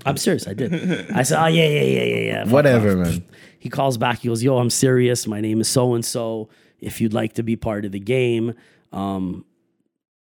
I'm 0.06 0.16
serious, 0.16 0.46
I 0.46 0.54
did. 0.54 1.10
I 1.10 1.24
said, 1.24 1.42
"Oh 1.42 1.48
yeah, 1.48 1.66
yeah, 1.66 1.80
yeah, 1.82 2.02
yeah, 2.04 2.16
yeah." 2.16 2.44
Fuck 2.44 2.52
Whatever, 2.52 2.90
off. 3.00 3.08
man. 3.08 3.24
He 3.58 3.70
calls 3.70 3.98
back. 3.98 4.20
He 4.20 4.28
goes, 4.28 4.44
"Yo, 4.44 4.58
I'm 4.58 4.70
serious. 4.70 5.26
My 5.26 5.40
name 5.40 5.60
is 5.60 5.66
so 5.66 5.94
and 5.94 6.04
so. 6.04 6.48
If 6.80 7.00
you'd 7.00 7.14
like 7.14 7.32
to 7.32 7.42
be 7.42 7.56
part 7.56 7.84
of 7.84 7.90
the 7.90 7.98
game, 7.98 8.54
um, 8.92 9.44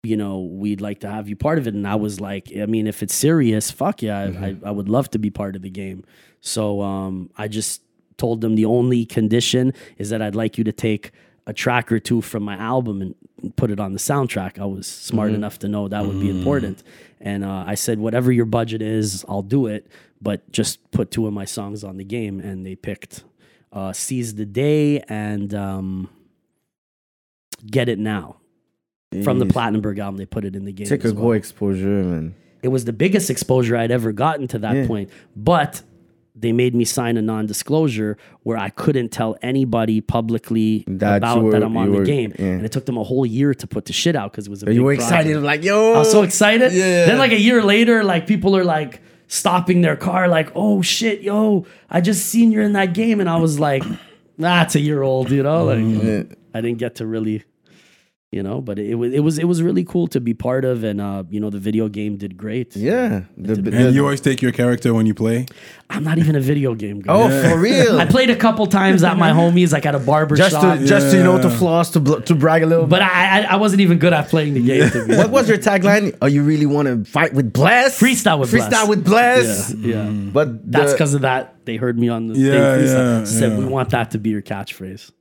you 0.07 0.17
know, 0.17 0.41
we'd 0.41 0.81
like 0.81 1.01
to 1.01 1.11
have 1.11 1.29
you 1.29 1.37
part 1.37 1.59
of 1.59 1.67
it." 1.67 1.75
And 1.75 1.87
I 1.87 1.97
was 1.97 2.21
like, 2.21 2.51
"I 2.57 2.67
mean, 2.67 2.87
if 2.87 3.03
it's 3.03 3.15
serious, 3.15 3.71
fuck 3.71 4.03
yeah, 4.03 4.19
I, 4.19 4.47
I, 4.47 4.57
I 4.67 4.71
would 4.71 4.89
love 4.89 5.11
to 5.11 5.19
be 5.19 5.31
part 5.31 5.57
of 5.57 5.63
the 5.63 5.71
game." 5.71 6.05
So 6.41 6.81
um, 6.83 7.31
I 7.37 7.49
just 7.49 7.83
told 8.17 8.41
them 8.41 8.55
the 8.55 8.65
only 8.65 9.05
condition 9.05 9.73
is 9.99 10.11
that 10.11 10.23
I'd 10.23 10.35
like 10.35 10.59
you 10.59 10.65
to 10.65 10.73
take 10.73 11.13
a 11.47 11.53
track 11.53 11.93
or 11.93 12.01
two 12.01 12.21
from 12.21 12.43
my 12.43 12.57
album 12.57 13.01
and 13.03 13.15
put 13.57 13.71
it 13.71 13.79
on 13.79 13.93
the 13.93 13.99
soundtrack. 13.99 14.59
I 14.59 14.65
was 14.65 14.87
smart 14.87 15.33
enough 15.33 15.59
to 15.61 15.69
know 15.69 15.89
that 15.89 16.05
would 16.07 16.21
be 16.21 16.31
important. 16.31 16.83
And 17.21 17.45
uh, 17.45 17.65
I 17.67 17.75
said, 17.75 17.99
whatever 17.99 18.33
your 18.33 18.47
budget 18.47 18.83
is, 18.83 19.25
I'll 19.29 19.43
do 19.43 19.67
it, 19.67 19.87
but 20.21 20.51
just 20.51 20.91
put 20.91 21.11
two 21.11 21.27
of 21.27 21.33
my 21.33 21.45
songs 21.45 21.85
on 21.85 21.99
the 21.99 22.05
game. 22.05 22.41
And 22.41 22.67
they 22.67 22.75
picked 22.75 23.25
uh, 23.73 23.93
Seize 23.93 24.35
the 24.35 24.47
Day 24.47 25.01
and 25.09 25.55
um, 25.55 26.11
Get 27.65 27.89
It 27.89 27.99
Now. 27.99 28.39
From 29.23 29.39
the. 29.39 29.47
Plattenberg 29.47 29.99
album, 29.99 30.17
they 30.19 30.27
put 30.27 30.45
it 30.45 30.55
in 30.57 30.65
the 30.65 30.73
game. 30.73 30.87
As 30.91 31.11
a 31.13 31.15
well 31.15 31.33
exposure, 31.33 31.87
man. 31.87 32.35
it 32.63 32.69
was 32.69 32.85
the 32.85 32.93
biggest 32.93 33.31
exposure 33.31 33.77
I'd 33.77 33.91
ever 33.93 34.13
gotten 34.13 34.49
to 34.49 34.59
that 34.61 34.75
Yeah. 34.75 34.87
point. 34.87 35.11
But 35.37 35.83
they 36.39 36.53
made 36.53 36.75
me 36.75 36.85
sign 36.85 37.17
a 37.17 37.23
non-disclosure 37.23 38.19
where 38.43 38.59
I 38.59 38.69
couldn't 38.69 39.11
tell 39.11 39.37
anybody 39.41 40.01
publicly 40.03 40.85
That 40.87 41.17
about 41.19 41.43
were- 41.45 41.51
that 41.53 41.63
I'm 41.63 41.77
on 41.77 41.87
you 41.87 41.93
the 41.93 41.99
were- 42.01 42.05
game. 42.05 42.33
yeah. 42.39 42.45
And 42.47 42.65
it 42.65 42.73
took 42.73 42.85
them 42.85 42.99
a 42.99 43.03
whole 43.05 43.25
year 43.25 43.55
to 43.55 43.67
put 43.67 43.87
the 43.87 43.93
shit 43.95 44.15
out 44.17 44.33
because 44.33 44.47
it 44.47 44.51
was 44.51 44.63
a 44.63 44.75
You 44.75 44.83
were 44.85 44.95
project. 44.97 45.13
excited, 45.29 45.43
like 45.43 45.65
yo. 45.65 45.95
I 45.95 45.99
was 46.01 46.11
so 46.11 46.23
excited. 46.23 46.73
Yeah. 46.73 47.07
Then 47.07 47.19
like 47.19 47.33
a 47.33 47.41
year 47.41 47.63
later, 47.63 48.05
like 48.05 48.27
people 48.27 48.55
are 48.57 48.65
like 48.65 49.01
stopping 49.29 49.81
their 49.81 49.97
car, 49.97 50.29
like, 50.29 50.51
"Oh 50.55 50.83
shit, 50.83 51.23
yo, 51.23 51.65
I 51.91 52.01
just 52.01 52.27
seen 52.27 52.53
you 52.53 52.61
in 52.61 52.73
that 52.75 52.93
game," 52.95 53.19
and 53.21 53.29
I 53.31 53.37
was 53.37 53.59
like, 53.59 53.83
"That's 54.39 54.75
a 54.75 54.81
year 54.81 55.03
old," 55.03 55.31
you 55.31 55.43
know. 55.43 55.65
Like 55.65 55.79
Mm-hmm. 55.79 56.33
I 56.55 56.61
didn't 56.61 56.79
get 56.79 56.97
to 56.97 57.07
really, 57.07 57.43
you 58.33 58.43
know, 58.43 58.61
but 58.61 58.79
it 58.79 58.97
was 58.97 59.15
it 59.15 59.21
was 59.21 59.39
it 59.39 59.45
was 59.45 59.63
really 59.63 59.85
cool 59.85 60.09
to 60.09 60.21
be 60.21 60.35
part 60.35 60.65
of, 60.65 60.83
and 60.83 61.01
uh, 61.01 61.23
you 61.31 61.39
know, 61.39 61.49
the 61.49 61.61
video 61.61 61.89
game 61.89 62.17
did 62.17 62.37
great. 62.37 62.75
Yeah. 62.77 63.23
The, 63.37 63.55
the- 63.55 63.77
and 63.77 63.95
you 63.95 64.03
always 64.03 64.21
take 64.21 64.43
your 64.43 64.51
character 64.53 64.93
when 64.93 65.07
you 65.07 65.15
play. 65.15 65.47
I'm 65.89 66.03
not 66.03 66.19
even 66.19 66.35
a 66.35 66.41
video 66.41 66.75
game 66.75 67.01
guy. 67.01 67.13
oh, 67.15 67.29
for 67.49 67.57
real. 67.57 68.01
I 68.01 68.05
played 68.05 68.29
a 68.31 68.35
couple 68.37 68.67
times 68.67 69.05
at 69.05 69.17
my 69.17 69.31
homies, 69.31 69.73
like 69.73 69.87
at 69.87 69.95
a 69.95 70.01
barber 70.01 70.35
just 70.35 70.51
shop, 70.51 70.79
to 70.79 70.85
just 70.87 71.13
to, 71.13 71.19
you 71.19 71.23
know 71.23 71.41
to 71.41 71.49
floss 71.49 71.91
to 71.93 72.01
bl- 72.01 72.17
to 72.19 72.35
brag 72.35 72.65
a 72.65 72.67
little. 72.67 72.87
but 72.89 73.01
I, 73.01 73.43
I 73.43 73.43
I 73.53 73.57
wasn't 73.57 73.81
even 73.83 73.99
good 73.99 74.13
at 74.13 74.29
playing 74.29 74.55
the 74.55 74.63
game. 74.67 74.91
To 74.91 75.07
be 75.07 75.17
what 75.23 75.31
was 75.31 75.49
your 75.49 75.59
tagline? 75.59 76.19
Oh, 76.21 76.27
you 76.27 76.43
really 76.43 76.67
want 76.67 76.89
to 76.89 77.05
fight 77.11 77.33
with 77.33 77.53
Bless? 77.53 77.99
Freestyle 78.01 78.41
with 78.41 78.51
Freestyle 78.53 78.71
Bless. 78.71 78.89
with 78.89 79.05
Bless. 79.05 79.75
yeah, 79.75 80.09
yeah. 80.09 80.11
But 80.33 80.71
That's 80.71 80.91
the- 80.91 80.97
because 80.97 81.15
of 81.15 81.21
that. 81.23 81.65
They 81.65 81.77
heard 81.77 81.97
me 81.99 82.09
on 82.09 82.27
the 82.27 82.35
Yeah, 82.35 82.51
thing 82.53 82.85
freestyle. 82.87 83.19
yeah, 83.21 83.25
said 83.25 83.53
yeah. 83.53 83.59
we 83.59 83.65
want 83.67 83.91
that 83.91 84.11
to 84.13 84.19
be 84.19 84.31
your 84.31 84.43
catchphrase. 84.43 85.13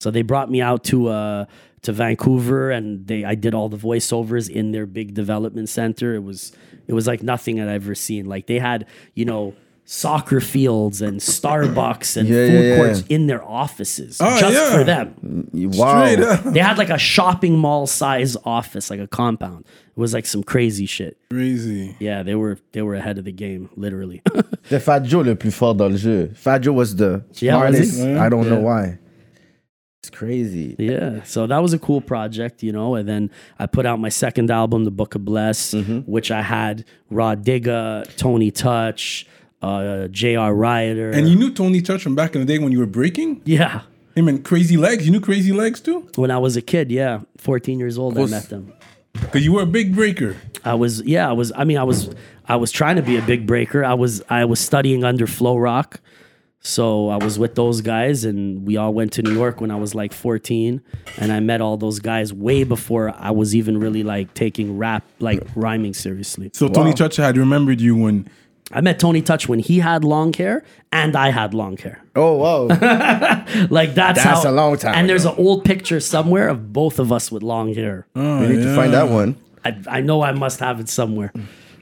So 0.00 0.10
they 0.12 0.22
brought 0.22 0.48
me 0.50 0.60
out 0.60 0.84
to 0.84 1.08
uh 1.08 1.44
to 1.82 1.92
Vancouver 1.92 2.70
and 2.70 3.06
they 3.06 3.24
I 3.24 3.34
did 3.34 3.54
all 3.54 3.68
the 3.68 3.76
voiceovers 3.76 4.48
in 4.50 4.72
their 4.72 4.86
big 4.86 5.14
development 5.14 5.68
center. 5.68 6.14
It 6.14 6.22
was 6.22 6.52
it 6.86 6.92
was 6.92 7.06
like 7.06 7.22
nothing 7.22 7.60
I'd 7.60 7.68
ever 7.68 7.94
seen. 7.94 8.26
Like 8.26 8.46
they 8.46 8.58
had, 8.58 8.86
you 9.14 9.24
know, 9.24 9.54
soccer 9.84 10.38
fields 10.40 11.00
and 11.00 11.18
Starbucks 11.20 12.16
and 12.18 12.28
Yeah, 12.28 12.46
food 12.46 12.52
yeah, 12.52 12.60
yeah. 12.60 12.76
courts 12.76 13.04
in 13.08 13.26
their 13.26 13.42
offices 13.42 14.18
Oh, 14.20 14.38
just 14.38 14.54
yeah. 14.54 14.76
for 14.76 14.84
them. 14.84 15.48
wow. 15.52 16.04
They 16.50 16.60
had 16.60 16.76
like 16.78 16.90
a 16.90 16.98
shopping 16.98 17.56
mall 17.58 17.86
size 17.86 18.36
office, 18.44 18.90
like 18.90 19.00
a 19.00 19.06
compound. 19.06 19.64
It 19.96 20.00
was 20.00 20.12
like 20.14 20.26
some 20.26 20.42
crazy 20.42 20.86
shit. 20.86 21.16
Crazy. 21.30 21.96
Yeah, 22.00 22.22
they 22.22 22.34
were 22.34 22.58
they 22.72 22.82
were 22.82 22.94
ahead 22.96 23.18
of 23.18 23.24
the 23.24 23.32
game, 23.32 23.70
literally. 23.76 24.22
The 24.68 24.78
Fat 24.80 25.04
Joe 25.04 25.20
le 25.22 25.34
plus 25.34 25.50
fort 25.54 25.78
dans 25.78 25.90
le 25.90 25.96
jeu. 25.96 26.28
Fat 26.34 26.58
Joe 26.58 26.74
was 26.74 26.94
the 26.96 27.24
Yeah, 27.40 27.56
was 27.56 27.76
smartest. 27.76 28.00
I 28.20 28.28
don't 28.28 28.48
know 28.50 28.60
why. 28.60 28.98
It's 30.08 30.16
crazy. 30.16 30.74
Yeah, 30.78 31.22
so 31.24 31.46
that 31.46 31.58
was 31.58 31.74
a 31.74 31.78
cool 31.78 32.00
project, 32.00 32.62
you 32.62 32.72
know. 32.72 32.94
And 32.94 33.06
then 33.06 33.30
I 33.58 33.66
put 33.66 33.84
out 33.84 34.00
my 34.00 34.08
second 34.08 34.50
album, 34.50 34.84
The 34.84 34.90
Book 34.90 35.14
of 35.14 35.24
Bless, 35.24 35.74
which 36.06 36.30
I 36.30 36.40
had 36.40 36.86
Rah 37.10 37.34
Digga, 37.34 38.16
Tony 38.16 38.50
Touch, 38.50 39.26
uh, 39.60 40.08
J.R. 40.08 40.54
Writer. 40.54 41.10
And 41.10 41.28
you 41.28 41.36
knew 41.36 41.52
Tony 41.52 41.82
Touch 41.82 42.02
from 42.02 42.14
back 42.14 42.34
in 42.34 42.40
the 42.40 42.46
day 42.46 42.58
when 42.58 42.72
you 42.72 42.78
were 42.78 42.86
breaking 42.86 43.42
yeah, 43.44 43.82
him 44.14 44.28
and 44.28 44.42
Crazy 44.42 44.78
Legs. 44.78 45.04
You 45.04 45.12
knew 45.12 45.20
Crazy 45.20 45.52
Legs 45.52 45.80
too, 45.80 46.08
when 46.14 46.30
I 46.30 46.38
was 46.38 46.56
a 46.56 46.62
kid, 46.62 46.90
yeah, 46.90 47.20
14 47.36 47.78
years 47.78 47.98
old, 47.98 48.16
I 48.16 48.24
met 48.24 48.48
them. 48.48 48.72
because 49.12 49.44
you 49.44 49.52
were 49.52 49.62
a 49.62 49.66
big 49.66 49.94
breaker. 49.94 50.36
I 50.64 50.72
was, 50.72 51.02
yeah, 51.02 51.28
I 51.28 51.32
was. 51.32 51.52
I 51.54 51.64
mean, 51.64 51.76
I 51.76 51.84
was, 51.84 52.14
I 52.46 52.56
was 52.56 52.72
trying 52.72 52.96
to 52.96 53.02
be 53.02 53.18
a 53.18 53.22
big 53.22 53.46
breaker. 53.46 53.84
I 53.84 53.94
was, 53.94 54.22
I 54.30 54.46
was 54.46 54.58
studying 54.58 55.04
under 55.04 55.26
Flow 55.26 55.58
Rock, 55.58 56.00
so 56.60 57.08
I 57.08 57.16
was 57.16 57.38
with 57.38 57.54
those 57.54 57.80
guys, 57.80 58.24
and 58.24 58.66
we 58.66 58.76
all 58.76 58.92
went 58.92 59.12
to 59.14 59.22
New 59.22 59.32
York 59.32 59.60
when 59.60 59.70
I 59.70 59.76
was 59.76 59.94
like 59.94 60.12
14, 60.12 60.80
and 61.18 61.32
I 61.32 61.40
met 61.40 61.60
all 61.60 61.76
those 61.76 61.98
guys 62.00 62.32
way 62.32 62.64
before 62.64 63.14
I 63.16 63.30
was 63.30 63.54
even 63.54 63.78
really 63.78 64.02
like 64.02 64.34
taking 64.34 64.76
rap, 64.76 65.04
like 65.18 65.42
rhyming 65.54 65.94
seriously. 65.94 66.50
So 66.52 66.68
Tony 66.68 66.92
Touch 66.92 67.16
had 67.16 67.36
remembered 67.36 67.80
you 67.80 67.96
when 67.96 68.28
I 68.70 68.80
met 68.82 68.98
Tony 68.98 69.22
Touch 69.22 69.48
when 69.48 69.60
he 69.60 69.78
had 69.78 70.04
long 70.04 70.32
hair 70.34 70.62
and 70.92 71.16
I 71.16 71.30
had 71.30 71.54
long 71.54 71.78
hair. 71.78 72.02
Oh 72.14 72.34
wow. 72.34 72.66
Like 73.70 73.94
that's, 73.94 74.22
That's 74.22 74.42
how, 74.44 74.50
a 74.50 74.52
long 74.52 74.76
time 74.76 74.94
And 74.94 75.08
there's 75.08 75.24
an 75.24 75.34
old 75.38 75.64
picture 75.64 76.00
somewhere 76.00 76.48
of 76.48 76.70
both 76.72 76.98
of 76.98 77.10
us 77.10 77.32
with 77.32 77.42
long 77.42 77.72
hair. 77.72 78.06
Oh, 78.14 78.40
we 78.40 78.48
need 78.48 78.62
to 78.62 78.74
find 78.76 78.92
that 78.92 79.08
one. 79.08 79.36
I, 79.64 79.76
I 79.88 80.00
know 80.02 80.20
I 80.22 80.32
must 80.32 80.60
have 80.60 80.80
it 80.80 80.88
somewhere. 80.90 81.32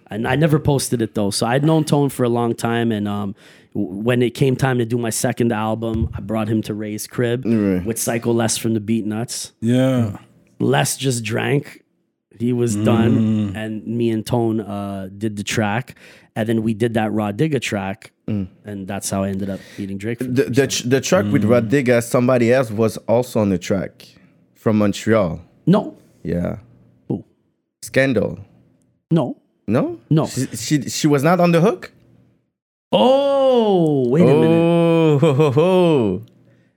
And 0.09 0.29
I 0.29 0.37
never 0.37 0.61
posted 0.61 1.03
it 1.03 1.15
though. 1.17 1.31
So 1.31 1.45
I'd 1.47 1.65
known 1.65 1.83
Tone 1.85 2.09
for 2.09 2.23
a 2.23 2.29
long 2.29 2.55
time. 2.55 2.93
And 2.93 3.09
um, 3.09 3.35
w- 3.35 3.66
when 3.79 4.23
it 4.23 4.31
came 4.31 4.57
time 4.57 4.79
to 4.79 4.87
do 4.87 4.97
my 4.97 5.11
second 5.11 5.53
album, 5.53 6.09
I 6.15 6.21
brought 6.21 6.49
him 6.49 6.63
to 6.63 6.73
Ray's 6.75 7.07
crib 7.07 7.45
with 7.45 7.99
Psycho 7.99 8.33
Les 8.33 8.57
from 8.57 8.73
the 8.75 8.81
Beatnuts. 8.81 9.53
Yeah. 9.61 10.17
Les 10.59 10.97
just 10.97 11.23
drank. 11.25 11.83
He 12.39 12.53
was 12.53 12.77
Mm. 12.77 12.85
done. 12.85 13.53
And 13.55 13.87
me 13.87 14.11
and 14.11 14.25
Tone 14.25 14.61
uh, 14.61 15.09
did 15.17 15.37
the 15.37 15.43
track. 15.45 15.95
And 16.35 16.49
then 16.49 16.63
we 16.63 16.73
did 16.75 16.95
that 16.95 17.13
Rah 17.13 17.33
Digga 17.33 17.61
track. 17.61 18.13
Mm. 18.27 18.49
And 18.65 18.87
that's 18.89 19.09
how 19.11 19.25
I 19.25 19.29
ended 19.29 19.51
up 19.51 19.61
meeting 19.79 19.99
Drake. 19.99 20.19
For 20.19 20.25
The 20.25 20.45
the, 20.45 20.67
tr- 20.67 20.89
the 20.89 21.01
track 21.01 21.25
with 21.33 21.45
Rah 21.45 21.61
Digga, 21.61 22.03
somebody 22.03 22.53
else 22.53 22.71
was 22.71 22.97
also 23.09 23.41
on 23.41 23.51
the 23.51 23.59
track 23.59 24.07
from 24.55 24.79
Montreal. 24.79 25.41
no, 25.67 25.97
Yeah. 26.23 26.59
Who? 27.09 27.25
Scandal. 27.83 28.39
no. 29.11 29.37
No? 29.69 29.99
No. 30.11 30.27
She, 30.27 30.47
she 30.57 30.83
she 30.89 31.07
was 31.09 31.23
not 31.25 31.41
on 31.41 31.51
the 31.53 31.61
hook? 31.61 31.91
Oh, 32.93 34.09
wait 34.09 34.23
a 34.23 34.27
minute. 34.27 34.49
Oh, 34.49 35.19
ho, 35.19 35.35
ho, 35.35 35.51
ho. 35.51 36.27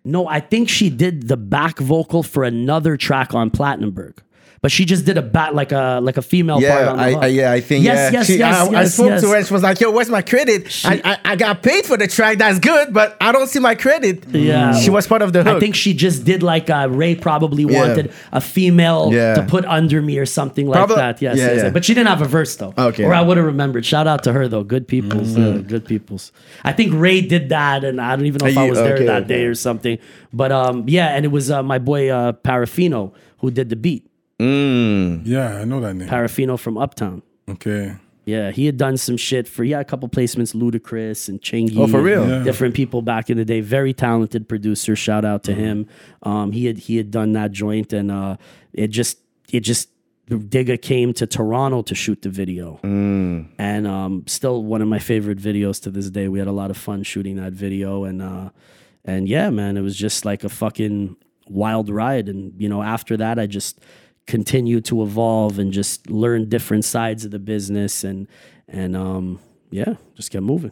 No, 0.04 0.28
I 0.28 0.40
think 0.40 0.70
she 0.70 0.90
did 0.90 1.28
the 1.28 1.38
back 1.38 1.78
vocal 1.80 2.24
for 2.24 2.44
another 2.44 2.98
track 2.98 3.34
on 3.34 3.52
Platinumberg. 3.52 4.18
But 4.62 4.72
she 4.74 4.84
just 4.84 5.06
did 5.06 5.18
a 5.18 5.22
bat 5.22 5.56
like 5.56 5.72
a 5.72 6.00
like 6.04 6.18
a 6.18 6.22
female 6.22 6.56
part 6.56 6.64
Yeah, 6.64 6.90
on 6.90 6.98
the 6.98 7.04
I, 7.04 7.12
hook. 7.14 7.24
I, 7.24 7.28
yeah, 7.28 7.52
I 7.54 7.62
think. 7.62 7.86
Yes, 7.86 8.12
yeah. 8.12 8.20
yes, 8.20 8.28
She- 8.28 8.38
yes, 8.40 8.56
I, 8.70 8.80
I 8.82 8.84
spoke 8.86 9.10
yes. 9.10 9.22
to 9.22 9.30
her 9.30 9.36
and 9.38 9.48
she 9.48 9.54
was 9.54 9.64
like, 9.64 9.80
"Yo, 9.80 9.90
where's 9.92 10.10
my 10.10 10.22
credit? 10.22 10.68
I, 10.86 11.02
I, 11.06 11.32
I 11.32 11.36
got 11.38 11.64
paid 11.64 11.86
for 11.86 11.96
the 11.96 12.08
track. 12.08 12.40
That's 12.40 12.60
good, 12.60 12.94
but 12.94 13.16
I 13.22 13.32
don't 13.32 13.48
see 13.48 13.60
my 13.60 13.76
credit." 13.76 14.28
Yeah. 14.28 14.74
she 14.78 14.90
was 14.90 15.08
part 15.08 15.22
of 15.22 15.32
the 15.32 15.44
hook. 15.44 15.56
I 15.56 15.60
think 15.62 15.76
she 15.76 15.94
just 15.94 16.26
did 16.26 16.44
like 16.44 16.70
uh, 16.70 16.88
Ray 16.92 17.16
probably 17.16 17.64
Yeah. 17.64 17.80
wanted 17.88 18.12
a 18.34 18.42
female 18.42 19.12
Yeah. 19.14 19.36
to 19.36 19.44
put 19.44 19.64
under 19.66 20.02
me 20.02 20.18
or 20.18 20.26
something 20.26 20.68
like 20.68 20.90
that. 20.90 21.22
Yes, 21.22 21.38
yeah, 21.38 21.46
yes, 21.46 21.56
yeah. 21.58 21.64
yes. 21.64 21.74
but 21.74 21.86
she 21.86 21.94
didn't 21.94 22.10
have 22.10 22.22
a 22.22 22.26
verse 22.28 22.56
though. 22.58 22.74
Okay. 22.78 23.06
or 23.06 23.14
I 23.14 23.22
would 23.22 23.38
have 23.38 23.46
remembered. 23.46 23.86
Shout 23.86 24.08
out 24.08 24.24
to 24.24 24.34
her 24.34 24.48
though. 24.50 24.64
Good 24.66 24.88
people's, 24.90 25.38
uh, 25.38 25.64
good 25.66 25.86
people's. 25.86 26.34
I 26.66 26.74
think 26.74 26.92
Ray 26.94 27.22
did 27.22 27.48
that, 27.50 27.86
and 27.86 28.02
I 28.02 28.16
don't 28.18 28.26
even 28.26 28.40
know 28.40 28.48
if 28.50 28.58
Are 28.58 28.60
I 28.60 28.64
you- 28.66 28.70
was 28.72 28.80
there 28.80 28.96
okay, 28.96 29.06
that 29.06 29.24
okay. 29.24 29.28
day 29.36 29.46
or 29.46 29.56
something. 29.56 30.00
But 30.34 30.52
um, 30.52 30.84
yeah, 30.88 31.16
and 31.16 31.24
it 31.24 31.30
was 31.30 31.50
uh, 31.50 31.64
my 31.64 31.80
boy 31.80 32.10
uh, 32.10 32.34
Parafino 32.34 33.14
who 33.38 33.52
did 33.52 33.70
the 33.70 33.78
beat. 33.78 34.06
Mm. 34.40 35.22
Yeah, 35.26 35.58
I 35.60 35.66
know 35.66 35.80
that 35.82 35.96
name. 35.96 36.08
Parafino 36.08 36.58
from 36.58 36.78
Uptown. 36.78 37.22
Okay. 37.50 37.96
Yeah, 38.26 38.52
he 38.52 38.68
had 38.68 38.78
done 38.78 38.96
some 38.98 39.18
shit 39.18 39.48
for 39.48 39.64
yeah 39.64 39.80
a 39.80 39.84
couple 39.84 40.08
placements, 40.08 40.54
Ludacris 40.54 41.30
and 41.30 41.42
Chingy. 41.42 41.76
Oh, 41.78 41.88
for 41.88 42.02
real? 42.02 42.28
Yeah. 42.30 42.44
Different 42.44 42.76
people 42.76 43.02
back 43.02 43.30
in 43.30 43.38
the 43.38 43.46
day. 43.46 43.60
Very 43.62 43.94
talented 43.94 44.48
producer. 44.48 44.96
Shout 44.96 45.26
out 45.26 45.44
Mm-hmm. 45.44 45.56
to 45.60 45.66
him. 45.66 45.88
Um, 46.24 46.52
he 46.52 46.66
had 46.68 46.78
he 46.78 46.98
had 46.98 47.10
done 47.12 47.34
that 47.34 47.52
joint, 47.52 47.92
and 47.92 48.12
uh, 48.12 48.38
it 48.72 48.88
just 48.90 49.18
it 49.52 49.62
just 49.62 49.90
Digga 50.30 50.80
came 50.80 51.12
to 51.14 51.26
Toronto 51.26 51.82
to 51.82 51.96
shoot 51.96 52.22
the 52.22 52.30
video, 52.30 52.80
Mm. 52.84 53.48
and 53.58 53.88
um, 53.88 54.24
still 54.28 54.64
one 54.64 54.84
of 54.84 54.88
my 54.88 55.00
favorite 55.00 55.40
videos 55.40 55.82
to 55.84 55.90
this 55.90 56.12
day. 56.12 56.28
We 56.28 56.38
had 56.38 56.48
a 56.48 56.52
lot 56.52 56.70
of 56.70 56.78
fun 56.78 57.02
shooting 57.02 57.38
that 57.38 57.54
video, 57.54 58.04
and 58.04 58.22
uh, 58.22 58.52
and 59.04 59.28
yeah, 59.28 59.50
man, 59.50 59.76
it 59.76 59.82
was 59.82 59.96
just 59.98 60.24
like 60.26 60.44
a 60.44 60.50
fucking 60.50 61.16
wild 61.48 61.90
ride. 61.90 62.30
And 62.30 62.54
you 62.62 62.70
know, 62.70 62.84
after 62.84 63.18
that, 63.18 63.40
I 63.40 63.48
just 63.48 63.80
continued 64.30 64.86
to 64.86 65.02
evolve 65.02 65.58
and 65.58 65.74
just 65.74 66.10
learn 66.10 66.48
different 66.48 66.86
sides 66.86 67.26
of 67.26 67.32
the 67.32 67.40
business, 67.40 68.04
and 68.04 68.28
and 68.68 68.96
um, 68.96 69.40
yeah, 69.72 69.96
just 70.16 70.32
kept 70.32 70.44
moving. 70.44 70.72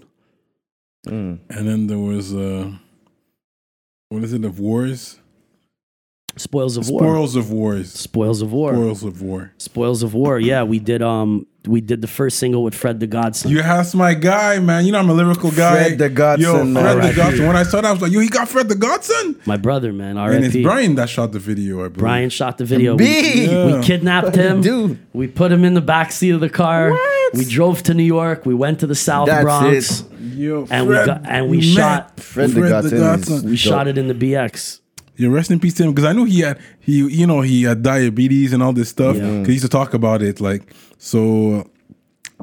And 1.50 1.68
then 1.68 1.88
there 1.88 1.98
was 1.98 2.34
uh 2.34 2.72
what 4.10 4.24
is 4.24 4.34
it 4.34 4.46
of 4.46 4.60
wars? 4.60 5.20
Spoils 6.38 6.78
of 6.78 6.90
war. 6.90 7.02
Spoils 7.02 7.36
of 7.36 7.52
wars. 7.52 7.92
Spoils 7.94 8.42
of 8.42 8.52
war. 8.52 8.74
Spoils 8.74 9.04
of 9.04 9.22
war. 9.22 9.52
Spoils 9.58 10.04
of 10.04 10.14
war. 10.14 10.40
Yeah, 10.40 10.64
we 10.64 10.80
did. 10.80 11.02
Um, 11.02 11.46
we 11.66 11.82
did 11.82 12.00
the 12.02 12.08
first 12.08 12.40
single 12.40 12.64
with 12.64 12.74
Fred 12.74 13.02
the 13.02 13.08
Godson. 13.08 13.52
You 13.52 13.60
asked 13.60 13.94
my 13.94 14.14
guy, 14.14 14.58
man. 14.60 14.86
You 14.86 14.94
know 14.94 15.00
I'm 15.00 15.10
a 15.10 15.14
lyrical 15.14 15.52
guy. 15.52 15.84
Fred 15.84 15.98
the 15.98 16.08
Godson, 16.10 16.42
Yo, 16.44 16.64
man. 16.64 16.84
Fred 16.84 16.96
the 16.96 17.02
R.I.P. 17.02 17.16
Godson. 17.18 17.48
When 17.48 17.56
I 17.58 17.64
saw 17.64 17.82
that, 17.82 17.88
I 17.90 17.92
was 17.92 18.02
like, 18.02 18.12
yo, 18.14 18.20
he 18.22 18.30
got 18.30 18.48
Fred 18.48 18.70
the 18.70 18.76
Godson? 18.76 19.38
My 19.46 19.58
brother, 19.58 19.92
man. 19.92 20.18
And 20.18 20.46
it's 20.46 20.56
R.I.P. 20.56 20.64
Brian 20.64 20.96
that 20.96 21.10
shot 21.10 21.34
the 21.34 21.40
video, 21.40 21.80
I 21.84 21.90
believe. 21.90 21.98
Brian 21.98 22.30
shot 22.30 22.58
the 22.58 22.64
video. 22.66 22.96
We, 22.96 23.48
Yeah. 23.48 23.78
we 23.80 23.84
kidnapped 23.84 24.36
him. 24.36 24.62
Dude. 24.62 24.98
We 25.14 25.28
put 25.28 25.52
him 25.52 25.66
in 25.66 25.74
the 25.74 25.82
back 25.82 26.14
seat 26.14 26.30
of 26.30 26.40
the 26.40 26.50
car. 26.50 26.92
What? 26.92 27.34
We 27.34 27.44
drove 27.44 27.84
to 27.84 27.94
New 27.94 28.04
York. 28.04 28.46
We 28.46 28.54
went 28.54 28.80
to 28.80 28.88
the 28.88 28.96
South 28.96 29.26
That's 29.28 29.44
Bronx. 29.44 30.00
it. 30.02 30.06
Yo, 30.38 30.68
And 30.70 30.88
we 30.88 30.94
Fred, 30.96 31.06
got- 31.06 31.22
and 31.26 31.50
we 31.50 31.62
shot 31.62 32.18
Fred 32.20 32.52
the 32.52 32.62
Godson 32.62 33.34
is- 33.38 33.44
We 33.44 33.58
shot 33.58 33.88
it 33.90 33.98
in 33.98 34.08
the 34.08 34.14
BX. 34.14 34.80
Yeah, 35.18 35.30
rest 35.30 35.50
in 35.52 35.60
peace 35.60 35.74
to 35.76 35.84
him 35.84 35.92
because 35.94 36.06
I 36.06 36.14
know 36.14 36.24
he 36.26 36.42
had 36.42 36.60
he 36.80 36.98
you 37.08 37.26
know 37.28 37.42
he 37.42 37.64
had 37.64 37.82
diabetes 37.84 38.54
and 38.54 38.62
all 38.64 38.74
this 38.74 38.90
stuff. 38.90 39.16
Yeah. 39.18 39.44
He 39.46 39.54
used 39.54 39.64
to 39.64 39.70
talk 39.70 39.94
about 39.94 40.22
it 40.22 40.40
like 40.40 40.74
so. 40.98 41.70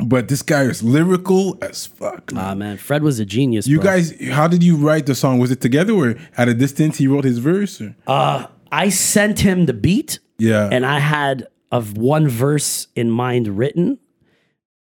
But 0.05 0.27
this 0.27 0.43
guy 0.43 0.62
is 0.62 0.83
lyrical 0.83 1.57
as 1.62 1.87
fuck. 1.87 2.33
man. 2.33 2.45
Ah 2.45 2.55
man, 2.57 2.77
Fred 2.79 3.05
was 3.05 3.20
a 3.20 3.25
genius. 3.25 3.68
you 3.68 3.77
bro. 3.79 3.85
guys, 3.93 4.12
how 4.31 4.49
did 4.49 4.61
you 4.64 4.75
write 4.77 5.07
the 5.07 5.14
song? 5.14 5.39
Was 5.39 5.53
it 5.53 5.61
together 5.61 5.93
or 5.93 6.16
at 6.37 6.49
a 6.49 6.55
distance 6.55 6.99
he 6.99 7.07
wrote 7.07 7.22
his 7.22 7.39
verse? 7.39 7.81
Or? 7.81 7.95
Uh, 8.09 8.47
I 8.72 8.89
sent 8.89 9.39
him 9.39 9.66
the 9.66 9.72
beat. 9.72 10.18
yeah, 10.39 10.68
and 10.72 10.85
I 10.85 10.99
had 10.99 11.47
of 11.70 11.97
one 11.97 12.27
verse 12.27 12.89
in 12.97 13.09
mind 13.11 13.47
written. 13.57 13.99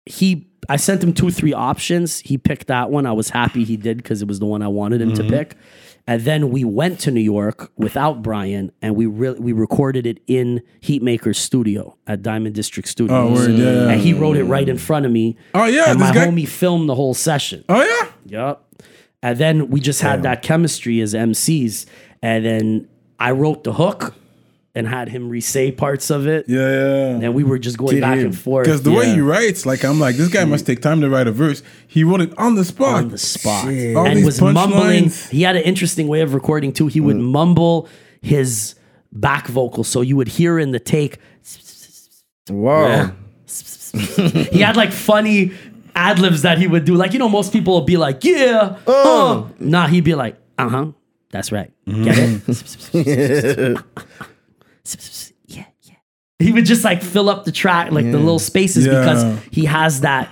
He, 0.06 0.48
I 0.70 0.78
sent 0.78 1.04
him 1.04 1.14
two, 1.14 1.32
three 1.32 1.54
options. 1.54 2.20
He 2.20 2.38
picked 2.38 2.68
that 2.68 2.90
one. 2.92 3.06
I 3.08 3.12
was 3.12 3.30
happy 3.30 3.64
he 3.64 3.78
did 3.78 3.98
because 3.98 4.22
it 4.22 4.28
was 4.28 4.40
the 4.40 4.46
one 4.46 4.62
I 4.62 4.68
wanted 4.68 5.02
him 5.02 5.14
Mm-hmm. 5.14 5.28
to 5.28 5.36
pick. 5.38 5.58
And 6.08 6.22
then 6.24 6.50
we 6.50 6.64
went 6.64 7.00
to 7.02 7.12
New 7.12 7.22
York 7.22 7.72
without 7.78 8.22
Brian, 8.22 8.72
and 8.82 8.96
we 8.96 9.06
really 9.06 9.40
we 9.40 9.54
recorded 9.54 10.06
it 10.08 10.20
in 10.28 10.62
Heatmakerz 10.82 11.36
studio 11.38 11.96
at 12.08 12.22
Diamond 12.22 12.56
District 12.56 12.90
Studios. 12.90 13.48
Oh, 13.48 13.52
yeah. 13.52 13.90
And 13.90 14.02
he 14.02 14.14
wrote 14.14 14.36
it 14.36 14.44
right 14.46 14.68
in 14.68 14.78
front 14.78 15.06
of 15.06 15.12
me. 15.12 15.38
Oh, 15.54 15.66
yeah, 15.66 15.92
and 15.92 16.00
my 16.00 16.12
guy- 16.14 16.26
homie 16.28 16.48
filmed 16.48 16.90
the 16.90 16.96
whole 16.96 17.14
session. 17.14 17.64
oh 17.70 17.82
yeah. 17.84 18.10
Yep. 18.26 18.86
And 19.24 19.38
then 19.38 19.70
we 19.70 19.80
just 19.80 20.02
had 20.02 20.24
that 20.24 20.42
chemistry 20.42 21.00
as 21.02 21.14
MCs. 21.14 21.86
And 22.24 22.44
then 22.46 22.88
I 23.20 23.32
wrote 23.32 23.64
the 23.64 23.74
hook 23.74 24.16
and 24.74 24.88
had 24.88 25.10
him 25.10 25.28
re-say 25.30 25.72
parts 25.72 26.10
of 26.10 26.28
it. 26.28 26.46
Yeah, 26.48 26.60
yeah. 26.60 27.20
And 27.26 27.34
we 27.34 27.44
were 27.44 27.60
just 27.60 27.78
going 27.78 27.96
Did 27.96 28.02
back 28.02 28.18
him. 28.20 28.28
and 28.28 28.38
forth. 28.38 28.66
Because 28.66 28.84
the 28.84 28.92
way 28.92 29.14
he 29.14 29.20
writes, 29.20 29.66
like 29.66 29.84
I'm 29.84 30.00
like, 30.00 30.16
this 30.16 30.30
guy 30.30 30.46
must 30.46 30.66
take 30.66 30.82
time 30.82 31.02
to 31.02 31.10
write 31.10 31.28
a 31.28 31.32
verse. 31.32 31.62
He 31.88 32.04
wrote 32.04 32.22
it 32.22 32.38
on 32.38 32.56
the 32.56 32.64
spot. 32.64 32.94
on 32.96 33.10
the 33.10 33.18
spot 33.18 33.66
All 33.66 34.06
and 34.06 34.24
was 34.26 34.40
mumbling. 34.42 35.06
punchlines. 35.06 35.30
He 35.30 35.42
had 35.42 35.56
an 35.58 35.64
interesting 35.64 36.08
way 36.08 36.22
of 36.22 36.34
recording 36.34 36.72
too. 36.72 36.88
He 36.88 37.02
would 37.02 37.18
Mm. 37.18 37.32
mumble 37.32 37.88
his 38.22 38.76
back 39.12 39.48
vocal, 39.48 39.84
so 39.84 40.00
you 40.02 40.16
would 40.16 40.30
hear 40.30 40.58
in 40.58 40.72
the 40.72 40.80
take. 40.80 41.18
Wow. 42.50 43.12
He 44.52 44.60
had 44.62 44.78
like 44.78 44.92
funny 44.94 45.52
ad 45.96 46.20
libs 46.20 46.44
that 46.44 46.58
he 46.58 46.68
would 46.68 46.86
do. 46.86 46.96
Like 46.96 47.12
you 47.12 47.20
know, 47.20 47.28
most 47.28 47.52
people 47.52 47.74
will 47.74 47.82
be 47.82 47.98
like, 47.98 48.24
"Yeah, 48.24 48.78
uh." 48.88 49.44
Nah, 49.60 49.88
he'd 49.88 50.06
be 50.06 50.16
like, 50.16 50.38
"Uh 50.58 50.70
huh, 50.70 50.86
that's 51.32 51.52
right." 51.52 51.72
Get 51.86 52.42
it? 52.98 53.78
yeah, 56.42 56.46
yeah. 56.46 56.48
He 56.48 56.54
would 56.54 56.66
just 56.66 56.84
like 56.84 57.02
fill 57.02 57.30
up 57.30 57.46
the 57.46 57.52
track, 57.52 57.92
like 57.92 58.06
the 58.12 58.18
little 58.20 58.40
spaces, 58.40 58.86
Yeah. 58.86 59.00
because 59.00 59.40
he 59.52 59.66
has 59.66 60.02
that 60.02 60.30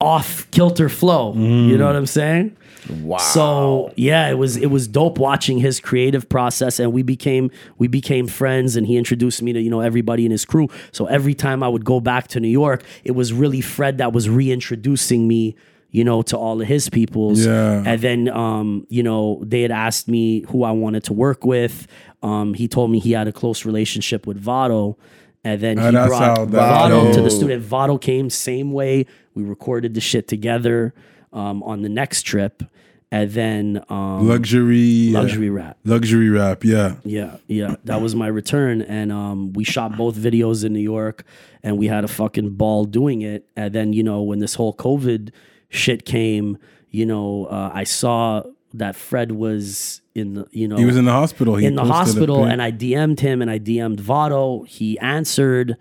off 0.00 0.50
kilter 0.50 0.88
flow. 0.88 1.34
You 1.34 1.78
know 1.78 1.86
what 1.86 1.96
I'm 1.96 2.06
saying? 2.06 2.56
Wow. 3.02 3.18
So 3.18 3.92
yeah, 3.96 4.28
it 4.28 4.34
was 4.34 4.56
it 4.56 4.66
was 4.66 4.88
dope 4.88 5.18
watching 5.18 5.58
his 5.58 5.78
creative 5.78 6.28
process, 6.28 6.80
and 6.80 6.92
we 6.92 7.02
became 7.04 7.50
we 7.78 7.86
became 7.86 8.26
friends, 8.26 8.74
and 8.74 8.86
he 8.86 8.96
introduced 8.96 9.40
me 9.42 9.52
to 9.52 9.60
you 9.60 9.70
know 9.70 9.80
everybody 9.80 10.24
in 10.24 10.32
his 10.32 10.44
crew. 10.44 10.68
So 10.90 11.06
every 11.06 11.34
time 11.34 11.62
I 11.62 11.68
would 11.68 11.84
go 11.84 12.00
back 12.00 12.26
to 12.28 12.40
New 12.40 12.48
York, 12.48 12.82
it 13.04 13.12
was 13.12 13.32
really 13.32 13.60
Fred 13.60 13.98
that 13.98 14.12
was 14.12 14.28
reintroducing 14.28 15.28
me, 15.28 15.54
you 15.92 16.02
know, 16.02 16.22
to 16.22 16.36
all 16.36 16.60
of 16.60 16.66
his 16.66 16.88
peoples. 16.88 17.46
Yeah. 17.46 17.84
And 17.86 18.00
then 18.00 18.28
um, 18.30 18.84
you 18.90 19.04
know 19.04 19.40
they 19.46 19.62
had 19.62 19.70
asked 19.70 20.08
me 20.08 20.40
who 20.48 20.64
I 20.64 20.72
wanted 20.72 21.04
to 21.04 21.12
work 21.12 21.44
with. 21.44 21.86
Um, 22.24 22.54
he 22.54 22.66
told 22.66 22.90
me 22.90 22.98
he 22.98 23.12
had 23.12 23.28
a 23.28 23.32
close 23.32 23.64
relationship 23.64 24.26
with 24.26 24.38
Vado. 24.38 24.96
And 25.44 25.60
then 25.60 25.76
he 25.78 25.90
that's 25.90 26.08
brought 26.08 26.48
Vado 26.48 27.12
to 27.12 27.20
the 27.20 27.30
studio. 27.30 27.58
Vado 27.58 27.98
came 27.98 28.30
same 28.30 28.72
way. 28.72 29.06
We 29.34 29.42
recorded 29.42 29.94
the 29.94 30.00
shit 30.00 30.28
together 30.28 30.94
um, 31.32 31.62
on 31.64 31.82
the 31.82 31.88
next 31.88 32.22
trip, 32.22 32.62
and 33.10 33.30
then 33.30 33.82
um, 33.88 34.28
luxury, 34.28 35.10
luxury 35.10 35.50
rap. 35.50 35.78
luxury 35.84 36.28
rap. 36.28 36.64
Yeah, 36.64 36.96
Yeah, 37.04 37.38
yeah, 37.48 37.74
that 37.84 38.00
was 38.00 38.14
my 38.14 38.28
return, 38.28 38.82
and 38.82 39.10
um, 39.10 39.52
we 39.52 39.64
shot 39.64 39.96
both 39.96 40.16
videos 40.16 40.64
in 40.64 40.72
New 40.72 40.80
York, 40.80 41.24
and 41.62 41.76
we 41.76 41.88
had 41.88 42.04
a 42.04 42.08
fucking 42.08 42.50
ball 42.50 42.84
doing 42.84 43.22
it. 43.22 43.48
And 43.56 43.74
then 43.74 43.92
you 43.92 44.02
know 44.02 44.22
when 44.22 44.38
this 44.38 44.54
whole 44.54 44.74
COVID 44.74 45.30
shit 45.70 46.04
came, 46.04 46.58
you 46.90 47.06
know, 47.06 47.46
uh, 47.46 47.70
I 47.72 47.84
saw 47.84 48.42
that 48.74 48.96
Fred 48.96 49.32
was 49.32 50.00
in 50.14 50.34
the, 50.34 50.46
you 50.50 50.68
know, 50.68 50.76
he 50.76 50.84
was 50.84 50.96
in 50.96 51.04
the 51.04 51.12
hospital. 51.12 51.56
He 51.56 51.66
in 51.66 51.74
the 51.74 51.84
hospital 51.84 52.44
and 52.44 52.60
I 52.62 52.72
DM'd 52.72 53.20
him 53.20 53.42
and 53.42 53.50
I 53.50 53.58
DM'd 53.58 54.00
Vado. 54.00 54.62
He 54.64 54.98
answered. 54.98 55.76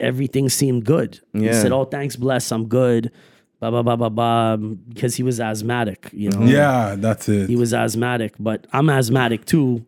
Everything 0.00 0.48
seemed 0.48 0.84
good. 0.84 1.18
He 1.32 1.52
said, 1.52 1.72
"Oh, 1.72 1.84
thanks, 1.84 2.14
bless. 2.14 2.52
I'm 2.52 2.66
good." 2.68 3.10
Blah 3.58 3.70
blah 3.72 3.82
blah 3.82 3.96
blah 3.96 4.08
blah. 4.08 4.56
Because 4.56 5.16
he 5.16 5.24
was 5.24 5.40
asthmatic. 5.40 6.08
You 6.12 6.30
know. 6.30 6.42
yeah, 6.42 6.94
that's 6.96 7.28
it. 7.28 7.48
He 7.48 7.56
was 7.56 7.74
asthmatic, 7.74 8.34
but 8.38 8.66
I'm 8.72 8.88
asthmatic 8.90 9.44
too. 9.44 9.84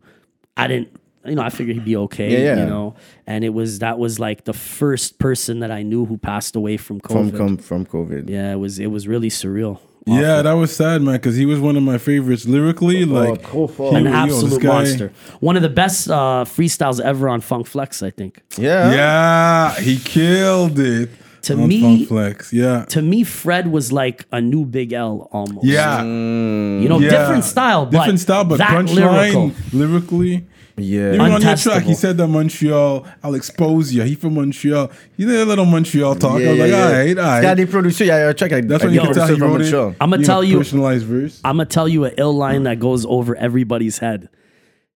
I 0.57 0.67
didn't. 0.67 0.89
You 1.23 1.35
know, 1.35 1.43
I 1.43 1.49
figured 1.49 1.75
he'd 1.77 1.85
be 1.85 1.95
okay. 1.95 2.31
Yeah, 2.31 2.55
yeah. 2.55 2.63
You 2.63 2.65
know, 2.65 2.95
and 3.25 3.45
it 3.45 3.49
was 3.53 3.79
that 3.79 3.99
was 3.99 4.19
like 4.19 4.43
the 4.43 4.53
first 4.53 5.17
person 5.19 5.59
that 5.59 5.71
I 5.71 5.81
knew 5.83 6.05
who 6.05 6.17
passed 6.17 6.57
away 6.57 6.75
from 6.75 6.99
COVID. 6.99 7.29
From 7.29 7.37
com- 7.37 7.57
from 7.57 7.85
COVID. 7.85 8.29
yeah, 8.29 8.51
it 8.51 8.55
was 8.57 8.79
it 8.79 8.87
was 8.87 9.07
really 9.07 9.29
surreal. 9.29 9.79
Yeah, 10.05 10.41
that 10.41 10.53
was 10.53 10.75
sad, 10.75 11.01
man, 11.01 11.15
because 11.15 11.35
he 11.35 11.45
was 11.45 11.59
one 11.59 11.75
of 11.77 11.83
my 11.83 11.97
favorites 11.97 12.45
lyrically. 12.45 13.05
Like, 13.05 13.43
cool 13.43 13.67
fuck. 13.67 13.93
An 13.93 14.05
Yo, 14.05 14.09
yo, 14.11 14.15
absolute 14.17 14.61
guy- 14.61 14.67
monster. 14.67 15.11
One 15.39 15.55
of 15.55 15.61
the 15.61 15.69
best 15.69 16.09
uh, 16.09 16.43
freestyles 16.45 16.99
ever 16.99 17.29
on 17.29 17.41
Funk 17.41 17.67
Flex, 17.67 18.01
I 18.01 18.09
think. 18.09 18.41
Yeah. 18.57 18.91
yeah, 18.91 19.79
he 19.79 19.97
killed 19.97 20.79
it. 20.79 21.09
To 21.43 21.53
on 21.53 21.67
me- 21.67 21.81
Funk 21.81 22.07
Flex. 22.07 22.53
Yeah, 22.53 22.85
To 22.89 23.01
me, 23.01 23.23
Fred 23.23 23.71
was 23.71 23.91
like 23.91 24.25
a 24.31 24.39
new 24.39 24.63
Big 24.63 24.93
L 24.93 25.27
almost. 25.31 25.65
yeah, 25.65 26.03
You 26.03 26.87
know, 26.87 26.99
yeah. 26.99 27.09
different 27.09 27.43
style, 27.45 27.85
but 27.87 27.97
different 27.99 28.19
style, 28.19 28.43
but 28.45 28.57
that 28.59 28.69
punchline 28.69 28.95
lyrical. 28.95 29.51
lyrically. 29.73 30.45
Yeah. 30.81 31.13
Even 31.13 31.21
on 31.21 31.41
your 31.41 31.55
track, 31.55 31.83
he 31.83 31.93
said 31.93 32.17
that 32.17 32.27
Montreal, 32.27 33.05
I'll 33.23 33.35
expose 33.35 33.93
you. 33.93 34.03
He 34.03 34.15
from 34.15 34.33
Montreal. 34.35 34.91
He 35.17 35.25
did 35.25 35.39
a 35.39 35.45
little 35.45 35.65
Montreal 35.65 36.15
talk. 36.15 36.41
I 36.41 36.51
was 36.51 36.59
like, 36.59 36.73
all 36.73 36.91
right, 36.91 37.17
all 37.17 37.23
right. 37.25 37.43
Yeah, 37.43 37.53
they 37.53 37.65
producer. 37.65 38.03
Yeah, 38.03 38.27
yeah, 38.27 38.33
check. 38.33 38.51
That's 38.67 38.83
when 38.83 38.93
you 38.93 39.01
can 39.01 39.13
tell 39.13 39.27
he 39.27 39.35
wrote 39.39 39.61
it. 39.61 39.95
I'ma 40.01 40.15
you 40.17 40.21
know, 40.21 40.25
tell 40.25 40.43
you- 40.43 40.57
Personalized 40.57 41.05
verse. 41.05 41.41
I'm 41.43 41.57
gonna 41.57 41.65
tell 41.67 41.87
you 41.87 42.05
an 42.05 42.13
ill 42.17 42.33
line 42.33 42.63
that 42.63 42.79
goes 42.79 43.05
over 43.05 43.35
everybody's 43.35 43.97
head. 43.99 44.29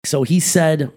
So 0.04 0.24
he 0.24 0.40
said, 0.40 0.92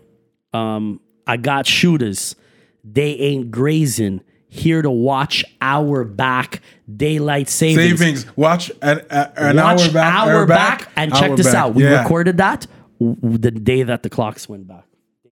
um, 0.53 1.01
"I 1.27 1.37
got 1.37 1.67
shooters. 1.67 2.37
They 2.85 3.13
ain't 3.17 3.51
grazing. 3.51 4.21
Here 4.51 4.81
to 4.81 4.91
watch 4.91 5.45
our 5.61 6.05
back. 6.05 6.63
Daylight 6.95 7.51
savings. 7.51 7.99
Savings. 7.99 8.37
Watch 8.37 8.71
an, 8.81 9.03
a- 9.11 9.33
an 9.37 9.57
watch 9.57 9.83
hour 9.89 9.93
back. 9.93 10.15
our 10.15 10.31
hour 10.33 10.47
back, 10.47 10.89
and 10.97 11.13
check 11.13 11.31
hour 11.31 11.37
this 11.37 11.47
back. 11.49 11.55
out. 11.55 11.75
We 11.75 11.85
yeah. 11.85 12.03
recorded 12.03 12.39
that 12.39 12.61
w- 12.63 12.69
w- 12.69 12.78
the 13.01 13.51
day 13.51 13.83
that 13.83 14.03
the 14.03 14.11
clocks 14.11 14.49
went 14.49 14.67
back. 14.67 14.85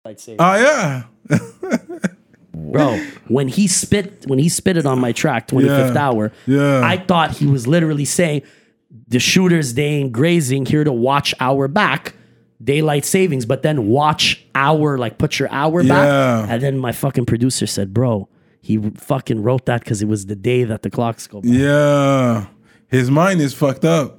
Daylight 0.04 0.20
savings. 0.20 0.40
Oh, 0.40 0.54
yeah. 0.56 1.02
bro. 2.54 2.98
When 3.28 3.48
he 3.48 3.66
spit, 3.66 4.24
when 4.26 4.38
he 4.38 4.48
spit 4.48 4.76
it 4.76 4.86
on 4.86 4.98
my 5.00 5.12
track, 5.12 5.48
twenty 5.48 5.68
fifth 5.68 5.94
Yeah. 5.94 6.08
hour, 6.08 6.32
Yeah. 6.46 6.80
I 6.84 6.96
thought 6.98 7.32
he 7.32 7.46
was 7.46 7.66
literally 7.66 8.04
saying, 8.04 8.42
"The 9.08 9.18
shooters 9.18 9.74
they 9.74 9.84
ain't 9.86 10.12
grazing 10.12 10.66
here 10.66 10.84
to 10.84 10.92
watch 10.92 11.34
our 11.40 11.68
back." 11.68 12.14
Daylight 12.62 13.04
savings, 13.04 13.44
but 13.44 13.62
then 13.62 13.88
watch 13.88 14.44
our 14.54 14.96
like 14.96 15.18
put 15.18 15.38
your 15.40 15.50
hour 15.50 15.82
Yeah. 15.82 15.88
back, 15.88 16.50
and 16.50 16.62
then 16.62 16.78
my 16.78 16.92
fucking 16.92 17.24
producer 17.26 17.66
said, 17.66 17.92
"Bro, 17.92 18.28
he 18.60 18.78
fucking 18.96 19.42
wrote 19.42 19.66
that 19.66 19.80
because 19.80 20.00
it 20.02 20.06
was 20.08 20.26
the 20.26 20.36
day 20.36 20.62
that 20.64 20.82
the 20.82 20.90
clocks 20.90 21.26
go 21.26 21.40
back." 21.40 21.50
Yeah. 21.52 22.46
His 22.88 23.10
mind 23.10 23.40
is 23.40 23.52
fucked 23.54 23.84
up. 23.84 24.18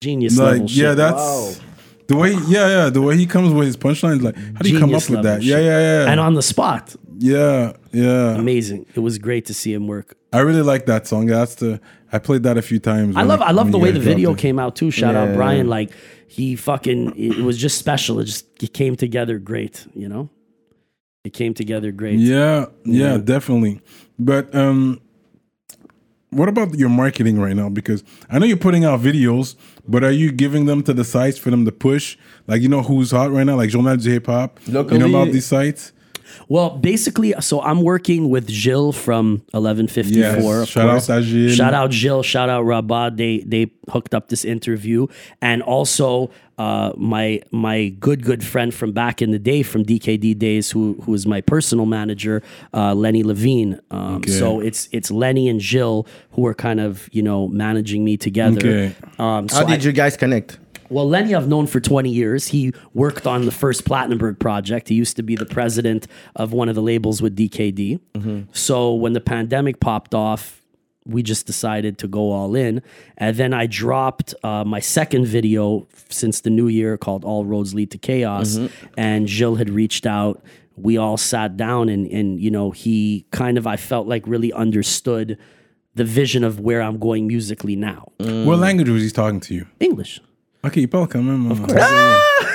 Genius 0.00 0.38
Like, 0.38 0.52
level 0.52 0.68
shit. 0.68 0.76
yeah, 0.84 0.94
that's 0.94 1.60
the 2.08 2.16
way. 2.16 2.32
Yeah, 2.46 2.68
yeah, 2.68 2.90
the 2.90 3.02
way 3.02 3.16
he 3.16 3.26
comes 3.26 3.52
with 3.52 3.66
his 3.66 3.76
punchlines. 3.76 4.22
Like, 4.22 4.36
how 4.36 4.60
do 4.60 4.70
you 4.70 4.78
come 4.78 4.94
up 4.94 5.08
with 5.08 5.22
that? 5.22 5.42
Yeah, 5.42 5.56
shit. 5.56 5.64
yeah, 5.64 6.04
yeah. 6.04 6.10
and 6.10 6.20
on 6.20 6.34
the 6.34 6.42
spot, 6.42 6.94
yeah, 7.18 7.72
yeah. 7.92 8.34
amazing. 8.36 8.86
It 8.94 9.00
was 9.00 9.18
great 9.18 9.46
to 9.46 9.54
see 9.54 9.72
him 9.72 9.86
work. 9.86 10.16
I 10.32 10.40
really 10.40 10.62
like 10.62 10.86
that 10.86 11.06
song. 11.06 11.26
That's 11.26 11.56
the. 11.56 11.80
I 12.12 12.18
played 12.18 12.44
that 12.44 12.56
a 12.56 12.62
few 12.62 12.78
times. 12.78 13.16
I 13.16 13.20
when- 13.20 13.28
love 13.28 13.42
I 13.42 13.50
love 13.50 13.72
the 13.72 13.78
way 13.78 13.90
the 13.90 14.00
video 14.00 14.32
it. 14.32 14.38
came 14.38 14.58
out 14.58 14.76
too. 14.76 14.90
Shout 14.90 15.14
out 15.14 15.28
Yeah. 15.30 15.34
Brian. 15.34 15.68
Like 15.68 15.90
he 16.28 16.56
fucking 16.56 17.14
it 17.16 17.42
was 17.42 17.58
just 17.58 17.78
special. 17.78 18.20
It 18.20 18.24
just 18.26 18.46
it 18.62 18.72
came 18.72 18.96
together 18.96 19.38
great, 19.38 19.86
you 19.94 20.08
know? 20.08 20.28
It 21.24 21.32
came 21.32 21.54
together 21.54 21.90
great. 21.90 22.18
Yeah, 22.20 22.66
yeah, 22.84 23.18
definitely. 23.18 23.80
But 24.18 24.54
um 24.54 25.00
what 26.30 26.48
about 26.48 26.74
your 26.78 26.88
marketing 26.88 27.40
right 27.40 27.56
now? 27.56 27.68
Because 27.68 28.04
I 28.28 28.38
know 28.38 28.46
you're 28.46 28.56
putting 28.56 28.84
out 28.84 29.00
videos, 29.00 29.56
but 29.88 30.02
are 30.04 30.10
you 30.12 30.32
giving 30.32 30.66
them 30.66 30.82
to 30.84 30.92
the 30.92 31.04
sites 31.04 31.38
for 31.38 31.50
them 31.50 31.64
to 31.64 31.72
push? 31.72 32.16
Like 32.46 32.62
you 32.62 32.68
know 32.68 32.82
who's 32.82 33.10
hot 33.10 33.30
right 33.30 33.44
now, 33.44 33.56
like 33.56 33.70
Journal 33.70 33.96
du 33.96 34.10
Hip 34.10 34.26
Hop. 34.26 34.58
You 34.92 34.98
know 34.98 35.06
about 35.08 35.32
these 35.32 35.46
sites? 35.46 35.92
Well, 36.48 36.70
basically, 36.70 37.34
so 37.40 37.60
I'm 37.60 37.82
working 37.82 38.30
with 38.30 38.46
Jill 38.48 38.92
from 38.92 39.42
1154. 39.52 40.16
Yes. 40.16 40.62
of 40.62 40.68
Shout 40.68 40.88
out 40.88 41.02
to 41.02 41.22
Jill. 41.22 41.54
Shout 41.54 41.74
out 41.74 41.90
Jill. 41.90 42.22
Shout 42.22 42.48
out 42.48 42.64
Rabat. 42.64 43.16
They 43.16 43.38
they 43.40 43.70
hooked 43.90 44.14
up 44.14 44.28
this 44.28 44.44
interview, 44.44 45.06
and 45.40 45.62
also 45.62 46.30
uh, 46.58 46.92
my 46.96 47.40
my 47.50 47.88
good 48.00 48.24
good 48.24 48.42
friend 48.44 48.72
from 48.74 48.92
back 48.92 49.20
in 49.20 49.30
the 49.30 49.38
day, 49.38 49.62
from 49.62 49.84
DKD 49.84 50.38
days, 50.38 50.70
who 50.70 50.94
who 51.04 51.14
is 51.14 51.26
my 51.26 51.40
personal 51.40 51.86
manager, 51.86 52.42
uh, 52.72 52.94
Lenny 52.94 53.22
Levine. 53.22 53.78
Um, 53.90 54.22
So 54.26 54.60
it's 54.60 54.88
it's 54.92 55.10
Lenny 55.10 55.48
and 55.48 55.60
Jill 55.60 56.06
who 56.32 56.46
are 56.46 56.54
kind 56.54 56.80
of 56.80 57.08
you 57.12 57.22
know 57.22 57.48
managing 57.48 58.04
me 58.04 58.16
together. 58.16 58.58
Okay. 58.58 58.94
Um, 59.18 59.48
so 59.48 59.56
How 59.56 59.66
I- 59.66 59.70
did 59.76 59.84
you 59.84 59.92
guys 59.92 60.16
connect? 60.16 60.58
Well, 60.88 61.08
Lenny, 61.08 61.34
I've 61.34 61.48
known 61.48 61.66
for 61.66 61.80
20 61.80 62.10
years. 62.10 62.48
He 62.48 62.72
worked 62.94 63.26
on 63.26 63.44
the 63.44 63.52
first 63.52 63.84
Platinumberg 63.84 64.38
project. 64.38 64.88
He 64.88 64.94
used 64.94 65.16
to 65.16 65.22
be 65.22 65.36
the 65.36 65.46
president 65.46 66.06
of 66.34 66.52
one 66.52 66.68
of 66.68 66.74
the 66.74 66.82
labels 66.82 67.22
with 67.22 67.36
DKD. 67.36 68.00
Mm-hmm. 68.14 68.40
So 68.52 68.94
when 68.94 69.12
the 69.12 69.20
pandemic 69.20 69.80
popped 69.80 70.14
off, 70.14 70.62
we 71.04 71.22
just 71.22 71.46
decided 71.46 71.98
to 71.98 72.08
go 72.08 72.32
all 72.32 72.54
in. 72.56 72.82
And 73.16 73.36
then 73.36 73.54
I 73.54 73.66
dropped 73.66 74.34
uh, 74.42 74.64
my 74.64 74.80
second 74.80 75.26
video 75.26 75.86
since 76.08 76.40
the 76.40 76.50
new 76.50 76.68
year 76.68 76.96
called 76.96 77.24
All 77.24 77.44
Roads 77.44 77.74
Lead 77.74 77.90
to 77.92 77.98
Chaos. 77.98 78.56
Mm-hmm. 78.56 78.86
And 78.96 79.26
Jill 79.26 79.54
had 79.54 79.70
reached 79.70 80.06
out. 80.06 80.42
We 80.76 80.98
all 80.98 81.16
sat 81.16 81.56
down 81.56 81.88
and, 81.88 82.06
and, 82.08 82.40
you 82.40 82.50
know, 82.50 82.70
he 82.70 83.24
kind 83.30 83.56
of, 83.56 83.66
I 83.66 83.76
felt 83.76 84.06
like 84.06 84.26
really 84.26 84.52
understood 84.52 85.38
the 85.94 86.04
vision 86.04 86.44
of 86.44 86.60
where 86.60 86.82
I'm 86.82 86.98
going 86.98 87.26
musically 87.26 87.74
now. 87.74 88.12
Mm. 88.18 88.44
What 88.44 88.58
language 88.58 88.88
was 88.88 89.02
he 89.02 89.10
talking 89.10 89.40
to 89.40 89.54
you? 89.54 89.66
English. 89.80 90.20
Ok, 90.66 90.76
il 90.76 90.88
parle 90.88 91.08
quand 91.08 91.22
même. 91.22 91.50
Of 91.50 91.62
course. 91.62 91.82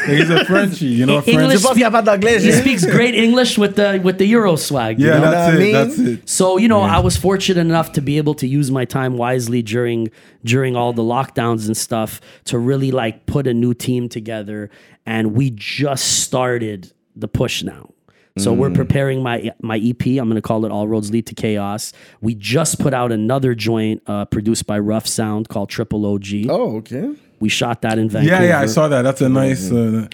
He's 0.08 0.30
a 0.32 0.46
Frenchie, 0.46 0.88
you 0.88 1.06
know, 1.06 1.22
French. 1.22 1.38
English 1.38 1.60
Je 1.60 1.64
pense 1.64 1.74
qu'il 1.74 1.82
y 1.82 1.86
a 1.86 1.92
pas 1.92 2.02
d'anglais. 2.02 2.40
he 2.44 2.52
speaks 2.52 2.84
great 2.86 3.14
English 3.14 3.58
with 3.60 3.76
the 3.76 4.02
with 4.04 4.18
the 4.18 4.26
Euro 4.34 4.56
swag. 4.56 5.00
you 5.00 5.06
Yeah, 5.08 5.20
know? 5.20 5.30
that's 5.32 5.54
what 5.54 5.54
I 5.54 5.56
it. 5.56 5.60
mean? 5.60 5.74
That's 5.74 6.00
it. 6.00 6.28
So 6.30 6.58
you 6.58 6.68
know, 6.68 6.82
I 6.82 7.00
was 7.00 7.16
fortunate 7.18 7.62
enough 7.62 7.92
to 7.94 8.02
be 8.02 8.18
able 8.18 8.34
to 8.36 8.48
use 8.48 8.72
my 8.72 8.84
time 8.86 9.16
wisely 9.16 9.62
during 9.62 10.10
during 10.44 10.76
all 10.76 10.92
the 10.92 11.04
lockdowns 11.04 11.68
and 11.68 11.78
stuff 11.78 12.20
to 12.46 12.58
really 12.58 12.92
like 12.92 13.28
put 13.28 13.46
a 13.46 13.54
new 13.54 13.74
team 13.76 14.10
together, 14.10 14.70
and 15.06 15.34
we 15.36 15.52
just 15.52 16.24
started 16.24 16.92
the 17.16 17.28
push 17.28 17.62
now. 17.64 17.92
So 18.38 18.54
we're 18.54 18.72
preparing 18.72 19.22
my 19.22 19.52
my 19.62 19.78
EP. 19.78 20.04
I'm 20.18 20.30
gonna 20.30 20.42
call 20.42 20.66
it 20.66 20.72
All 20.72 20.88
Roads 20.88 21.12
Lead 21.12 21.28
to 21.28 21.36
Chaos. 21.36 21.94
We 22.22 22.34
just 22.34 22.80
put 22.80 22.94
out 22.94 23.12
another 23.12 23.54
joint 23.54 24.02
uh, 24.08 24.26
produced 24.26 24.66
by 24.66 24.80
Rough 24.80 25.06
Sound 25.06 25.48
called 25.50 25.70
Triple 25.70 26.06
OG. 26.08 26.48
Oh, 26.50 26.78
okay. 26.78 27.10
We 27.42 27.50
shot 27.50 27.82
that 27.82 27.98
in 27.98 28.08
Vancouver. 28.08 28.36
Yeah, 28.36 28.50
yeah, 28.50 28.60
I 28.62 28.68
saw 28.68 28.88
that. 28.88 29.02
That's 29.02 29.20
a 29.20 29.28
nice. 29.28 29.72
Uh, 29.72 30.08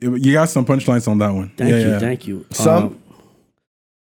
you 0.00 0.32
got 0.32 0.48
some 0.48 0.64
punchlines 0.64 1.08
on 1.08 1.18
that 1.18 1.30
one. 1.30 1.50
Thank 1.56 1.70
yeah, 1.70 1.78
you, 1.78 1.90
yeah. 1.90 1.98
thank 1.98 2.26
you. 2.26 2.46
Some- 2.50 2.84
Um, 2.84 3.02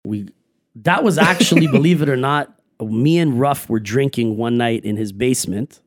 we 0.05 0.29
that 0.75 1.03
was 1.03 1.17
actually, 1.17 1.67
believe 1.71 2.01
it 2.01 2.09
or 2.09 2.17
not, 2.17 2.53
me 2.81 3.17
and 3.17 3.39
Ruff 3.39 3.69
were 3.69 3.79
drinking 3.79 4.37
one 4.37 4.57
night 4.57 4.83
in 4.85 4.97
his 4.97 5.11
basement, 5.11 5.79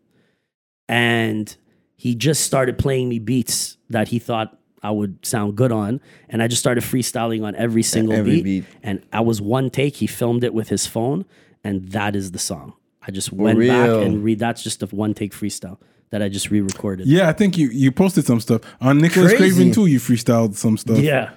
and 0.89 1.55
he 1.95 2.15
just 2.15 2.45
started 2.45 2.79
playing 2.79 3.09
me 3.09 3.19
beats 3.19 3.77
that 3.91 4.09
he 4.09 4.19
thought 4.19 4.59
I 4.83 4.91
would 4.91 5.25
sound 5.25 5.57
good 5.57 5.73
on, 5.73 6.01
and 6.31 6.43
I 6.43 6.49
just 6.49 6.61
started 6.61 6.85
freestyling 6.85 7.45
on 7.45 7.55
every 7.55 7.83
single 7.83 8.15
Every 8.15 8.43
beat, 8.43 8.45
beat. 8.45 8.65
And 8.83 9.03
I 9.13 9.21
was 9.21 9.41
one 9.41 9.71
take. 9.71 9.97
He 9.97 10.07
filmed 10.07 10.43
it 10.43 10.55
with 10.55 10.69
his 10.69 10.87
phone, 10.87 11.27
and 11.63 11.91
that 11.91 12.17
is 12.17 12.33
the 12.33 12.39
song. 12.39 12.75
I 13.07 13.11
just 13.11 13.31
went 13.31 13.59
back 13.59 13.89
and 13.91 14.25
read. 14.25 14.39
That's 14.39 14.63
just 14.63 14.83
a 14.83 14.87
one 14.87 15.13
take 15.13 15.33
freestyle 15.33 15.79
that 16.13 16.23
I 16.23 16.29
just 16.29 16.51
re-recorded. 16.51 17.07
Yeah, 17.07 17.29
I 17.29 17.33
think 17.33 17.59
you 17.59 17.69
you 17.69 17.91
posted 17.91 18.25
some 18.25 18.39
stuff 18.39 18.61
on 18.81 18.99
Nicholas 18.99 19.33
Crazy. 19.35 19.55
Craven 19.57 19.73
too. 19.73 19.87
You 19.87 19.99
freestyled 19.99 20.55
some 20.55 20.77
stuff. 20.77 20.99
yeah, 20.99 21.31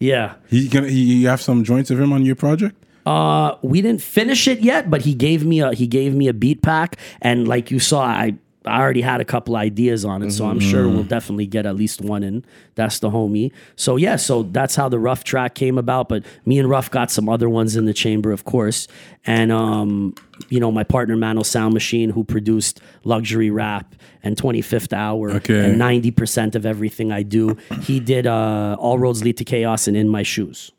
yeah. 0.00 0.34
He 0.48 0.68
gonna 0.68 0.88
he 0.88 1.20
you 1.20 1.28
have 1.28 1.40
some 1.40 1.62
joints 1.62 1.90
of 1.90 2.00
him 2.00 2.12
on 2.12 2.24
your 2.24 2.34
project. 2.34 2.74
Uh, 3.04 3.56
we 3.62 3.82
didn't 3.82 4.00
finish 4.02 4.48
it 4.48 4.60
yet, 4.60 4.88
but 4.90 5.02
he 5.02 5.14
gave 5.14 5.44
me 5.44 5.60
a 5.60 5.72
he 5.72 5.86
gave 5.86 6.14
me 6.14 6.28
a 6.28 6.34
beat 6.34 6.62
pack, 6.62 6.96
and 7.20 7.46
like 7.46 7.70
you 7.70 7.78
saw, 7.78 8.02
I 8.02 8.34
I 8.64 8.80
already 8.80 9.00
had 9.00 9.20
a 9.20 9.24
couple 9.24 9.56
ideas 9.56 10.04
on 10.04 10.22
it, 10.22 10.30
so 10.30 10.46
I'm 10.46 10.60
sure 10.60 10.88
we'll 10.88 11.02
definitely 11.02 11.46
get 11.46 11.66
at 11.66 11.74
least 11.74 12.00
one 12.00 12.22
in. 12.22 12.44
That's 12.76 13.00
the 13.00 13.10
homie. 13.10 13.50
So 13.76 13.96
yeah, 13.96 14.16
so 14.16 14.44
that's 14.44 14.76
how 14.76 14.88
the 14.88 14.98
rough 15.00 15.24
track 15.24 15.54
came 15.54 15.78
about. 15.78 16.08
But 16.08 16.24
me 16.46 16.58
and 16.60 16.68
Ruff 16.70 16.90
got 16.90 17.10
some 17.10 17.28
other 17.28 17.48
ones 17.48 17.74
in 17.76 17.86
the 17.86 17.92
chamber, 17.92 18.30
of 18.30 18.44
course, 18.44 18.86
and 19.26 19.50
um, 19.50 20.14
you 20.48 20.60
know, 20.60 20.70
my 20.70 20.84
partner 20.84 21.16
Mano 21.16 21.42
Sound 21.42 21.74
Machine, 21.74 22.10
who 22.10 22.22
produced 22.24 22.80
Luxury 23.04 23.50
Rap 23.50 23.94
and 24.22 24.36
25th 24.36 24.92
Hour, 24.92 25.30
Okay. 25.32 25.64
and 25.70 25.80
90% 25.80 26.54
of 26.54 26.64
everything 26.64 27.10
I 27.10 27.22
do, 27.24 27.56
he 27.82 27.98
did 27.98 28.26
uh, 28.26 28.76
All 28.78 28.98
Roads 28.98 29.24
Lead 29.24 29.36
to 29.38 29.44
Chaos 29.44 29.88
and 29.88 29.96
In 29.96 30.08
My 30.08 30.22
Shoes. 30.22 30.70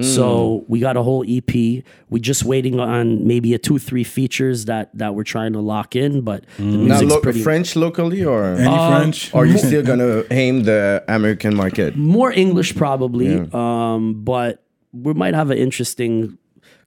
So 0.00 0.64
we 0.68 0.80
got 0.80 0.96
a 0.96 1.02
whole 1.02 1.22
EP. 1.28 1.52
We 2.08 2.18
just 2.18 2.44
waiting 2.44 2.80
on 2.80 3.26
maybe 3.26 3.52
a 3.52 3.58
two, 3.58 3.78
three 3.78 4.04
features 4.04 4.64
that 4.64 4.88
that 4.96 5.14
we're 5.14 5.22
trying 5.24 5.52
to 5.52 5.60
lock 5.60 5.94
in, 5.94 6.22
but 6.22 6.46
the 6.56 6.62
Now, 6.62 6.84
music's 6.96 7.12
lo- 7.12 7.20
pretty 7.20 7.42
French 7.42 7.76
locally 7.76 8.24
or 8.24 8.42
Any 8.54 8.64
French? 8.64 9.34
or 9.34 9.42
are 9.42 9.46
you 9.46 9.58
still 9.58 9.82
gonna 9.90 10.24
aim 10.30 10.62
the 10.62 11.04
American 11.08 11.54
market? 11.54 11.94
more 11.94 12.32
English 12.32 12.74
probably. 12.74 13.38
Um, 13.52 14.24
but 14.24 14.64
we 14.94 15.12
might 15.12 15.34
have 15.34 15.50
an 15.50 15.58
interesting 15.58 16.38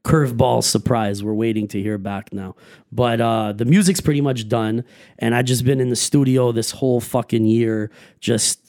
curveball 0.04 0.64
surprise. 0.64 1.24
We're 1.24 1.34
waiting 1.36 1.68
to 1.70 1.82
hear 1.82 2.00
back 2.00 2.34
now. 2.34 2.56
But 2.92 3.22
uh, 3.22 3.54
the 3.54 3.66
music's 3.66 4.02
pretty 4.02 4.22
much 4.22 4.50
done, 4.50 4.84
and 5.20 5.36
I 5.36 5.44
just 5.44 5.64
been 5.64 5.80
in 5.80 5.90
the 5.92 5.96
studio 5.96 6.52
this 6.52 6.72
whole 6.72 7.02
fucking 7.02 7.46
year, 7.46 7.92
just 8.20 8.62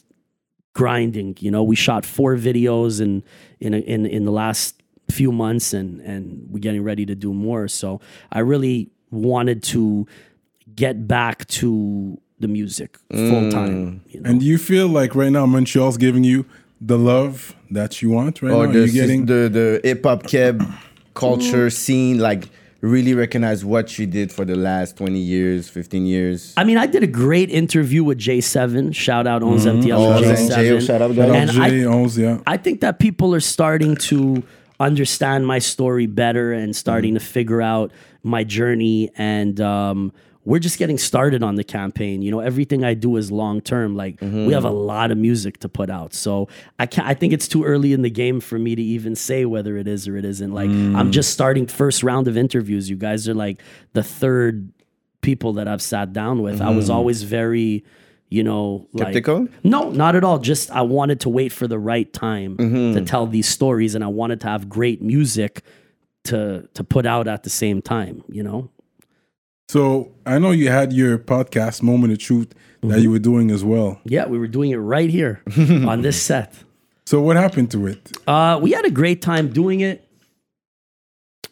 grinding. 0.73 1.35
You 1.39 1.49
know, 1.49 1.63
we 1.63 1.75
shot 1.75 2.05
four 2.05 2.35
videos 2.35 3.01
in 3.01 3.23
in 3.59 3.73
a, 3.73 3.77
in 3.77 4.05
in 4.05 4.25
the 4.25 4.31
last 4.31 4.81
few 5.11 5.31
months, 5.31 5.73
and 5.73 6.01
and 6.01 6.47
we're 6.49 6.59
getting 6.59 6.83
ready 6.83 7.05
to 7.05 7.15
do 7.15 7.33
more. 7.33 7.67
So 7.67 8.01
I 8.31 8.39
really 8.39 8.89
wanted 9.11 9.63
to 9.63 10.07
get 10.75 11.07
back 11.07 11.47
to 11.47 12.19
the 12.39 12.47
music 12.47 12.97
full 13.11 13.19
mm. 13.19 13.51
time. 13.51 14.01
You 14.07 14.21
know? 14.21 14.29
And 14.29 14.39
do 14.39 14.45
you 14.45 14.57
feel 14.57 14.87
like 14.87 15.15
right 15.15 15.31
now 15.31 15.45
Montreal's 15.45 15.97
giving 15.97 16.23
you 16.23 16.45
the 16.79 16.97
love 16.97 17.55
that 17.71 18.01
you 18.01 18.09
want 18.11 18.41
right 18.41 18.51
Or 18.51 18.67
now? 18.67 18.73
the 18.73 18.79
You're 18.79 18.87
getting 18.89 19.25
the 19.25 19.49
the 19.49 19.81
hip 19.83 20.03
hop 20.03 20.23
keb 20.23 20.65
culture 21.13 21.69
scene 21.69 22.19
like 22.19 22.49
really 22.81 23.13
recognize 23.13 23.65
what 23.65 23.89
she 23.89 24.05
did 24.05 24.31
for 24.31 24.45
the 24.45 24.55
last 24.55 24.97
20 24.97 25.17
years, 25.19 25.67
15 25.69 26.05
years. 26.05 26.53
I 26.57 26.63
mean, 26.63 26.77
I 26.77 26.85
did 26.85 27.03
a 27.03 27.07
great 27.07 27.49
interview 27.49 28.03
with 28.03 28.19
J7. 28.19 28.93
Shout 28.95 29.25
out 29.27 29.41
on 29.43 29.57
MTL 29.57 29.97
Oh, 29.97 30.19
with 30.21 30.39
and 30.39 30.49
J- 30.49 30.69
J7. 30.77 30.85
shout 30.87 31.01
out, 31.01 31.15
guys. 31.15 31.49
And 31.49 31.61
I, 31.63 31.69
J11, 31.71 32.17
yeah. 32.17 32.41
I 32.45 32.57
think 32.57 32.81
that 32.81 32.99
people 32.99 33.33
are 33.33 33.39
starting 33.39 33.95
to 33.95 34.43
understand 34.79 35.47
my 35.47 35.57
story 35.59 36.05
better 36.05 36.53
and 36.53 36.75
starting 36.75 37.15
to 37.15 37.19
figure 37.19 37.61
out 37.61 37.91
my 38.23 38.43
journey 38.43 39.09
and 39.17 39.59
um, 39.59 40.13
we're 40.47 40.59
just 40.59 40.79
getting 40.79 40.97
started 40.97 41.43
on 41.43 41.55
the 41.55 41.63
campaign. 41.63 42.21
You 42.21 42.31
know 42.31 42.39
everything 42.39 42.85
i 42.85 42.93
do 42.93 43.17
is 43.17 43.31
long 43.31 43.59
term. 43.59 43.95
Like 43.95 44.21
we 44.21 44.53
have 44.53 44.63
a 44.63 44.69
mm-hmm. 44.69 44.77
lot 44.77 45.11
of 45.11 45.17
music 45.17 45.59
to 45.59 45.69
put 45.69 45.89
out. 45.89 46.13
So 46.13 46.47
i 46.79 46.85
can't 46.85 47.05
i 47.05 47.13
think 47.13 47.33
it's 47.33 47.49
too 47.49 47.65
early 47.65 47.91
in 47.91 48.01
the 48.01 48.09
game 48.09 48.39
for 48.39 48.57
me 48.57 48.73
to 48.73 48.81
even 48.81 49.13
say 49.15 49.43
whether 49.43 49.75
it 49.75 49.87
is 49.87 50.07
or 50.07 50.15
it 50.15 50.23
isn't. 50.23 50.53
Like 50.53 50.69
i'm 50.69 51.11
just 51.11 51.29
mm. 51.29 51.33
starting 51.33 51.67
first 51.67 52.01
round 52.01 52.29
of 52.29 52.37
interviews. 52.37 52.89
You 52.89 52.95
guys 52.95 53.27
are 53.27 53.33
like 53.33 53.61
the 53.91 54.03
third 54.03 54.71
people 55.21 55.53
that 55.53 55.67
i've 55.67 55.81
sat 55.81 56.13
down 56.13 56.41
with. 56.41 56.61
I 56.61 56.69
was 56.69 56.85
mm-hmm. 56.85 56.95
always 56.95 57.23
very 57.23 57.83
you 58.29 58.43
know 58.43 58.87
like 58.93 59.13
Skeptical? 59.13 59.49
no, 59.63 59.89
not 59.89 60.15
at 60.15 60.23
all. 60.23 60.39
Just 60.39 60.71
I 60.71 60.81
wanted 60.81 61.19
to 61.21 61.29
wait 61.29 61.51
for 61.51 61.67
the 61.67 61.79
right 61.79 62.11
time 62.13 62.55
Mm-hmm. 62.55 62.97
to 62.97 63.01
tell 63.05 63.27
these 63.27 63.49
stories, 63.49 63.95
and 63.95 64.03
I 64.03 64.07
wanted 64.07 64.39
to 64.41 64.47
have 64.47 64.69
great 64.69 65.01
music 65.01 65.61
to 66.25 66.69
to 66.73 66.83
put 66.85 67.05
out 67.05 67.27
at 67.27 67.43
the 67.43 67.49
same 67.49 67.81
time. 67.81 68.23
You 68.29 68.43
know, 68.43 68.69
So 69.69 70.13
I 70.25 70.39
know 70.39 70.51
you 70.51 70.69
had 70.69 70.93
your 70.93 71.17
podcast, 71.17 71.81
Moment 71.81 72.13
of 72.13 72.19
Truth, 72.19 72.53
that 72.81 72.87
mm-hmm. 72.87 72.99
you 72.99 73.11
were 73.11 73.19
doing 73.19 73.51
as 73.51 73.65
well. 73.65 73.99
yeah, 74.05 74.25
we 74.25 74.37
were 74.37 74.47
doing 74.47 74.71
it 74.71 74.77
right 74.77 75.09
here 75.09 75.41
on 75.57 76.01
this 76.01 76.21
set. 76.21 76.53
So 77.05 77.21
what 77.21 77.35
happened 77.35 77.71
to 77.71 77.87
it? 77.87 78.11
Uh, 78.25 78.59
we 78.61 78.71
had 78.71 78.85
a 78.85 78.91
great 78.91 79.21
time 79.21 79.49
doing 79.49 79.81
it. 79.81 80.03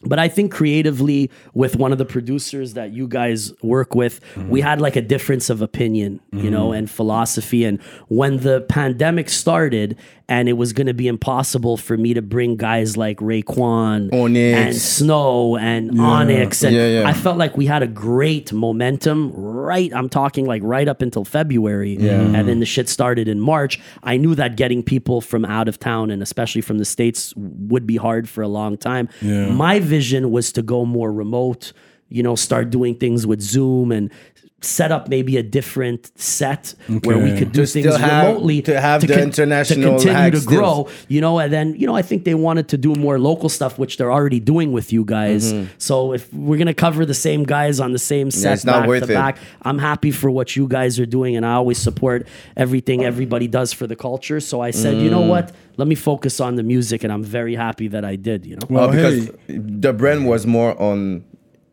But 0.01 0.19
I 0.19 0.27
think 0.27 0.51
creatively, 0.51 1.31
with 1.55 1.77
one 1.77 1.91
of 1.91 1.97
the 1.97 2.05
producers 2.05 2.75
that 2.75 2.91
you 2.91 3.07
guys 3.07 3.51
work 3.63 3.95
with, 3.95 4.21
mm-hmm. 4.35 4.49
we 4.49 4.61
had 4.61 4.79
like 4.79 4.95
a 4.95 5.01
difference 5.01 5.49
of 5.49 5.63
opinion, 5.63 6.19
you 6.31 6.51
know, 6.51 6.67
mm-hmm. 6.67 6.77
and 6.77 6.91
philosophy. 6.91 7.65
And 7.65 7.81
when 8.07 8.37
the 8.37 8.61
pandemic 8.61 9.29
started, 9.29 9.97
and 10.27 10.49
it 10.49 10.53
was 10.53 10.73
going 10.73 10.87
to 10.87 10.93
be 10.93 11.07
impossible 11.07 11.77
for 11.77 11.95
me 11.97 12.13
to 12.15 12.21
bring 12.21 12.55
guys 12.57 12.97
like 12.97 13.19
Raekwon 13.19 14.11
Onyx. 14.13 14.57
and 14.57 14.75
Snow 14.75 15.55
and 15.57 15.99
Onyx, 15.99 16.63
and 16.63 16.75
Yeah, 16.75 16.87
yeah. 17.01 17.07
I 17.07 17.13
felt 17.13 17.37
like 17.37 17.55
we 17.57 17.65
had 17.67 17.83
a 17.83 17.87
great 17.87 18.51
momentum. 18.51 19.31
Right, 19.35 19.91
I'm 19.93 20.09
talking 20.09 20.45
like 20.45 20.61
right 20.63 20.87
up 20.87 21.01
until 21.01 21.25
February, 21.25 21.95
and 21.97 22.47
then 22.47 22.59
the 22.59 22.65
shit 22.65 22.89
started 22.89 23.27
in 23.27 23.39
March. 23.39 23.79
I 24.03 24.17
knew 24.17 24.35
that 24.35 24.55
getting 24.57 24.83
people 24.83 25.21
from 25.21 25.45
out 25.45 25.67
of 25.67 25.79
town 25.79 26.09
and 26.11 26.21
especially 26.21 26.61
from 26.61 26.77
the 26.77 26.85
states 26.85 27.33
would 27.37 27.85
be 27.87 27.97
hard 27.97 28.27
for 28.29 28.41
a 28.41 28.47
long 28.47 28.77
time. 28.77 29.09
Yeah. 29.21 29.49
My 29.49 29.79
vision 29.79 30.31
was 30.31 30.51
to 30.53 30.61
go 30.61 30.85
more 30.85 31.11
remote. 31.11 31.71
You 32.07 32.21
know, 32.21 32.35
start 32.35 32.69
doing 32.69 32.95
things 32.95 33.25
with 33.25 33.41
Zoom 33.41 33.91
and 33.91 34.11
set 34.61 34.91
up 34.91 35.09
maybe 35.09 35.37
a 35.37 35.43
different 35.43 36.11
set 36.19 36.73
where 37.03 37.19
we 37.19 37.37
could 37.37 37.51
do 37.51 37.65
To 37.65 37.67
things 37.67 37.85
still 37.85 37.97
have- 37.99 38.25
remotely 38.29 38.61
to 38.63 38.81
have 38.81 39.05
the 39.05 39.21
international 39.21 39.99
to 39.99 40.05
continue 40.07 40.31
to 40.31 40.37
stills. 40.39 40.45
grow 40.45 40.87
you 41.07 41.21
know 41.21 41.37
and 41.37 41.53
then 41.53 41.75
you 41.75 41.85
know 41.85 41.95
i 41.95 42.01
think 42.01 42.23
they 42.23 42.33
wanted 42.33 42.69
to 42.69 42.77
do 42.77 42.95
more 42.95 43.19
local 43.19 43.47
stuff 43.49 43.77
which 43.77 43.97
they're 43.97 44.11
already 44.11 44.39
doing 44.39 44.71
with 44.71 44.91
you 44.91 45.03
guys 45.05 45.53
so 45.77 46.13
if 46.13 46.33
we're 46.33 46.57
gonna 46.57 46.73
cover 46.73 47.05
the 47.05 47.13
same 47.13 47.43
guys 47.43 47.79
on 47.79 47.91
the 47.91 47.99
same 47.99 48.31
set 48.31 48.45
Mm-hmm. 48.47 48.53
it's 48.53 48.65
not 48.65 48.79
back 48.81 48.87
worth 48.87 49.05
to 49.05 49.11
it. 49.11 49.15
back 49.15 49.37
i'm 49.61 49.77
happy 49.77 50.09
for 50.09 50.31
what 50.31 50.55
you 50.55 50.67
guys 50.67 50.99
are 50.99 51.05
doing 51.05 51.35
and 51.35 51.45
i 51.45 51.53
always 51.53 51.77
support 51.77 52.25
everything 52.57 53.03
everybody 53.05 53.47
does 53.47 53.71
for 53.71 53.85
the 53.85 53.95
culture 53.95 54.39
so 54.39 54.61
i 54.61 54.71
said 54.71 54.97
you 54.99 55.09
know 55.11 55.21
Mm. 55.21 55.29
what 55.29 55.51
let 55.77 55.87
me 55.87 55.95
focus 55.95 56.39
on 56.39 56.55
the 56.55 56.63
music 56.63 57.03
and 57.03 57.13
i'm 57.13 57.23
very 57.23 57.53
happy 57.55 57.87
that 57.89 58.03
i 58.05 58.15
did 58.15 58.45
you 58.47 58.55
know 58.55 58.65
Well, 58.69 58.85
Oh, 58.85 58.91
because 58.91 59.25
hey, 59.47 59.57
the 59.59 59.93
brand 59.93 60.25
was 60.27 60.47
more 60.47 60.71
on, 60.81 61.23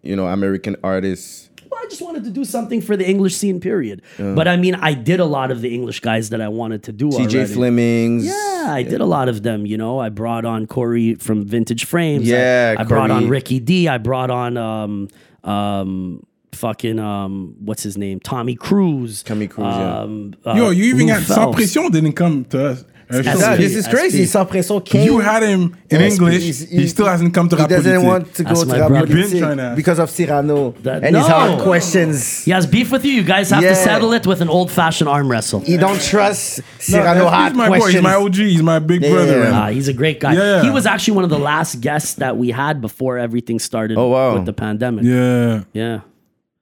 you 0.03 0.17
know, 0.17 0.27
American 0.27 0.77
artists. 0.83 1.49
Well, 1.73 1.81
I 1.83 1.89
just 1.89 2.03
wanted 2.03 2.25
to 2.25 2.31
do 2.31 2.45
something 2.45 2.83
for 2.83 2.99
the 2.99 3.09
English 3.09 3.35
scene, 3.35 3.59
period. 3.59 4.03
But 4.19 4.47
I 4.47 4.59
mean, 4.59 4.75
I 4.75 4.93
did 4.93 5.21
a 5.21 5.25
lot 5.25 5.51
of 5.51 5.63
the 5.63 5.75
English 5.75 6.01
guys 6.01 6.29
that 6.29 6.43
I 6.43 6.49
wanted 6.49 6.83
to 6.83 6.93
do. 6.93 7.09
TJ. 7.11 7.55
Flemings. 7.55 8.27
Yeah, 8.27 8.67
I 8.69 8.83
did 8.83 9.01
a 9.01 9.07
lot 9.07 9.31
of 9.31 9.43
them. 9.43 9.65
You 9.65 9.79
know, 9.79 9.99
I 9.99 10.11
brought 10.11 10.45
on 10.45 10.67
Corey 10.67 11.15
from 11.15 11.47
Vintage 11.47 11.87
Frames. 11.87 12.29
I- 12.31 12.35
Yeah, 12.37 12.75
I, 12.79 12.85
brought 12.85 13.11
on 13.11 13.29
Ricky 13.29 13.59
D. 13.59 13.89
I 13.89 13.97
brought 13.97 14.31
on 14.31 14.57
um 14.59 15.09
um 15.45 16.23
fucking 16.53 16.99
um 16.99 17.55
what's 17.61 17.83
his 17.83 17.97
name 17.97 18.21
Tommy 18.21 18.55
Cruise. 18.55 19.23
Tommy 19.23 19.49
Cruise, 19.49 19.75
yeah. 19.75 20.01
Um, 20.01 20.35
uh, 20.45 20.55
yo, 20.55 20.71
you 20.71 20.85
even 20.85 21.07
Lou 21.07 21.13
got 21.15 21.23
Sans 21.23 21.37
Phelps. 21.37 21.57
Pression 21.57 21.91
didn't 21.91 22.13
come 22.13 22.45
to 22.47 22.67
us. 22.69 22.85
Yeah, 23.13 23.57
this 23.57 23.75
is 23.77 23.87
crazy. 23.89 24.25
SP. 24.25 24.31
Sans 24.33 24.49
pression 24.49 24.81
came. 24.81 25.05
You 25.07 25.19
had 25.21 25.43
him 25.43 25.77
in 25.91 26.01
Yes, 26.01 26.13
English. 26.15 26.43
he's- 26.43 26.61
he, 26.71 26.87
still 26.89 27.07
hasn't 27.07 27.35
come 27.35 27.49
to 27.51 27.57
He 27.57 27.63
rap 27.63 27.71
doesn't 27.71 27.93
politique. 27.93 28.09
want 28.09 28.35
to 28.35 28.43
go 28.45 28.55
my 28.55 28.75
to 28.75 28.81
rap 28.81 28.89
brother. 28.89 29.07
Been 29.07 29.17
politique 29.17 29.41
trying 29.43 29.57
to- 29.59 29.73
because 29.77 29.99
of 29.99 30.11
Cyrano 30.11 30.75
That- 30.83 31.05
and 31.05 31.17
his 31.17 31.27
No. 31.29 31.33
hard 31.35 31.61
questions. 31.61 32.45
He 32.45 32.51
has 32.51 32.67
beef 32.67 32.91
with 32.91 33.05
you. 33.05 33.13
You 33.13 33.23
guys 33.25 33.51
have 33.51 33.63
Yeah. 33.63 33.71
to 33.71 33.77
settle 33.77 34.13
it 34.13 34.27
with 34.27 34.41
an 34.41 34.49
old 34.49 34.71
fashioned 34.71 35.09
arm 35.09 35.29
wrestle. 35.31 35.61
He 35.61 35.77
don't 35.77 36.01
trust 36.01 36.59
No, 36.59 36.65
Cyrano 36.79 37.21
he's 37.25 37.31
hard 37.31 37.57
my 37.57 37.69
boy. 37.69 37.77
questions. 37.79 37.95
He's 37.95 38.03
my 38.03 38.15
OG. 38.15 38.49
He's 38.49 38.63
my 38.63 38.79
big 38.79 39.03
Yeah, 39.03 39.11
brother. 39.11 39.43
Uh, 39.47 39.69
he's 39.71 39.89
a 39.89 39.93
great 39.93 40.21
guy. 40.21 40.35
Yeah. 40.35 40.63
He 40.63 40.71
was 40.71 40.87
actually 40.87 41.15
one 41.15 41.25
of 41.25 41.31
the 41.31 41.39
last 41.39 41.81
guests 41.81 42.15
that 42.15 42.37
we 42.37 42.51
had 42.51 42.81
before 42.81 43.19
everything 43.19 43.59
started 43.59 43.99
Oh, 43.99 44.09
wow. 44.09 44.35
with 44.35 44.47
the 44.47 44.53
pandemic. 44.53 45.05
Yeah. 45.05 45.61
Yeah. 45.73 45.99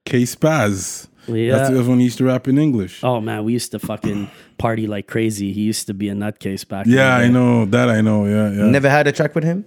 K 0.05 0.23
Spaz. 0.23 1.07
Yeah. 1.35 1.57
That's, 1.57 1.69
that's 1.71 1.87
when 1.87 1.99
he 1.99 2.05
used 2.05 2.17
to 2.19 2.25
rap 2.25 2.47
in 2.47 2.57
English. 2.57 3.03
Oh 3.03 3.21
man, 3.21 3.43
we 3.43 3.53
used 3.53 3.71
to 3.71 3.79
fucking 3.79 4.29
party 4.57 4.87
like 4.87 5.07
crazy. 5.07 5.53
He 5.53 5.61
used 5.61 5.87
to 5.87 5.93
be 5.93 6.09
a 6.09 6.13
nutcase 6.13 6.67
back. 6.67 6.85
in 6.85 6.93
yeah, 6.93 7.17
the 7.17 7.25
I 7.25 7.27
know. 7.27 7.65
That 7.65 7.89
I 7.89 8.01
know. 8.01 8.25
Yeah, 8.25 8.51
yeah. 8.51 8.65
Never 8.65 8.89
had 8.89 9.07
a 9.07 9.11
track 9.11 9.35
with 9.35 9.43
him. 9.43 9.65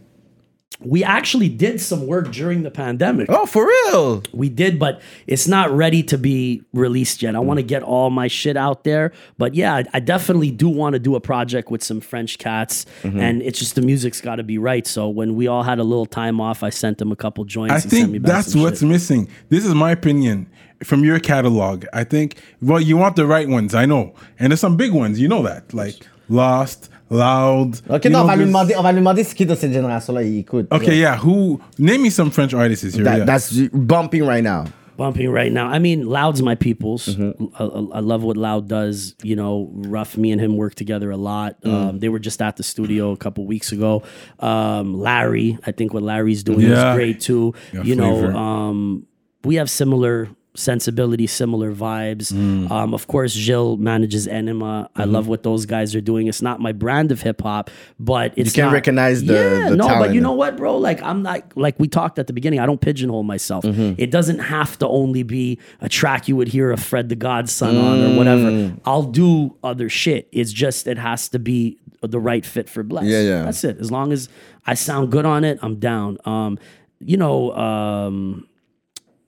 We 0.81 1.05
actually 1.05 1.49
did 1.49 1.81
some 1.81 2.07
work 2.07 2.33
during 2.33 2.63
the 2.63 2.71
pandemic. 2.71 3.27
Oh, 3.31 3.47
for 3.47 3.67
real? 3.67 4.23
We 4.33 4.49
did, 4.49 4.79
but 4.79 5.01
it's 5.27 5.47
not 5.47 5.71
ready 5.71 6.03
to 6.05 6.19
be 6.19 6.63
released 6.73 7.23
yet. 7.23 7.37
I 7.37 7.39
want 7.39 7.59
to 7.59 7.63
get 7.63 7.83
all 7.83 8.11
my 8.11 8.27
shit 8.29 8.57
out 8.57 8.85
there. 8.85 9.13
But 9.39 9.55
yeah, 9.55 9.77
I, 9.77 9.85
I 9.95 10.01
definitely 10.01 10.51
do 10.51 10.69
want 10.69 10.95
to 10.95 10.99
do 10.99 11.15
a 11.15 11.21
project 11.21 11.71
with 11.71 11.83
some 11.83 12.01
French 12.01 12.39
cats, 12.39 12.87
Mm-hmm. 13.03 13.21
and 13.21 13.43
it's 13.43 13.59
just 13.59 13.77
the 13.77 13.83
music's 13.83 14.21
got 14.21 14.37
to 14.37 14.43
be 14.43 14.59
right. 14.59 14.87
So 14.87 15.09
when 15.09 15.37
we 15.37 15.47
all 15.47 15.63
had 15.63 15.79
a 15.79 15.85
little 15.85 16.07
time 16.07 16.41
off, 16.41 16.63
I 16.63 16.71
sent 16.71 16.99
them 16.99 17.13
a 17.13 17.17
couple 17.17 17.45
joints. 17.45 17.73
I 17.73 17.77
and 17.77 17.83
sent 17.91 17.93
me 18.09 18.13
think 18.15 18.25
back 18.25 18.33
that's 18.33 18.55
what's 18.55 18.81
shit. 18.81 18.89
missing. 18.89 19.29
This 19.49 19.65
is 19.65 19.75
my 19.75 19.93
opinion 19.93 20.49
from 20.83 21.05
your 21.05 21.19
catalog. 21.21 21.87
I 21.93 22.05
think, 22.05 22.37
well, 22.61 22.81
you 22.81 22.97
want 22.97 23.17
the 23.17 23.27
right 23.27 23.49
ones, 23.49 23.75
I 23.75 23.87
know. 23.87 24.15
And 24.39 24.51
there's 24.51 24.61
some 24.61 24.77
big 24.77 24.93
ones, 24.93 25.21
you 25.21 25.29
know 25.29 25.43
that. 25.45 25.73
Like 25.73 26.07
Lost, 26.29 26.91
Loud. 27.11 27.81
Ok, 27.89 28.05
you 28.05 28.11
non, 28.11 28.19
know 28.19 28.23
on 28.25 28.27
va, 28.27 28.37
lui 28.37 28.45
this- 28.45 28.53
demander, 28.53 28.75
on 28.77 28.83
va 28.83 28.93
lui 28.93 29.01
demander 29.01 29.25
ce 29.25 29.35
qui 29.35 29.43
est 29.43 29.47
de 29.47 29.55
cette 29.55 29.73
génération-là. 29.73 30.23
Il 30.23 30.39
écoute. 30.39 30.67
Okay, 30.73 30.99
yeah. 30.99 31.17
Who? 31.23 31.61
Name 31.79 32.03
me 32.03 32.11
some 32.11 32.31
French 32.31 32.55
artists 32.55 32.95
here. 32.95 33.05
That, 33.05 33.19
yeah. 33.19 33.25
That's 33.25 33.53
bumping 33.73 34.25
right 34.27 34.43
now. 34.43 34.65
bumping 34.97 35.29
right 35.29 35.53
now. 35.53 35.67
I 35.67 35.81
mean, 35.81 36.07
Loud's 36.07 36.41
my 36.41 36.55
people's. 36.55 37.07
Mm-hmm. 37.09 37.47
I, 37.59 37.65
I- 37.65 37.99
I 37.99 38.01
love 38.01 38.23
what 38.23 38.37
Loud 38.37 38.69
does. 38.69 39.15
You 39.25 39.35
know, 39.37 39.69
Rough, 39.75 40.17
me 40.17 40.31
and 40.33 40.41
him 40.41 40.57
work 40.57 40.77
together 40.77 41.11
a 41.11 41.17
lot. 41.17 41.61
Mm. 41.63 41.73
Um, 41.73 41.99
they 41.99 42.09
were 42.09 42.21
just 42.21 42.41
at 42.41 42.57
the 42.57 42.63
studio 42.63 43.11
a 43.11 43.17
couple 43.17 43.45
weeks 43.45 43.73
ago. 43.73 44.03
Um, 44.39 44.95
Larry, 44.95 45.59
I 45.67 45.73
think 45.73 45.93
what 45.93 46.03
Larry's 46.05 46.43
doing 46.45 46.61
Yeah. 46.61 46.91
is 46.93 46.95
great 46.97 47.21
too. 47.21 47.55
Yeah, 47.73 47.83
you 47.83 47.97
flavor. 47.97 48.33
know, 48.33 48.39
um, 48.39 49.07
we 49.43 49.57
have 49.57 49.69
similar 49.69 50.29
sensibility, 50.57 51.27
similar 51.27 51.73
vibes. 51.75 52.33
Mm. 52.33 52.71
Um, 52.71 52.95
of 52.95 53.07
course, 53.07 53.35
Jill 53.35 53.77
manages 53.77 54.27
Enema. 54.29 54.89
I 54.95 55.03
Mm-hmm. 55.03 55.13
love 55.13 55.27
what 55.29 55.43
those 55.43 55.67
guys 55.67 55.95
are 55.95 56.01
doing. 56.01 56.27
It's 56.29 56.41
not 56.43 56.61
my 56.61 56.73
brand 56.73 57.11
of 57.13 57.21
hip 57.23 57.43
hop, 57.43 57.71
but 57.99 58.33
it's 58.37 58.53
can 58.53 58.67
not- 58.67 58.73
recognize 58.73 59.25
the- 59.25 59.35
yeah, 59.35 59.71
the 59.71 59.77
no, 59.77 59.89
but 59.89 60.15
you 60.15 60.21
know 60.21 60.33
what, 60.33 60.57
bro? 60.57 60.77
Like 60.79 61.03
I'm 61.03 61.23
not 61.23 61.57
like 61.57 61.79
we 61.81 61.89
talked 61.89 62.19
at 62.19 62.27
the 62.29 62.33
beginning. 62.33 62.61
I 62.61 62.67
don't 62.67 62.81
pigeonhole 62.81 63.25
myself. 63.25 63.65
Mm-hmm. 63.65 63.95
It 64.01 64.11
doesn't 64.11 64.39
have 64.39 64.79
to 64.79 64.89
only 64.89 65.23
be 65.25 65.59
a 65.81 65.89
track 65.89 66.29
you 66.29 66.37
would 66.37 66.49
hear 66.49 66.71
a 66.71 66.77
Fred 66.77 67.09
the 67.09 67.17
Godson 67.17 67.77
on 67.77 68.01
or 68.13 68.17
whatever. 68.17 68.51
Mm. 68.51 68.81
I'll 68.85 69.03
do 69.03 69.57
other 69.65 69.89
shit. 69.89 70.29
It's 70.33 70.53
just 70.53 70.87
it 70.87 70.99
has 70.99 71.29
to 71.31 71.39
be 71.39 71.79
the 72.01 72.21
right 72.21 72.45
fit 72.47 72.69
for 72.69 72.83
Bless. 72.83 73.05
Yeah, 73.05 73.21
yeah. 73.23 73.43
That's 73.45 73.65
it. 73.65 73.79
As 73.79 73.91
long 73.91 74.13
as 74.13 74.29
I 74.67 74.75
sound 74.75 75.11
good 75.11 75.25
on 75.27 75.43
it, 75.45 75.59
I'm 75.63 75.77
down. 75.81 76.19
Um, 76.25 76.59
you 77.01 77.17
know, 77.17 77.53
um, 77.57 78.47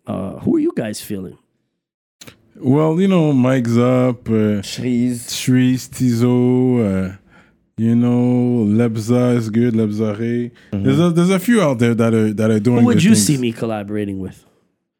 uh, 0.06 0.38
who 0.40 0.56
are 0.56 0.60
you 0.60 0.72
guys 0.76 1.00
feeling? 1.00 1.38
well, 2.58 3.00
you 3.00 3.08
know, 3.08 3.32
Mike's 3.32 3.76
up. 3.76 4.28
Uh, 4.28 4.62
Shreeze. 4.62 5.28
Shreeze, 5.28 5.88
Tizo, 5.90 6.80
uh, 6.80 7.16
you 7.76 7.94
know, 7.94 8.64
Lebza 8.64 9.36
is 9.36 9.50
good. 9.50 9.74
Lebza 9.74 10.18
Ray. 10.18 10.50
There's 10.72 10.98
a 10.98 11.10
there's 11.10 11.30
a 11.30 11.38
few 11.38 11.60
out 11.60 11.78
there 11.78 11.94
that 11.94 12.14
are 12.14 12.32
that 12.32 12.50
are 12.50 12.60
doing. 12.60 12.80
Who 12.80 12.86
would 12.86 12.94
good 12.96 13.04
you 13.04 13.10
things. 13.14 13.26
see 13.26 13.36
me 13.36 13.52
collaborating 13.52 14.18
with? 14.20 14.44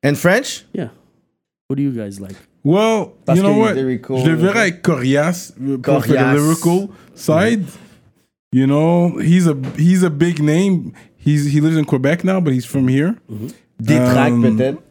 In 0.03 0.15
French? 0.17 0.65
Yeah. 0.73 0.89
Who 1.69 1.77
do 1.77 1.83
you 1.83 1.93
guys 1.93 2.21
like? 2.21 2.37
Well, 2.63 3.15
Parce 3.25 3.39
you 3.39 3.43
know 3.45 3.57
what? 3.59 3.75
lyrical. 3.77 4.19
Je 4.19 4.31
le 4.31 4.37
verrai 4.37 4.61
avec 4.61 4.83
Koriass 4.83 5.53
euh, 5.61 5.79
pour 5.79 6.05
faire 6.05 6.17
Koriass. 6.17 6.35
the 6.37 6.41
lyrical 6.43 6.91
side. 7.15 7.65
You 8.53 8.67
know, 8.67 9.19
he's 9.19 9.47
a 9.47 9.55
he's 9.77 10.03
a 10.03 10.11
big 10.11 10.41
name. 10.43 10.93
He's 11.17 11.47
he 11.53 11.61
lives 11.61 11.77
in 11.77 11.85
Quebec 11.85 12.23
now, 12.25 12.41
but 12.41 12.53
he's 12.53 12.67
from 12.67 12.89
here. 12.89 13.17
Des 13.81 13.97
tracks 13.99 14.33
Um, 14.33 14.43
peut-être. 14.43 14.83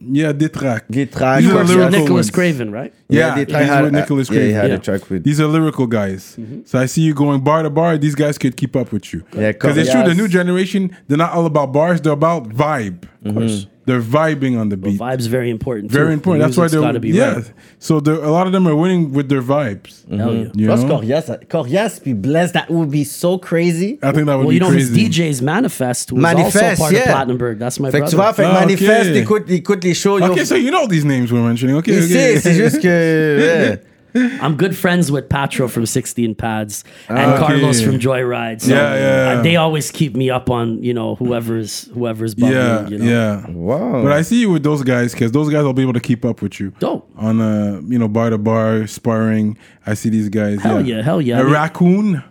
Yeah, 0.00 0.32
Ditrak. 0.32 0.82
Gay 0.90 1.06
track. 1.06 1.40
These 1.42 1.50
are 1.50 1.54
Yes. 1.56 1.68
lyrical 1.68 1.90
Nicholas 1.90 2.10
ones. 2.10 2.30
Craven, 2.30 2.70
right? 2.72 2.92
Yeah, 3.08 3.36
Yeah, 3.36 3.44
they 3.44 3.58
he's 3.58 3.68
had 3.68 3.82
with 3.84 3.92
Nicolas 3.92 4.28
Yeah, 4.30 4.34
he 4.34 4.38
Craven. 4.40 4.54
had 4.60 4.70
Yeah. 4.70 4.76
a 4.76 4.78
track 4.78 5.10
with. 5.10 5.24
These 5.24 5.40
are 5.40 5.46
lyrical 5.46 5.86
guys. 5.86 6.36
Mm-hmm. 6.40 6.60
So 6.64 6.78
I 6.78 6.86
see 6.86 7.02
you 7.02 7.14
going 7.14 7.40
bar 7.42 7.62
to 7.62 7.70
bar. 7.70 7.98
These 7.98 8.14
guys 8.14 8.38
could 8.38 8.56
keep 8.56 8.74
up 8.76 8.92
with 8.92 9.12
you. 9.12 9.22
Yeah, 9.36 9.52
because 9.52 9.76
it's 9.76 9.90
true. 9.90 10.02
The 10.04 10.14
new 10.14 10.28
generation, 10.28 10.90
they're 11.08 11.18
not 11.18 11.32
all 11.32 11.46
about 11.46 11.72
bars. 11.72 12.00
They're 12.00 12.12
about 12.12 12.48
vibe. 12.50 13.04
Of 13.24 13.34
course, 13.34 13.66
they're 13.86 14.00
vibing 14.00 14.58
on 14.58 14.68
the 14.70 14.76
beat. 14.76 14.98
Vibes 14.98 15.26
very 15.28 15.50
important. 15.50 15.90
Very 15.90 16.06
too. 16.08 16.12
important. 16.12 16.40
The 16.42 16.46
That's 16.48 16.56
why 16.58 16.68
they're 16.68 16.80
gotta 16.80 17.00
be 17.00 17.10
yeah. 17.10 17.34
right. 17.34 17.52
So 17.78 18.00
they're- 18.00 18.22
a 18.22 18.30
lot 18.30 18.46
of 18.46 18.52
them 18.52 18.66
are 18.66 18.74
winning 18.74 19.12
with 19.12 19.28
their 19.28 19.42
vibes. 19.42 19.92
Hell 20.08 20.34
yeah. 20.34 20.48
You 20.54 20.66
Plus 20.68 20.82
know? 20.82 21.00
Koriass, 21.00 21.26
Koriass 21.48 22.02
be 22.02 22.12
blessed. 22.14 22.54
That 22.54 22.70
would 22.70 22.90
be 22.90 23.04
so 23.04 23.36
crazy. 23.38 23.98
I 24.02 24.12
think 24.12 24.26
that 24.26 24.36
would 24.36 24.46
Well, 24.46 24.48
be 24.48 24.54
you 24.54 24.60
know 24.60 24.70
crazy. 24.70 25.04
his 25.04 25.18
DJ's 25.18 25.42
Manifest, 25.42 26.10
who's 26.10 26.18
Manifest, 26.20 26.80
also 26.80 26.82
part 26.82 26.92
yeah. 26.94 27.00
of 27.22 27.28
Plattenberg. 27.28 27.58
That's 27.58 27.78
my 27.78 27.90
Fait 27.90 28.00
que 28.00 28.08
tu 28.10 28.16
vois, 28.16 28.32
brother. 28.32 28.66
fait 28.68 28.76
que 28.76 28.86
Ah, 28.90 29.00
ok. 29.00 29.16
Écoute, 29.16 29.50
écoute 29.50 29.84
les 29.84 29.94
shows. 29.94 30.22
Okay, 30.22 30.44
so 30.44 30.54
you 30.56 30.70
know 30.70 30.86
these 30.86 31.04
names 31.04 31.30
we're 31.32 31.42
mentioning. 31.46 31.76
Okay, 31.76 31.92
Il 31.92 32.04
okay. 32.04 32.38
c'est 32.40 32.54
juste 32.54 32.80
que. 32.82 33.78
Yeah. 34.14 34.38
I'm 34.40 34.56
good 34.56 34.76
friends 34.76 35.10
with 35.10 35.28
Patro 35.28 35.66
from 35.68 35.86
16 35.86 36.34
Pads 36.36 36.84
and 37.08 37.18
okay. 37.18 37.38
Carlos 37.38 37.82
from 37.82 37.98
Joyride. 37.98 38.60
So 38.60 38.72
Yeah, 38.72 38.94
yeah. 39.34 39.42
they 39.42 39.56
always 39.56 39.90
keep 39.90 40.14
me 40.14 40.30
up 40.30 40.50
on 40.50 40.82
you 40.82 40.94
know 40.94 41.16
whoever's 41.16 41.88
whoever's 41.94 42.34
bubbling. 42.34 42.54
yeah, 42.54 42.86
you 42.88 42.98
know? 42.98 43.04
yeah. 43.04 43.50
Wow. 43.50 44.02
But 44.02 44.12
I 44.12 44.22
see 44.22 44.40
you 44.40 44.50
with 44.50 44.62
those 44.62 44.82
guys 44.84 45.12
because 45.12 45.32
those 45.32 45.50
guys 45.50 45.64
will 45.64 45.72
be 45.72 45.82
able 45.82 45.94
to 45.94 46.00
keep 46.00 46.24
up 46.24 46.42
with 46.42 46.60
you. 46.60 46.70
Dope. 46.78 47.10
On 47.16 47.40
uh, 47.40 47.80
you 47.86 47.98
know, 47.98 48.06
bar 48.08 48.30
to 48.30 48.38
bar 48.38 48.86
sparring. 48.86 49.58
I 49.86 49.94
see 49.94 50.10
these 50.10 50.28
guys. 50.28 50.62
Hell 50.62 50.84
yeah, 50.86 51.02
hell 51.02 51.20
yeah. 51.20 51.38
I 51.38 51.40
A 51.40 51.44
mean- 51.44 51.52
raccoon. 51.52 52.24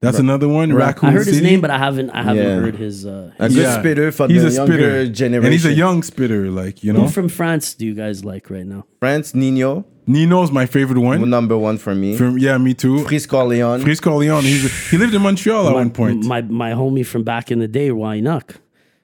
That's 0.00 0.20
another 0.20 0.46
one. 0.46 0.72
Raccoon 0.72 1.08
I 1.10 1.12
heard 1.12 1.26
his 1.26 1.42
name, 1.42 1.60
but 1.60 1.70
I 1.70 1.78
haven't 1.78 2.10
I 2.10 2.22
haven't 2.22 2.44
Yeah. 2.44 2.60
heard 2.60 2.76
his. 2.76 3.04
Uh, 3.04 3.32
A 3.40 3.48
good 3.48 3.56
Yeah. 3.58 3.78
spitter 3.80 4.12
for 4.12 4.28
he's 4.28 4.42
the 4.42 4.48
a 4.48 4.52
younger 4.52 4.72
spitter. 4.74 5.08
generation. 5.08 5.44
and 5.44 5.52
he's 5.52 5.66
a 5.66 5.72
young 5.74 6.04
spitter. 6.04 6.50
Like 6.52 6.84
you 6.84 6.92
know, 6.92 7.00
who 7.02 7.08
from 7.08 7.28
France 7.28 7.74
do 7.74 7.84
you 7.84 7.94
guys 7.94 8.24
like 8.24 8.48
right 8.48 8.64
now? 8.64 8.84
France, 9.00 9.32
Ninho, 9.32 9.84
Ninho's 10.08 10.50
my 10.50 10.64
favorite 10.64 10.98
one. 10.98 11.28
number 11.28 11.56
one 11.56 11.76
for 11.76 11.94
me. 11.94 12.16
From, 12.16 12.38
yeah, 12.38 12.56
me 12.56 12.72
too. 12.72 13.04
Freeze 13.04 13.26
Corleone. 13.26 13.82
Freeze 13.82 14.00
Corleone. 14.00 14.42
He's 14.42 14.90
he 14.90 14.96
lived 14.96 15.14
in 15.14 15.20
Montreal 15.20 15.68
at 15.68 15.74
one 15.74 15.90
point. 15.90 16.24
My 16.24 16.40
my 16.42 16.72
homie 16.72 17.04
from 17.04 17.24
back 17.24 17.50
in 17.50 17.58
the 17.58 17.68
day, 17.68 17.90
Wynuk. 17.90 18.56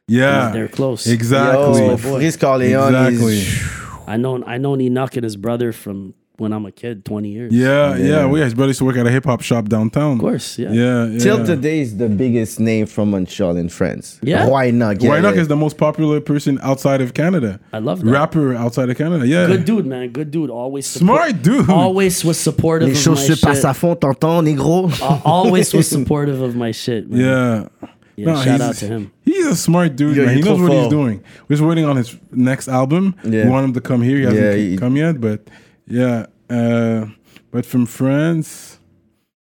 yeah, 0.09 0.51
they're 0.51 0.69
close. 0.69 1.07
Exactly. 1.07 1.87
Yo, 1.87 1.97
Freeze 1.99 2.37
Corleone 2.39 2.95
exactly. 2.95 3.39
is. 3.39 3.63
I 4.07 4.17
know 4.17 4.43
I 4.45 4.59
know 4.59 4.79
Enoch 4.79 5.17
and 5.17 5.25
his 5.25 5.37
brother 5.37 5.73
from 5.73 6.15
when 6.36 6.52
I'm 6.52 6.66
a 6.66 6.73
kid, 6.73 7.05
20 7.05 7.28
years. 7.28 7.52
Yeah, 7.55 7.97
yeah. 7.97 8.27
We 8.27 8.40
his 8.40 8.55
brother 8.55 8.70
used 8.70 8.78
to 8.81 8.85
work 8.85 8.97
at 8.97 9.06
a 9.06 9.11
hip 9.11 9.24
hop 9.24 9.40
shop 9.40 9.69
downtown. 9.69 10.15
Of 10.15 10.19
course, 10.20 10.59
yeah. 10.59 10.73
Yeah, 10.73 11.06
yeah. 11.06 11.19
Till 11.19 11.47
today 11.47 11.81
is 11.81 11.97
the 11.97 12.09
biggest 12.09 12.59
name 12.59 12.86
from 12.86 13.11
Montreal 13.11 13.56
in 13.56 13.69
France. 13.69 14.19
Yeah? 14.23 14.48
Why 14.48 14.70
not? 14.70 15.01
Why 15.01 15.20
not? 15.20 15.36
is 15.36 15.48
the 15.48 15.56
most 15.56 15.78
popular 15.78 16.20
person 16.20 16.59
outside 16.62 17.01
of 17.01 17.15
Canada. 17.15 17.61
I 17.73 17.78
love 17.78 18.01
that. 18.02 18.11
Rapper 18.11 18.55
outside 18.55 18.89
of 18.90 18.97
Canada. 18.97 19.27
Yeah. 19.27 19.47
Good 19.47 19.65
dude, 19.65 19.86
man. 19.86 20.09
Good 20.11 20.31
dude. 20.31 20.51
Always 20.51 20.86
Smart 20.86 21.43
dude. 21.43 21.70
Always 21.70 22.24
was 22.24 22.39
supportive 22.39 22.89
Les 22.89 23.06
of 23.06 23.12
my 23.12 23.20
chaussures 23.20 23.40
passent 23.40 23.62
shit. 23.62 23.70
à 23.70 23.74
fond, 23.74 23.97
t'entends, 23.97 24.43
négro? 24.43 24.90
Uh, 25.05 25.20
always 25.24 25.73
was 25.73 25.89
supportive 25.97 26.40
of 26.40 26.56
my 26.56 26.73
shit, 26.73 27.09
man. 27.11 27.20
Yeah. 27.20 27.89
Yeah, 28.16 28.43
shout 28.44 28.61
out 28.61 28.74
to 28.77 28.86
him. 28.86 29.12
He's 29.24 29.44
a 29.47 29.56
smart 29.56 29.97
dude, 29.97 30.16
Yo, 30.16 30.24
man. 30.24 30.36
He 30.36 30.43
knows 30.43 30.59
trop 30.59 30.69
what 30.69 30.78
he's 30.78 30.89
doing. 30.89 31.23
We're 31.48 31.56
just 31.56 31.66
waiting 31.66 31.85
on 31.85 31.97
his 31.97 32.16
next 32.31 32.69
album. 32.69 33.16
Yeah. 33.24 33.44
We 33.44 33.51
want 33.51 33.65
him 33.66 33.73
to 33.74 33.81
come 33.81 34.02
here. 34.02 34.19
He 34.19 34.23
hasn't 34.24 34.40
Yeah, 34.43 34.55
he- 34.55 34.77
come 34.77 34.97
yet, 34.97 35.20
but 35.20 35.40
yeah. 35.86 36.27
Uh, 36.48 37.06
but 37.51 37.65
from 37.65 37.86
France, 37.86 38.78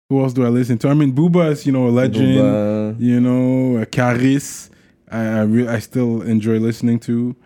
who 0.09 0.20
else 0.23 0.32
do 0.32 0.44
I 0.44 0.48
listen 0.48 0.78
to? 0.78 0.89
I 0.89 0.94
mean, 0.94 1.12
Booba 1.12 1.51
is, 1.51 1.66
you 1.66 1.73
know, 1.73 1.86
a 1.86 1.90
legend. 1.90 2.39
Booba. 2.39 3.01
You 3.01 3.20
know, 3.20 3.85
Kaaris, 3.86 4.70
I 5.11 5.20
I, 5.20 5.43
re- 5.43 5.69
I 5.69 5.78
still 5.78 6.23
enjoy 6.23 6.59
listening 6.59 6.98
to. 7.01 7.36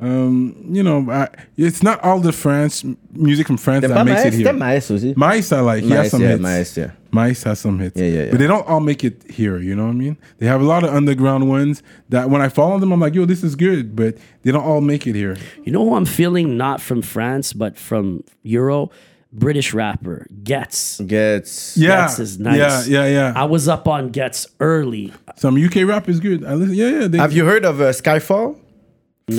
Um, 0.00 0.56
you 0.70 0.82
know, 0.82 1.10
I, 1.10 1.28
it's 1.58 1.82
not 1.82 2.02
all 2.02 2.20
the 2.20 2.32
France 2.32 2.84
music 3.12 3.46
from 3.46 3.58
France 3.58 3.84
T'aimes 3.84 3.94
that 3.94 4.04
makes 4.06 4.24
Maes? 4.24 4.34
it 4.34 4.36
here. 4.38 4.46
T'aimes 4.46 4.58
Maes 4.58 4.90
aussi? 4.90 5.14
Mice, 5.14 5.52
I 5.52 5.60
like. 5.60 5.84
He 5.84 5.90
has 5.90 6.04
Maes, 6.04 6.10
some 6.10 6.22
yeah, 6.22 6.28
hits. 6.28 6.40
Maes, 6.40 6.76
yeah. 6.76 6.90
Mice 7.10 7.42
has 7.42 7.60
some 7.60 7.78
hits. 7.78 8.00
Yeah, 8.00 8.06
yeah, 8.06 8.22
yeah. 8.24 8.30
But 8.30 8.38
they 8.38 8.46
don't 8.46 8.66
all 8.66 8.80
make 8.80 9.04
it 9.04 9.30
here, 9.30 9.58
you 9.58 9.74
know 9.74 9.84
what 9.84 9.90
I 9.90 9.94
mean? 9.94 10.16
They 10.38 10.46
have 10.46 10.62
a 10.62 10.64
lot 10.64 10.84
of 10.84 10.94
underground 10.94 11.48
ones 11.48 11.82
that 12.08 12.30
when 12.30 12.40
I 12.40 12.48
follow 12.48 12.78
them, 12.78 12.92
I'm 12.92 13.00
like, 13.00 13.14
yo, 13.14 13.26
this 13.26 13.44
is 13.44 13.56
good, 13.56 13.94
but 13.94 14.16
they 14.42 14.52
don't 14.52 14.64
all 14.64 14.80
make 14.80 15.06
it 15.06 15.14
here. 15.14 15.36
You 15.64 15.72
know 15.72 15.84
who 15.84 15.94
I'm 15.94 16.06
feeling 16.06 16.56
not 16.56 16.80
from 16.80 17.02
France, 17.02 17.52
but 17.52 17.76
from 17.76 18.24
Euro? 18.42 18.90
British 19.32 19.72
rapper, 19.72 20.26
Ghetts. 20.42 21.00
Ghetts. 21.06 21.76
Yeah. 21.76 22.06
Ghetts 22.06 22.18
is 22.18 22.40
nice. 22.40 22.88
Yeah, 22.88 23.04
yeah, 23.04 23.06
yeah. 23.06 23.32
I 23.36 23.44
was 23.44 23.68
up 23.68 23.86
on 23.86 24.10
Ghetts 24.10 24.44
early. 24.58 25.12
Some 25.36 25.62
UK 25.62 25.86
rap 25.86 26.08
is 26.08 26.18
good. 26.18 26.44
I 26.44 26.54
listen, 26.54 26.74
yeah, 26.74 26.88
yeah. 27.02 27.06
They, 27.06 27.18
Have 27.18 27.32
you 27.32 27.44
heard 27.44 27.64
of 27.64 27.80
uh, 27.80 27.90
Skyfall? 27.90 28.58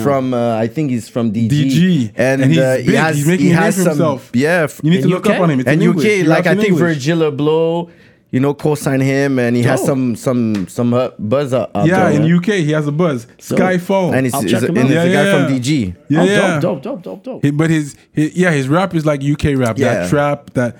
From 0.04 0.34
uh, 0.34 0.56
I 0.56 0.68
think 0.68 0.90
he's 0.90 1.10
from 1.10 1.34
DG, 1.34 1.50
DG. 1.50 2.12
and, 2.16 2.42
And 2.42 2.52
he's 2.52 2.60
uh, 2.62 2.78
he 2.78 2.94
has 2.94 3.16
He's 3.18 3.28
making 3.28 3.48
he 3.48 3.52
a 3.52 3.56
has 3.56 3.76
some 3.76 3.88
himself. 3.88 4.30
yeah 4.34 4.66
you 4.84 4.90
need 4.90 5.02
to 5.02 5.10
look 5.10 5.26
UK? 5.26 5.36
up 5.36 5.42
on 5.42 5.50
him. 5.52 5.60
It's 5.60 5.68
and 5.68 5.82
in 5.84 5.90
UK 5.90 5.96
English. 5.96 6.12
He 6.14 6.24
like 6.24 6.48
I 6.48 6.56
think 6.56 6.68
English. 6.70 6.80
Virgil 6.80 7.20
Abloh, 7.30 7.92
you 8.30 8.40
know, 8.40 8.54
co-sign 8.54 9.02
him, 9.02 9.38
and 9.38 9.54
he 9.58 9.64
has 9.64 9.84
some 9.86 10.16
some 10.16 10.66
some 10.70 10.94
uh, 10.94 11.10
buzz 11.20 11.54
out 11.54 11.72
out 11.76 11.88
Yeah, 11.88 12.10
there. 12.10 12.22
in 12.22 12.34
UK, 12.38 12.46
he 12.64 12.72
has 12.72 12.88
a 12.88 12.92
buzz. 12.94 13.28
Skyfall. 13.38 14.14
and 14.16 14.26
he's, 14.28 14.34
I'll 14.34 14.42
he's, 14.44 14.54
a, 14.54 14.68
him 14.68 14.78
and 14.78 14.80
out. 14.80 14.86
he's 14.88 14.96
a 14.96 15.08
Yeah, 15.08 15.14
guy 15.14 15.26
yeah. 15.26 15.48
from 15.48 15.56
DG. 15.60 15.96
yeah, 16.08 16.22
oh, 16.22 16.24
yeah. 16.24 16.60
dope, 16.62 16.82
dope, 16.82 16.84
dope, 16.84 17.04
dope, 17.04 17.24
dope. 17.26 17.44
He- 17.44 17.52
but 17.52 17.70
his, 17.70 17.98
his, 18.14 18.34
yeah, 18.34 18.52
his 18.52 18.70
rap 18.70 18.96
is 18.96 19.06
like 19.06 19.22
UK 19.22 19.58
rap. 19.58 19.78
Yeah. 19.78 19.96
That 19.96 20.10
trap, 20.10 20.52
that, 20.54 20.78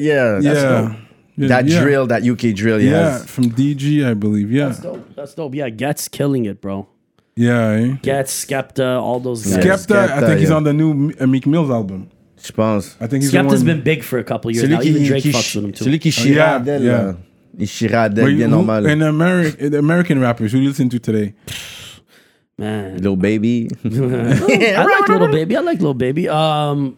Yeah, 0.00 0.40
that's 0.40 0.44
yeah. 0.44 0.52
dope. 0.82 0.96
That 1.48 1.66
yeah. 1.68 1.80
drill, 1.80 2.06
that 2.08 2.24
UK 2.24 2.52
drill, 2.56 2.80
Yeah, 2.80 3.10
has. 3.12 3.30
from 3.30 3.50
DG, 3.52 4.04
I 4.04 4.14
believe. 4.14 4.50
Yeah. 4.50 4.66
That's 4.70 4.80
dope. 4.80 5.14
That's 5.14 5.34
dope. 5.34 5.54
Yeah, 5.54 5.68
Ghetts 5.70 6.08
killing 6.08 6.46
it, 6.46 6.60
bro. 6.60 6.88
Yeah. 7.38 7.70
eh? 7.70 7.96
Ghetts, 8.02 8.44
Skepta, 8.44 9.00
all 9.00 9.20
those 9.20 9.44
guys. 9.44 9.64
Yeah. 9.64 9.74
Skepta, 9.74 9.96
I 9.96 10.06
Skepta, 10.08 10.26
think 10.26 10.40
he's 10.40 10.50
yeah. 10.50 10.56
on 10.56 10.64
the 10.64 10.72
new 10.72 11.12
uh, 11.20 11.26
Meek 11.26 11.46
Mill's 11.46 11.70
album. 11.70 12.08
Je 12.42 12.52
pense. 12.52 12.96
I 13.00 13.06
think 13.06 13.22
he's 13.22 13.30
the 13.32 13.38
Skepta's 13.38 13.60
one. 13.60 13.66
been 13.66 13.82
big 13.82 14.02
for 14.02 14.18
a 14.18 14.24
couple 14.24 14.50
years 14.50 14.64
Celui 14.64 14.74
now. 14.76 14.82
Even 14.82 15.02
qui, 15.02 15.08
Drake 15.08 15.22
qui, 15.22 15.32
fucks 15.32 15.54
with 15.56 15.64
him 15.64 15.72
too. 15.72 15.84
celui 15.84 15.98
qui 16.00 16.10
yeah, 16.32 16.56
Adele, 16.56 16.82
yeah. 16.84 17.02
là. 17.02 17.16
Il 17.58 17.66
chira 17.66 18.04
Adele, 18.04 18.24
Were 18.24 18.30
you- 18.30 18.36
bien 18.38 18.50
who- 18.50 18.56
normal. 18.56 18.86
And 18.86 19.02
American, 19.02 19.74
American 19.74 20.20
rappers, 20.20 20.52
who 20.52 20.58
you 20.58 20.68
listen 20.68 20.88
to 20.90 20.98
today? 21.00 21.34
Man, 22.58 22.96
Little 22.96 23.16
baby. 23.30 23.68
I 23.84 23.88
like 24.84 25.08
Little 25.08 25.28
Baby. 25.28 25.56
I 25.56 25.60
like 25.60 25.78
Little 25.78 25.94
Baby. 25.94 26.28
Um, 26.28 26.96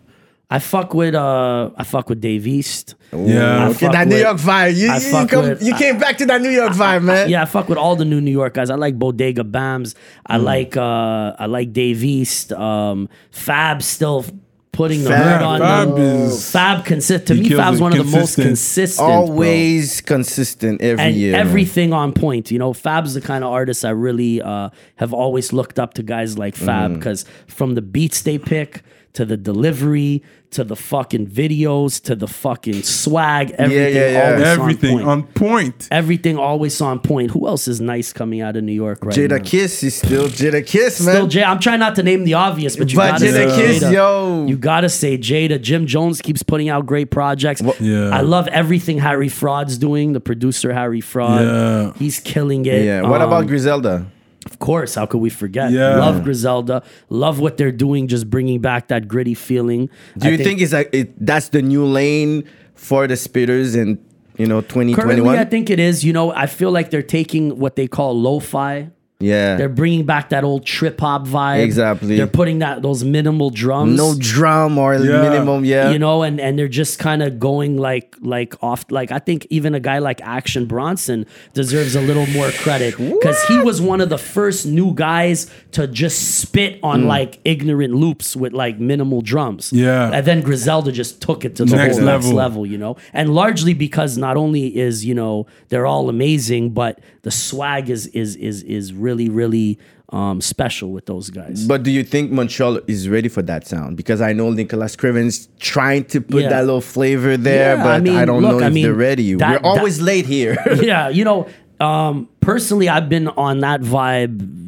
I 0.53 0.59
fuck 0.59 0.95
with 0.95 1.15
uh, 1.15 1.71
I 1.77 1.85
fuck 1.85 2.09
with 2.09 2.21
Dave 2.21 2.47
East. 2.47 2.97
Yeah. 3.13 3.67
I 3.67 3.69
Okay, 3.69 3.79
fuck 3.87 3.93
that 3.93 4.09
New 4.09 4.17
with- 4.17 4.23
York 4.25 4.37
vibe. 4.39 4.77
You, 4.77 4.91
I 4.91 4.95
you, 4.97 5.01
fuck 5.11 5.29
come, 5.29 5.49
with- 5.49 5.63
you 5.63 5.75
came 5.77 5.99
back 5.99 6.19
to 6.19 6.27
that 6.27 6.41
New 6.43 6.51
York 6.51 6.73
vibe, 6.73 7.05
man. 7.05 7.29
Yeah, 7.31 7.43
I 7.43 7.45
fuck 7.45 7.69
with 7.69 7.79
all 7.79 7.95
the 7.95 8.05
new 8.05 8.21
New 8.21 8.33
York 8.33 8.55
guys. 8.55 8.69
I 8.71 8.75
like 8.75 8.99
Bodega 8.99 9.45
Bamz. 9.45 9.95
I 10.27 10.39
Mm. 10.39 10.43
like 10.45 10.77
uh, 10.77 11.37
I 11.39 11.47
like 11.47 11.73
Dave 11.73 12.03
East. 12.03 12.53
Um, 12.53 13.09
Fab 13.31 13.81
still 13.83 14.25
putting 14.73 15.03
the 15.05 15.11
Fab- 15.11 15.25
hurt 15.41 15.43
on 15.45 15.61
Fab 15.61 15.89
them. 15.97 15.99
is- 15.99 16.51
Fab 16.51 16.85
consist 16.85 17.27
to 17.27 17.35
me. 17.35 17.49
kills 17.49 17.61
Fab's 17.61 17.79
it. 17.79 17.83
one 17.83 17.93
of 17.93 17.99
the 17.99 18.05
most 18.05 18.35
Consistent. 18.37 18.47
consistent. 18.47 19.07
bro. 19.07 19.15
Always 19.17 20.01
consistent 20.01 20.81
every 20.83 21.05
and 21.05 21.15
year. 21.17 21.33
man. 21.33 21.41
everything 21.41 21.93
on 21.93 22.13
point. 22.13 22.51
You 22.51 22.59
know, 22.59 22.73
Fab's 22.73 23.15
the 23.15 23.21
kind 23.21 23.45
of 23.45 23.51
artist 23.51 23.85
I 23.85 23.91
really 23.91 24.41
uh, 24.43 24.71
have 24.97 25.13
always 25.13 25.53
looked 25.53 25.79
up 25.79 25.95
to 25.95 26.03
guys 26.03 26.39
like 26.39 26.55
Mm. 26.57 26.65
Fab 26.67 26.95
because 26.95 27.25
from 27.47 27.75
the 27.75 27.83
beats 27.83 28.23
they 28.23 28.39
pick 28.39 28.83
to 29.13 29.25
the 29.25 29.37
delivery 29.37 30.23
to 30.51 30.65
the 30.65 30.75
fucking 30.77 31.27
videos 31.29 32.03
to 32.03 32.15
the 32.17 32.27
fucking 32.27 32.83
swag, 32.83 33.51
everything 33.53 33.95
yeah, 33.95 34.11
yeah. 34.11 34.31
always 34.31 34.43
Everything 34.47 35.01
on 35.03 35.23
point. 35.23 35.27
on 35.27 35.33
point. 35.35 35.89
everything 35.93 36.37
always 36.39 36.81
on 36.81 36.99
point. 36.99 37.31
Who 37.31 37.47
else 37.47 37.69
is 37.69 37.81
nice 37.81 38.13
coming 38.13 38.41
out 38.41 38.57
of 38.57 38.65
New 38.65 38.73
York 38.73 39.05
right 39.05 39.15
Jada 39.15 39.39
now? 39.39 39.45
Kiss 39.45 39.83
is 39.85 39.95
still 39.97 40.27
Jadakiss, 40.29 41.05
man. 41.05 41.15
Still 41.15 41.27
Jay. 41.29 41.45
I'm 41.45 41.61
trying 41.61 41.79
not 41.81 41.95
to 41.97 42.03
name 42.03 42.25
the 42.25 42.35
obvious, 42.35 42.77
but 42.77 42.91
you 42.91 42.97
But 42.97 43.13
gotta 43.13 43.25
Jada 43.27 43.33
say 43.33 43.57
Kiss, 43.67 43.83
Jada. 43.85 43.93
yo. 43.93 44.47
You 44.49 44.57
gotta 44.57 44.89
say 44.89 45.17
Jada. 45.19 45.61
Jim 45.61 45.87
Jones 45.87 46.21
keeps 46.21 46.43
putting 46.43 46.69
out 46.69 46.85
great 46.87 47.11
projects. 47.13 47.63
Yeah. 47.81 48.11
I 48.11 48.21
love 48.23 48.49
everything 48.49 48.99
Harry 48.99 49.29
Fraud's 49.29 49.79
doing. 49.79 50.13
The 50.15 50.21
producer 50.21 50.73
Harry 50.73 51.01
Fraud, 51.01 51.43
Yeah. 51.43 51.93
he's 51.97 52.19
killing 52.19 52.67
it. 52.67 52.85
yeah. 52.85 53.03
What 53.03 53.21
Um, 53.23 53.29
about 53.29 53.47
Griselda? 53.47 54.07
Of 54.47 54.59
course, 54.59 54.95
how 54.95 55.07
could 55.07 55.19
we 55.19 55.29
forget? 55.31 55.71
Yeah. 55.71 55.97
Love 55.97 56.25
Griselda. 56.25 56.83
Love 57.11 57.41
what 57.41 57.59
they're 57.59 57.73
doing, 57.73 58.09
just 58.09 58.31
bringing 58.31 58.61
back 58.61 58.89
that 58.89 59.07
gritty 59.07 59.35
feeling. 59.35 59.91
Do 60.17 60.29
I 60.29 60.33
you 60.33 60.39
think, 60.39 60.61
it's 60.61 60.73
like 60.73 60.89
it, 60.93 61.25
that's 61.25 61.51
the 61.51 61.61
new 61.61 61.85
lane 61.85 62.45
for 62.75 63.07
the 63.07 63.15
spitters 63.15 63.77
in 63.77 64.03
you 64.39 64.47
know 64.47 64.63
currently? 64.63 64.95
2021? 64.95 65.39
I 65.39 65.45
think 65.45 65.69
it 65.69 65.79
is. 65.79 66.05
You 66.05 66.15
know, 66.15 66.33
I 66.33 66.47
feel 66.47 66.71
like 66.71 66.91
they're 66.91 67.03
taking 67.03 67.59
what 67.59 67.77
they 67.77 67.87
call 67.87 68.19
lo-fi. 68.19 68.91
Yeah. 69.21 69.57
They're 69.57 69.69
bringing 69.69 70.05
back 70.07 70.31
that 70.31 70.45
old 70.45 70.65
trip 70.67 70.99
hop 71.01 71.27
vibe. 71.27 71.63
Exactly. 71.63 72.17
They're 72.17 72.27
putting 72.27 72.61
that 72.61 72.83
those 72.83 73.05
minimal 73.05 73.51
drums. 73.51 73.97
no 73.97 74.15
drum 74.19 74.79
or 74.79 74.95
Yeah. 74.95 75.23
minimum. 75.23 75.65
Yeah. 75.65 75.91
you 75.91 75.99
know 75.99 76.23
and 76.23 76.41
and 76.41 76.59
they're 76.59 76.69
just 76.69 76.99
kind 76.99 77.23
of 77.23 77.39
going 77.39 77.77
like 77.77 78.17
like 78.23 78.55
off 78.63 78.85
like 78.91 79.13
i 79.13 79.19
think 79.19 79.47
even 79.51 79.75
a 79.75 79.81
guy 79.81 79.99
like 79.99 80.21
action 80.23 80.65
bronson 80.67 81.27
deserves 81.55 81.95
a 81.97 82.01
little 82.01 82.27
more 82.29 82.51
credit 82.53 82.97
because 83.15 83.39
he 83.49 83.59
was 83.59 83.81
one 83.81 84.01
of 84.01 84.09
the 84.09 84.19
first 84.19 84.65
new 84.67 84.93
guys 84.95 85.51
to 85.73 85.87
just 85.87 86.39
spit 86.41 86.71
Mm. 86.81 86.85
on 86.85 87.07
like 87.07 87.41
ignorant 87.45 87.95
loops 87.95 88.35
with 88.37 88.53
like 88.53 88.79
minimal 88.79 89.21
drums 89.23 89.73
Yeah. 89.73 90.11
and 90.15 90.25
then 90.27 90.41
griselda 90.41 90.93
just 90.93 91.21
took 91.21 91.45
it 91.45 91.57
to 91.57 91.65
the 91.65 91.77
Next 91.77 91.97
whole 91.99 92.07
next 92.07 92.27
level. 92.27 92.37
level 92.37 92.67
you 92.67 92.79
know 92.79 92.97
and 93.13 93.35
largely 93.35 93.75
because 93.75 94.17
not 94.17 94.37
only 94.37 94.65
is 94.87 95.05
you 95.05 95.15
know 95.15 95.47
they're 95.69 95.87
all 95.87 96.09
amazing 96.09 96.71
but 96.71 97.01
the 97.23 97.31
swag 97.31 97.91
is 97.91 98.07
is 98.09 98.37
is 98.37 98.63
is 98.63 98.93
really 98.95 99.10
really 99.29 99.79
um, 100.13 100.41
special 100.41 100.91
with 100.91 101.07
those 101.07 101.31
guys. 101.31 101.67
But 101.67 101.83
do 101.85 101.91
you 101.91 102.03
think 102.03 102.31
Montreal 102.33 102.81
is 102.89 103.09
ready 103.09 103.29
for 103.29 103.43
that 103.43 103.67
sound? 103.67 103.97
Because 103.97 104.21
I 104.21 104.33
know 104.33 104.51
Nicholas 104.51 104.97
Craven's 104.97 105.49
trying 105.61 106.05
to 106.07 106.21
put 106.21 106.43
Yeah. 106.43 106.49
that 106.51 106.65
little 106.65 106.81
flavor 106.81 107.37
there, 107.37 107.77
Yeah, 107.77 107.83
but 107.83 108.09
I 108.09 108.23
I, 108.23 108.25
don't 108.25 108.43
look, 108.43 108.59
know 108.59 108.65
I 108.65 108.69
if 108.69 108.73
mean, 108.75 108.85
they're 108.85 108.95
ready. 108.95 109.35
that- 109.35 109.63
We're 109.63 109.69
always 109.69 110.01
late 110.01 110.27
here. 110.27 110.57
yeah, 110.83 111.09
you 111.09 111.25
know, 111.25 111.47
um, 111.79 112.29
personally, 112.41 112.89
I've 112.89 113.09
been 113.09 113.29
on 113.29 113.61
that 113.61 113.81
vibe 113.83 114.59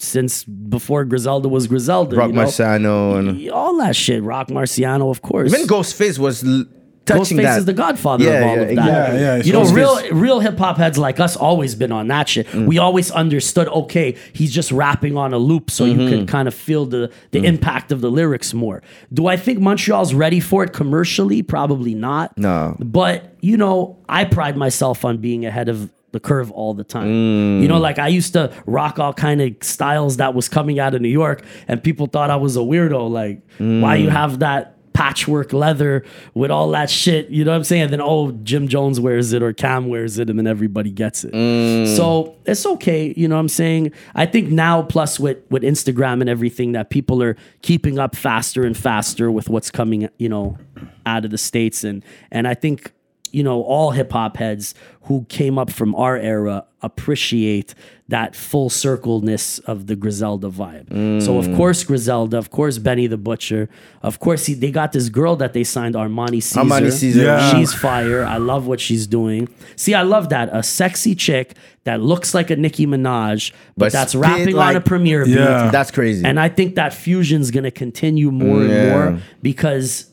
since 0.00 0.44
before 0.44 1.04
Griselda 1.04 1.48
was 1.48 1.66
Griselda. 1.66 2.16
Rock 2.16 2.28
you 2.30 2.34
know? 2.34 2.42
Marciano 2.44 3.18
and 3.18 3.50
all 3.50 3.76
that 3.78 3.94
shit. 3.96 4.22
Roc 4.22 4.48
Marciano, 4.48 5.10
of 5.10 5.22
course. 5.22 5.52
even 5.52 5.66
Ghostface 5.66 6.18
was 6.18 6.44
l- 6.44 6.64
touching 7.04 7.38
Ghostface 7.38 7.42
that. 7.42 7.58
is 7.58 7.64
the 7.64 7.72
godfather 7.72 8.24
Yeah, 8.24 8.30
of 8.30 8.42
all 8.46 8.54
yeah, 8.56 8.60
of 8.62 8.66
that. 8.68 8.70
exactly. 8.72 9.20
Yeah, 9.20 9.36
yeah, 9.36 9.42
You 9.42 9.52
know, 9.52 9.62
Ghostface. 9.62 9.74
real 9.74 10.14
real 10.14 10.40
hip 10.40 10.58
hop 10.58 10.76
heads 10.76 10.98
like 10.98 11.18
us 11.20 11.36
always 11.36 11.74
been 11.74 11.90
on 11.92 12.08
that 12.08 12.28
shit. 12.28 12.46
Mm. 12.48 12.66
We 12.66 12.78
always 12.78 13.10
understood, 13.10 13.68
okay, 13.68 14.14
he's 14.32 14.52
just 14.52 14.70
rapping 14.72 15.16
on 15.16 15.32
a 15.32 15.38
loop, 15.38 15.70
so 15.70 15.84
you 15.84 15.94
Mm-hmm. 15.96 16.08
could 16.20 16.28
kind 16.28 16.46
of 16.48 16.54
feel 16.54 16.86
the 16.86 17.10
the 17.32 17.40
Mm. 17.40 17.44
impact 17.44 17.92
of 17.92 18.00
the 18.00 18.10
lyrics 18.10 18.54
more. 18.54 18.82
Do 19.12 19.26
I 19.26 19.36
think 19.36 19.58
Montreal's 19.60 20.14
ready 20.14 20.40
for 20.40 20.64
it 20.64 20.72
commercially? 20.72 21.42
Probably 21.42 21.94
not. 21.94 22.36
No. 22.38 22.76
But 22.78 23.34
you 23.40 23.56
know, 23.56 23.96
I 24.08 24.24
pride 24.24 24.56
myself 24.56 25.04
on 25.04 25.18
being 25.18 25.44
ahead 25.44 25.68
of 25.68 25.90
the 26.12 26.20
curve 26.20 26.50
all 26.52 26.74
the 26.74 26.84
time. 26.84 27.06
Mm. 27.08 27.62
You 27.62 27.68
know, 27.68 27.78
like 27.78 27.98
I 27.98 28.08
used 28.08 28.34
to 28.34 28.52
rock 28.66 28.98
all 28.98 29.14
kind 29.14 29.40
of 29.40 29.54
styles 29.62 30.18
that 30.18 30.34
was 30.34 30.46
coming 30.48 30.78
out 30.78 30.94
of 30.94 31.00
New 31.00 31.08
York, 31.08 31.42
and 31.68 31.82
people 31.82 32.06
thought 32.06 32.28
I 32.30 32.36
was 32.36 32.54
a 32.56 32.60
weirdo. 32.60 33.10
Like, 33.10 33.40
why 33.58 33.96
Mm. 33.98 34.02
you 34.02 34.10
have 34.10 34.38
that 34.40 34.76
patchwork 34.92 35.52
leather 35.52 36.04
with 36.34 36.50
all 36.50 36.70
that 36.70 36.90
shit? 36.90 37.28
You 37.28 37.44
know 37.44 37.50
what 37.50 37.58
I'm 37.58 37.64
saying? 37.64 37.82
And 37.82 37.92
then 37.92 38.00
oh, 38.00 38.32
Jim 38.42 38.68
Jones 38.68 39.00
wears 39.00 39.32
it 39.32 39.42
or 39.42 39.52
Cam 39.52 39.88
wears 39.88 40.18
it, 40.18 40.30
and 40.30 40.38
then 40.38 40.46
everybody 40.46 40.90
gets 40.90 41.24
it. 41.24 41.32
Mm. 41.32 41.96
So 41.96 42.36
it's 42.44 42.66
okay. 42.66 43.14
You 43.16 43.28
know 43.28 43.36
what 43.36 43.40
I'm 43.40 43.48
saying? 43.48 43.92
I 44.14 44.26
think 44.26 44.50
now, 44.50 44.82
plus 44.82 45.18
with 45.20 45.38
with 45.50 45.62
Instagram 45.62 46.20
and 46.20 46.28
everything, 46.28 46.72
that 46.72 46.90
people 46.90 47.22
are 47.22 47.36
keeping 47.62 47.98
up 47.98 48.16
faster 48.16 48.64
and 48.64 48.76
faster 48.76 49.30
with 49.30 49.48
what's 49.48 49.70
coming. 49.70 50.08
You 50.18 50.28
know, 50.28 50.58
out 51.06 51.24
of 51.24 51.30
the 51.30 51.38
states, 51.38 51.84
and 51.84 52.04
and 52.30 52.46
I 52.46 52.54
think 52.54 52.92
you 53.32 53.42
know, 53.42 53.62
all 53.62 53.90
hip 53.90 54.12
hop 54.12 54.36
heads 54.36 54.74
who 55.02 55.24
came 55.28 55.58
up 55.58 55.70
from 55.70 55.94
our 55.94 56.16
era 56.16 56.64
appreciate 56.82 57.74
that 58.08 58.36
full 58.36 58.68
circleness 58.68 59.58
of 59.60 59.86
the 59.86 59.96
Griselda 59.96 60.50
vibe. 60.50 61.22
So 61.22 61.38
of 61.38 61.46
mm. 61.46 61.56
course 61.56 61.82
Griselda, 61.82 62.36
of 62.36 62.50
course 62.50 62.78
Benny 62.78 63.06
the 63.06 63.16
Butcher, 63.16 63.68
of 64.02 64.20
course 64.20 64.46
he, 64.46 64.54
they 64.54 64.70
got 64.70 64.92
this 64.92 65.08
girl 65.08 65.34
that 65.36 65.54
they 65.54 65.64
signed 65.64 65.94
Armani 65.94 66.42
Caesar. 66.42 66.60
Armani 66.60 66.92
Caesar. 66.92 67.22
Yeah. 67.22 67.50
She's 67.52 67.72
fire. 67.72 68.24
I 68.24 68.36
love 68.36 68.66
what 68.66 68.80
she's 68.80 69.06
doing. 69.06 69.48
See, 69.76 69.94
I 69.94 70.02
love 70.02 70.28
that. 70.28 70.50
A 70.52 70.62
sexy 70.62 71.14
chick 71.14 71.56
that 71.84 72.00
looks 72.00 72.34
like 72.34 72.50
a 72.50 72.56
Nicki 72.56 72.86
Minaj, 72.86 73.50
but, 73.50 73.86
But 73.86 73.92
that's 73.92 74.12
spit 74.12 74.22
rapping 74.22 74.58
on 74.58 74.70
a 74.70 74.74
like- 74.74 74.84
Premier 74.84 75.24
beat. 75.24 75.36
Yeah. 75.36 75.70
That's 75.70 75.90
crazy. 75.90 76.24
And 76.24 76.38
I 76.38 76.48
think 76.48 76.74
that 76.74 76.92
fusion's 76.92 77.50
going 77.50 77.64
to 77.64 77.70
continue 77.70 78.30
more 78.30 78.62
Yeah. 78.62 78.70
and 78.70 78.90
more 78.90 79.22
because 79.40 80.12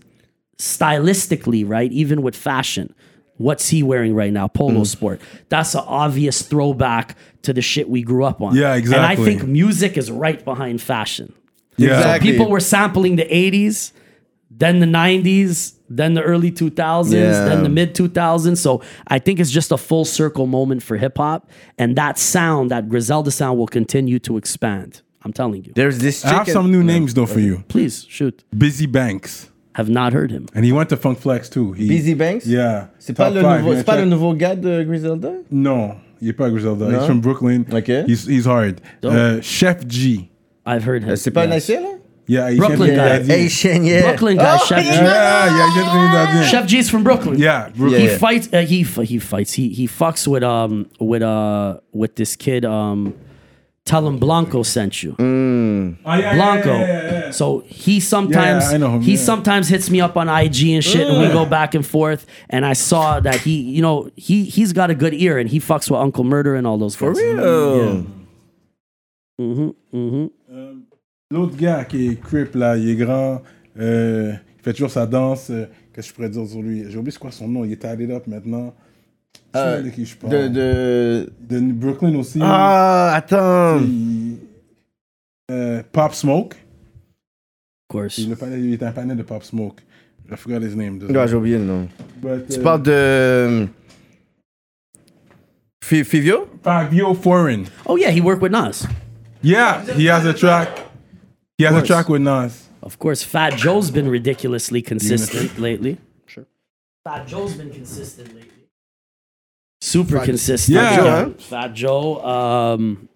stylistically, 0.57 1.67
right? 1.67 1.91
Even 1.91 2.21
with 2.21 2.35
fashion, 2.35 2.93
what's 3.39 3.69
he 3.69 3.81
wearing 3.81 4.13
right 4.13 4.31
now? 4.31 4.47
Polo 4.47 4.81
mm. 4.81 4.85
sport. 4.87 5.21
That's 5.47 5.73
an 5.73 5.83
obvious 5.87 6.43
throwback 6.43 7.17
to 7.41 7.53
the 7.53 7.61
shit 7.61 7.89
we 7.89 8.03
grew 8.03 8.25
up 8.25 8.41
on. 8.41 8.55
Yeah, 8.55 8.75
exactly. 8.75 8.97
And 8.97 9.05
I 9.05 9.15
think 9.15 9.47
music 9.47 9.97
is 9.97 10.11
right 10.11 10.43
behind 10.43 10.81
fashion. 10.81 11.33
Yeah. 11.77 11.97
Exactly. 11.97 12.31
People 12.31 12.49
were 12.49 12.59
sampling 12.59 13.15
the 13.15 13.25
80s, 13.25 13.93
then 14.51 14.79
the 14.79 14.85
90s, 14.85 15.75
then 15.89 16.13
the 16.15 16.21
early 16.21 16.51
2000s, 16.51 17.13
Yeah. 17.13 17.45
then 17.45 17.63
the 17.63 17.69
mid 17.69 17.95
2000s. 17.95 18.57
So 18.57 18.81
I 19.07 19.19
think 19.19 19.39
it's 19.39 19.51
just 19.51 19.71
a 19.71 19.77
full 19.77 20.03
circle 20.03 20.45
moment 20.45 20.83
for 20.83 20.97
hip 20.97 21.17
hop. 21.17 21.49
And 21.77 21.95
that 21.95 22.19
sound, 22.19 22.69
that 22.71 22.89
Griselda 22.89 23.31
sound, 23.31 23.57
will 23.57 23.67
continue 23.67 24.19
to 24.19 24.35
expand. 24.35 25.01
I'm 25.23 25.33
telling 25.33 25.63
you. 25.63 25.71
There's 25.75 25.99
this 25.99 26.25
I 26.25 26.33
have 26.33 26.49
some 26.49 26.71
new 26.71 26.83
names 26.83 27.13
though 27.13 27.25
for 27.25 27.39
you. 27.39 27.63
Please 27.69 28.05
shoot. 28.09 28.43
Bizzy 28.53 28.89
Banks. 28.91 29.49
Have 29.79 29.89
not 29.89 30.11
heard 30.11 30.29
him. 30.29 30.45
And 30.53 30.65
he 30.65 30.73
went 30.73 30.89
to 30.89 30.97
Funk 30.97 31.19
Flex 31.19 31.47
too. 31.49 31.71
He, 31.71 31.87
Bizzy 31.87 32.13
Banks? 32.17 32.45
Yeah. 32.45 32.87
C'est 32.99 33.13
pas, 33.15 33.27
Top 33.27 33.35
le 33.35 33.41
five, 33.41 33.59
nouveau, 33.61 33.71
yeah, 33.71 33.77
c'est 33.77 33.85
pas 33.85 33.95
le 33.95 34.05
nouveau 34.05 34.33
gars 34.33 34.55
de 34.55 34.83
Griselda? 34.83 35.29
Non, 35.51 35.95
il 36.21 36.27
est 36.27 36.33
pas 36.33 36.49
Griselda. 36.49 36.85
Non? 36.89 36.99
He's 36.99 37.05
from 37.05 37.21
Brooklyn. 37.21 37.63
Ok. 37.71 37.87
He's, 38.07 38.25
he's 38.27 38.45
hard. 38.45 38.81
Uh, 39.03 39.39
Chef 39.41 39.87
G. 39.87 40.29
I've 40.65 40.83
heard 40.83 41.03
him. 41.03 41.11
Euh, 41.11 41.15
C'est 41.15 41.31
pas 41.31 41.43
un 41.45 41.51
Yes. 41.51 41.69
haïtien, 41.69 41.81
là? 41.81 41.87
Yeah, 42.27 42.49
he's 42.51 42.57
Brooklyn 42.59 42.87
guy. 42.87 42.95
Trinidadien. 42.95 43.35
Haïtien, 43.35 43.83
yeah. 43.85 44.01
Brooklyn 44.01 44.35
guy, 44.35 44.57
Oh, 44.59 44.65
Chef 44.67 44.83
G. 44.83 44.89
Yeah, 44.89 45.45
yeah, 45.45 45.67
he's 45.73 45.85
Trinidadien. 45.85 46.43
Chef 46.43 46.65
G's 46.67 46.89
from 46.89 47.03
Brooklyn. 47.03 47.39
Yeah, 47.39 47.69
Brooklyn. 47.75 48.01
He 48.01 48.07
Yeah. 48.07 48.17
fights. 48.17 48.49
Uh, 48.51 48.57
he 48.65 48.81
f- 48.81 48.99
he 49.07 49.17
fights. 49.19 49.53
He 49.53 49.69
he 49.69 49.87
fucks 49.87 50.27
with 50.27 50.43
um 50.43 50.87
with 50.99 51.21
uh 51.23 51.77
with 51.93 52.15
this 52.15 52.35
kid 52.35 52.65
um. 52.65 53.13
Tell 53.89 54.05
him 54.07 54.17
Blanco 54.19 54.61
sent 54.63 55.01
you. 55.03 55.11
Oh, 55.19 55.23
yeah, 55.25 56.19
yeah, 56.19 56.35
Blanco. 56.35 56.73
yeah, 56.73 56.87
yeah, 56.87 57.11
yeah. 57.25 57.31
So 57.31 57.63
he 57.65 57.99
sometimes 57.99 58.63
Yeah, 58.71 58.77
yeah, 58.77 58.93
him, 58.95 59.01
he 59.01 59.13
yeah. 59.13 59.17
sometimes 59.29 59.67
hits 59.67 59.89
me 59.89 59.99
up 59.99 60.15
on 60.15 60.29
IG 60.29 60.59
and 60.77 60.83
shit, 60.83 61.07
and 61.09 61.17
we 61.19 61.27
go 61.39 61.45
back 61.57 61.73
and 61.77 61.83
forth. 61.85 62.21
And 62.51 62.61
I 62.71 62.73
saw 62.73 63.19
that 63.27 63.37
he, 63.45 63.55
you 63.75 63.81
know, 63.81 63.97
he 64.15 64.35
he's 64.55 64.73
got 64.73 64.89
a 64.91 64.95
good 65.03 65.15
ear, 65.15 65.39
and 65.39 65.49
he 65.49 65.59
fucks 65.59 65.89
with 65.89 65.99
Uncle 66.07 66.23
Murder 66.23 66.53
and 66.55 66.67
all 66.67 66.77
those 66.77 66.95
For 66.95 67.13
guys. 67.13 67.23
real? 67.23 68.05
Mm-hmm, 69.41 69.69
mm-hmm. 69.93 70.27
L'autre 71.31 71.55
gars 71.57 71.85
qui 71.85 72.07
est 72.09 72.15
Crip, 72.21 72.55
là, 72.55 72.75
il 72.77 72.89
est 72.89 72.95
grand. 72.95 73.41
euh, 73.79 74.33
il 74.57 74.63
fait 74.63 74.73
toujours 74.73 74.91
sa 74.91 75.05
danse. 75.07 75.49
euh, 75.49 75.65
Qu'est-ce 75.93 76.07
que 76.07 76.11
je 76.11 76.15
pourrais 76.15 76.29
dire 76.29 76.47
sur 76.47 76.61
lui 76.61 76.83
J'ai 76.89 76.97
oublié 76.97 77.11
c'est 77.11 77.19
quoi 77.19 77.31
son 77.31 77.47
nom. 77.47 77.65
Il 77.65 77.71
est 77.71 77.77
tied 77.77 78.11
up 78.11 78.27
maintenant. 78.27 78.73
Tu 79.33 79.39
Euh, 79.59 79.81
de 79.81 79.89
qui 79.89 80.05
je 80.05 80.15
parle. 80.15 80.33
De, 80.33 80.47
de... 80.47 81.33
De 81.49 81.59
Brooklyn 81.71 82.15
aussi. 82.15 82.39
Ah, 82.41 83.13
attends. 83.15 83.79
Il- 83.81 84.37
euh, 85.51 85.81
Pop 85.91 86.13
Smoke. 86.13 86.53
Of 86.53 87.87
course. 87.89 88.17
Il, 88.19 88.29
le 88.29 88.35
panel- 88.35 88.59
il 88.63 88.73
est 88.73 88.83
un 88.83 88.91
panel 88.91 89.17
de 89.17 89.23
Pop 89.23 89.43
Smoke. 89.43 89.81
I 90.31 90.35
forgot 90.35 90.59
his 90.63 90.75
name. 90.75 90.99
Ouais, 91.09 91.27
j'ai 91.27 91.33
oublié 91.35 91.57
le 91.57 91.63
nom. 91.65 91.87
But, 92.21 92.47
Tu 92.47 92.59
uh, 92.59 92.61
parles 92.61 92.83
de... 92.83 93.67
Fi- 95.83 96.03
Fivio? 96.03 96.47
Fabio 96.61 97.15
Foreign. 97.15 97.63
Oh 97.87 97.97
yeah, 97.97 98.11
he 98.11 98.21
worked 98.21 98.43
with 98.43 98.51
Nas. 98.51 98.85
Yeah, 99.41 99.81
he 99.97 100.05
has 100.07 100.25
a 100.25 100.33
track. 100.33 100.69
He 101.57 101.63
has 101.65 101.75
a 101.75 101.81
track 101.81 102.09
with 102.09 102.21
Nas. 102.21 102.67
Of 102.83 102.99
course, 102.99 103.23
Fat 103.23 103.57
Joe's 103.57 103.89
been 103.89 104.07
ridiculously 104.07 104.81
consistent 104.83 105.57
lately. 105.57 105.97
Sure. 106.27 106.45
Fat 107.03 107.25
Joe's 107.27 107.55
been 107.55 107.71
consistent 107.71 108.27
lately. 108.35 108.58
Super 109.81 110.19
consistent. 110.19 110.75
Yeah. 110.75 110.95
Joe, 110.97 111.03
huh? 111.03 111.29
Fat 111.39 111.73
Joe. 111.73 112.23
Um, 112.23 113.07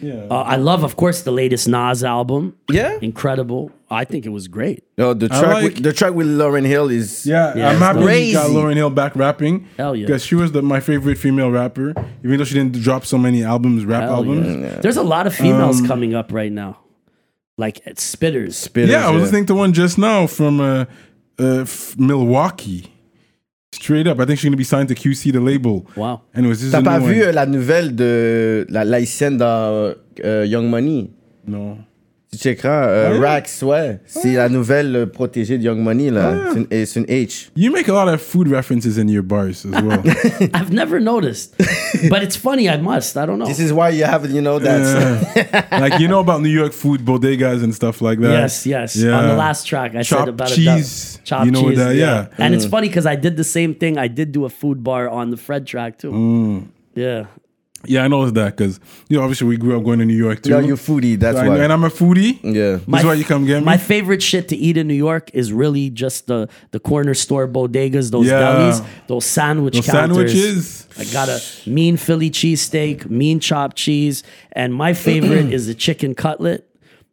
Yeah. 0.00 0.26
uh, 0.30 0.42
I 0.42 0.56
love, 0.56 0.84
of 0.84 0.96
course, 0.96 1.22
the 1.22 1.30
latest 1.32 1.66
Nas 1.68 2.04
album. 2.04 2.54
Yeah? 2.70 2.98
Incredible. 3.00 3.70
I 3.90 4.04
think 4.04 4.26
it 4.26 4.30
was 4.30 4.48
great. 4.48 4.82
No, 4.98 5.14
the 5.14 5.28
track, 5.28 5.42
like- 5.46 5.64
with, 5.64 5.82
the 5.82 5.92
track 5.92 6.14
with 6.14 6.26
Lauryn 6.26 6.66
Hill 6.66 6.90
is... 6.90 7.24
yeah, 7.26 7.54
Yeah, 7.56 7.68
I'm 7.68 7.76
it's 7.76 7.80
happy 7.82 8.24
he 8.26 8.32
got. 8.32 8.50
Lauryn 8.50 8.74
Hill 8.76 8.90
back 8.90 9.14
rapping. 9.16 9.66
Hell 9.76 9.96
yeah. 9.96 10.06
Because 10.06 10.24
she 10.24 10.34
was 10.34 10.52
the, 10.52 10.62
my 10.62 10.80
favorite 10.80 11.16
female 11.16 11.50
rapper, 11.50 11.94
even 12.24 12.38
though 12.38 12.44
she 12.44 12.54
didn't 12.54 12.74
drop 12.80 13.04
so 13.06 13.16
many 13.18 13.42
albums, 13.44 13.84
rap 13.84 14.02
Hell 14.02 14.14
albums. 14.16 14.46
yeah. 14.62 14.80
There's 14.80 14.96
a 14.96 15.02
lot 15.02 15.26
of 15.26 15.34
females 15.34 15.80
coming 15.86 16.14
up 16.14 16.32
right 16.32 16.52
now, 16.52 16.78
like 17.56 17.80
at 17.86 17.96
spitters. 17.96 18.54
Spitters, 18.68 18.88
Yeah, 18.88 19.06
I 19.08 19.10
was 19.10 19.22
listening 19.22 19.46
to 19.46 19.54
one 19.54 19.72
just 19.72 19.96
now 19.96 20.26
from 20.26 20.60
uh, 20.60 20.84
uh, 21.40 21.60
f- 21.62 21.96
Milwaukee. 21.98 22.90
Straight 23.74 24.06
up, 24.06 24.20
I 24.20 24.24
think 24.26 24.38
she's 24.38 24.44
gonna 24.44 24.56
be 24.56 24.64
signed 24.64 24.88
to 24.88 24.94
QC, 24.94 25.32
the 25.32 25.40
label. 25.40 25.84
Wow. 25.96 26.20
Anyways, 26.34 26.60
this 26.60 26.68
is 26.68 26.72
T'as 26.72 26.78
a 26.78 26.82
pas 26.82 26.98
vu 27.00 27.22
euh, 27.22 27.32
la 27.32 27.44
nouvelle 27.44 27.94
de 27.96 28.64
la 28.68 28.84
l'haïtienne 28.84 29.36
dans 29.36 29.92
euh, 30.24 30.46
Young 30.46 30.68
Money? 30.68 31.10
No. 31.46 31.76
Tu 32.36 32.42
checkeras. 32.42 32.88
euh, 32.88 33.10
Ah, 33.10 33.14
yeah? 33.14 33.20
Rax, 33.20 33.62
ouais. 33.62 33.98
C'est 34.06 34.32
la 34.34 34.48
nouvelle 34.48 34.96
euh, 34.96 35.06
protégée 35.06 35.56
de 35.58 35.62
Young 35.64 35.78
Money, 35.78 36.10
là. 36.10 36.34
C'est 36.52 36.58
une- 36.60 36.66
et 36.70 36.86
C'est 36.86 37.00
une 37.00 37.06
H. 37.06 37.50
You 37.56 37.70
make 37.72 37.88
a 37.88 37.92
lot 37.92 38.10
of 38.12 38.20
food 38.20 38.48
references 38.48 38.98
in 38.98 39.08
your 39.08 39.22
bars 39.22 39.64
as 39.64 39.82
well. 39.82 40.00
I've 40.54 40.72
never 40.72 41.00
noticed, 41.00 41.54
but 42.10 42.22
it's 42.22 42.36
funny. 42.36 42.68
I 42.68 42.76
must. 42.78 43.16
I 43.16 43.26
don't 43.26 43.38
know. 43.38 43.46
This 43.46 43.60
is 43.60 43.72
why 43.72 43.90
you 43.90 44.04
have, 44.04 44.28
you 44.30 44.40
know, 44.40 44.58
that. 44.58 44.80
Yeah. 45.36 45.66
like 45.80 45.98
you 46.00 46.08
know 46.08 46.20
about 46.20 46.40
New 46.42 46.48
York 46.50 46.72
food 46.72 47.04
bodegas 47.04 47.62
and 47.62 47.72
stuff 47.74 48.00
like 48.00 48.18
that. 48.20 48.32
Yes, 48.32 48.66
yes. 48.66 48.96
Yeah. 48.96 49.18
On 49.18 49.28
the 49.28 49.36
last 49.36 49.66
track, 49.66 49.94
I 49.94 50.02
said 50.02 50.16
Chopped 50.16 50.28
about 50.30 50.48
cheese. 50.48 51.18
a 51.22 51.26
chopped 51.26 51.46
You 51.46 51.52
know 51.52 51.68
cheese. 51.68 51.78
that, 51.78 51.94
yeah. 51.94 52.26
And 52.38 52.52
Mm. 52.52 52.56
it's 52.56 52.66
funny 52.66 52.88
because 52.88 53.06
I 53.06 53.16
did 53.16 53.36
the 53.36 53.44
same 53.44 53.74
thing. 53.74 53.98
I 53.98 54.08
did 54.08 54.32
do 54.32 54.44
a 54.44 54.50
food 54.50 54.82
bar 54.82 55.08
on 55.08 55.30
the 55.30 55.36
Fred 55.36 55.66
track 55.66 55.98
too. 55.98 56.10
Mm. 56.10 56.62
Yeah. 56.96 57.24
Yeah, 57.86 58.04
I 58.04 58.08
noticed 58.08 58.34
that 58.34 58.56
because 58.56 58.80
you 59.08 59.16
know 59.16 59.22
obviously 59.22 59.46
we 59.48 59.56
grew 59.56 59.76
up 59.76 59.84
going 59.84 59.98
to 59.98 60.04
New 60.04 60.16
York 60.16 60.42
too. 60.42 60.50
Yo, 60.50 60.58
you 60.60 60.74
foodie, 60.74 61.18
that's 61.18 61.38
So 61.38 61.48
why. 61.48 61.58
and 61.58 61.72
I'm 61.72 61.84
a 61.84 61.88
foodie. 61.90 62.38
yeah. 62.42 62.78
That's 62.86 63.04
why 63.04 63.14
you 63.14 63.24
come 63.24 63.46
get 63.46 63.60
me. 63.60 63.64
My 63.64 63.76
favorite 63.76 64.22
shit 64.22 64.48
to 64.48 64.56
eat 64.56 64.76
in 64.76 64.86
New 64.88 64.94
York 64.94 65.30
is 65.34 65.52
really 65.52 65.90
just 65.90 66.26
the 66.26 66.48
the 66.72 66.80
corner 66.80 67.14
store 67.14 67.46
bodegas, 67.48 68.10
those 68.10 68.26
Yeah. 68.26 68.40
delis, 68.40 68.84
those 69.06 69.24
sandwich 69.24 69.74
Those 69.74 69.86
counters. 69.86 70.16
sandwiches. 70.32 70.88
I 70.98 71.04
got 71.12 71.28
a 71.28 71.40
mean 71.68 71.96
Philly 71.96 72.30
cheesesteak, 72.30 73.10
mean 73.10 73.40
chopped 73.40 73.76
cheese, 73.76 74.22
and 74.52 74.72
my 74.74 74.92
favorite 74.94 75.52
is 75.52 75.66
the 75.66 75.74
chicken 75.74 76.14
cutlet. 76.14 76.66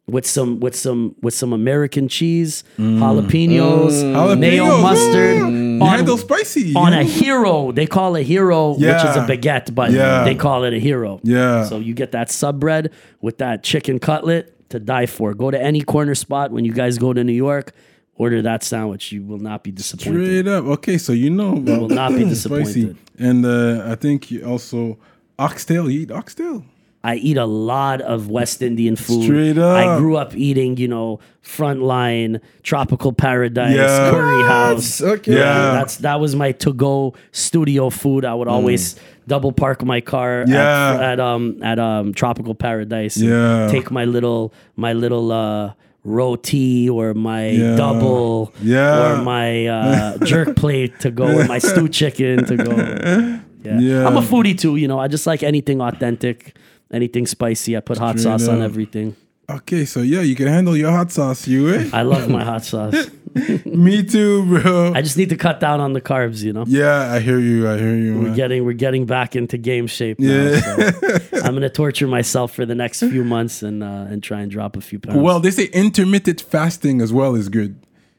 With 0.08 0.26
some 0.26 0.58
with 0.60 0.74
some 0.76 1.14
with 1.22 1.32
some 1.34 1.52
American 1.52 2.08
cheese, 2.08 2.64
jalapenos, 2.78 3.92
Jalapenos, 4.02 4.38
mayo 4.38 4.78
mustard. 4.82 5.36
yeah. 5.36 5.46
You 5.46 5.84
handle 5.84 6.18
spicy. 6.18 6.74
on 6.74 6.92
a 6.92 7.02
hero. 7.04 7.72
They 7.72 7.86
call 7.86 8.16
a 8.16 8.22
hero, 8.22 8.72
which 8.72 8.82
is 8.82 9.16
a 9.16 9.26
baguette, 9.28 9.74
but 9.74 9.90
Yeah. 9.90 10.24
they 10.24 10.34
call 10.34 10.64
it 10.64 10.72
a 10.74 10.78
hero. 10.78 11.20
Yeah. 11.22 11.64
So 11.64 11.78
you 11.78 11.94
get 11.94 12.12
that 12.12 12.30
sub 12.30 12.60
bread 12.60 12.90
with 13.20 13.38
that 13.38 13.62
chicken 13.62 13.98
cutlet 13.98 14.68
to 14.70 14.78
die 14.80 15.06
for. 15.06 15.34
Go 15.34 15.50
to 15.50 15.60
any 15.60 15.82
corner 15.82 16.14
spot 16.14 16.50
when 16.50 16.64
you 16.64 16.72
guys 16.72 16.98
go 16.98 17.12
to 17.12 17.22
New 17.24 17.32
York. 17.32 17.72
Order 18.16 18.42
that 18.42 18.62
sandwich. 18.62 19.10
You 19.10 19.22
will 19.22 19.38
not 19.38 19.64
be 19.64 19.70
disappointed. 19.72 20.24
Straight 20.42 20.46
up. 20.48 20.64
Okay, 20.64 20.98
so 20.98 21.12
you 21.12 21.30
know 21.30 21.56
about 21.56 21.80
will 21.80 21.88
not 21.88 22.10
be 22.10 22.18
spicy. 22.34 22.84
disappointed. 22.84 22.96
And 23.18 23.46
uh, 23.46 23.84
I 23.90 23.94
think 23.94 24.30
you 24.30 24.44
also 24.44 24.98
oxtail. 25.38 25.90
You 25.90 26.00
eat 26.02 26.10
oxtail? 26.12 26.64
I 27.04 27.16
eat 27.16 27.36
a 27.36 27.46
lot 27.46 28.00
of 28.00 28.28
West 28.30 28.62
Indian 28.62 28.94
food. 28.96 29.24
Straight 29.24 29.58
I 29.58 29.98
grew 29.98 30.16
up 30.16 30.36
eating, 30.36 30.76
you 30.76 30.86
know, 30.86 31.18
Frontline, 31.44 32.40
Tropical 32.62 33.12
Paradise, 33.12 33.74
Yeah. 33.76 34.10
Curry 34.10 34.42
House. 34.44 35.00
Okay. 35.02 35.34
Yeah. 35.34 35.72
That's 35.72 35.96
that 35.98 36.20
was 36.20 36.36
my 36.36 36.52
to 36.52 36.72
go 36.72 37.14
studio 37.32 37.90
food. 37.90 38.24
I 38.24 38.34
would 38.34 38.48
always 38.48 38.96
double 39.26 39.52
park 39.52 39.84
my 39.84 40.00
car 40.00 40.44
Mm. 40.46 40.48
Yeah. 40.52 40.94
at, 40.94 41.02
at 41.02 41.20
um 41.20 41.58
at 41.62 41.78
um 41.78 42.14
Tropical 42.14 42.54
Paradise. 42.54 43.16
and 43.16 43.28
Yeah. 43.28 43.68
Take 43.70 43.90
my 43.90 44.04
little 44.04 44.52
my 44.76 44.92
little 44.92 45.32
uh 45.32 45.72
roti 46.04 46.88
or 46.90 47.14
my 47.14 47.48
Yeah. 47.50 47.76
double 47.76 48.52
Yeah. 48.62 49.18
or 49.18 49.22
my 49.22 49.66
uh, 49.66 50.18
jerk 50.24 50.56
plate 50.56 50.98
to 51.00 51.10
go 51.10 51.26
or 51.38 51.44
my 51.46 51.58
stew 51.58 51.88
chicken 51.88 52.44
to 52.46 52.56
go. 52.56 52.74
Yeah. 53.64 53.78
Yeah. 53.78 54.06
I'm 54.08 54.16
a 54.16 54.22
foodie 54.22 54.58
too, 54.58 54.74
you 54.74 54.88
know. 54.88 54.98
I 54.98 55.06
just 55.06 55.24
like 55.24 55.44
anything 55.44 55.80
authentic, 55.80 56.56
anything 56.92 57.26
spicy. 57.26 57.76
I 57.76 57.80
put 57.80 57.98
hot 57.98 58.18
Straight 58.18 58.40
sauce 58.40 58.48
on 58.48 58.62
everything. 58.62 59.16
Okay, 59.50 59.84
so 59.84 60.00
yeah, 60.00 60.20
you 60.20 60.34
can 60.34 60.46
handle 60.46 60.76
your 60.76 60.90
hot 60.92 61.10
sauce, 61.10 61.46
you 61.48 61.74
eh? 61.74 61.90
I 61.92 62.02
love 62.02 62.28
my 62.28 62.44
hot 62.44 62.64
sauce. 62.64 63.10
Me 63.64 64.02
too, 64.02 64.44
bro. 64.46 64.92
I 64.94 65.02
just 65.02 65.16
need 65.16 65.30
to 65.30 65.36
cut 65.36 65.58
down 65.58 65.80
on 65.80 65.94
the 65.94 66.00
carbs, 66.00 66.42
you 66.42 66.52
know. 66.52 66.64
yeah, 66.66 67.12
I 67.12 67.18
hear 67.20 67.38
you. 67.38 67.68
I 67.68 67.76
hear 67.78 67.96
you. 67.96 68.14
We're 68.18 68.22
man. 68.28 68.36
getting 68.36 68.64
we're 68.64 68.72
getting 68.74 69.04
back 69.06 69.34
into 69.34 69.58
game 69.58 69.86
shape 69.88 70.18
now. 70.20 70.28
Yeah. 70.32 70.60
So 70.60 71.20
I'm 71.44 71.54
gonna 71.54 71.68
torture 71.70 72.06
myself 72.06 72.54
for 72.54 72.64
the 72.66 72.74
next 72.74 73.00
few 73.00 73.24
months 73.24 73.62
and 73.62 73.82
uh, 73.82 74.06
and 74.08 74.22
try 74.22 74.40
and 74.42 74.50
drop 74.50 74.76
a 74.76 74.80
few 74.80 74.98
pounds. 75.00 75.18
Well, 75.18 75.40
they 75.40 75.50
say 75.50 75.64
intermittent 75.66 76.40
fasting 76.42 77.00
as 77.00 77.12
well 77.12 77.34
is 77.34 77.48
good. 77.48 77.74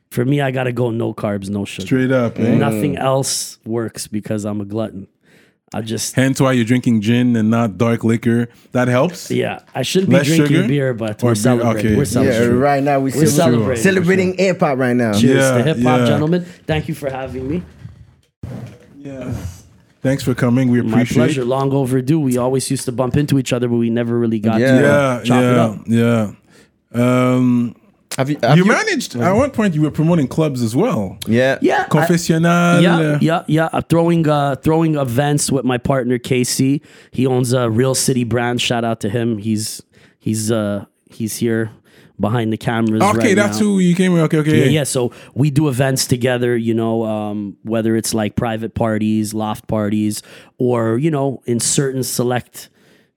for 0.09 0.25
me, 0.25 0.41
I 0.41 0.51
gotta 0.51 0.71
go 0.71 0.89
no 0.91 1.13
carbs, 1.13 1.47
no 1.49 1.63
sugar. 1.63 1.85
Straight 1.85 2.11
up. 2.11 2.37
eh? 2.39 2.55
Nothing 2.55 2.97
else 2.97 3.59
works 3.65 4.07
because 4.07 4.45
I'm 4.45 4.61
a 4.61 4.65
glutton. 4.65 5.07
I 5.73 5.81
just 5.81 6.15
Hence 6.15 6.39
why 6.39 6.51
you're 6.51 6.65
drinking 6.65 7.01
gin 7.01 7.35
and 7.35 7.49
not 7.49 7.77
dark 7.77 8.03
liquor. 8.03 8.47
That 8.73 8.87
helps. 8.87 9.31
yeah, 9.31 9.59
I 9.73 9.81
shouldn't 9.81 10.09
be 10.11 10.17
Less 10.17 10.27
drinking 10.27 10.47
sugar? 10.55 10.67
beer, 10.67 10.93
but 10.93 11.23
Or 11.23 11.27
we're 11.27 11.31
beer, 11.33 11.35
celebrating. 11.35 11.91
okay. 11.93 11.97
We're 11.97 12.23
Yeah, 12.23 12.45
right 12.47 12.83
now 12.83 12.99
we 12.99 13.05
We're 13.11 13.25
celebrating, 13.25 13.31
celebrating. 13.81 13.83
celebrating 13.83 14.37
hip 14.37 14.59
hop 14.59 14.77
right 14.77 14.95
now. 14.95 15.13
Cheers 15.13 15.37
Yeah, 15.43 15.57
to 15.57 15.63
hip 15.63 15.77
hop, 15.83 15.99
yeah. 16.01 16.05
gentlemen. 16.05 16.45
Thank 16.67 16.87
you 16.87 16.93
for 16.95 17.09
having 17.09 17.47
me. 17.49 17.63
Yeah. 18.97 19.33
Thanks 20.01 20.21
for 20.23 20.33
coming. 20.35 20.69
We 20.69 20.79
appreciate. 20.79 20.91
My 20.95 21.01
appreciate 21.01 21.23
pleasure. 21.25 21.45
Long 21.45 21.71
overdue. 21.71 22.19
We 22.19 22.37
always 22.37 22.69
used 22.69 22.85
to 22.85 22.91
bump 22.91 23.15
into 23.17 23.39
each 23.39 23.53
other, 23.53 23.67
but 23.69 23.77
we 23.77 23.89
never 23.89 24.17
really 24.19 24.39
got 24.39 24.59
Yeah. 24.59 24.71
to 24.71 24.81
Yeah, 24.81 25.21
chop 25.23 25.43
it 25.87 25.95
yeah, 25.95 26.23
up. 26.25 26.35
yeah. 26.95 27.33
Um, 27.35 27.75
Have 28.17 28.29
you? 28.29 28.37
Have 28.43 28.57
you, 28.57 28.65
managed. 28.65 29.15
At 29.15 29.33
one 29.33 29.51
point, 29.51 29.73
you 29.73 29.81
were 29.81 29.91
promoting 29.91 30.27
clubs 30.27 30.61
as 30.61 30.75
well. 30.75 31.17
Yeah. 31.27 31.57
Yeah, 31.61 31.83
I- 31.85 31.89
Confessional. 31.89 32.81
yeah, 32.81 32.97
uh, 32.97 33.17
yeah, 33.21 33.43
yeah. 33.47 33.69
I'm 33.73 33.83
throwing 33.83 34.27
uh, 34.27 34.55
throwing 34.57 34.95
events 34.95 35.51
with 35.51 35.65
my 35.65 35.77
partner 35.77 36.17
KC. 36.19 36.81
He 37.11 37.25
owns 37.25 37.53
a 37.53 37.69
Real 37.69 37.95
City 37.95 38.23
brand. 38.23 38.61
Shout 38.61 38.83
out 38.85 38.99
to 39.01 39.09
him. 39.09 39.37
He's 39.39 39.81
he's 40.19 40.51
uh 40.51 40.85
he's 41.09 41.37
here 41.37 41.71
behind 42.19 42.53
the 42.53 42.57
cameras. 42.57 43.01
Okay, 43.01 43.29
right 43.29 43.35
that's 43.35 43.59
now. 43.59 43.65
who 43.65 43.79
you 43.79 43.95
came 43.95 44.13
with. 44.13 44.21
Okay, 44.23 44.37
okay. 44.37 44.59
Yeah, 44.65 44.79
yeah. 44.79 44.83
So 44.83 45.11
we 45.33 45.49
do 45.49 45.67
events 45.67 46.05
together, 46.05 46.55
you 46.55 46.73
know, 46.73 47.03
um, 47.03 47.57
whether 47.63 47.95
it's 47.95 48.13
like 48.13 48.35
private 48.35 48.75
parties, 48.75 49.33
loft 49.33 49.67
parties, 49.67 50.21
or 50.57 50.97
you 50.97 51.09
know, 51.09 51.41
in 51.45 51.59
certain 51.59 52.03
select 52.03 52.69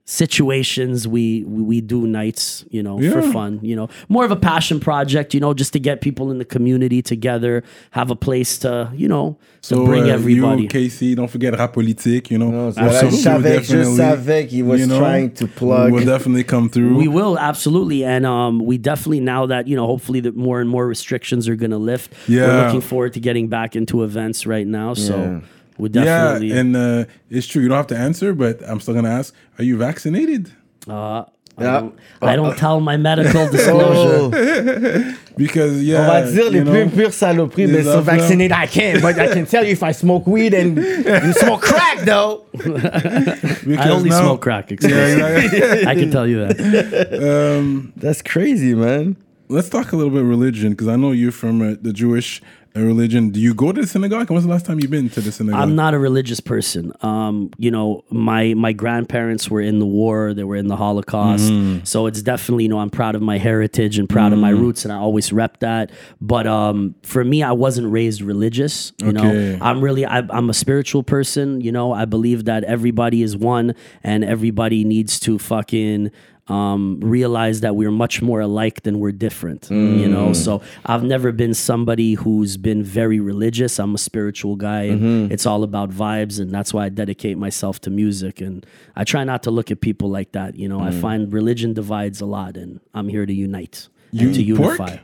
situations, 0.07 1.05
we 1.07 1.43
we, 1.43 1.61
we 1.61 1.81
do 1.81 2.07
nights, 2.07 2.63
you 2.71 2.81
know, 2.81 2.97
for 3.11 3.21
fun. 3.21 3.59
You 3.61 3.75
know, 3.75 3.89
more 4.07 4.23
of 4.25 4.31
a 4.31 4.35
passion 4.37 4.79
project, 4.79 5.33
you 5.33 5.39
know, 5.39 5.53
just 5.53 5.73
to 5.73 5.79
get 5.79 6.01
people 6.01 6.31
in 6.31 6.37
the 6.39 6.45
community 6.45 7.01
together, 7.01 7.61
have 7.91 8.09
a 8.09 8.15
place 8.15 8.57
to, 8.59 8.89
you 8.95 9.07
know, 9.09 9.37
to 9.63 9.85
bring 9.85 10.05
uh, 10.09 10.13
everybody. 10.13 10.63
You, 10.63 10.69
Casey, 10.69 11.13
don't 11.13 11.27
forget 11.27 11.53
rap 11.57 11.73
politique, 11.73 12.31
you 12.31 12.37
know. 12.37 12.49
No, 12.49 12.71
so 12.71 12.81
We'll 12.81 12.95
I 12.95 13.01
come 13.01 13.09
through 13.09 13.19
savais, 13.19 13.43
je 13.43 13.75
definitely, 13.75 13.97
savais 13.97 14.47
qu'il 14.47 14.63
was 14.65 14.79
you 14.81 14.87
know. 14.87 14.97
trying 14.97 15.31
to 15.33 15.47
plug. 15.47 15.91
We'll 15.91 16.05
definitely 16.05 16.45
come 16.45 16.69
through. 16.69 16.95
We 16.95 17.09
will 17.09 17.37
absolutely, 17.37 18.05
and 18.05 18.25
um, 18.25 18.59
we 18.59 18.77
definitely 18.77 19.19
now 19.19 19.45
that 19.47 19.67
you 19.67 19.75
know, 19.75 19.85
hopefully, 19.85 20.21
that 20.21 20.35
more 20.37 20.61
and 20.61 20.69
more 20.69 20.87
restrictions 20.87 21.49
are 21.49 21.55
going 21.57 21.71
to 21.71 21.77
lift. 21.77 22.13
Yeah. 22.27 22.47
we're 22.47 22.65
looking 22.65 22.81
forward 22.81 23.13
to 23.13 23.19
getting 23.19 23.49
back 23.49 23.75
into 23.75 24.03
events 24.03 24.47
right 24.47 24.65
now. 24.65 24.93
So 24.93 25.17
Yeah. 25.17 25.39
We 25.77 25.89
yeah, 25.91 26.35
and 26.37 26.75
uh, 26.75 27.05
it's 27.29 27.47
true. 27.47 27.61
You 27.61 27.67
don't 27.69 27.77
have 27.77 27.87
to 27.87 27.97
answer, 27.97 28.33
but 28.33 28.61
I'm 28.67 28.79
still 28.79 28.93
gonna 28.93 29.09
ask: 29.11 29.33
Are 29.59 29.63
you 29.63 29.77
vaccinated? 29.77 30.51
Uh, 30.87 31.23
I 31.59 31.63
don't, 31.63 31.95
I 32.21 32.35
don't 32.35 32.55
tell 32.57 32.79
my 32.79 32.97
medical 32.97 33.49
disclosure. 33.51 34.29
Oh, 34.35 35.13
Because 35.37 35.83
yeah, 35.83 36.01
on 36.01 36.07
va 36.07 36.31
dire 36.31 36.49
les 36.49 36.61
plus 36.63 36.87
pures 36.89 37.13
saloperies, 37.13 37.67
mais 37.67 37.83
sont 37.83 37.99
affaires. 37.99 38.17
vaccinés. 38.27 38.51
I 38.51 38.65
can't, 38.67 39.01
but 39.03 39.19
I 39.19 39.27
can 39.33 39.45
tell 39.45 39.63
you 39.63 39.71
if 39.71 39.83
I 39.83 39.91
smoke 39.91 40.25
weed 40.25 40.53
and 40.55 40.77
you 40.77 41.33
smoke 41.33 41.61
crack, 41.61 41.99
though. 42.05 42.45
because 42.53 43.77
I 43.77 43.89
only 43.89 44.09
now- 44.09 44.21
smoke 44.21 44.41
crack. 44.41 44.71
excuse 44.71 44.91
me. 44.91 44.97
Yeah, 44.97 45.27
exactly. 45.37 45.87
I 45.87 45.93
can 45.95 46.09
tell 46.11 46.25
you 46.27 46.45
that. 46.47 47.57
um, 47.59 47.93
That's 47.97 48.21
crazy, 48.23 48.73
man. 48.73 49.15
let's 49.49 49.69
talk 49.69 49.91
a 49.93 49.95
little 49.95 50.11
bit 50.11 50.23
religion 50.23 50.71
because 50.71 50.87
I 50.87 50.95
know 50.95 51.11
you're 51.11 51.31
from 51.31 51.61
uh, 51.61 51.75
the 51.81 51.93
Jewish 51.93 52.41
uh, 52.77 52.83
religion. 52.83 53.29
Do 53.29 53.39
you 53.39 53.53
go 53.53 53.71
to 53.71 53.81
the 53.81 53.87
synagogue? 53.87 54.29
When's 54.29 54.43
the 54.45 54.49
last 54.51 54.65
time 54.65 54.79
you've 54.79 54.91
been 54.91 55.09
to 55.11 55.21
the 55.21 55.31
synagogue? 55.31 55.61
I'm 55.61 55.75
not 55.75 55.93
a 55.93 55.99
religious 55.99 56.39
person. 56.39 56.93
Um, 57.01 57.51
you 57.57 57.71
know, 57.71 58.03
my 58.09 58.53
my 58.53 58.73
grandparents 58.73 59.49
were 59.49 59.61
in 59.61 59.79
the 59.79 59.85
war. 59.85 60.33
They 60.33 60.43
were 60.43 60.55
in 60.55 60.67
the 60.67 60.75
Holocaust. 60.75 61.51
Mm-hmm. 61.51 61.85
So 61.85 62.05
it's 62.07 62.21
definitely, 62.21 62.63
you 62.63 62.69
know, 62.69 62.79
I'm 62.79 62.89
proud 62.89 63.15
of 63.15 63.21
my 63.21 63.37
heritage 63.37 63.97
and 63.99 64.07
proud 64.09 64.33
of 64.33 64.39
my 64.39 64.49
roots, 64.49 64.83
and 64.85 64.91
I 64.93 64.97
always 64.97 65.33
rep 65.33 65.59
that. 65.59 65.91
But 66.21 66.47
um, 66.47 66.95
for 67.03 67.23
me, 67.23 67.43
I 67.43 67.51
wasn't 67.51 67.91
raised 67.91 68.21
religious. 68.21 68.93
You 68.99 69.09
Okay. 69.09 69.57
know, 69.57 69.57
I'm 69.61 69.81
really 69.81 70.05
I, 70.05 70.19
I'm 70.29 70.49
a 70.49 70.53
spiritual 70.53 71.03
person. 71.03 71.61
You 71.61 71.71
know, 71.71 71.91
I 71.93 72.05
believe 72.05 72.45
that 72.45 72.63
everybody 72.63 73.21
is 73.23 73.35
one, 73.35 73.73
and 74.03 74.23
everybody 74.23 74.83
needs 74.83 75.19
to 75.21 75.39
fucking 75.39 76.11
um, 76.49 76.99
realize 77.01 77.61
that 77.61 77.75
we're 77.75 77.91
much 77.91 78.21
more 78.21 78.39
alike 78.41 78.83
than 78.83 78.99
we're 78.99 79.11
different. 79.11 79.69
You 79.69 80.07
know, 80.07 80.33
so 80.33 80.61
I've 80.85 81.03
never 81.03 81.31
been 81.31 81.53
somebody 81.53 82.13
who's 82.13 82.57
been 82.57 82.83
very 82.83 83.19
religious. 83.19 83.79
I'm 83.79 83.95
a 83.95 83.97
spiritual 83.97 84.55
guy, 84.55 84.83
and 84.83 85.31
it's 85.31 85.45
all 85.45 85.63
about 85.63 85.89
vibes, 85.89 86.39
and 86.39 86.51
that's 86.51 86.73
why 86.73 86.85
I 86.85 86.89
dedicate 86.89 87.37
myself 87.37 87.81
to 87.81 87.89
music. 87.89 88.41
And 88.41 88.65
I 88.95 89.03
try 89.03 89.23
not 89.23 89.43
to 89.43 89.51
look 89.51 89.71
at 89.71 89.81
people 89.81 90.09
like 90.09 90.31
that. 90.33 90.55
You 90.55 90.69
know, 90.69 90.79
I 90.79 90.91
find 90.91 91.31
religion 91.33 91.73
divides 91.73 92.21
a 92.21 92.25
lot, 92.25 92.55
and 92.57 92.79
I'm 92.93 93.09
here 93.09 93.25
to 93.25 93.33
unite 93.33 93.89
You 94.11 94.27
and 94.27 94.35
to 94.35 94.43
unify. 94.43 94.97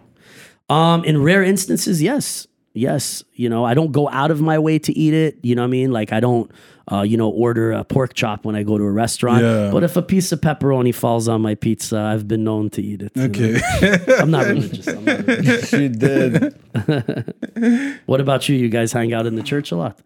Um, 0.70 1.04
in 1.04 1.22
rare 1.22 1.44
instances, 1.44 2.02
yes. 2.02 2.48
Yes. 2.74 3.24
You 3.34 3.50
know, 3.50 3.64
I 3.66 3.74
don't 3.76 3.92
go 3.92 4.10
out 4.10 4.32
of 4.32 4.42
my 4.42 4.58
way 4.58 4.80
to 4.80 4.92
eat 4.98 5.14
it. 5.14 5.38
You 5.44 5.56
know 5.56 5.62
what 5.62 5.68
I 5.68 5.72
mean? 5.72 5.92
Like 5.92 6.12
I 6.12 6.20
don't 6.20 6.50
uh, 6.92 7.02
you 7.02 7.16
know, 7.16 7.30
order 7.30 7.72
a 7.72 7.84
pork 7.84 8.14
chop 8.14 8.46
when 8.46 8.56
I 8.56 8.64
go 8.64 8.78
to 8.78 8.84
a 8.84 8.92
restaurant. 8.92 9.44
Yeah. 9.44 9.70
But 9.72 9.84
if 9.84 9.96
a 9.96 10.02
piece 10.02 10.32
of 10.32 10.42
pepperoni 10.42 10.94
falls 10.94 11.28
on 11.28 11.42
my 11.42 11.56
pizza, 11.56 11.98
I've 11.98 12.28
been 12.28 12.44
known 12.44 12.70
to 12.72 12.82
eat 12.82 13.02
it. 13.02 13.12
okay. 13.18 13.62
I'm 14.20 14.32
not 14.32 14.46
religious. 14.48 14.88
I'm 14.88 15.06
not 15.06 15.26
religious. 15.26 15.70
She 15.70 15.88
did. 15.88 16.56
What 18.06 18.20
about 18.20 18.50
you? 18.50 18.58
You 18.58 18.68
guys 18.68 18.92
hang 18.92 19.14
out 19.14 19.26
in 19.26 19.36
the 19.36 19.44
church 19.44 19.72
a 19.72 19.76
lot? 19.76 19.98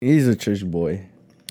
He's 0.00 0.28
a 0.28 0.36
church 0.36 0.64
boy. 0.64 1.06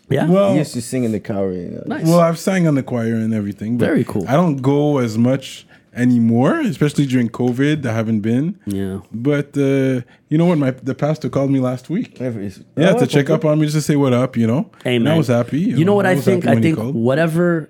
Yeah. 0.10 0.28
He 0.28 0.34
well, 0.34 0.56
used 0.56 0.74
to 0.74 0.82
sing 0.82 1.04
in 1.04 1.12
the 1.12 1.20
choir. 1.20 1.52
You 1.52 1.70
know. 1.72 1.84
nice. 1.88 2.06
well, 2.06 2.20
I've 2.20 2.40
sang 2.40 2.68
on 2.68 2.76
the 2.76 2.84
choir 2.84 3.16
and 3.16 3.34
everything. 3.34 3.78
But 3.78 3.86
Very 3.86 4.04
cool. 4.04 4.26
I 4.28 4.34
don't 4.34 4.58
go 4.58 5.00
as 5.00 5.18
much 5.18 5.68
anymore, 5.96 6.60
especially 6.62 7.06
during 7.06 7.30
COVID. 7.30 7.86
I 7.86 7.94
haven't 7.94 8.20
been. 8.22 8.60
yeah. 8.66 9.00
But 9.12 9.58
uh, 9.58 10.02
you 10.30 10.38
know 10.38 10.46
what? 10.46 10.58
My 10.58 10.72
the 10.72 10.96
pastor 10.96 11.30
called 11.30 11.52
me 11.52 11.60
last 11.60 11.90
week. 11.90 12.22
Every- 12.22 12.52
Yeah, 12.78 12.94
Oh, 12.96 13.00
to 13.00 13.08
check 13.08 13.30
up 13.30 13.46
on 13.46 13.60
me, 13.60 13.66
just 13.66 13.76
to 13.76 13.82
say 13.82 13.96
what 13.96 14.14
up. 14.14 14.38
You 14.38 14.48
know. 14.48 14.72
Hey, 14.84 14.98
And 14.98 15.10
I 15.10 15.18
was 15.18 15.28
happy. 15.28 15.60
You 15.60 15.86
know 15.86 15.96
what 15.96 16.06
I, 16.06 16.14
was 16.16 16.26
think? 16.26 16.48
I 16.48 16.60
think 16.62 16.78
whatever 16.80 17.70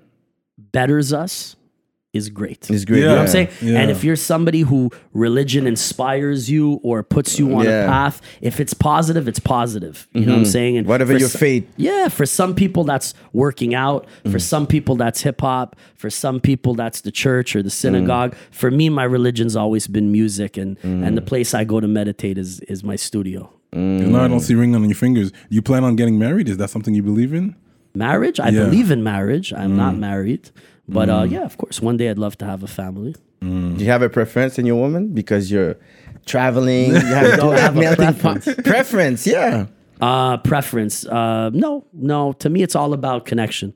betters 0.58 1.12
us 1.12 1.55
is 2.16 2.28
great. 2.28 2.70
Is 2.70 2.84
great. 2.84 2.98
Yeah. 2.98 3.02
You 3.02 3.08
know 3.08 3.14
what 3.16 3.22
I'm 3.22 3.28
saying? 3.28 3.48
Yeah. 3.62 3.80
And 3.80 3.90
if 3.90 4.02
you're 4.02 4.16
somebody 4.16 4.60
who 4.60 4.90
religion 5.12 5.66
inspires 5.66 6.50
you 6.50 6.80
or 6.82 7.02
puts 7.02 7.38
you 7.38 7.54
on 7.54 7.64
Yeah. 7.64 7.84
a 7.84 7.88
path, 7.88 8.20
if 8.40 8.60
it's 8.60 8.74
positive, 8.74 9.28
it's 9.28 9.38
positive. 9.38 10.08
You 10.12 10.22
know 10.22 10.32
what 10.32 10.38
I'm 10.38 10.42
mm-hmm. 10.42 10.50
saying? 10.50 10.76
And 10.78 10.86
Whatever 10.86 11.16
your 11.16 11.28
so- 11.28 11.38
faith. 11.38 11.70
Yeah, 11.76 12.08
for 12.08 12.26
some 12.26 12.54
people 12.54 12.84
that's 12.84 13.14
working 13.32 13.74
out. 13.74 14.06
For 14.24 14.38
mm. 14.38 14.40
some 14.40 14.66
people 14.66 14.96
that's 14.96 15.20
hip 15.22 15.40
hop. 15.40 15.76
For 15.94 16.10
some 16.10 16.40
people 16.40 16.74
that's 16.74 17.02
the 17.02 17.12
church 17.12 17.54
or 17.54 17.62
the 17.62 17.68
mm. 17.68 17.72
synagogue. 17.72 18.34
For 18.50 18.70
me, 18.70 18.88
my 18.88 19.04
religion's 19.04 19.56
always 19.56 19.86
been 19.86 20.10
music, 20.10 20.56
and 20.56 20.78
mm. 20.80 21.06
and 21.06 21.16
the 21.16 21.22
place 21.22 21.54
I 21.54 21.64
go 21.64 21.80
to 21.80 21.88
meditate 21.88 22.38
is 22.38 22.60
is 22.60 22.82
my 22.82 22.96
studio. 22.96 23.52
You 23.72 23.80
know, 23.80 24.20
I 24.20 24.28
don't 24.28 24.40
see 24.40 24.54
ring 24.54 24.74
on 24.74 24.84
your 24.84 24.94
fingers. 24.94 25.32
You 25.50 25.60
plan 25.60 25.84
on 25.84 25.96
getting 25.96 26.18
married? 26.18 26.48
Is 26.48 26.56
that 26.56 26.70
something 26.70 26.94
you 26.94 27.02
believe 27.02 27.34
in? 27.34 27.54
Marriage, 27.94 28.40
I 28.40 28.48
Yeah. 28.48 28.64
believe 28.64 28.90
in 28.90 29.02
marriage. 29.02 29.52
I'm 29.52 29.76
not 29.76 29.96
married, 29.96 30.50
But 30.88 31.08
uh, 31.10 31.26
yeah, 31.28 31.42
of 31.44 31.56
course, 31.58 31.80
one 31.82 31.96
day 31.96 32.08
I'd 32.10 32.18
love 32.18 32.38
to 32.38 32.44
have 32.44 32.62
a 32.62 32.66
family. 32.68 33.14
Do 33.40 33.76
you 33.84 33.86
have 33.90 34.02
a 34.02 34.08
preference 34.08 34.58
in 34.58 34.66
your 34.66 34.76
woman 34.76 35.08
because 35.14 35.50
you're 35.52 35.76
traveling? 36.24 36.86
You 36.90 36.94
have, 37.00 37.36
Don't 37.42 37.56
have 37.58 37.76
a 37.76 37.80
melting 37.80 38.14
preference. 38.14 38.62
preference, 38.64 39.26
yeah. 39.26 39.66
Uh, 40.00 40.36
preference? 40.38 41.06
Uh, 41.06 41.50
no, 41.50 41.86
no. 41.92 42.32
To 42.34 42.48
me, 42.50 42.62
it's 42.62 42.74
all 42.74 42.92
about 42.92 43.24
connection. 43.24 43.74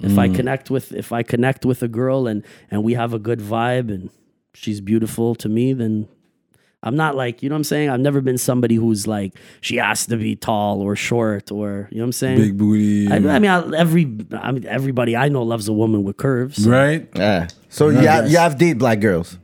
If 0.00 0.18
I 0.18 0.28
connect 0.28 0.70
with 0.70 0.92
if 0.92 1.12
I 1.12 1.22
connect 1.22 1.64
with 1.64 1.82
a 1.82 1.88
girl 1.88 2.26
and 2.26 2.42
and 2.72 2.82
we 2.82 2.94
have 2.94 3.12
a 3.14 3.20
good 3.20 3.38
vibe 3.38 3.88
and 3.92 4.10
she's 4.54 4.80
beautiful 4.80 5.36
to 5.36 5.48
me, 5.48 5.72
then 5.72 6.08
I'm 6.82 6.96
not 6.96 7.14
like 7.14 7.42
you 7.42 7.48
know 7.48 7.54
what 7.54 7.58
I'm 7.58 7.64
saying. 7.64 7.90
I've 7.90 8.00
never 8.00 8.20
been 8.20 8.38
somebody 8.38 8.74
who's 8.74 9.06
like 9.06 9.34
she 9.60 9.76
has 9.76 10.06
to 10.06 10.16
be 10.16 10.34
tall 10.36 10.80
or 10.82 10.96
short 10.96 11.52
or 11.52 11.88
you 11.90 11.98
know 11.98 12.04
what 12.04 12.06
I'm 12.06 12.12
saying. 12.12 12.38
Big 12.38 12.58
booty. 12.58 13.08
I, 13.10 13.16
I 13.16 13.38
mean, 13.38 13.50
I, 13.50 13.76
every 13.76 14.04
I 14.32 14.52
mean, 14.52 14.66
everybody 14.66 15.16
I 15.16 15.28
know 15.28 15.42
loves 15.42 15.68
a 15.68 15.72
woman 15.72 16.02
with 16.02 16.16
curves. 16.16 16.66
right? 16.66 17.08
Yeah. 17.14 17.48
So 17.68 17.88
you 17.88 18.06
have, 18.06 18.30
you 18.30 18.36
have 18.38 18.58
date 18.58 18.74
black 18.78 19.00
girls. 19.00 19.38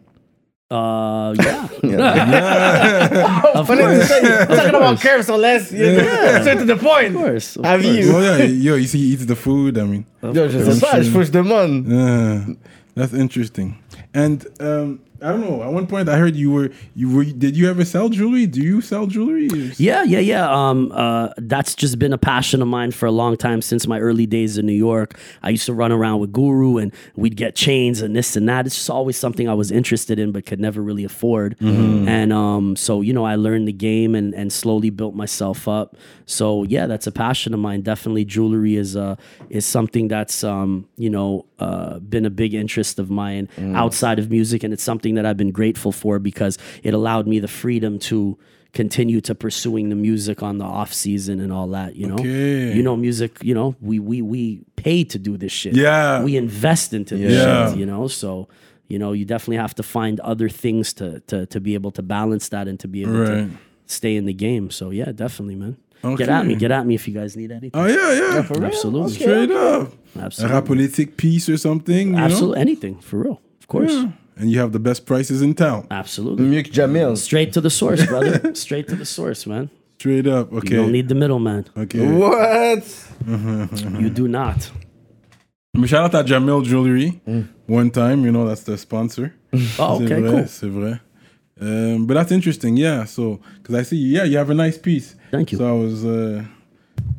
Uh, 0.71 1.35
yeah. 1.39 1.69
Of 3.55 3.67
course. 3.67 4.09
Talking 4.09 4.75
about 4.75 5.01
curves, 5.01 5.27
so 5.27 5.37
let's 5.37 5.73
yeah. 5.73 6.41
straight 6.43 6.59
to 6.59 6.65
the 6.65 6.77
point. 6.77 7.15
Of 7.15 7.15
course. 7.15 7.57
of 7.57 7.65
Have 7.65 7.83
course. 7.83 7.97
you? 7.97 8.13
Well, 8.13 8.39
yeah, 8.39 8.45
yo, 8.45 8.75
you 8.75 8.87
see, 8.87 8.99
he 8.99 9.15
eats 9.15 9.25
the 9.25 9.35
food. 9.37 9.79
I 9.79 9.85
mean, 9.85 10.05
Yo, 10.23 10.47
je 10.49 10.59
sais 10.59 10.81
pas, 10.81 11.01
je 11.01 11.11
fouche 11.11 11.31
de 11.31 11.41
uh, 11.41 12.55
that's 12.95 13.15
interesting. 13.15 13.79
And 14.13 14.47
um, 14.61 15.01
I 15.21 15.33
don't 15.33 15.41
know. 15.41 15.63
At 15.65 15.73
one 15.73 15.87
point, 15.89 16.09
I 16.09 16.17
heard 16.17 16.37
you 16.37 16.53
were 16.53 16.71
you 16.95 17.11
were. 17.11 17.25
Did 17.25 17.57
you 17.57 17.69
ever 17.69 17.85
sell 17.85 18.09
jewelry? 18.09 18.47
Do 18.47 18.61
you 18.61 18.81
sell 18.81 19.07
jewelry? 19.07 19.49
Yeah, 19.77 20.05
yeah, 20.05 20.21
yeah. 20.21 20.49
Um, 20.49 20.93
uh, 20.95 21.31
that's 21.39 21.75
just 21.75 21.99
been 21.99 22.13
a 22.13 22.19
passion 22.19 22.63
of 22.63 22.69
mine 22.69 22.93
for 22.93 23.07
a 23.07 23.11
long 23.11 23.37
time 23.37 23.61
since 23.61 23.87
my 23.87 23.99
early 23.99 24.27
days 24.27 24.59
in 24.59 24.67
New 24.67 24.73
York. 24.73 25.19
I 25.43 25.51
used 25.51 25.67
to 25.67 25.75
run 25.75 25.91
around 25.91 26.21
with 26.21 26.33
Guru, 26.33 26.79
and 26.79 26.93
we'd 27.17 27.37
get 27.37 27.57
chains 27.57 28.01
and 28.01 28.15
this 28.15 28.37
and 28.37 28.49
that. 28.49 28.67
It's 28.67 28.77
just 28.77 28.91
always 28.91 29.17
something 29.17 29.49
I 29.49 29.55
was 29.55 29.73
interested 29.73 30.21
in, 30.21 30.31
but 30.31 30.47
could 30.47 30.61
never 30.61 30.81
really 30.81 31.05
afford. 31.05 31.57
And 31.61 32.33
um, 32.33 32.77
so 32.77 33.01
you 33.01 33.13
know, 33.13 33.25
I 33.25 33.35
learned 33.35 33.67
the 33.67 33.73
game 33.73 34.15
and 34.15 34.35
and 34.35 34.53
slowly 34.53 34.91
built 34.91 35.15
myself 35.15 35.67
up. 35.67 35.97
So 36.31 36.65
yeah, 36.65 36.87
that's 36.87 37.07
a 37.07 37.13
passion 37.13 37.55
of 37.55 37.61
mine. 37.61 37.81
Definitely, 37.81 38.25
jewelry 38.27 38.77
is 38.77 38.95
uh 38.97 39.17
is 39.49 39.65
something 39.65 40.09
that's 40.09 40.45
um 40.45 40.87
you 40.97 41.09
know 41.17 41.47
uh 41.59 41.99
been 42.01 42.27
a 42.27 42.31
big 42.43 42.53
interest 42.53 42.99
of 42.99 43.09
mine 43.11 43.49
outside 43.83 44.19
of 44.19 44.31
music, 44.31 44.63
and 44.63 44.73
it's 44.75 44.83
something 44.83 45.15
that 45.17 45.25
I've 45.25 45.39
been 45.39 45.53
grateful 45.53 45.91
for 45.91 46.19
because 46.19 46.59
it 46.83 46.93
allowed 46.93 47.27
me 47.27 47.39
the 47.41 47.49
freedom 47.49 47.99
to 48.11 48.37
continue 48.75 49.21
to 49.23 49.35
pursuing 49.35 49.89
the 49.89 49.97
music 49.97 50.43
on 50.43 50.59
the 50.59 50.65
off 50.67 50.93
season 50.93 51.41
and 51.41 51.51
all 51.51 51.69
that 51.69 51.97
you 51.97 52.07
know 52.07 52.17
Okay. 52.21 52.75
you 52.77 52.83
know 52.83 52.95
music 52.97 53.39
you 53.43 53.55
know 53.55 53.75
we 53.81 53.99
we 53.99 54.21
we 54.21 54.61
pay 54.77 55.05
to 55.05 55.19
do 55.19 55.39
this 55.39 55.51
shit 55.53 55.75
Yeah. 55.75 56.23
we 56.23 56.37
invest 56.37 56.93
into 56.93 57.17
this 57.17 57.33
Yeah. 57.33 57.71
shit 57.71 57.79
you 57.81 57.87
know 57.87 58.09
so 58.09 58.47
you 58.87 58.99
know 58.99 59.13
you 59.13 59.25
definitely 59.25 59.57
have 59.57 59.75
to 59.77 59.83
find 59.83 60.21
other 60.21 60.51
things 60.51 60.93
to 61.01 61.21
to 61.31 61.47
to 61.47 61.59
be 61.61 61.73
able 61.73 61.93
to 61.93 62.03
balance 62.03 62.51
that 62.51 62.69
and 62.69 62.79
to 62.81 62.89
be 62.89 63.01
able 63.05 63.13
Right. 63.21 63.49
to 63.49 63.51
stay 63.87 64.15
in 64.17 64.27
the 64.27 64.35
game 64.35 64.69
so 64.71 64.91
yeah 64.91 65.13
definitely 65.13 65.57
man 65.57 65.79
Okay. 66.05 66.25
get 66.25 66.29
at 66.29 66.47
me 66.47 66.55
get 66.55 66.71
at 66.71 66.87
me 66.87 66.95
if 66.95 67.09
you 67.09 67.15
guys 67.15 67.37
need 67.37 67.51
anything 67.51 67.71
Oh 67.75 67.87
yeah, 67.87 68.13
yeah. 68.13 68.67
absolutely 68.67 69.13
Straight 69.15 69.51
up. 69.51 69.93
A 70.17 70.21
absolutely 70.21 70.55
rap 70.55 70.65
politique 70.67 71.17
piece 71.17 71.49
or 71.49 71.57
something. 71.57 72.11
You 72.15 72.17
absolutely 72.19 72.61
anything 72.61 73.01
for 73.01 73.19
real 73.19 73.41
of 73.61 73.67
course 73.69 73.93
Know? 73.93 74.13
And 74.37 74.51
you 74.53 74.61
have 74.61 74.71
the 74.71 74.79
best 74.79 75.05
prices 75.05 75.43
in 75.43 75.55
town. 75.55 75.87
absolutely 75.91 76.45
Mieux 76.45 76.63
que 76.63 76.73
Jamil. 76.73 77.17
straight 77.17 77.53
to 77.55 77.61
the 77.61 77.71
source 77.71 78.07
brother 78.07 78.55
straight 78.67 78.87
to 78.89 78.97
the 78.97 79.05
source 79.07 79.47
man 79.47 79.71
Straight 79.99 80.29
up. 80.29 80.53
Okay. 80.53 80.77
you 80.77 80.83
don't 80.83 80.93
need 80.93 81.09
the 81.09 81.17
middleman 81.17 81.65
okay. 81.77 82.07
What? 82.07 82.85
you 84.01 84.11
do 84.11 84.29
not 84.29 84.71
Mais 85.75 85.87
shout 85.91 86.05
out 86.05 86.15
à 86.15 86.25
Jamil 86.25 86.63
Jewelry. 86.65 87.21
One 87.69 87.91
time, 87.91 88.25
you 88.25 88.33
know, 88.33 88.47
that's 88.47 88.63
the 88.65 88.77
sponsor. 88.77 89.35
oh 89.79 89.99
C'est 89.99 90.05
okay 90.05 90.21
vrai, 90.21 90.31
cool 90.31 90.49
C'est 90.49 90.69
vrai. 90.69 91.01
Um, 91.61 92.07
but 92.07 92.15
that's 92.15 92.31
interesting, 92.33 92.77
yeah. 92.77 93.05
So, 93.05 93.41
because 93.57 93.75
I 93.75 93.83
see, 93.83 93.97
yeah, 93.97 94.25
you 94.25 94.39
have 94.39 94.51
a 94.51 94.55
nice 94.55 94.79
piece. 94.79 95.15
Thank 95.31 95.53
you. 95.53 95.59
So 95.59 95.69
I 95.69 95.73
was 95.73 96.05
uh, 96.05 96.45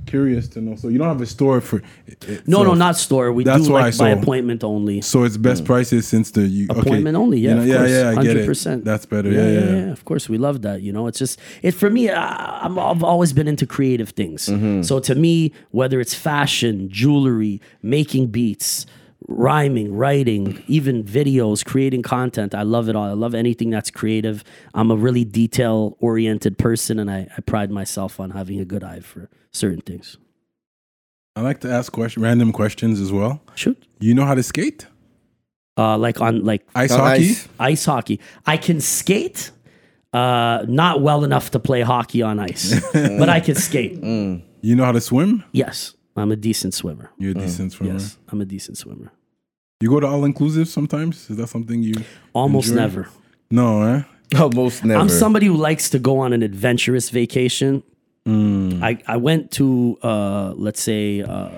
curious 0.10 0.48
to 0.50 0.62
know. 0.62 0.76
So 0.76 0.88
you 0.88 0.98
don't 0.98 1.08
have 1.08 1.22
a 1.22 1.26
store 1.26 1.62
for 1.62 1.82
it 2.08 2.48
no 2.48 2.64
no 2.64 2.74
not 2.74 2.98
store 2.98 3.32
we 3.32 3.44
That's 3.44 3.66
do 3.66 3.74
why 3.74 3.80
I 3.80 3.84
like 3.84 3.98
by 3.98 4.10
appointment 4.10 4.64
only 4.64 5.02
So 5.02 5.24
it's 5.24 5.38
best 5.38 5.66
prices 5.66 6.08
since 6.08 6.32
the 6.32 6.42
you 6.42 6.68
okay. 6.70 6.80
Appointment 6.80 7.16
only, 7.16 7.40
yeah, 7.40 7.50
You 7.50 7.56
know, 7.56 7.62
of 7.62 7.68
yeah, 7.68 7.78
course, 7.78 7.92
yeah, 7.92 8.20
I 8.20 8.24
get 8.24 8.38
it. 8.38 8.50
100%. 8.50 8.84
That's 8.84 9.06
better. 9.06 9.32
Yeah, 9.32 9.48
yeah. 9.48 9.76
yeah. 9.76 9.92
Of 9.92 10.06
course, 10.06 10.28
we 10.28 10.38
love 10.38 10.62
that. 10.64 10.82
You 10.82 10.92
know, 10.92 11.08
it's 11.08 11.20
just 11.20 11.40
it 11.62 11.72
for 11.72 11.90
me. 11.90 12.10
I, 12.10 12.66
I'm, 12.66 12.80
I've 12.80 13.04
always 13.04 13.34
been 13.34 13.48
into 13.48 13.66
creative 13.66 14.10
things. 14.10 14.48
Mm-hmm. 14.48 14.82
So 14.82 15.00
to 15.00 15.16
me, 15.16 15.54
whether 15.72 16.00
it's 16.00 16.14
fashion, 16.14 16.90
jewelry, 16.90 17.62
making 17.82 18.28
beats, 18.28 18.86
rhyming, 19.28 19.94
writing, 19.96 20.64
even 20.68 21.04
videos, 21.04 21.64
creating 21.66 22.02
content, 22.02 22.56
I 22.56 22.64
love 22.64 22.90
it 22.90 22.96
all. 22.96 23.04
I 23.04 23.14
love 23.14 23.36
anything 23.36 23.70
that's 23.70 23.92
creative. 23.92 24.44
I'm 24.74 24.92
a 24.92 24.96
really 24.96 25.26
detail 25.26 25.98
oriented 26.00 26.58
person, 26.58 27.00
and 27.00 27.12
I, 27.12 27.28
I 27.38 27.42
pride 27.42 27.72
myself 27.72 28.20
on 28.20 28.32
having 28.32 28.60
a 28.60 28.66
good 28.66 28.84
eye 28.84 29.02
for 29.02 29.30
certain 29.52 29.82
things. 29.82 30.18
I 31.36 31.42
like 31.42 31.60
to 31.62 31.72
ask 31.72 31.92
question, 31.92 32.24
random 32.24 32.52
questions 32.52 33.00
as 33.00 33.12
well. 33.12 33.42
Shoot. 33.56 33.82
You 34.00 34.14
know 34.14 34.26
how 34.26 34.36
to 34.36 34.44
skate? 34.44 34.88
Uh, 35.78 35.98
like 35.98 36.20
on 36.20 36.44
like 36.44 36.66
Ice 36.76 36.92
On 36.92 37.00
hockey? 37.00 37.30
ice. 37.30 37.48
ice 37.60 37.86
hockey. 37.86 38.20
I 38.46 38.58
can 38.58 38.82
skate, 38.82 39.52
uh, 40.12 40.66
not 40.68 41.02
well 41.02 41.24
enough 41.24 41.52
to 41.52 41.60
play 41.60 41.82
hockey 41.82 42.22
on 42.22 42.40
ice, 42.40 42.82
but 42.94 43.30
I 43.30 43.40
can 43.40 43.56
skate. 43.56 43.94
You 44.04 44.76
know 44.76 44.84
how 44.84 44.92
to 44.92 45.00
swim? 45.00 45.44
Yes, 45.54 45.94
I'm 46.20 46.32
a 46.32 46.36
decent 46.36 46.74
swimmer. 46.74 47.12
You're 47.18 47.32
a 47.32 47.36
decent 47.36 47.72
swimmer. 47.74 47.94
Yes, 47.94 48.18
I'm 48.30 48.42
a 48.42 48.46
decent 48.46 48.78
swimmer. 48.78 49.12
You 49.82 49.90
go 49.90 50.00
to 50.00 50.08
all 50.08 50.26
inclusive 50.26 50.68
sometimes? 50.68 51.30
Is 51.30 51.38
that 51.38 51.48
something 51.48 51.82
you 51.82 51.94
Almost 52.34 52.70
Enjoy? 52.70 52.82
never. 52.82 53.10
No, 53.50 53.82
eh? 53.84 54.04
Almost 54.40 54.84
never. 54.84 55.00
I'm 55.00 55.10
somebody 55.10 55.46
who 55.48 55.56
likes 55.56 55.90
to 55.92 56.00
go 56.00 56.20
on 56.20 56.34
an 56.34 56.44
adventurous 56.44 57.10
vacation. 57.10 57.82
Mm. 58.26 58.84
I, 58.84 58.98
I 59.08 59.18
went 59.18 59.52
to, 59.52 59.98
uh, 60.04 60.54
let's 60.56 60.82
say, 60.82 61.22
uh, 61.22 61.50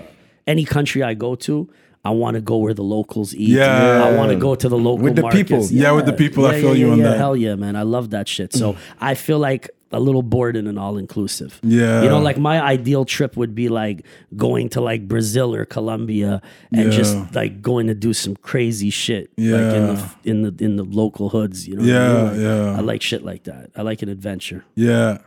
any 0.48 0.66
country 0.66 1.02
I 1.04 1.16
go 1.16 1.36
to. 1.36 1.70
I 2.04 2.12
want 2.12 2.36
to 2.36 2.42
go 2.42 2.58
where 2.58 2.74
the 2.74 2.84
locals 2.84 3.36
eat. 3.36 3.50
Yeah. 3.50 4.04
I 4.04 4.16
want 4.16 4.32
to 4.32 4.36
go 4.38 4.56
to 4.56 4.70
the 4.70 4.78
local 4.78 5.04
With 5.04 5.16
the 5.16 5.22
markets. 5.24 5.50
people. 5.50 5.66
Yeah, 5.66 5.92
with 5.92 6.06
the 6.06 6.14
people, 6.14 6.46
I 6.46 6.60
feel 6.60 6.76
you 6.76 6.92
on 6.92 7.00
that. 7.00 7.18
Hell 7.18 7.36
yeah, 7.36 7.56
man. 7.56 7.76
I 7.76 7.84
love 7.84 8.12
that 8.12 8.28
shit. 8.28 8.54
So 8.54 8.76
I 9.00 9.14
feel 9.16 9.38
like 9.40 9.70
a 9.94 10.00
little 10.00 10.24
bored 10.24 10.56
in 10.56 10.68
an 10.68 10.78
all 10.78 10.98
inclusive. 10.98 11.60
Yeah. 11.64 12.04
You 12.04 12.10
know, 12.10 12.20
like 12.20 12.38
my 12.38 12.62
ideal 12.62 13.04
trip 13.06 13.36
would 13.36 13.54
be 13.54 13.68
like 13.70 14.06
going 14.36 14.70
to 14.70 14.82
like 14.82 15.08
Brazil 15.08 15.54
or 15.54 15.66
Colombia 15.66 16.42
and 16.72 16.86
Yeah. 16.92 16.98
just 16.98 17.36
like 17.36 17.62
going 17.62 17.88
to 17.88 17.94
do 17.94 18.14
some 18.14 18.36
crazy 18.38 18.90
shit. 18.90 19.32
Like 19.38 19.76
in 19.76 19.88
the 19.88 19.94
Yeah. 19.94 20.10
in 20.32 20.42
the 20.44 20.56
in 20.64 20.76
the 20.78 20.84
local 20.84 21.30
hoods. 21.30 21.68
You 21.68 21.76
know 21.76 21.82
what 21.84 21.92
I 21.92 21.94
Yeah, 21.94 22.14
mean? 22.14 22.26
Like, 22.32 22.40
yeah. 22.40 22.78
I 22.78 22.82
like 22.82 23.02
shit 23.02 23.24
like 23.26 23.44
that. 23.44 23.70
I 23.76 23.82
like 23.82 24.02
an 24.02 24.10
adventure. 24.10 24.64
Yeah. 24.76 25.18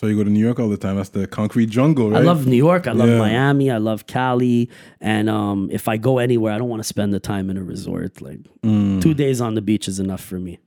So 0.00 0.06
you 0.06 0.16
go 0.16 0.24
to 0.24 0.30
New 0.30 0.40
York 0.40 0.58
all 0.58 0.70
the 0.70 0.78
time. 0.78 0.96
That's 0.96 1.10
the 1.10 1.26
concrete 1.26 1.66
jungle, 1.68 2.10
right? 2.10 2.22
I 2.22 2.24
love 2.24 2.46
New 2.46 2.56
York. 2.56 2.86
I 2.88 2.92
love 2.92 3.10
Yeah. 3.10 3.18
Miami. 3.18 3.70
I 3.70 3.76
love 3.76 4.06
Cali. 4.06 4.70
And 4.98 5.28
um, 5.28 5.68
if 5.70 5.88
I 5.88 5.98
go 5.98 6.16
anywhere, 6.16 6.54
I 6.54 6.58
don't 6.58 6.70
want 6.70 6.80
to 6.80 6.88
spend 6.88 7.12
the 7.12 7.20
time 7.20 7.50
in 7.50 7.58
a 7.58 7.62
resort. 7.62 8.22
Like 8.22 8.38
Mm. 8.62 9.02
two 9.02 9.12
days 9.12 9.42
on 9.42 9.56
the 9.56 9.60
beach 9.60 9.86
is 9.88 9.98
enough 10.00 10.22
for 10.30 10.38
me. 10.46 10.58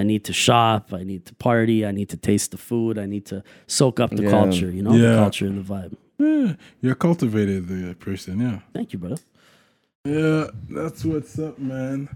I 0.00 0.02
need 0.02 0.24
to 0.24 0.32
shop. 0.32 0.92
I 0.92 1.04
need 1.04 1.26
to 1.26 1.34
party. 1.36 1.86
I 1.86 1.92
need 1.92 2.08
to 2.08 2.16
taste 2.16 2.50
the 2.50 2.56
food. 2.58 2.98
I 2.98 3.06
need 3.06 3.24
to 3.26 3.44
soak 3.68 4.00
up 4.00 4.10
the 4.10 4.24
Yeah. 4.24 4.30
culture. 4.38 4.70
You 4.76 4.82
know, 4.82 4.94
Yeah. 4.94 5.12
the 5.12 5.16
culture 5.24 5.46
and 5.46 5.56
the 5.64 5.66
vibe. 5.74 5.92
Yeah, 6.18 6.54
you're 6.82 6.92
a 7.00 7.02
cultivated 7.08 7.64
uh, 7.70 7.94
person, 8.06 8.40
yeah. 8.40 8.58
Thank 8.74 8.92
you, 8.92 8.98
brother. 8.98 9.22
Yeah, 10.04 10.48
that's 10.68 11.04
what's 11.04 11.38
up, 11.38 11.56
man. 11.60 12.08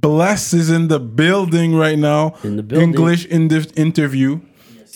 Bless 0.00 0.54
is 0.54 0.70
in 0.70 0.88
the 0.88 0.98
building 0.98 1.74
right 1.84 1.98
now. 1.98 2.22
In 2.42 2.56
the 2.56 2.62
building. 2.62 2.88
English 2.88 3.26
in 3.26 3.50
interview. 3.76 4.40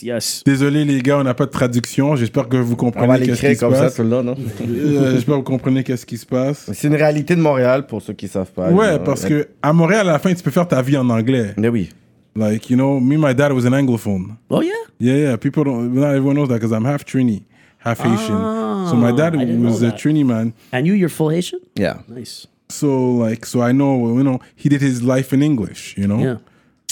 Yes. 0.02 0.42
Désolé 0.44 0.84
les 0.84 1.00
gars, 1.00 1.18
on 1.18 1.24
n'a 1.24 1.34
pas 1.34 1.46
de 1.46 1.50
traduction. 1.50 2.16
J'espère 2.16 2.48
que 2.48 2.56
vous 2.56 2.72
On 2.80 2.86
va 2.86 2.90
comprenez 2.92 3.18
qu'est-ce 3.26 3.30
l'écrire 3.30 3.50
qui 3.50 3.56
se 3.56 3.60
comme 3.60 3.74
ça 3.74 3.80
passe. 3.82 3.94
tout 3.96 4.02
le 4.02 4.08
long, 4.10 4.22
non? 4.22 4.34
Euh, 4.60 5.12
J'espère 5.12 5.34
que 5.34 5.38
vous 5.38 5.42
comprenez 5.42 5.82
qu'est-ce 5.84 6.06
qui 6.06 6.16
se 6.18 6.26
passe. 6.26 6.70
C'est 6.72 6.88
une 6.88 6.94
réalité 6.94 7.34
de 7.36 7.40
Montréal 7.40 7.86
pour 7.86 8.00
ceux 8.02 8.12
qui 8.14 8.28
savent 8.28 8.50
pas. 8.52 8.70
Ouais, 8.70 8.92
You 8.92 8.96
know. 8.98 9.04
parce 9.04 9.24
que 9.24 9.48
à 9.62 9.72
Montréal, 9.72 10.08
à 10.08 10.12
la 10.12 10.18
fin, 10.18 10.32
tu 10.34 10.42
peux 10.42 10.50
faire 10.50 10.68
ta 10.68 10.80
vie 10.82 10.96
en 10.96 11.08
anglais. 11.10 11.54
Mais 11.56 11.68
oui. 11.68 11.90
Like, 12.36 12.70
you 12.70 12.76
know, 12.76 13.00
me, 13.00 13.16
my 13.16 13.34
dad 13.34 13.52
was 13.52 13.66
an 13.66 13.72
anglophone. 13.72 14.36
Oh 14.50 14.62
yeah? 14.62 14.72
Yeah, 15.00 15.16
yeah. 15.16 15.36
People 15.36 15.64
don't, 15.64 15.92
not 15.92 16.10
everyone 16.14 16.34
knows 16.36 16.48
that 16.48 16.60
because 16.60 16.72
I'm 16.72 16.84
half 16.84 17.04
Trini, 17.04 17.42
half 17.78 17.98
Haitian. 18.00 18.86
so 18.88 18.94
my 18.94 19.10
dad 19.12 19.34
was 19.34 19.82
know 19.82 19.88
a. 19.88 19.92
Trini 19.92 20.24
man. 20.24 20.52
And 20.72 20.86
you, 20.86 20.92
you're 20.94 21.08
full 21.08 21.30
Haitian? 21.30 21.58
Yeah. 21.74 22.02
Nice. 22.08 22.46
So 22.68 23.12
like, 23.12 23.44
so 23.46 23.60
I 23.62 23.72
know, 23.72 24.16
you 24.18 24.22
know, 24.22 24.38
he 24.54 24.68
did 24.68 24.80
his 24.82 25.02
life 25.02 25.32
in 25.32 25.42
English. 25.42 25.96
You 25.98 26.06
know? 26.06 26.18
Yeah. 26.20 26.36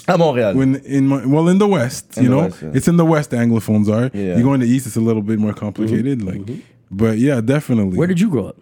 À 0.09 0.17
Montréal. 0.17 0.55
When 0.55 0.77
in 0.85 1.09
my, 1.09 1.25
well 1.27 1.49
in 1.49 1.59
the 1.59 1.67
West, 1.67 2.17
In 2.17 2.25
you 2.25 2.29
the 2.29 2.37
know, 2.37 2.43
West, 2.43 2.63
yeah. 2.63 2.71
it's 2.75 2.89
in 2.89 2.97
the 2.97 3.05
West 3.05 3.31
the 3.31 3.37
Anglophones 3.37 3.89
are. 3.89 4.11
Yeah. 4.17 4.37
You 4.37 4.45
go 4.45 4.55
in 4.55 4.61
the 4.61 4.69
East, 4.69 4.87
it's 4.87 4.97
a 4.97 5.01
little 5.01 5.23
bit 5.23 5.39
more 5.39 5.53
complicated. 5.53 6.21
Mm-hmm. 6.21 6.29
Like, 6.29 6.41
mm-hmm. 6.41 6.61
but 6.91 7.19
yeah, 7.19 7.41
definitely. 7.41 7.99
Where 7.99 8.07
did 8.07 8.21
you 8.21 8.31
grow 8.31 8.47
up? 8.47 8.57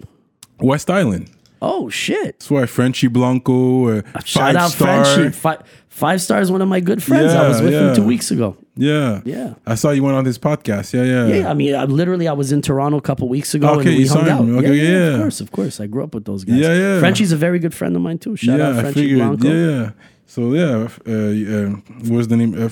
West 0.58 0.90
Island? 0.90 1.30
Oh 1.60 1.88
shit. 1.88 2.38
That's 2.38 2.50
why 2.50 2.66
Frenchie 2.66 3.08
Blanco, 3.08 3.88
uh, 3.88 4.02
uh 4.14 4.20
Shout 4.20 4.42
five 4.42 4.56
out 4.56 4.70
star. 4.70 5.04
Frenchie. 5.04 5.30
Five, 5.30 5.62
five 5.88 6.20
star 6.20 6.40
is 6.40 6.50
one 6.50 6.60
of 6.60 6.68
my 6.68 6.80
good 6.80 7.02
friends. 7.02 7.32
I 7.32 7.48
was 7.48 7.62
with 7.62 7.72
yeah. 7.72 7.88
him 7.88 7.96
two 7.96 8.04
weeks 8.04 8.30
ago. 8.30 8.56
Yeah. 8.76 9.22
Yeah. 9.24 9.54
I 9.66 9.74
saw 9.74 9.90
you 9.90 10.02
went 10.02 10.16
on 10.16 10.24
this 10.24 10.36
podcast. 10.36 10.92
Yeah, 10.92 11.04
yeah. 11.04 11.26
Yeah, 11.26 11.50
I 11.50 11.54
mean, 11.54 11.74
I, 11.74 11.84
literally, 11.84 12.28
I 12.28 12.32
was 12.32 12.52
in 12.52 12.60
Toronto 12.60 12.98
a 12.98 13.00
couple 13.00 13.28
weeks 13.28 13.54
ago 13.54 13.68
Okay, 13.78 13.88
and 13.88 13.98
we 13.98 14.04
you 14.04 14.08
hung 14.10 14.28
out. 14.28 14.40
him. 14.40 14.58
Okay, 14.58 14.74
yeah. 14.74 15.14
of 15.14 15.20
course, 15.20 15.40
of 15.40 15.52
course. 15.52 15.80
I 15.80 15.86
grew 15.86 16.04
up 16.04 16.14
with 16.14 16.24
those 16.24 16.44
guys. 16.44 16.56
Yeah, 16.56 16.74
yeah. 16.74 17.00
Frenchie's 17.00 17.32
a 17.32 17.36
very 17.36 17.58
good 17.58 17.72
friend 17.72 17.96
of 17.96 18.02
mine 18.02 18.18
too. 18.18 18.36
Shout 18.36 18.58
yeah, 18.58 18.68
out 18.68 18.76
I 18.76 18.82
Frenchie. 18.82 19.14
Blanco. 19.14 19.48
Yeah, 19.48 19.80
yeah. 19.80 19.90
So 20.26 20.54
yeah, 20.54 20.88
uh, 21.06 21.12
uh, 21.12 21.70
what 22.08 22.16
was 22.16 22.28
the 22.28 22.36
name? 22.36 22.54
Uh, 22.54 22.70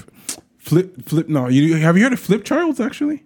Flip, 0.59 1.03
Flip. 1.07 1.29
No, 1.29 1.49
you 1.49 1.77
have 1.77 1.97
you 1.97 2.05
heard 2.05 2.13
of 2.13 2.21
Flip 2.21 2.45
Childs 2.45 2.81
actually? 2.81 3.25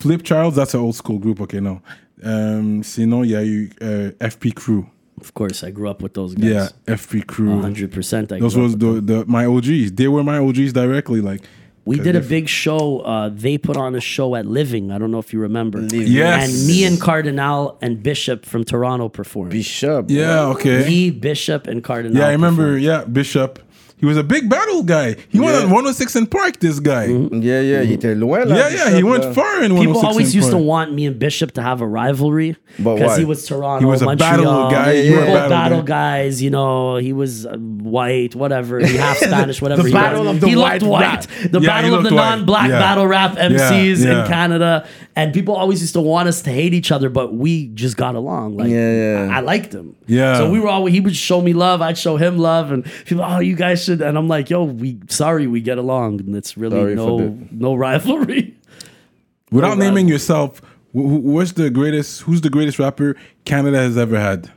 Flip 0.00 0.22
Childs, 0.22 0.56
that's 0.56 0.74
an 0.74 0.80
old 0.80 0.96
school 0.96 1.18
group. 1.18 1.40
Okay, 1.40 1.60
no. 1.60 1.80
Um, 2.22 2.82
sinon, 2.82 3.24
yeah, 3.24 3.40
y 3.40 3.42
a 3.42 3.44
eu 3.44 3.68
uh, 3.80 4.28
FP 4.28 4.54
Crew. 4.54 4.86
Of 5.20 5.34
course, 5.34 5.62
I 5.62 5.70
grew 5.70 5.88
up 5.88 6.02
with 6.02 6.14
those 6.14 6.34
guys. 6.34 6.50
Yeah, 6.50 6.68
FP 6.86 7.26
Crew. 7.26 7.60
hundred 7.60 7.92
percent. 7.92 8.32
I 8.32 8.40
Those 8.40 8.56
was 8.56 8.76
the, 8.76 9.00
the 9.00 9.24
my 9.26 9.46
OGs. 9.46 9.92
They 9.92 10.08
were 10.08 10.24
my 10.24 10.38
OGs 10.38 10.72
directly. 10.72 11.20
Like 11.20 11.42
We 11.86 11.96
'Cause 11.96 12.04
did 12.04 12.16
a 12.16 12.20
big 12.20 12.48
show. 12.48 13.00
Uh, 13.00 13.30
they 13.32 13.56
put 13.58 13.76
on 13.76 13.94
a 13.94 14.00
show 14.00 14.36
at 14.36 14.46
Living. 14.46 14.92
I 14.92 14.98
don't 14.98 15.10
know 15.10 15.18
if 15.18 15.32
you 15.32 15.40
remember. 15.40 15.80
Yes. 15.90 16.48
And 16.58 16.66
me 16.68 16.84
and 16.84 17.00
Kardinal 17.00 17.78
and 17.80 18.02
Bishop 18.02 18.44
from 18.44 18.64
Toronto 18.64 19.08
performed. 19.08 19.50
Bishop. 19.50 20.06
Yeah, 20.10 20.44
okay. 20.48 20.84
Me, 20.86 21.10
Bishop, 21.10 21.66
and 21.66 21.82
Kardinal. 21.82 22.18
yeah, 22.18 22.28
I 22.28 22.32
remember. 22.32 22.62
performed. 22.64 22.82
Yeah, 22.82 23.04
Bishop. 23.04 23.58
He 24.00 24.06
was 24.06 24.16
a 24.16 24.24
big 24.24 24.48
battle 24.48 24.82
guy. 24.82 25.16
He 25.28 25.38
went 25.38 25.56
Yeah. 25.56 25.64
on 25.64 25.70
106 25.70 26.16
& 26.24 26.30
Park. 26.30 26.58
This 26.60 26.80
guy. 26.80 27.04
Yeah, 27.06 27.60
yeah, 27.60 27.82
il 27.82 27.92
était 27.92 28.14
loin 28.18 28.44
là. 28.46 28.56
Yeah, 28.56 28.68
yeah. 28.70 28.96
He 28.96 29.02
went 29.02 29.24
là. 29.24 29.34
far 29.34 29.62
in 29.62 29.74
106 29.74 29.86
People 29.86 30.08
always 30.08 30.30
in 30.32 30.38
used 30.40 30.50
to 30.50 30.56
Park. 30.56 30.66
want 30.66 30.94
me 30.94 31.06
and 31.06 31.18
Bishop 31.18 31.52
to 31.52 31.62
have 31.62 31.80
a 31.82 31.86
rivalry 31.86 32.56
But 32.78 32.94
because 32.96 33.12
why? 33.12 33.18
he 33.18 33.24
was 33.26 33.44
Toronto, 33.46 33.80
He 33.80 33.84
was 33.84 34.00
a 34.02 34.06
Montreal. 34.06 34.30
battle 34.38 34.70
guy, 34.70 34.92
you 34.92 35.12
were 35.16 35.22
a 35.22 35.26
battle 35.26 35.48
battle 35.50 35.82
guy. 35.82 36.22
guys. 36.24 36.42
You 36.42 36.50
know, 36.50 36.96
he 36.96 37.12
was 37.12 37.44
uh, 37.46 37.56
white, 37.58 38.34
whatever, 38.34 38.78
he 38.80 38.96
half 38.96 39.16
Spanish, 39.30 39.60
whatever. 39.60 39.86
he 39.86 39.92
battle 39.92 40.24
was. 40.24 40.34
of 40.36 40.40
the 40.40 40.48
he 40.48 40.56
white 40.56 40.80
looked 40.82 40.90
white. 40.90 41.00
rap. 41.02 41.26
The 41.50 41.60
Yeah, 41.60 41.68
battle 41.68 41.94
of 41.94 42.02
the 42.04 42.10
looked 42.10 42.16
white. 42.16 42.36
non-black 42.36 42.68
Yeah. 42.70 42.78
battle 42.78 43.06
rap 43.06 43.36
MCs 43.36 44.04
yeah. 44.04 44.22
in 44.22 44.26
Canada, 44.28 44.86
and 45.16 45.32
people 45.34 45.54
always 45.54 45.80
used 45.82 45.92
to 45.94 46.00
want 46.00 46.28
us 46.28 46.40
to 46.42 46.50
hate 46.50 46.72
each 46.74 46.90
other, 46.90 47.10
but 47.10 47.34
we 47.34 47.68
just 47.74 47.96
got 47.96 48.14
along. 48.14 48.56
Like, 48.56 48.70
Yeah, 48.70 48.92
yeah. 49.26 49.28
I, 49.34 49.38
I 49.38 49.40
liked 49.40 49.72
him. 49.74 49.94
Yeah. 50.06 50.38
So 50.38 50.50
we 50.50 50.58
were 50.60 50.68
always 50.68 50.94
he 50.94 51.00
would 51.00 51.16
show 51.16 51.40
me 51.42 51.52
love, 51.52 51.82
I'd 51.82 51.98
show 51.98 52.16
him 52.16 52.38
love, 52.38 52.72
and 52.72 52.84
people, 53.04 53.24
oh, 53.24 53.40
you 53.40 53.54
guys 53.54 53.84
should. 53.90 54.02
And 54.02 54.16
I'm 54.16 54.28
like, 54.28 54.50
yo, 54.50 54.64
we 54.64 54.98
sorry, 55.08 55.46
we 55.46 55.60
get 55.60 55.78
along, 55.78 56.20
and 56.20 56.34
it's 56.36 56.56
really 56.56 56.76
Sorry 56.76 56.94
no 56.94 57.18
for 57.18 57.24
the- 57.24 57.48
no 57.50 57.74
rivalry. 57.74 58.56
Without 59.52 59.72
Oh, 59.72 59.74
naming 59.80 60.06
wow. 60.06 60.12
yourself, 60.12 60.60
wh- 60.92 60.98
wh- 61.10 61.24
what's 61.24 61.52
the 61.52 61.70
greatest? 61.70 62.22
Who's 62.22 62.40
the 62.40 62.50
greatest 62.50 62.78
rapper 62.78 63.16
Canada 63.44 63.78
has 63.78 63.98
ever 63.98 64.18
had? 64.18 64.50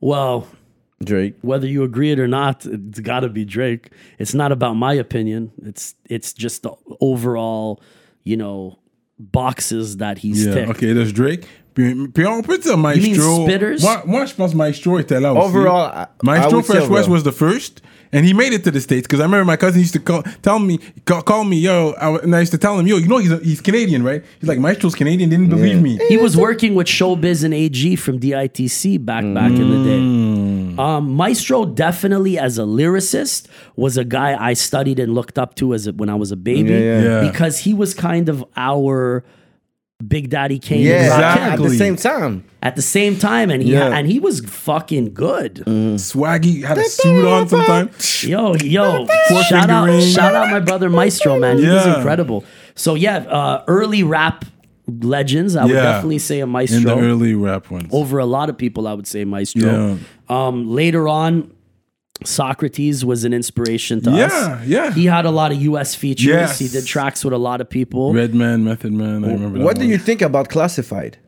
Well, 0.00 0.46
Drake. 1.04 1.34
whether 1.42 1.66
you 1.66 1.84
agree 1.84 2.10
it 2.10 2.18
or 2.18 2.26
not, 2.28 2.66
it's 2.66 2.98
got 3.00 3.20
to 3.20 3.28
be 3.28 3.44
Drake. 3.44 3.90
It's 4.18 4.34
not 4.34 4.50
about 4.52 4.74
my 4.74 4.92
opinion. 4.94 5.52
It's 5.64 5.94
it's 6.10 6.32
just 6.32 6.62
the 6.64 6.72
overall, 7.00 7.80
you 8.24 8.36
know, 8.36 8.78
boxes 9.20 9.98
that 9.98 10.18
he's 10.18 10.44
Yeah, 10.46 10.54
ticked. 10.54 10.70
ok, 10.70 10.92
there's 10.92 11.12
Drake. 11.12 11.46
Puis, 11.74 11.94
puis 12.12 12.26
on 12.26 12.42
peut 12.42 12.58
dire 12.58 12.76
Maestro. 12.76 13.46
Spitters? 13.46 13.80
Moi, 13.82 14.02
moi, 14.06 14.24
je 14.26 14.34
pense 14.34 14.54
Maestro 14.54 14.98
était 14.98 15.20
là. 15.20 15.32
Overall, 15.32 15.90
I- 15.94 16.02
I 16.02 16.06
Maestro 16.24 16.56
would 16.56 16.64
say 16.66 16.72
Fresh 16.78 16.88
Wes 16.88 17.00
overall. 17.06 17.12
was 17.14 17.22
the 17.22 17.30
first, 17.32 17.82
and 18.12 18.24
he 18.26 18.32
made 18.34 18.52
it 18.52 18.64
to 18.64 18.72
the 18.72 18.80
States. 18.80 19.02
Because 19.06 19.20
I 19.20 19.24
remember 19.24 19.44
my 19.44 19.56
cousin 19.56 19.80
used 19.80 19.92
to 19.92 20.00
call, 20.00 20.22
tell 20.42 20.58
me, 20.58 20.80
call, 21.04 21.22
call 21.22 21.44
me, 21.44 21.56
yo, 21.60 21.94
I, 22.00 22.16
and 22.22 22.34
I 22.34 22.40
used 22.40 22.50
to 22.52 22.58
tell 22.58 22.76
him, 22.78 22.86
yo, 22.88 22.96
you 22.96 23.06
know 23.06 23.18
he's, 23.18 23.30
a, 23.30 23.38
he's 23.38 23.60
Canadian, 23.60 24.02
right? 24.02 24.24
He's 24.40 24.48
like, 24.48 24.58
Maestro's 24.58 24.96
Canadian, 24.96 25.30
didn't 25.30 25.50
believe 25.50 25.80
me. 25.80 25.98
He 26.08 26.16
was 26.16 26.36
working 26.36 26.74
with 26.74 26.88
Showbiz 26.88 27.44
and 27.44 27.54
AG 27.54 27.94
from 27.96 28.18
DITC 28.18 29.04
back 29.04 29.22
back 29.34 29.52
in 29.52 29.70
the 29.70 29.84
day. 29.84 30.82
Um, 30.82 31.14
Maestro 31.14 31.64
definitely, 31.64 32.38
as 32.38 32.58
a 32.58 32.62
lyricist, 32.62 33.46
was 33.76 33.96
a 33.96 34.04
guy 34.04 34.36
I 34.40 34.54
studied 34.54 34.98
and 34.98 35.14
looked 35.14 35.38
up 35.38 35.54
to 35.56 35.74
as 35.74 35.86
a, 35.86 35.92
when 35.92 36.08
I 36.08 36.14
was 36.16 36.32
a 36.32 36.36
baby 36.36 36.70
Yeah, 36.70 36.78
yeah. 36.78 37.02
Yeah. 37.22 37.30
because 37.30 37.58
he 37.58 37.74
was 37.74 37.94
kind 37.94 38.28
of 38.28 38.44
our 38.56 39.24
Big 40.06 40.30
Daddy 40.30 40.60
Kane. 40.60 40.82
Yeah, 40.82 41.06
Exactly. 41.06 41.66
at 41.66 41.70
the 41.72 41.76
same 41.76 41.96
time. 41.96 42.44
At 42.62 42.76
the 42.76 42.82
same 42.82 43.16
time, 43.18 43.50
and 43.50 43.60
he 43.62 43.72
Yeah. 43.72 43.88
and 43.96 44.06
he 44.06 44.20
was 44.20 44.40
fucking 44.40 45.12
good. 45.12 45.56
Swaggy 45.66 46.64
had 46.64 46.78
a 46.78 46.84
suit 46.84 47.26
on 47.26 47.48
sometimes. 47.48 48.22
Yo, 48.24 48.54
yo, 48.56 49.06
shout 49.48 49.68
out, 49.70 49.88
ring. 49.88 50.00
shout 50.00 50.36
out 50.36 50.50
my 50.50 50.60
brother 50.60 50.88
Maestro, 50.88 51.38
man. 51.40 51.58
He 51.58 51.66
was 51.68 51.84
incredible. 51.86 52.44
So 52.76 52.94
yeah, 52.94 53.18
uh, 53.28 53.64
early 53.66 54.04
rap 54.04 54.44
legends. 54.86 55.56
I 55.56 55.64
would 55.64 55.72
definitely 55.72 56.18
say 56.18 56.40
a 56.40 56.46
Maestro. 56.46 56.76
In 56.78 56.84
the 56.84 56.94
Maestro. 56.94 57.08
early 57.10 57.34
rap 57.34 57.68
ones. 57.70 57.88
Over 57.90 58.18
a 58.18 58.26
lot 58.26 58.48
of 58.50 58.56
people, 58.56 58.86
I 58.86 58.94
would 58.94 59.06
say 59.08 59.24
Maestro. 59.24 59.96
Yeah. 60.30 60.46
Um, 60.46 60.68
later 60.70 61.08
on, 61.08 61.50
Saukrates 62.24 63.04
was 63.04 63.24
an 63.24 63.32
inspiration 63.32 64.00
to 64.02 64.10
us. 64.10 64.16
Yeah, 64.32 64.62
yeah. 64.64 64.92
He 64.92 65.06
had 65.06 65.24
a 65.24 65.30
lot 65.30 65.52
of 65.52 65.60
U.S. 65.62 65.94
features. 65.94 66.26
Yes. 66.26 66.58
He 66.58 66.68
did 66.68 66.86
tracks 66.86 67.24
with 67.24 67.32
a 67.32 67.38
lot 67.38 67.60
of 67.60 67.68
people. 67.70 68.12
Redman, 68.12 68.64
Method 68.64 68.92
Man, 68.92 69.24
I 69.24 69.32
remember 69.32 69.58
that 69.58 69.64
What 69.64 69.76
do 69.76 69.82
one. 69.82 69.90
you 69.90 69.98
think 69.98 70.20
about 70.22 70.48
Classified? 70.48 71.18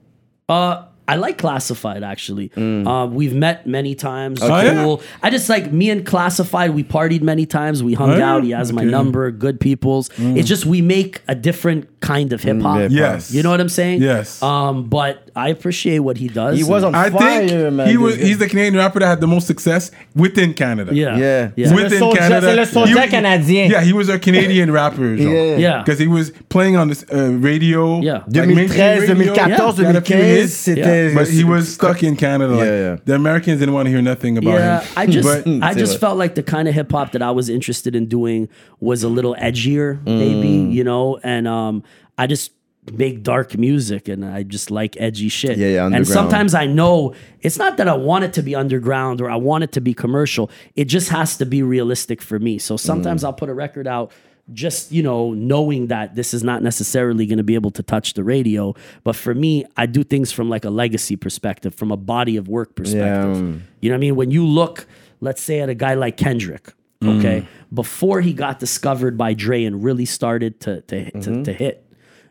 Uh, 0.48 0.84
I 1.06 1.16
like 1.16 1.38
Classified 1.38 2.04
actually. 2.04 2.52
Uh, 2.56 3.06
we've 3.06 3.34
met 3.34 3.66
many 3.66 3.96
times. 3.96 4.40
Mm. 4.40 4.48
Oh, 4.48 5.00
yeah? 5.00 5.06
I 5.24 5.30
just 5.30 5.48
like 5.48 5.72
me 5.72 5.90
and 5.90 6.06
Classified. 6.06 6.70
We 6.72 6.84
partied 6.84 7.22
many 7.22 7.46
times. 7.46 7.82
We 7.82 7.94
hung 7.94 8.10
Oh, 8.12 8.22
out. 8.24 8.44
He 8.44 8.50
has 8.50 8.72
my 8.72 8.82
Okay. 8.82 8.88
Mm. 8.88 8.92
number. 8.92 9.30
Good 9.32 9.58
people's. 9.58 10.08
It's 10.18 10.46
just 10.48 10.66
we 10.66 10.82
make 10.82 11.20
a 11.26 11.34
different 11.34 11.88
kind 12.00 12.32
of 12.32 12.42
hip 12.44 12.60
hop. 12.62 12.78
hip-hop. 12.78 12.96
Yes. 12.96 13.32
You 13.34 13.42
know 13.42 13.50
what 13.50 13.60
I'm 13.60 13.68
saying? 13.68 14.02
Yes. 14.02 14.40
Um, 14.40 14.88
but 14.88 15.29
I 15.36 15.48
appreciate 15.50 16.00
what 16.00 16.16
he 16.16 16.28
does. 16.28 16.56
He 16.58 16.64
was 16.64 16.82
on 16.84 16.94
I 16.94 17.10
fire, 17.10 17.46
think 17.48 17.72
man. 17.74 17.88
he 17.88 17.96
was. 17.96 18.16
He's 18.16 18.38
the 18.38 18.48
Canadian 18.48 18.76
rapper 18.76 18.98
that 19.00 19.06
had 19.06 19.20
the 19.20 19.26
most 19.26 19.46
success 19.46 19.90
within 20.14 20.54
Canada. 20.54 20.94
Yeah. 20.94 21.16
Yeah. 21.16 21.50
Yeah. 21.56 21.74
Within 21.74 21.98
soldier- 21.98 22.18
Canada. 22.20 22.46
c'est 22.48 22.56
le 22.56 22.64
soldier 22.66 23.00
He- 23.02 23.08
canadien. 23.08 23.70
Yeah, 23.70 23.82
he 23.82 23.92
was 23.92 24.08
a 24.08 24.18
Canadian 24.18 24.70
rapper. 24.78 25.14
Yeah. 25.14 25.56
Yeah. 25.56 25.82
Because 25.82 25.98
he 25.98 26.06
was 26.08 26.32
playing 26.48 26.76
on 26.76 26.88
this 26.88 27.04
uh, 27.12 27.30
radio. 27.38 28.00
Yeah. 28.00 28.22
like 28.26 28.48
2013, 28.48 29.18
radio. 29.18 29.34
2014, 29.34 29.44
He 29.46 29.50
had 29.52 29.96
a 29.96 30.00
few 30.00 30.16
2015, 30.16 30.16
hits, 30.18 30.54
c'était. 30.54 31.14
But 31.14 31.28
he 31.28 31.44
was 31.44 31.72
stuck 31.74 32.02
in 32.02 32.16
Canada. 32.16 32.52
Like, 32.54 32.66
Yeah, 32.66 32.80
yeah. 32.90 32.96
The 33.04 33.14
Americans 33.14 33.58
didn't 33.60 33.74
want 33.74 33.86
to 33.86 33.90
hear 33.90 34.02
nothing 34.02 34.36
about 34.38 34.50
him. 34.54 34.58
Yeah, 34.60 34.80
him. 34.80 34.88
I 34.96 35.06
just 35.06 35.28
But- 35.28 35.62
I 35.62 35.74
just 35.74 35.98
felt 35.98 36.16
like 36.18 36.34
the 36.34 36.42
kind 36.42 36.68
of 36.68 36.74
hip 36.74 36.90
hop 36.92 37.12
that 37.12 37.22
I 37.22 37.30
was 37.30 37.48
interested 37.48 37.94
in 37.94 38.06
doing 38.06 38.48
was 38.80 39.02
a 39.02 39.08
little 39.08 39.34
edgier, 39.38 39.98
Mm. 40.04 40.18
maybe 40.18 40.48
you 40.74 40.84
know, 40.84 41.18
and 41.22 41.46
um, 41.48 41.82
I 42.18 42.26
just 42.26 42.52
make 42.92 43.22
dark 43.22 43.56
music 43.58 44.08
and 44.08 44.24
I 44.24 44.42
just 44.42 44.70
like 44.70 44.96
edgy 45.00 45.28
shit. 45.28 45.56
Yeah, 45.58 45.68
yeah, 45.68 45.86
and 45.86 46.06
sometimes 46.06 46.54
I 46.54 46.66
know 46.66 47.14
it's 47.40 47.58
not 47.58 47.76
that 47.78 47.88
I 47.88 47.94
want 47.94 48.24
it 48.24 48.32
to 48.34 48.42
be 48.42 48.54
underground 48.54 49.20
or 49.20 49.30
I 49.30 49.36
want 49.36 49.64
it 49.64 49.72
to 49.72 49.80
be 49.80 49.94
commercial. 49.94 50.50
It 50.76 50.86
just 50.86 51.08
has 51.10 51.36
to 51.38 51.46
be 51.46 51.62
realistic 51.62 52.20
for 52.22 52.38
me. 52.38 52.58
So 52.58 52.74
Mm. 52.74 52.80
sometimes 52.80 53.24
I'll 53.24 53.32
put 53.32 53.48
a 53.48 53.54
record 53.54 53.86
out. 53.86 54.12
Just 54.52 54.90
you 54.90 55.02
know, 55.02 55.32
knowing 55.32 55.86
that 55.88 56.16
this 56.16 56.34
is 56.34 56.42
not 56.42 56.60
necessarily 56.62 57.24
going 57.24 57.38
to 57.38 57.44
be 57.44 57.54
able 57.54 57.70
to 57.70 57.84
touch 57.84 58.14
the 58.14 58.24
radio, 58.24 58.74
but 59.04 59.14
for 59.14 59.32
me, 59.32 59.64
I 59.76 59.86
do 59.86 60.02
things 60.02 60.32
from 60.32 60.48
like 60.50 60.64
a 60.64 60.70
legacy 60.70 61.14
perspective, 61.14 61.72
from 61.74 61.92
a 61.92 61.96
body 61.96 62.36
of 62.36 62.48
work 62.48 62.74
perspective. 62.74 63.36
um, 63.36 63.62
You 63.80 63.90
know 63.90 63.94
what 63.94 63.98
I 63.98 64.00
mean? 64.00 64.16
When 64.16 64.30
you 64.32 64.44
look, 64.44 64.86
let's 65.20 65.40
say, 65.40 65.60
at 65.60 65.68
a 65.68 65.74
guy 65.74 65.94
like 65.94 66.16
Kendrick, 66.16 66.72
okay, 67.04 67.46
before 67.72 68.20
he 68.22 68.32
got 68.32 68.58
discovered 68.58 69.16
by 69.16 69.34
Dre 69.34 69.62
and 69.64 69.84
really 69.84 70.04
started 70.04 70.58
to, 70.60 70.80
to, 70.82 71.10
to, 71.20 71.44
to 71.44 71.52
hit, 71.52 71.84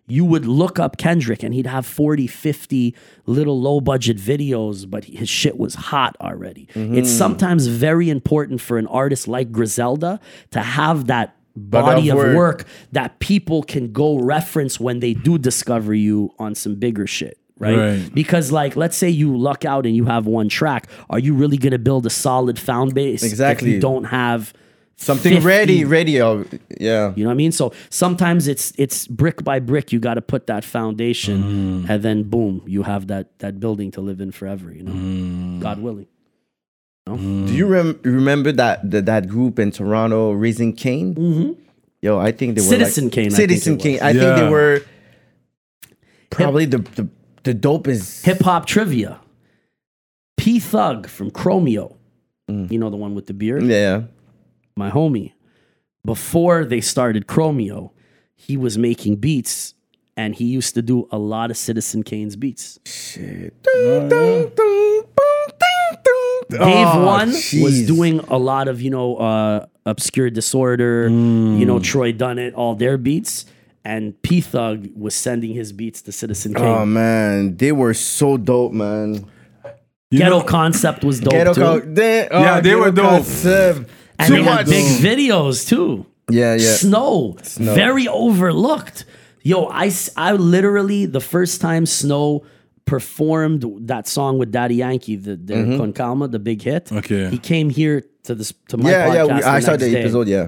you 0.10 0.26
would 0.26 0.46
look 0.46 0.80
up 0.80 0.98
Kendrick 0.98 1.44
and 1.44 1.54
he'd 1.54 1.68
have 1.68 1.86
40, 1.86 2.28
50 2.28 2.96
little 3.26 3.60
low 3.60 3.80
budget 3.80 4.18
videos, 4.18 4.90
but 4.90 5.06
his 5.06 5.30
shit 5.30 5.58
was 5.58 5.76
hot 5.76 6.18
already. 6.20 6.68
Mm-hmm. 6.74 6.98
It's 6.98 7.12
sometimes 7.12 7.68
very 7.68 8.10
important 8.10 8.60
for 8.60 8.78
an 8.78 8.88
artist 8.88 9.28
like 9.28 9.52
Griselda 9.52 10.20
to 10.52 10.62
have 10.62 11.06
that 11.08 11.36
body 11.56 12.10
of 12.10 12.18
of 12.18 12.26
work. 12.26 12.36
work 12.36 12.66
that 12.92 13.20
people 13.20 13.64
can 13.64 13.92
go 13.92 14.18
reference 14.18 14.80
when 14.80 15.00
they 15.00 15.14
do 15.14 15.38
discover 15.38 15.94
you 15.94 16.34
on 16.40 16.56
some 16.56 16.76
bigger 16.76 17.08
shit. 17.08 17.38
Right? 17.58 17.78
Right. 17.78 18.14
Because, 18.14 18.54
like, 18.54 18.78
let's 18.78 18.96
say 18.96 19.10
you 19.10 19.36
luck 19.36 19.66
out 19.66 19.86
and 19.86 19.94
you 19.94 20.06
have 20.06 20.26
one 20.26 20.48
track. 20.48 20.90
Are 21.10 21.20
you 21.20 21.34
really 21.34 21.58
going 21.58 21.74
to 21.74 21.80
build 21.80 22.06
a 22.06 22.10
solid 22.10 22.58
found 22.58 22.94
base 22.94 23.22
Exactly. 23.22 23.70
if 23.70 23.74
you 23.76 23.82
don't 23.82 24.06
have 24.06 24.54
Something 25.02 25.34
50? 25.36 25.48
ready, 25.48 25.86
ready. 25.86 26.20
uh, 26.20 26.44
Yeah. 26.80 27.14
You 27.16 27.24
know 27.24 27.30
what 27.30 27.34
I 27.34 27.36
mean? 27.36 27.54
So 27.54 27.72
sometimes 27.90 28.48
it's 28.50 28.74
it's 28.78 29.08
brick 29.08 29.44
by 29.46 29.60
brick. 29.60 29.94
You 29.94 30.00
got 30.00 30.16
to 30.16 30.22
put 30.22 30.48
that 30.48 30.66
foundation, 30.66 31.86
and 31.90 32.04
then 32.04 32.24
boom, 32.24 32.64
you 32.68 32.84
have 32.84 33.08
that 33.08 33.40
that 33.40 33.60
building 33.62 33.92
to 33.92 34.02
live 34.02 34.20
in 34.20 34.32
forever. 34.32 34.72
You 34.74 34.84
know, 34.84 35.60
God 35.62 35.80
willing. 35.80 36.08
Do 37.08 37.16
you 37.56 37.66
rem- 37.66 38.00
remember 38.04 38.52
that 38.52 38.92
the, 38.92 39.02
that 39.02 39.28
group 39.30 39.58
in 39.58 39.72
Toronto, 39.72 40.32
Raising 40.34 40.74
Cane? 40.74 41.16
Mm-hmm. 41.16 41.52
Yo, 42.02 42.20
I 42.20 42.32
think 42.32 42.56
they 42.56 42.62
were 42.62 42.68
Citizen 42.68 43.06
like, 43.06 43.14
Kane, 43.14 43.26
I 43.26 43.30
think 43.30 43.50
Citizen 43.50 43.78
Kane. 43.78 43.94
was. 43.94 44.02
I 44.02 44.12
think 44.14 44.24
Yeah. 44.24 44.36
they 44.44 44.50
were 44.50 44.82
probably 46.30 46.66
the 46.66 46.80
the 46.80 47.08
the 47.44 47.54
dopest. 47.56 48.26
Hip 48.26 48.42
hop 48.42 48.66
trivia. 48.66 49.20
P 50.38 50.60
Thug 50.60 51.08
from 51.08 51.32
Chromeo. 51.32 51.96
You 52.48 52.78
know 52.80 52.90
the 52.90 52.98
one 52.98 53.16
with 53.16 53.28
the 53.28 53.34
beard. 53.34 53.64
Yeah. 53.64 54.04
My 54.80 54.90
homie, 54.90 55.34
before 56.04 56.66
they 56.66 56.82
started 56.82 57.28
Chromeo, 57.28 57.92
he 58.36 58.58
was 58.58 58.78
making 58.78 59.18
beats 59.18 59.76
and 60.18 60.34
he 60.36 60.46
used 60.46 60.74
to 60.76 60.82
do 60.82 61.08
a 61.12 61.18
lot 61.20 61.52
of 61.52 61.58
Citizen 61.58 62.02
Kane's 62.04 62.36
beats. 62.36 62.80
Yeah, 63.16 63.50
Dave 64.10 64.52
Oh, 66.62 67.06
One 67.06 67.30
was 67.30 67.86
doing 67.86 68.20
a 68.22 68.38
lot 68.40 68.68
of 68.68 68.82
you 68.82 68.90
know 68.90 69.18
uh, 69.18 69.66
obscure 69.86 70.30
disorder, 70.32 71.08
you 71.10 71.66
know 71.66 71.80
Troy 71.80 72.12
Dunnett, 72.12 72.54
all 72.56 72.74
their 72.76 72.98
beats, 72.98 73.46
and 73.86 74.20
P 74.24 74.42
Thug 74.42 74.88
was 74.96 75.14
sending 75.14 75.54
his 75.54 75.72
beats 75.72 76.02
to 76.04 76.12
Citizen 76.12 76.56
King. 76.56 76.64
Oh 76.66 76.86
man, 76.88 77.56
they 77.58 77.72
were 77.72 77.94
so 77.94 78.36
dope, 78.38 78.72
man. 78.74 79.26
You 80.12 80.18
Ghetto 80.20 80.40
know- 80.40 80.44
Concept 80.46 81.04
was 81.04 81.20
dope 81.20 81.32
Ghetto 81.34 81.54
too, 81.54 81.62
Co- 81.62 81.80
they, 81.82 82.28
oh, 82.30 82.42
Yeah, 82.42 82.62
they 82.62 82.74
were 82.76 82.90
dope. 82.92 83.10
Concept. 83.24 83.92
And 84.20 84.28
Too 84.28 84.36
they 84.36 84.44
had 84.44 84.68
much. 84.68 84.68
big 84.68 84.86
videos 85.02 85.68
too. 85.68 86.06
Yeah, 86.30 86.56
yeah. 86.56 86.76
Snow, 86.76 87.38
very 87.56 88.08
overlooked. 88.08 89.06
Yo, 89.42 89.66
I, 89.66 89.92
I 90.16 90.34
literally 90.34 91.06
the 91.06 91.22
first 91.22 91.62
time 91.62 91.86
Snow 91.86 92.46
performed 92.86 93.66
that 93.88 94.08
song 94.08 94.38
with 94.38 94.52
Daddy 94.52 94.76
Yankee, 94.76 95.16
the, 95.16 95.36
the 95.36 95.54
mm-hmm. 95.54 95.78
Con 95.78 95.94
Calma, 95.94 96.28
the 96.28 96.40
big 96.40 96.62
hit. 96.62 96.92
Okay. 96.92 97.30
he 97.30 97.38
came 97.38 97.70
here 97.70 98.04
to 98.24 98.36
this 98.36 98.54
to 98.68 98.78
my 98.78 98.92
Yeah, 98.92 99.14
yeah. 99.14 99.22
podcast. 99.24 99.36
We, 99.38 99.44
I 99.44 99.60
saw 99.60 99.72
the 99.72 99.78
day. 99.90 100.02
episode. 100.02 100.28
Yeah. 100.28 100.48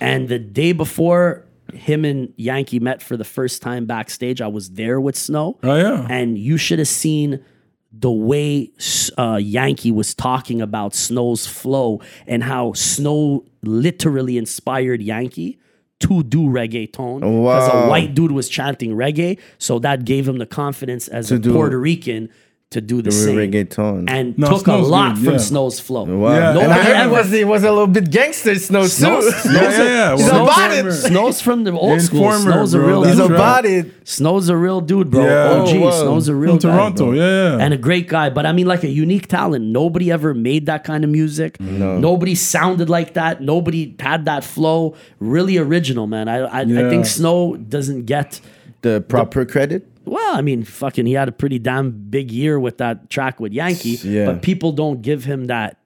And 0.00 0.28
the 0.28 0.38
day 0.38 0.72
before 0.72 1.46
him 1.72 2.04
and 2.04 2.32
Yankee 2.36 2.80
met 2.80 3.00
for 3.00 3.16
the 3.16 3.24
first 3.24 3.62
time 3.62 3.86
backstage, 3.86 4.40
I 4.40 4.48
was 4.48 4.70
there 4.70 5.00
with 5.00 5.16
Snow. 5.16 5.58
Oh, 5.62 5.76
yeah. 5.76 6.06
And 6.10 6.36
you 6.36 6.56
should 6.56 6.78
have 6.78 6.88
seen 6.88 7.44
the 7.92 8.10
way 8.10 8.70
uh, 9.18 9.36
Yankee 9.40 9.92
was 9.92 10.14
talking 10.14 10.62
about 10.62 10.94
Snow's 10.94 11.46
flow 11.46 12.00
and 12.26 12.42
how 12.42 12.72
Snow 12.72 13.44
literally 13.62 14.38
inspired 14.38 15.02
Yankee 15.02 15.58
to 16.00 16.22
do 16.24 16.40
reggaeton 16.48 17.20
because 17.20 17.68
a 17.86 17.88
white 17.88 18.12
dude 18.14 18.32
was 18.32 18.48
chanting 18.48 18.90
reggae, 18.96 19.38
so 19.58 19.78
that 19.78 20.04
gave 20.04 20.26
him 20.26 20.38
the 20.38 20.46
confidence 20.46 21.06
as 21.06 21.30
a 21.30 21.38
do- 21.38 21.52
Puerto 21.52 21.78
Rican 21.78 22.28
to 22.72 22.80
do 22.80 23.00
the 23.02 23.12
same. 23.12 23.36
reggaeton. 23.36 24.04
And 24.08 24.36
No, 24.38 24.48
took 24.48 24.64
Snow's 24.64 24.86
a 24.86 24.90
lot 24.90 25.14
good, 25.14 25.24
from 25.24 25.32
yeah. 25.34 25.38
Snow's 25.38 25.78
flow. 25.80 26.04
Wow. 26.04 26.32
Yeah. 26.34 26.58
And 26.58 26.72
I 26.72 26.78
heard 26.82 26.96
ever- 26.96 27.08
it 27.14 27.18
was, 27.18 27.32
it 27.32 27.46
was 27.48 27.62
a 27.64 27.70
little 27.70 27.86
bit 27.86 28.10
gangster 28.10 28.54
snow 28.56 28.86
Snow- 28.86 29.20
too. 29.20 29.30
Snow's- 29.30 29.54
Yeah, 29.54 29.70
yeah, 29.70 29.84
yeah. 29.84 30.16
He's 30.16 30.30
Well, 30.30 30.44
about 30.44 30.72
it. 30.72 30.92
Snow's 30.92 31.40
from 31.40 31.64
the 31.64 31.72
old 31.72 32.00
school. 32.00 32.24
Informer, 32.24 32.52
Snow's 32.52 32.74
a 32.74 32.78
bro. 32.78 32.86
real 32.88 33.02
He's 33.04 33.16
dude. 33.16 33.30
right. 33.30 33.36
about 33.36 33.64
it. 33.66 33.86
Snow's 34.04 34.48
a 34.48 34.56
real 34.56 34.80
dude, 34.80 35.10
bro. 35.10 35.24
Yeah. 35.24 35.60
OG. 35.60 35.68
Oh, 35.76 35.80
wow. 35.80 35.90
Snow's 35.90 36.28
a 36.28 36.34
real 36.34 36.58
From 36.58 36.70
guy, 36.70 36.76
Toronto, 36.76 37.04
bro. 37.06 37.12
yeah, 37.14 37.56
yeah. 37.56 37.64
And 37.64 37.72
a 37.74 37.76
great 37.78 38.08
guy. 38.08 38.30
But 38.30 38.46
I 38.46 38.52
mean, 38.52 38.66
like 38.66 38.82
a 38.84 38.88
unique 38.88 39.28
talent. 39.28 39.64
Nobody 39.66 40.10
ever 40.10 40.34
made 40.34 40.66
that 40.66 40.82
kind 40.84 41.04
of 41.04 41.10
music. 41.10 41.60
Nobody 41.60 42.34
sounded 42.34 42.88
like 42.90 43.14
that. 43.14 43.40
Nobody 43.40 43.94
had 44.00 44.24
that 44.24 44.44
flow. 44.44 44.94
Really 45.20 45.56
original, 45.58 46.06
man. 46.06 46.28
I 46.28 46.38
I, 46.40 46.60
I 46.62 46.64
think 46.90 47.06
Snow 47.06 47.56
doesn't 47.56 48.06
get. 48.06 48.40
The 48.82 49.00
proper 49.06 49.44
credit. 49.44 49.86
Well, 50.04 50.36
I 50.36 50.40
mean, 50.42 50.64
fucking, 50.64 51.06
he 51.06 51.12
had 51.12 51.28
a 51.28 51.32
pretty 51.32 51.58
damn 51.58 51.90
big 51.90 52.30
year 52.30 52.58
with 52.58 52.78
that 52.78 53.10
track 53.10 53.40
with 53.40 53.52
Yankee. 53.52 53.98
Yeah. 54.02 54.26
But 54.26 54.42
people 54.42 54.72
don't 54.72 55.02
give 55.02 55.24
him 55.24 55.46
that. 55.46 55.78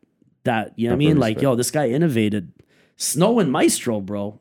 That 0.44 0.72
you 0.76 0.86
know 0.86 0.93
what 0.93 0.97
I 0.97 0.98
mean? 0.98 1.18
Like, 1.18 1.43
yo, 1.43 1.56
this 1.56 1.72
guy 1.72 1.88
innovated. 1.88 2.52
Snow 2.97 3.40
and 3.40 3.51
Maestro, 3.51 4.01
bro. 4.01 4.40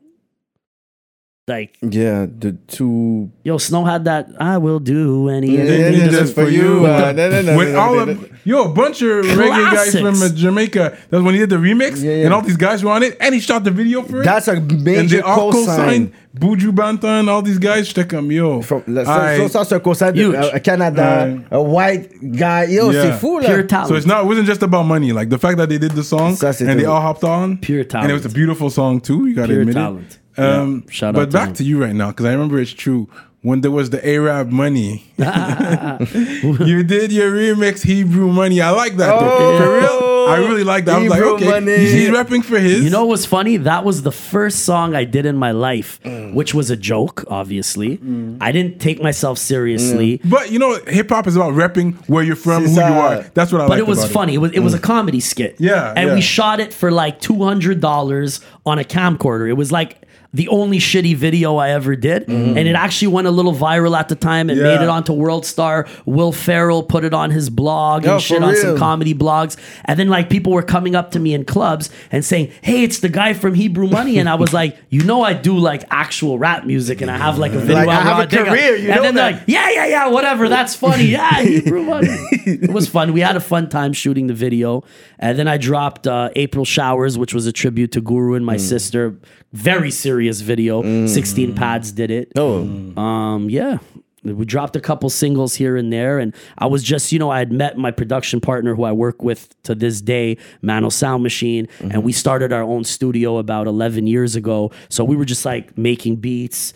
Like, 1.48 1.76
Yeah, 1.80 2.26
the 2.26 2.56
two. 2.66 3.30
Yo, 3.44 3.56
Snow 3.58 3.84
had 3.84 4.04
that. 4.06 4.26
I 4.40 4.58
will 4.58 4.80
do 4.80 5.28
anything. 5.28 5.64
Yeah, 5.94 6.08
just 6.08 6.34
for 6.34 6.48
you. 6.48 6.80
With, 6.80 6.90
uh, 6.90 7.12
the- 7.12 7.30
no, 7.30 7.30
no, 7.30 7.42
no, 7.52 7.56
with 7.56 7.68
no, 7.68 7.74
no, 7.74 7.80
all 7.80 7.98
of 8.00 8.08
no. 8.20 8.28
yo, 8.42 8.64
a 8.64 8.68
bunch 8.74 9.00
of 9.02 9.24
reggae 9.24 9.70
guys 9.72 9.92
from 9.96 10.20
uh, 10.20 10.28
Jamaica. 10.28 10.98
That's 11.08 11.22
when 11.22 11.34
he 11.34 11.38
did 11.40 11.50
the 11.50 11.56
remix, 11.56 12.02
Yeah, 12.02 12.10
yeah. 12.16 12.24
and 12.24 12.34
all 12.34 12.42
these 12.42 12.56
guys 12.56 12.82
were 12.82 12.90
on 12.90 13.04
it, 13.04 13.16
and 13.20 13.32
he 13.32 13.40
shot 13.40 13.62
the 13.62 13.70
video 13.70 14.02
for 14.02 14.22
it. 14.22 14.24
That's 14.24 14.48
a 14.48 14.54
and 14.54 14.68
they 14.84 14.96
major 15.02 15.24
all 15.24 15.52
co-signed 15.52 16.12
cosign. 16.12 16.36
Buju 16.36 16.72
Banton, 16.74 17.28
all 17.28 17.42
these 17.42 17.58
guys. 17.58 17.92
Check 17.92 18.08
them, 18.08 18.28
yo. 18.32 18.60
From, 18.62 18.82
so, 18.84 19.04
Aye. 19.08 19.36
so, 19.38 19.46
ça, 19.48 19.64
c'est 19.64 19.76
un 19.76 19.78
cosign 19.78 20.12
de 20.12 20.22
Huge. 20.24 20.34
euh, 20.34 20.58
Canada, 20.58 21.28
a 21.52 21.60
white 21.62 22.10
guy. 22.22 22.72
Yo, 22.74 22.90
Yeah. 22.90 23.02
c'est 23.02 23.12
fou, 23.20 23.38
là. 23.38 23.46
Pure 23.54 23.66
talent. 23.68 23.86
So 23.86 23.94
it's 23.94 24.04
not. 24.04 24.24
It 24.24 24.26
wasn't 24.26 24.46
just 24.48 24.64
about 24.64 24.82
money. 24.84 25.12
Like 25.12 25.28
the 25.30 25.38
fact 25.38 25.58
that 25.58 25.68
they 25.68 25.78
did 25.78 25.92
the 25.92 26.02
song 26.02 26.34
Ça, 26.34 26.48
and 26.60 26.76
they 26.80 26.86
all 26.86 27.00
hopped 27.00 27.22
on. 27.22 27.58
Pure 27.58 27.84
And 27.94 28.10
it 28.10 28.14
was 28.14 28.26
a 28.26 28.30
beautiful 28.34 28.68
song 28.68 29.00
too. 29.00 29.28
You 29.28 29.34
gotta 29.36 29.46
Pure 29.48 29.60
admit 29.60 29.76
talent. 29.76 30.10
it. 30.10 30.18
Um, 30.38 30.84
Yeah. 30.86 30.92
Shout 30.92 31.08
out 31.14 31.14
but 31.20 31.24
to 31.26 31.32
back 31.32 31.48
him. 31.48 31.54
to 31.54 31.64
you 31.64 31.80
right 31.82 31.94
now 31.94 32.10
because 32.10 32.26
I 32.26 32.32
remember 32.32 32.58
it's 32.60 32.72
true. 32.72 33.08
When 33.42 33.60
there 33.60 33.70
was 33.70 33.90
the 33.90 34.04
Arab 34.04 34.50
money, 34.50 35.04
you 35.18 36.82
did 36.82 37.12
your 37.12 37.30
remix 37.30 37.82
Hebrew 37.82 38.32
money. 38.32 38.60
I 38.60 38.70
like 38.70 38.96
that 38.96 39.20
though. 39.20 39.58
For 39.58 39.78
real, 39.78 40.26
I 40.28 40.38
really 40.38 40.64
like 40.64 40.84
that. 40.86 40.96
I 40.96 41.02
was 41.04 41.12
Hebrew 41.14 41.32
like, 41.34 41.42
okay, 41.42 41.50
money. 41.60 41.76
he's 41.78 42.08
repping 42.08 42.44
for 42.44 42.58
his. 42.58 42.82
You 42.82 42.90
know 42.90 43.04
what's 43.06 43.24
funny? 43.24 43.56
That 43.58 43.84
was 43.84 44.02
the 44.02 44.10
first 44.10 44.64
song 44.64 44.96
I 44.96 45.04
did 45.04 45.26
in 45.26 45.36
my 45.36 45.52
life, 45.52 46.00
Mm. 46.02 46.34
which 46.34 46.54
was 46.54 46.70
a 46.70 46.76
joke, 46.76 47.24
obviously. 47.28 48.00
I 48.40 48.50
didn't 48.52 48.80
take 48.80 49.00
myself 49.02 49.38
seriously. 49.38 50.20
But 50.24 50.50
you 50.50 50.58
know, 50.58 50.78
hip 50.88 51.08
hop 51.10 51.26
is 51.28 51.36
about 51.36 51.52
repping 51.54 51.94
where 52.08 52.24
you're 52.24 52.34
from, 52.36 52.64
who 52.64 52.72
you 52.74 52.80
are. 52.80 53.22
That's 53.34 53.52
what 53.52 53.60
I 53.60 53.68
But 53.68 53.78
it 53.78 53.86
was 53.86 54.10
funny. 54.10 54.34
It 54.34 54.38
was 54.38 54.52
it 54.52 54.60
was 54.60 54.74
a 54.74 54.80
comedy 54.80 55.20
skit. 55.20 55.56
Yeah, 55.58 55.92
And 55.96 56.08
yeah. 56.08 56.14
we 56.14 56.20
shot 56.20 56.58
it 56.58 56.72
for 56.74 56.90
like 56.90 57.20
two 57.20 57.44
hundred 57.44 57.80
dollars 57.80 58.40
on 58.64 58.78
a 58.80 58.84
camcorder. 58.84 59.48
It 59.48 59.52
was 59.54 59.70
like 59.70 60.02
the 60.36 60.48
only 60.48 60.78
shitty 60.78 61.16
video 61.16 61.56
I 61.56 61.70
ever 61.70 61.96
did. 61.96 62.28
And 62.28 62.58
it 62.58 62.74
actually 62.74 63.08
went 63.08 63.26
a 63.26 63.30
little 63.30 63.54
viral 63.54 63.98
at 63.98 64.08
the 64.08 64.14
time. 64.14 64.50
It 64.50 64.56
Mm-hmm. 64.56 64.64
Yeah. 64.66 64.76
made 64.76 64.82
it 64.84 64.88
onto 64.88 65.12
World 65.12 65.44
Star. 65.44 65.86
Will 66.06 66.32
Ferrell 66.32 66.82
put 66.82 67.04
it 67.04 67.12
on 67.12 67.30
his 67.30 67.50
blog 67.50 68.06
and 68.06 68.20
shit 68.22 68.42
on 68.42 68.54
some 68.56 68.78
comedy 68.78 69.14
blogs. 69.14 69.56
And 69.86 69.98
then 69.98 70.08
like 70.08 70.30
people 70.30 70.52
were 70.52 70.62
coming 70.62 70.94
up 70.94 71.10
to 71.12 71.18
me 71.18 71.34
in 71.34 71.44
clubs 71.44 71.90
and 72.12 72.24
saying, 72.24 72.52
Hey, 72.62 72.82
it's 72.84 73.00
the 73.00 73.08
guy 73.08 73.32
from 73.34 73.54
Hebrew 73.54 73.86
Money. 73.88 74.18
And 74.18 74.28
I 74.28 74.34
was 74.34 74.52
like, 74.52 74.76
you 74.90 75.02
know 75.04 75.22
I 75.22 75.32
do 75.34 75.56
like 75.58 75.84
actual 75.90 76.38
rap 76.38 76.64
music 76.66 77.00
and 77.00 77.10
I 77.10 77.16
have 77.18 77.38
like 77.38 77.52
a 77.52 77.58
video 77.58 77.84
Like, 77.86 77.88
I 77.88 78.00
have 78.02 78.32
a 78.32 78.36
career, 78.44 78.76
you 78.76 78.90
and 78.90 79.04
then 79.04 79.14
they're 79.14 79.30
that. 79.32 79.38
like, 79.40 79.42
yeah, 79.46 79.70
yeah, 79.70 79.86
yeah, 79.86 80.06
whatever. 80.08 80.48
That's 80.48 80.74
funny. 80.74 81.04
Yeah, 81.16 81.40
Hebrew 81.42 81.82
money. 81.82 82.08
it 82.10 82.70
was 82.70 82.88
fun. 82.88 83.12
We 83.12 83.20
had 83.20 83.36
a 83.36 83.40
fun 83.52 83.68
time 83.68 83.92
shooting 83.92 84.26
the 84.26 84.34
video. 84.34 84.82
And 85.18 85.38
then 85.38 85.48
I 85.48 85.56
dropped 85.56 86.06
uh, 86.06 86.30
April 86.36 86.64
Showers, 86.64 87.16
which 87.16 87.32
was 87.32 87.46
a 87.46 87.52
tribute 87.52 87.92
to 87.92 88.00
Guru 88.00 88.34
and 88.34 88.44
my 88.44 88.56
sister. 88.56 89.16
Very 89.52 89.90
serious 89.90 90.25
video. 90.40 91.06
16 91.06 91.54
pads 91.54 91.92
did 91.92 92.10
it. 92.10 92.32
Oh, 92.36 92.62
Um, 93.00 93.48
yeah. 93.50 93.78
We 94.24 94.44
dropped 94.44 94.74
a 94.74 94.80
couple 94.80 95.08
singles 95.08 95.54
here 95.54 95.76
and 95.76 95.92
there, 95.92 96.18
and 96.18 96.34
I 96.58 96.66
was 96.66 96.82
just, 96.82 97.12
you 97.12 97.18
know, 97.20 97.30
I 97.30 97.38
had 97.38 97.52
met 97.52 97.78
my 97.78 97.92
production 97.92 98.40
partner 98.40 98.74
who 98.74 98.82
I 98.82 98.90
work 98.90 99.22
with 99.22 99.54
to 99.62 99.74
this 99.76 100.00
day, 100.00 100.36
Mano 100.62 100.88
Sound 100.88 101.22
Machine, 101.22 101.68
and 101.80 102.02
we 102.02 102.10
started 102.10 102.52
our 102.52 102.62
own 102.64 102.82
studio 102.82 103.38
about 103.38 103.68
11 103.68 104.08
years 104.08 104.34
ago. 104.34 104.72
So 104.88 105.04
we 105.04 105.14
were 105.14 105.26
just 105.26 105.44
like 105.44 105.78
making 105.78 106.16
beats. 106.16 106.74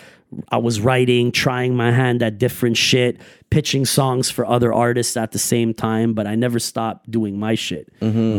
I 0.50 0.58
was 0.58 0.80
writing, 0.80 1.32
trying 1.32 1.74
my 1.74 1.90
hand 1.90 2.22
at 2.22 2.38
different 2.38 2.76
shit, 2.76 3.20
pitching 3.50 3.84
songs 3.84 4.30
for 4.30 4.46
other 4.46 4.72
artists 4.72 5.16
at 5.16 5.32
the 5.32 5.38
same 5.38 5.74
time, 5.74 6.14
but 6.14 6.26
I 6.26 6.36
never 6.36 6.58
stopped 6.60 7.10
doing 7.10 7.38
my 7.38 7.56
shit. 7.56 7.92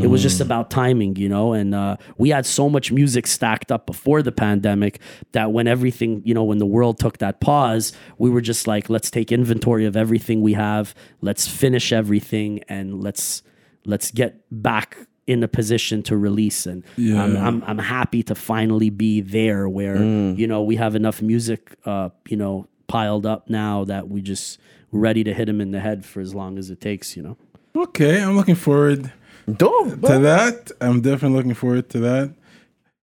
It 0.03 0.07
was 0.07 0.21
just 0.21 0.39
about 0.39 0.69
timing, 0.69 1.17
you 1.17 1.27
know, 1.27 1.51
and 1.53 1.75
uh, 1.75 1.97
we 2.17 2.29
had 2.29 2.45
so 2.45 2.69
much 2.69 2.91
music 2.91 3.27
stacked 3.27 3.71
up 3.71 3.85
before 3.85 4.21
the 4.21 4.31
pandemic 4.31 4.99
that 5.33 5.51
when 5.51 5.67
everything, 5.67 6.21
you 6.23 6.33
know, 6.33 6.43
when 6.45 6.59
the 6.59 6.65
world 6.65 6.97
took 6.97 7.17
that 7.17 7.41
pause, 7.41 7.91
we 8.17 8.29
were 8.29 8.41
just 8.41 8.67
like, 8.67 8.89
let's 8.89 9.11
take 9.11 9.31
inventory 9.31 9.85
of 9.85 9.97
everything 9.97 10.41
we 10.41 10.53
have, 10.53 10.95
let's 11.19 11.45
finish 11.47 11.91
everything, 11.91 12.63
and 12.69 13.03
let's 13.03 13.43
let's 13.85 14.11
get 14.11 14.41
back 14.49 14.97
in 15.27 15.43
a 15.43 15.47
position 15.47 16.01
to 16.03 16.17
release 16.17 16.65
and 16.65 16.83
I'm, 16.97 17.03
Yeah. 17.05 17.47
I'm 17.47 17.63
I'm 17.65 17.77
happy 17.77 18.23
to 18.23 18.35
finally 18.35 18.89
be 18.89 19.21
there 19.21 19.69
where 19.69 19.97
you 20.03 20.47
know 20.47 20.61
we 20.63 20.75
have 20.77 20.95
enough 20.95 21.21
music 21.21 21.75
uh 21.85 22.09
you 22.27 22.35
know 22.37 22.67
piled 22.87 23.25
up 23.25 23.49
now 23.49 23.85
that 23.85 24.09
we 24.09 24.21
just 24.21 24.59
ready 24.91 25.23
to 25.23 25.33
hit 25.33 25.47
him 25.47 25.61
in 25.61 25.71
the 25.71 25.79
head 25.79 26.05
for 26.05 26.19
as 26.21 26.33
long 26.35 26.57
as 26.57 26.69
it 26.69 26.81
takes 26.81 27.15
you 27.15 27.23
know 27.23 27.37
okay. 27.75 28.21
I'm 28.21 28.35
looking 28.35 28.55
forward 28.55 29.11
dope. 29.55 30.01
to 30.01 30.19
that. 30.19 30.71
I'm 30.81 31.01
definitely 31.01 31.37
looking 31.37 31.53
forward 31.53 31.89
to 31.91 31.99
that. 31.99 32.33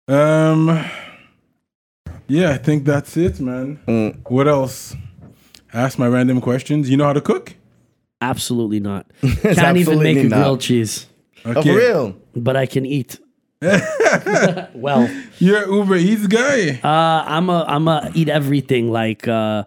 Um, 0.06 0.84
yeah, 2.28 2.50
I 2.50 2.58
think 2.58 2.84
that's 2.84 3.16
it, 3.16 3.40
man. 3.40 3.80
Mm. 3.88 4.30
What 4.30 4.46
else? 4.46 4.94
Ask 5.72 5.98
my 5.98 6.06
random 6.06 6.40
questions. 6.40 6.88
You 6.88 6.96
know 6.96 7.04
how 7.06 7.14
to 7.14 7.20
cook? 7.20 7.56
absolutely 8.20 8.80
not 8.80 9.04
can't 9.42 9.76
even 9.76 9.98
make 9.98 10.16
a 10.16 10.22
not. 10.24 10.36
grilled 10.36 10.60
cheese 10.60 11.06
Oh, 11.44 11.62
for 11.62 11.74
real. 11.76 12.16
but 12.34 12.56
I 12.56 12.66
can 12.66 12.86
eat 12.86 13.18
well 14.74 15.08
You're 15.38 15.62
an 15.64 15.72
Uber 15.72 15.96
Eats 15.96 16.26
guy. 16.26 16.80
uh 16.82 17.24
I'm 17.26 17.48
a 17.48 17.64
I'm 17.66 17.88
a 17.88 18.10
eat 18.14 18.28
everything 18.28 18.90
like 18.90 19.26
uh 19.28 19.64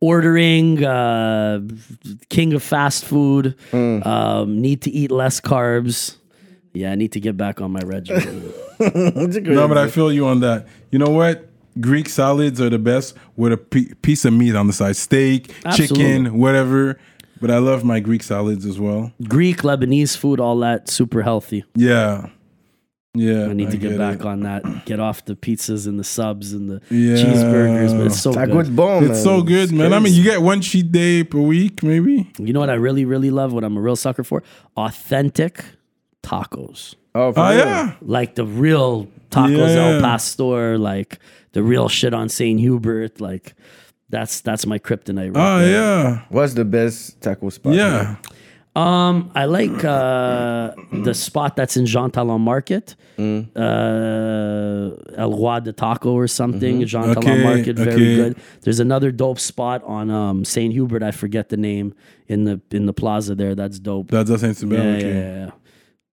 ordering 0.00 0.84
uh 0.84 1.60
king 2.28 2.52
of 2.54 2.62
fast 2.62 3.04
food 3.04 3.54
um 3.72 4.60
need 4.60 4.82
to 4.82 4.90
eat 4.90 5.10
less 5.10 5.40
carbs 5.40 6.16
yeah 6.74 6.92
I 6.92 6.94
need 6.96 7.12
to 7.12 7.20
get 7.20 7.36
back 7.36 7.60
on 7.60 7.70
my 7.72 7.80
regimen 7.84 8.52
No, 8.78 9.66
but 9.68 9.78
I 9.78 9.88
feel 9.88 10.12
you 10.12 10.26
on 10.26 10.40
that. 10.40 10.66
You 10.90 10.98
know 10.98 11.08
what? 11.08 11.48
Greek 11.80 12.10
salads 12.10 12.60
are 12.60 12.68
the 12.68 12.78
best 12.78 13.14
with 13.34 13.52
a 13.52 13.56
piece 13.56 14.26
of 14.26 14.34
meat 14.34 14.54
on 14.54 14.66
the 14.66 14.72
side, 14.74 14.96
steak, 14.96 15.50
Absolutely. 15.64 15.96
chicken, 15.96 16.38
whatever. 16.38 16.98
But 17.40 17.50
I 17.50 17.58
love 17.58 17.84
my 17.84 18.00
Greek 18.00 18.22
salads 18.22 18.64
as 18.64 18.78
well. 18.80 19.12
Greek, 19.28 19.58
Lebanese 19.58 20.16
food, 20.16 20.40
all 20.40 20.58
that 20.60 20.88
super 20.88 21.22
healthy. 21.22 21.64
Yeah, 21.74 22.28
yeah. 23.14 23.46
I 23.48 23.52
need 23.52 23.70
to 23.72 23.76
get, 23.76 23.98
back 23.98 24.20
it. 24.20 24.26
on 24.26 24.40
that. 24.40 24.86
Get 24.86 25.00
off 25.00 25.24
the 25.24 25.36
pizzas 25.36 25.86
and 25.86 25.98
the 25.98 26.04
subs 26.04 26.52
and 26.52 26.68
the 26.70 26.80
Yeah. 26.90 27.16
cheeseburgers, 27.16 27.96
but 27.96 28.06
it's 28.06 28.20
so 28.20 28.32
Ça 28.32 28.46
good. 28.46 28.66
goûte 28.66 28.76
bon, 28.76 29.02
man. 29.02 29.10
It's 29.10 29.22
so 29.22 29.42
good, 29.42 29.70
man. 29.72 29.92
I 29.92 29.98
mean, 29.98 30.14
you 30.14 30.22
get 30.22 30.40
one 30.42 30.60
cheat 30.60 30.90
day 30.92 31.24
per 31.24 31.38
week, 31.40 31.82
maybe. 31.82 32.30
You 32.38 32.52
know 32.52 32.60
what 32.60 32.70
I 32.70 32.74
really, 32.74 33.04
really 33.04 33.30
love? 33.30 33.52
What 33.52 33.64
I'm 33.64 33.76
a 33.76 33.80
real 33.80 33.96
sucker 33.96 34.24
for? 34.24 34.42
Authentic 34.76 35.64
Oh, 36.24 36.28
tacos. 36.28 36.94
for 37.12 37.32
Oh 37.36 37.50
yeah. 37.50 37.92
Like 38.02 38.34
the 38.34 38.44
real 38.44 39.08
tacos 39.30 39.74
Yeah. 39.74 39.94
El 39.96 40.00
Pastor, 40.00 40.76
like 40.78 41.18
the 41.52 41.62
real 41.62 41.88
shit 41.88 42.12
on 42.12 42.28
St. 42.28 42.58
Hubert. 42.60 43.20
Like 43.20 43.54
that's 44.08 44.40
that's 44.40 44.66
my 44.66 44.78
kryptonite. 44.78 45.34
Right 45.34 45.56
Oh 45.56 45.58
there. 45.58 45.72
yeah. 45.72 46.22
What's 46.28 46.54
the 46.54 46.64
best 46.64 47.20
taco 47.20 47.50
spot? 47.50 47.74
Yeah. 47.74 48.16
Um, 48.76 49.30
I 49.34 49.46
like 49.46 49.82
uh, 49.84 50.72
the 50.92 51.14
spot 51.14 51.56
that's 51.56 51.78
in 51.78 51.86
Jean 51.86 52.10
Talon 52.10 52.42
Market, 52.42 52.94
Mm. 53.16 53.48
uh, 53.56 54.94
El 55.16 55.32
Roi 55.32 55.60
de 55.60 55.72
Taco 55.72 56.12
or 56.12 56.26
something. 56.28 56.84
Jean 56.84 57.02
Mm-hmm. 57.04 57.10
Okay, 57.18 57.20
Talon 57.26 57.42
Market, 57.42 57.76
very 57.76 57.92
okay. 57.92 58.16
good. 58.16 58.36
There's 58.62 58.78
another 58.80 59.10
dope 59.10 59.40
spot 59.40 59.82
on 59.84 60.10
um, 60.10 60.44
Saint 60.44 60.72
Hubert. 60.74 61.02
I 61.02 61.10
forget 61.10 61.48
the 61.48 61.56
name 61.56 61.94
in 62.28 62.44
the 62.44 62.60
in 62.70 62.84
the 62.86 62.92
plaza 62.92 63.34
there. 63.34 63.54
That's 63.54 63.78
dope. 63.78 64.10
That 64.10 64.26
doesn't 64.26 64.54
seem 64.56 64.70
yeah, 64.72 64.78
bad. 64.78 65.00
yeah, 65.02 65.08
Okay. 65.08 65.18
yeah, 65.18 65.44
yeah. 65.46 65.50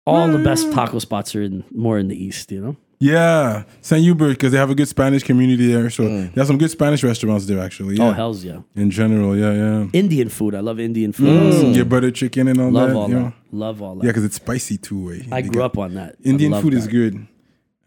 All 0.05 0.27
the 0.29 0.39
best 0.39 0.71
taco 0.71 0.99
spots 0.99 1.35
are 1.35 1.41
in 1.43 1.63
more 1.71 1.97
in 1.99 2.07
the 2.07 2.15
east. 2.15 2.51
You 2.51 2.61
know. 2.61 2.75
Yeah, 3.03 3.63
San 3.81 3.99
Hubert 4.01 4.29
because 4.35 4.51
they 4.53 4.57
have 4.57 4.69
a 4.69 4.75
good 4.75 4.87
Spanish 4.87 5.23
community 5.23 5.67
there. 5.71 5.89
So 5.89 6.03
they 6.07 6.31
have 6.41 6.47
some 6.47 6.57
good 6.57 6.71
Spanish 6.71 7.03
restaurants 7.03 7.45
there, 7.45 7.59
actually. 7.59 7.95
Yeah. 7.97 8.09
Oh 8.09 8.11
hell's 8.13 8.45
yeah. 8.45 8.59
In 8.75 8.89
general, 8.91 9.35
yeah, 9.35 9.51
yeah. 9.53 9.87
Indian 9.93 10.29
food. 10.29 10.55
I 10.55 10.61
love 10.61 10.79
Indian 10.79 11.11
food. 11.11 11.27
also. 11.53 11.67
Your 11.71 11.85
butter 11.85 12.11
chicken 12.11 12.47
and 12.47 12.59
all 12.61 12.71
Love 12.71 12.89
that. 12.89 12.95
all 12.95 13.09
you 13.09 13.15
that. 13.15 13.21
know? 13.21 13.33
Love 13.51 13.81
all 13.81 13.95
that. 13.95 14.05
Yeah, 14.05 14.11
because 14.11 14.23
it's 14.23 14.35
spicy 14.35 14.77
too. 14.77 15.07
Way 15.07 15.27
I 15.31 15.41
They 15.41 15.49
grew 15.49 15.59
got- 15.61 15.65
up 15.71 15.77
on 15.77 15.93
that. 15.95 16.15
Indian 16.23 16.53
food 16.61 16.73
is 16.73 16.87
good, 16.87 17.27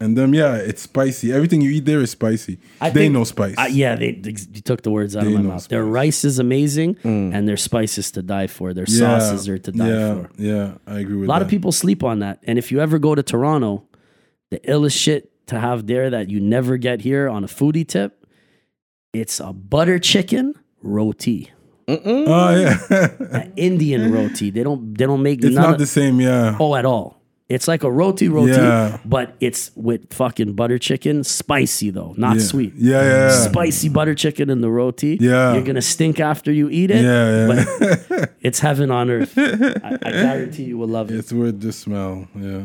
and 0.00 0.18
um, 0.18 0.34
yeah, 0.34 0.56
it's 0.56 0.82
spicy. 0.82 1.32
Everything 1.32 1.60
you 1.62 1.70
eat 1.70 1.86
there 1.86 2.00
is 2.00 2.10
spicy. 2.10 2.58
I 2.80 2.90
they 2.90 3.00
think- 3.00 3.14
know 3.14 3.24
spice. 3.24 3.54
Uh, 3.56 3.68
yeah, 3.70 3.94
they, 3.96 4.12
they 4.12 4.34
you 4.52 4.60
took 4.60 4.82
the 4.82 4.90
words 4.90 5.16
out 5.16 5.22
They 5.24 5.28
of 5.30 5.36
my 5.36 5.42
know 5.42 5.48
mouth. 5.50 5.66
Their 5.68 5.84
rice 5.84 6.24
is 6.24 6.38
amazing, 6.38 6.98
and 7.04 7.48
their 7.48 7.56
spices 7.56 8.10
to 8.12 8.22
die 8.22 8.48
for. 8.48 8.74
Their 8.74 8.84
yeah, 8.88 9.18
sauces 9.18 9.48
are 9.48 9.58
to 9.58 9.72
die 9.72 9.88
yeah, 9.88 10.14
for. 10.14 10.30
Yeah, 10.36 10.74
I 10.86 10.98
agree 11.00 11.16
with 11.16 11.28
A 11.28 11.32
lot 11.32 11.38
that. 11.38 11.46
of 11.46 11.50
people 11.50 11.72
sleep 11.72 12.04
on 12.04 12.18
that. 12.18 12.36
And 12.46 12.58
if 12.58 12.70
you 12.70 12.80
ever 12.80 12.98
go 12.98 13.14
to 13.14 13.22
Toronto, 13.22 13.84
the 14.50 14.58
illest 14.60 14.98
shit 14.98 15.30
to 15.48 15.58
have 15.60 15.86
there 15.86 16.10
that 16.10 16.30
you 16.30 16.40
never 16.40 16.76
get 16.76 17.00
here 17.02 17.28
on 17.28 17.44
a 17.44 17.46
foodie 17.46 17.86
tip, 17.86 18.26
it's 19.12 19.40
a 19.40 19.52
butter 19.52 19.98
chicken 19.98 20.54
roti, 20.82 21.50
Oh 21.88 22.50
yeah, 22.56 22.78
an 23.30 23.52
Indian 23.56 24.12
roti. 24.12 24.50
They 24.50 24.62
don't 24.64 24.96
they 24.98 25.06
don't 25.06 25.22
make 25.22 25.42
it's 25.44 25.54
none 25.54 25.62
not 25.64 25.72
of- 25.74 25.78
the 25.78 25.86
same. 25.86 26.20
Yeah, 26.20 26.56
oh 26.58 26.74
at 26.74 26.84
all. 26.84 27.14
It's 27.48 27.68
like 27.68 27.84
a 27.84 27.90
roti 27.92 28.28
roti, 28.28 28.50
Yeah. 28.50 28.98
but 29.04 29.36
it's 29.38 29.70
with 29.76 30.12
fucking 30.12 30.54
butter 30.54 30.78
chicken, 30.78 31.22
spicy 31.22 31.90
though, 31.90 32.12
not 32.16 32.36
yeah. 32.38 32.42
sweet. 32.42 32.72
Yeah, 32.74 33.02
yeah, 33.02 33.30
spicy 33.30 33.88
butter 33.88 34.16
chicken 34.16 34.50
in 34.50 34.62
the 34.62 34.68
roti. 34.70 35.16
Yeah. 35.20 35.54
You're 35.54 35.62
gonna 35.62 35.80
stink 35.80 36.18
after 36.18 36.50
you 36.50 36.68
eat 36.70 36.90
it. 36.90 37.04
Yeah, 37.04 37.46
yeah. 37.46 37.64
But 38.08 38.30
it's 38.40 38.58
heaven 38.58 38.90
on 38.90 39.08
earth. 39.10 39.38
I, 39.38 39.96
I 40.02 40.10
guarantee 40.10 40.64
you 40.64 40.76
will 40.76 40.88
love 40.88 41.08
it. 41.12 41.18
It's 41.18 41.32
worth 41.32 41.60
the 41.60 41.72
smell. 41.72 42.26
Yeah. 42.34 42.62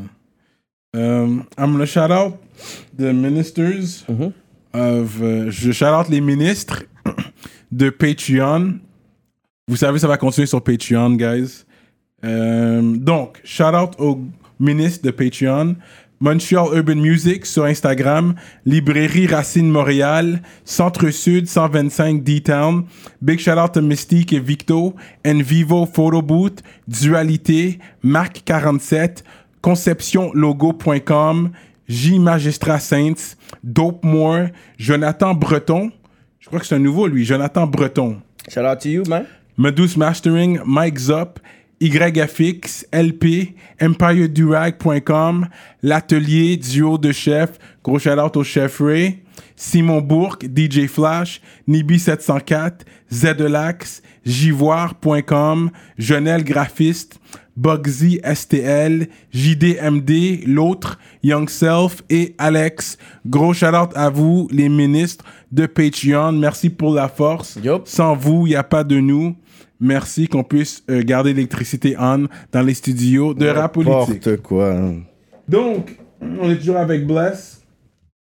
Um, 0.93 1.45
I'm 1.57 1.71
gonna 1.71 1.85
shout 1.85 2.11
out 2.11 2.33
the 2.97 3.13
ministers 3.13 4.03
Mm-hmm. 4.09 4.31
of. 4.73 5.21
euh, 5.21 5.49
je 5.49 5.71
shout 5.71 5.85
out 5.93 6.09
les 6.09 6.19
ministres 6.21 6.83
de 7.71 7.89
Patreon. 7.89 8.79
Vous 9.67 9.77
savez, 9.77 9.99
ça 9.99 10.07
va 10.07 10.17
continuer 10.17 10.47
sur 10.47 10.61
Patreon, 10.61 11.11
guys. 11.15 11.63
Euh, 12.25 12.81
donc, 12.97 13.39
shout 13.45 13.73
out 13.73 13.91
aux 13.99 14.19
ministres 14.59 15.05
de 15.05 15.11
Patreon. 15.11 15.75
Montreal 16.23 16.67
Urban 16.77 16.97
Music 16.97 17.47
sur 17.47 17.63
Instagram, 17.63 18.35
Librairie 18.63 19.25
Racine 19.25 19.71
Montréal, 19.71 20.43
Centre 20.65 21.09
Sud 21.09 21.47
125 21.47 22.21
D-Town. 22.23 22.83
Big 23.23 23.39
shout 23.39 23.57
out 23.57 23.71
to 23.73 23.81
Mystique 23.81 24.31
et 24.31 24.39
Victo, 24.39 24.93
Envivo 25.25 25.87
Photo 25.87 26.21
Booth, 26.21 26.61
Dualité, 26.87 27.79
Marc 28.03 28.43
47, 28.45 29.23
ConceptionLogo.com, 29.61 31.51
J 31.87 32.19
Magistrat 32.19 32.79
Saints, 32.79 33.35
Dope 33.63 34.03
More, 34.03 34.47
Jonathan 34.77 35.33
Breton. 35.33 35.91
Je 36.39 36.47
crois 36.47 36.59
que 36.59 36.65
c'est 36.65 36.75
un 36.75 36.79
nouveau 36.79 37.07
lui, 37.07 37.25
Jonathan 37.25 37.67
Breton. 37.67 38.21
Shout 38.49 38.61
out 38.61 38.79
to 38.79 38.89
you, 38.89 39.03
man. 39.07 39.25
Medus 39.57 39.97
Mastering, 39.97 40.59
Mike 40.65 40.97
Zop, 40.97 41.39
YFX, 41.81 42.85
LP, 42.91 43.55
EmpireDurag.com, 43.79 45.47
L'Atelier, 45.81 46.57
Duo 46.57 46.97
de 46.97 47.11
Chef, 47.11 47.57
gros 47.83 47.99
au 48.35 48.43
Chef 48.43 48.79
Ray, 48.79 49.23
Simon 49.55 50.01
Bourque, 50.01 50.45
DJ 50.45 50.87
Flash, 50.87 51.41
Nibi704, 51.67 52.81
Zedelax, 53.11 54.01
Jivoire.com, 54.25 55.71
Jonel 55.97 56.43
Graphiste, 56.43 57.19
Bugsy 57.55 58.19
STL, 58.23 59.07
JDMD, 59.31 60.45
l'autre, 60.47 60.99
Young 61.23 61.49
Self 61.49 62.03
et 62.09 62.33
Alex. 62.37 62.97
Gros 63.25 63.53
shout-out 63.53 63.91
à 63.95 64.09
vous, 64.09 64.47
les 64.51 64.69
ministres 64.69 65.25
de 65.51 65.65
Patreon. 65.65 66.31
Merci 66.33 66.69
pour 66.69 66.93
la 66.93 67.07
force. 67.07 67.57
Sans 67.85 68.15
vous, 68.15 68.47
il 68.47 68.51
n'y 68.51 68.55
a 68.55 68.63
pas 68.63 68.83
de 68.83 68.99
nous. 68.99 69.35
Merci 69.79 70.27
qu'on 70.27 70.43
puisse 70.43 70.83
euh, 70.89 71.01
garder 71.03 71.33
l'électricité 71.33 71.95
on 71.97 72.27
dans 72.51 72.61
les 72.61 72.75
studios 72.75 73.33
de 73.33 73.47
rap 73.47 73.73
politique. 73.73 74.25
N'importe 74.25 74.37
quoi. 74.37 74.75
Donc, 75.47 75.97
on 76.21 76.51
est 76.51 76.57
toujours 76.57 76.77
avec 76.77 77.07
Bless. 77.07 77.60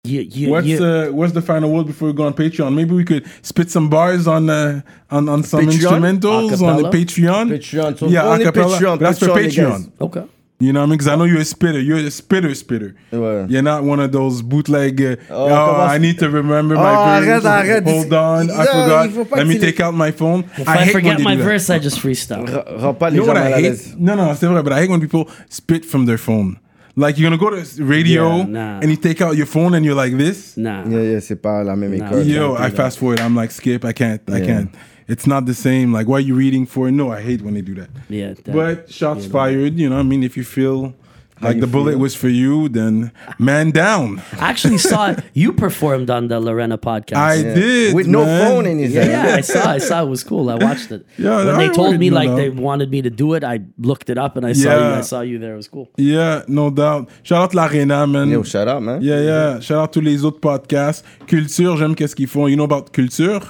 You, 0.06 0.22
you, 0.22 0.50
What's 0.52 0.68
you- 0.68 0.84
uh, 0.84 1.08
what's 1.12 1.34
the 1.34 1.42
final 1.42 1.72
word 1.72 1.88
before 1.88 2.08
we 2.10 2.14
go 2.14 2.26
on 2.26 2.34
Patreon? 2.34 2.74
Maybe 2.74 2.94
we 2.94 3.04
could 3.06 3.26
spit 3.42 3.70
some 3.72 3.90
bars 3.90 4.28
on 4.28 4.50
uh, 4.50 4.82
on, 5.10 5.28
on 5.30 5.44
some 5.44 5.62
Patreon? 5.62 5.72
instrumentals 5.72 6.62
on 6.62 6.82
the 6.84 6.90
Patreon. 6.90 7.50
Patreon. 7.52 7.98
So 8.00 8.08
yeah, 8.08 8.24
acapella. 8.24 8.78
Patreon. 8.78 9.00
That's 9.00 9.20
for 9.20 9.28
Patreon, 9.28 9.36
les 9.36 9.88
Patreon. 9.88 9.92
okay. 10.02 10.24
You 10.58 10.72
know 10.72 10.80
what 10.80 10.86
I 10.86 10.90
mean? 10.92 10.98
Because 10.98 11.10
I 11.10 11.16
know 11.18 11.26
you're 11.26 11.42
a 11.42 11.44
spitter. 11.46 11.82
You're 11.82 11.98
a 11.98 12.10
spitter 12.10 12.56
spitter. 12.56 12.96
Ouais. 13.12 13.46
You're 13.50 13.62
not 13.62 13.84
one 13.84 14.00
of 14.00 14.14
those 14.14 14.42
bootleg. 14.42 15.02
Uh, 15.02 15.16
oh, 15.30 15.50
comment 15.50 15.90
I 15.92 15.98
need 15.98 16.18
to 16.20 16.30
remember 16.30 16.76
my 16.76 16.96
Oh, 16.96 17.22
verse. 17.22 17.44
arrête, 17.44 17.84
arrête. 17.84 17.84
Hold 17.84 18.14
on, 18.14 18.50
I 18.52 18.66
forgot. 18.66 19.32
Let 19.38 19.48
me 19.48 19.60
take 19.60 19.82
out 19.82 19.94
my 19.94 20.12
phone. 20.12 20.46
If 20.58 20.66
I 20.66 20.84
I, 20.84 20.88
forget 20.94 21.20
my 21.20 21.36
do 21.36 21.40
that. 21.42 21.44
verse, 21.50 21.70
I 21.70 21.78
just 21.80 22.00
freestyle. 22.00 22.48
R- 22.48 22.64
Rends 22.80 22.98
pas 22.98 23.12
You 23.14 23.20
know 23.20 23.28
what 23.28 23.36
I 23.38 23.52
hate? 23.52 23.64
l'aise. 23.64 23.96
No, 23.98 24.16
no, 24.16 24.34
c'est 24.34 24.48
vrai, 24.48 24.64
but 24.64 24.72
I 24.72 24.80
hate 24.80 24.90
when 24.90 25.02
people 25.02 25.28
spit 25.50 25.84
from 25.84 26.06
their 26.06 26.18
phone. 26.18 26.58
Like 26.98 27.18
you're 27.18 27.30
gonna 27.30 27.38
go 27.38 27.50
to 27.50 27.84
radio 27.84 28.38
Yeah, 28.38 28.44
nah. 28.46 28.80
and 28.82 28.90
you 28.90 28.96
take 28.96 29.22
out 29.22 29.36
your 29.36 29.46
phone 29.48 29.74
and 29.74 29.84
you're 29.86 29.96
like 29.96 30.18
this. 30.18 30.56
Nah. 30.56 30.86
Yeah, 30.88 31.02
yeah, 31.02 31.20
c'est 31.20 31.36
pas 31.42 31.64
la 31.64 31.76
même 31.76 31.98
Nah. 31.98 32.12
Yo, 32.24 32.56
I 32.56 32.70
fast 32.70 33.00
forward. 33.00 33.20
I'm 33.20 33.36
like 33.36 33.52
skip. 33.52 33.84
I 33.84 33.92
can't. 33.94 34.22
I 34.30 34.40
Yeah. 34.40 34.46
can't. 34.46 34.70
It's 35.08 35.28
not 35.28 35.46
the 35.46 35.54
same. 35.54 35.92
Like, 35.94 36.08
why 36.08 36.18
are 36.18 36.20
you 36.28 36.36
reading 36.36 36.66
for? 36.66 36.90
No, 36.90 37.12
I 37.12 37.22
hate 37.22 37.42
when 37.44 37.54
they 37.54 37.62
do 37.62 37.76
that. 37.76 37.90
Yeah. 38.10 38.34
that- 38.44 38.54
But 38.56 38.90
shots 38.90 39.26
fired. 39.28 39.78
You 39.78 39.90
know, 39.90 40.00
I 40.00 40.04
mean, 40.04 40.24
if 40.24 40.36
you 40.38 40.44
feel 40.44 40.94
like 41.42 41.56
you 41.56 41.62
the 41.62 41.68
bullet 41.68 41.98
was 42.00 42.16
for 42.16 42.30
you, 42.30 42.70
then 42.70 43.12
man 43.40 43.72
down. 43.72 44.22
I 44.40 44.50
actually 44.50 44.78
saw 44.78 45.16
you 45.34 45.52
performed 45.54 46.10
on 46.10 46.28
the 46.30 46.40
Lorena 46.40 46.78
podcast. 46.78 47.18
I 47.18 47.34
Yeah. 47.36 47.54
did 47.56 47.96
With 47.96 48.08
no 48.08 48.24
phone 48.26 48.66
in 48.66 48.80
his 48.80 48.94
yeah, 48.94 49.04
hand. 49.04 49.28
yeah, 49.30 49.36
I 49.36 49.42
saw. 49.42 49.70
I 49.72 49.78
saw. 49.80 50.04
It 50.04 50.10
was 50.10 50.24
cool. 50.24 50.50
I 50.50 50.56
watched 50.56 50.92
it. 50.92 51.06
Yeah, 51.18 51.38
when 51.46 51.56
I 51.56 51.68
they 51.68 51.70
told 51.74 51.98
me 52.00 52.10
like 52.10 52.30
that. 52.30 52.36
they 52.38 52.50
wanted 52.50 52.90
me 52.90 53.02
to 53.02 53.10
do 53.10 53.34
it, 53.34 53.44
I 53.44 53.60
looked 53.78 54.10
it 54.10 54.18
up 54.18 54.38
and 54.38 54.46
I 54.46 54.54
saw 54.54 54.74
you. 54.78 54.96
I 54.96 55.02
saw 55.02 55.22
you 55.22 55.38
there. 55.40 55.54
It 55.54 55.58
was 55.58 55.68
cool. 55.68 55.90
Yeah, 55.98 56.44
no 56.48 56.70
doubt. 56.70 57.10
Shout 57.24 57.42
out 57.44 57.54
l'Arena, 57.54 58.08
man. 58.08 58.30
Yo, 58.30 58.44
shout 58.44 58.68
out, 58.68 58.82
man. 58.82 59.02
Yeah, 59.02 59.20
yeah. 59.22 59.60
Shout 59.60 59.78
out 59.82 59.92
tous 59.94 60.02
les 60.02 60.24
autres 60.24 60.40
podcasts. 60.40 61.04
Culture, 61.28 61.76
j'aime 61.78 61.96
qu'est-ce 61.96 62.16
qu'ils 62.16 62.28
font. 62.28 62.48
You 62.48 62.56
know 62.56 62.64
about 62.66 62.92
Culture? 62.94 63.42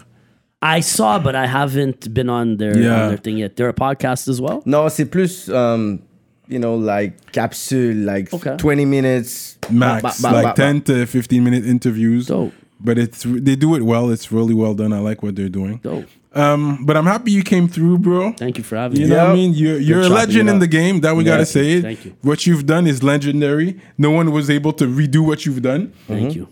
I 0.61 0.79
saw, 0.81 1.19
but 1.19 1.35
I 1.35 1.45
haven't 1.45 2.11
been 2.13 2.29
on 2.29 2.57
their, 2.57 2.75
Yeah. 2.75 3.03
on 3.03 3.09
their 3.09 3.17
thing 3.21 3.37
yet. 3.37 3.55
They're 3.55 3.69
a 3.69 3.73
podcast 3.73 4.27
as 4.27 4.41
well. 4.41 4.61
No, 4.65 4.89
c'est 4.89 5.05
plus, 5.05 5.47
um, 5.49 5.99
you 6.47 6.59
know, 6.59 6.75
like 6.75 7.31
capsule, 7.31 7.95
like 7.95 8.33
Okay. 8.33 8.55
20 8.57 8.85
minutes. 8.85 9.57
Max, 9.71 10.01
Ba- 10.01 10.27
ba- 10.27 10.33
ba- 10.33 10.43
like 10.43 10.55
ba- 10.55 10.61
10 10.61 10.81
to 10.83 11.05
15 11.05 11.43
minute 11.43 11.65
interviews. 11.65 12.27
Dope. 12.27 12.53
But 12.79 12.97
it's 12.99 13.23
they 13.23 13.55
do 13.55 13.75
it 13.75 13.81
well. 13.83 14.09
It's 14.11 14.31
really 14.31 14.53
well 14.53 14.73
done. 14.73 14.93
I 14.93 14.99
like 14.99 15.23
what 15.23 15.35
they're 15.35 15.49
doing. 15.49 15.79
Dope. 15.81 16.05
Um, 16.33 16.85
but 16.85 16.97
I'm 16.97 17.05
happy 17.05 17.31
you 17.31 17.41
came 17.43 17.67
through, 17.69 17.99
bro. 17.99 18.33
Thank 18.33 18.57
you 18.57 18.63
for 18.65 18.75
having 18.75 18.97
You 18.99 19.05
me. 19.05 19.09
You 19.11 19.15
know 19.17 19.23
what 19.23 19.31
I 19.31 19.35
mean? 19.35 19.53
You're 19.53 19.79
you're 19.79 20.01
a 20.01 20.09
legend 20.09 20.49
in 20.49 20.59
the 20.59 20.67
game. 20.67 20.99
That 20.99 21.15
we 21.15 21.23
Yeah. 21.23 21.31
gotta 21.33 21.45
say 21.45 21.73
it. 21.77 21.81
Thank 21.81 22.03
you. 22.05 22.13
What 22.21 22.45
you've 22.45 22.65
done 22.65 22.85
is 22.87 23.01
legendary. 23.01 23.79
No 23.97 24.11
one 24.11 24.31
was 24.33 24.49
able 24.49 24.73
to 24.73 24.85
redo 24.85 25.25
what 25.25 25.45
you've 25.45 25.61
done. 25.61 25.93
Thank 26.07 26.35
you. 26.35 26.47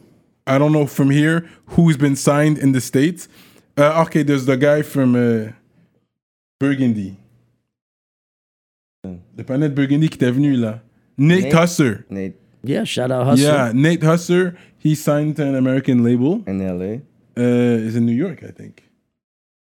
I 0.47 0.57
don't 0.57 0.71
know 0.71 0.87
from 0.87 1.09
here 1.09 1.45
who's 1.75 1.97
been 1.97 2.15
signed 2.15 2.57
in 2.57 2.71
the 2.71 2.81
states. 2.81 3.27
Uh, 3.77 4.01
okay, 4.03 4.23
there's 4.23 4.45
the 4.45 4.55
guy 4.57 4.81
from 4.81 5.15
uh, 5.15 5.51
Burgundy. 6.59 7.17
Le 9.37 9.43
panel 9.43 9.69
de 9.69 9.75
Burgundy 9.75 10.09
qui 10.09 10.15
était 10.15 10.31
venu 10.31 10.55
là. 10.55 10.81
Nate, 11.17 11.43
Nate? 11.45 11.53
Husser. 11.53 11.97
Nate 12.09 12.35
Yeah, 12.63 12.83
shout 12.85 13.11
out 13.11 13.25
Hustle. 13.27 13.45
Yeah, 13.45 13.71
Nate 13.73 14.01
Husser. 14.03 14.55
He 14.77 14.95
signed 14.95 15.35
to 15.37 15.43
an 15.43 15.55
American 15.55 16.03
label. 16.03 16.41
in 16.47 16.59
LA. 16.59 17.01
Uh, 17.35 17.41
is 17.87 17.95
in 17.95 18.05
New 18.05 18.13
York, 18.15 18.43
I 18.43 18.51
think. 18.51 18.83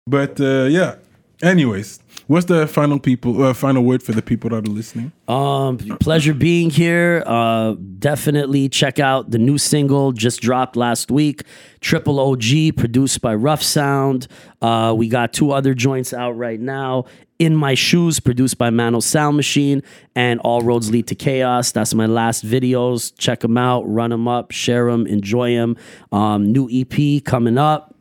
But 0.06 0.40
uh, 0.40 0.66
yeah. 0.70 0.96
Anyways, 1.44 2.00
what's 2.26 2.48
the 2.48 2.66
final 2.66 3.00
people? 3.00 3.44
Uh, 3.44 3.54
final 3.54 3.84
word 3.84 4.02
for 4.02 4.12
the 4.12 4.24
people 4.24 4.50
that 4.50 4.68
are 4.68 4.72
listening? 4.72 5.12
Um, 5.28 5.78
pleasure 6.00 6.34
being 6.34 6.72
here. 6.72 7.22
Uh, 7.28 7.76
definitely 8.00 8.70
check 8.70 9.00
out 9.00 9.30
the 9.30 9.38
new 9.38 9.60
single 9.60 10.14
just 10.14 10.42
dropped 10.42 10.76
last 10.76 11.12
week, 11.12 11.44
Triple 11.80 12.20
OG, 12.20 12.76
produced 12.76 13.22
by 13.22 13.36
Rough 13.36 13.62
Sound. 13.62 14.28
Uh, 14.64 14.96
we 14.98 15.10
got 15.10 15.32
two 15.32 15.52
other 15.52 15.76
joints 15.76 16.12
out 16.12 16.32
right 16.32 16.60
now. 16.60 17.06
In 17.40 17.56
My 17.56 17.74
Shoes, 17.76 18.20
produced 18.20 18.58
by 18.58 18.70
Mano 18.70 19.00
Sound 19.00 19.38
Machine, 19.38 19.84
and 20.16 20.40
All 20.42 20.62
Roads 20.62 20.90
Lead 20.92 21.08
to 21.08 21.16
Chaos. 21.16 21.72
That's 21.72 21.94
my 21.94 22.06
last 22.06 22.46
videos. 22.46 23.14
Check 23.18 23.42
them 23.42 23.58
out, 23.58 23.84
run 23.84 24.10
them 24.10 24.28
up, 24.28 24.52
share 24.52 24.90
them, 24.90 25.06
enjoy 25.08 25.54
them. 25.54 25.78
Um, 26.12 26.52
new 26.52 26.70
EP 26.72 27.24
coming 27.24 27.58
up. 27.58 27.94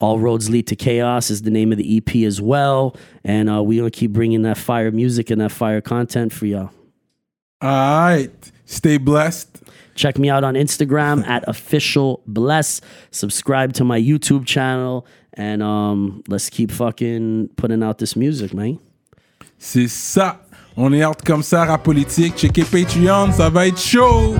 All 0.00 0.18
Roads 0.18 0.48
Lead 0.48 0.66
to 0.68 0.76
Chaos 0.76 1.30
is 1.30 1.42
the 1.42 1.50
name 1.50 1.72
of 1.72 1.78
the 1.78 1.98
EP 1.98 2.16
as 2.24 2.40
well. 2.40 2.96
And 3.22 3.50
uh, 3.50 3.62
we're 3.62 3.80
going 3.82 3.90
to 3.90 3.96
keep 3.96 4.12
bringing 4.12 4.42
that 4.42 4.56
fire 4.56 4.90
music 4.90 5.30
and 5.30 5.40
that 5.42 5.52
fire 5.52 5.82
content 5.82 6.32
for 6.32 6.46
y'all. 6.46 6.70
All 7.60 7.68
right. 7.68 8.52
Stay 8.64 8.96
blessed. 8.96 9.62
Check 9.94 10.18
me 10.18 10.30
out 10.30 10.44
on 10.44 10.54
Instagram 10.54 11.26
at 11.26 11.46
official 11.46 12.22
bless. 12.26 12.80
Subscribe 13.10 13.74
to 13.74 13.84
my 13.84 14.00
YouTube 14.00 14.46
channel. 14.46 15.06
And 15.36 15.62
um, 15.62 16.22
let's 16.28 16.50
keep 16.50 16.70
fucking 16.72 17.50
putting 17.56 17.82
out 17.82 17.98
this 17.98 18.16
music, 18.16 18.52
man. 18.52 18.78
C'est 19.58 19.88
ça. 19.88 20.42
On 20.76 20.92
est 20.92 21.02
hâte 21.02 21.22
comme 21.24 21.42
ça, 21.42 21.64
rap 21.64 21.82
politique. 21.82 22.36
Checkez 22.36 22.64
Patreon, 22.64 23.32
ça 23.32 23.50
va 23.50 23.66
être 23.66 23.78
chaud. 23.78 24.34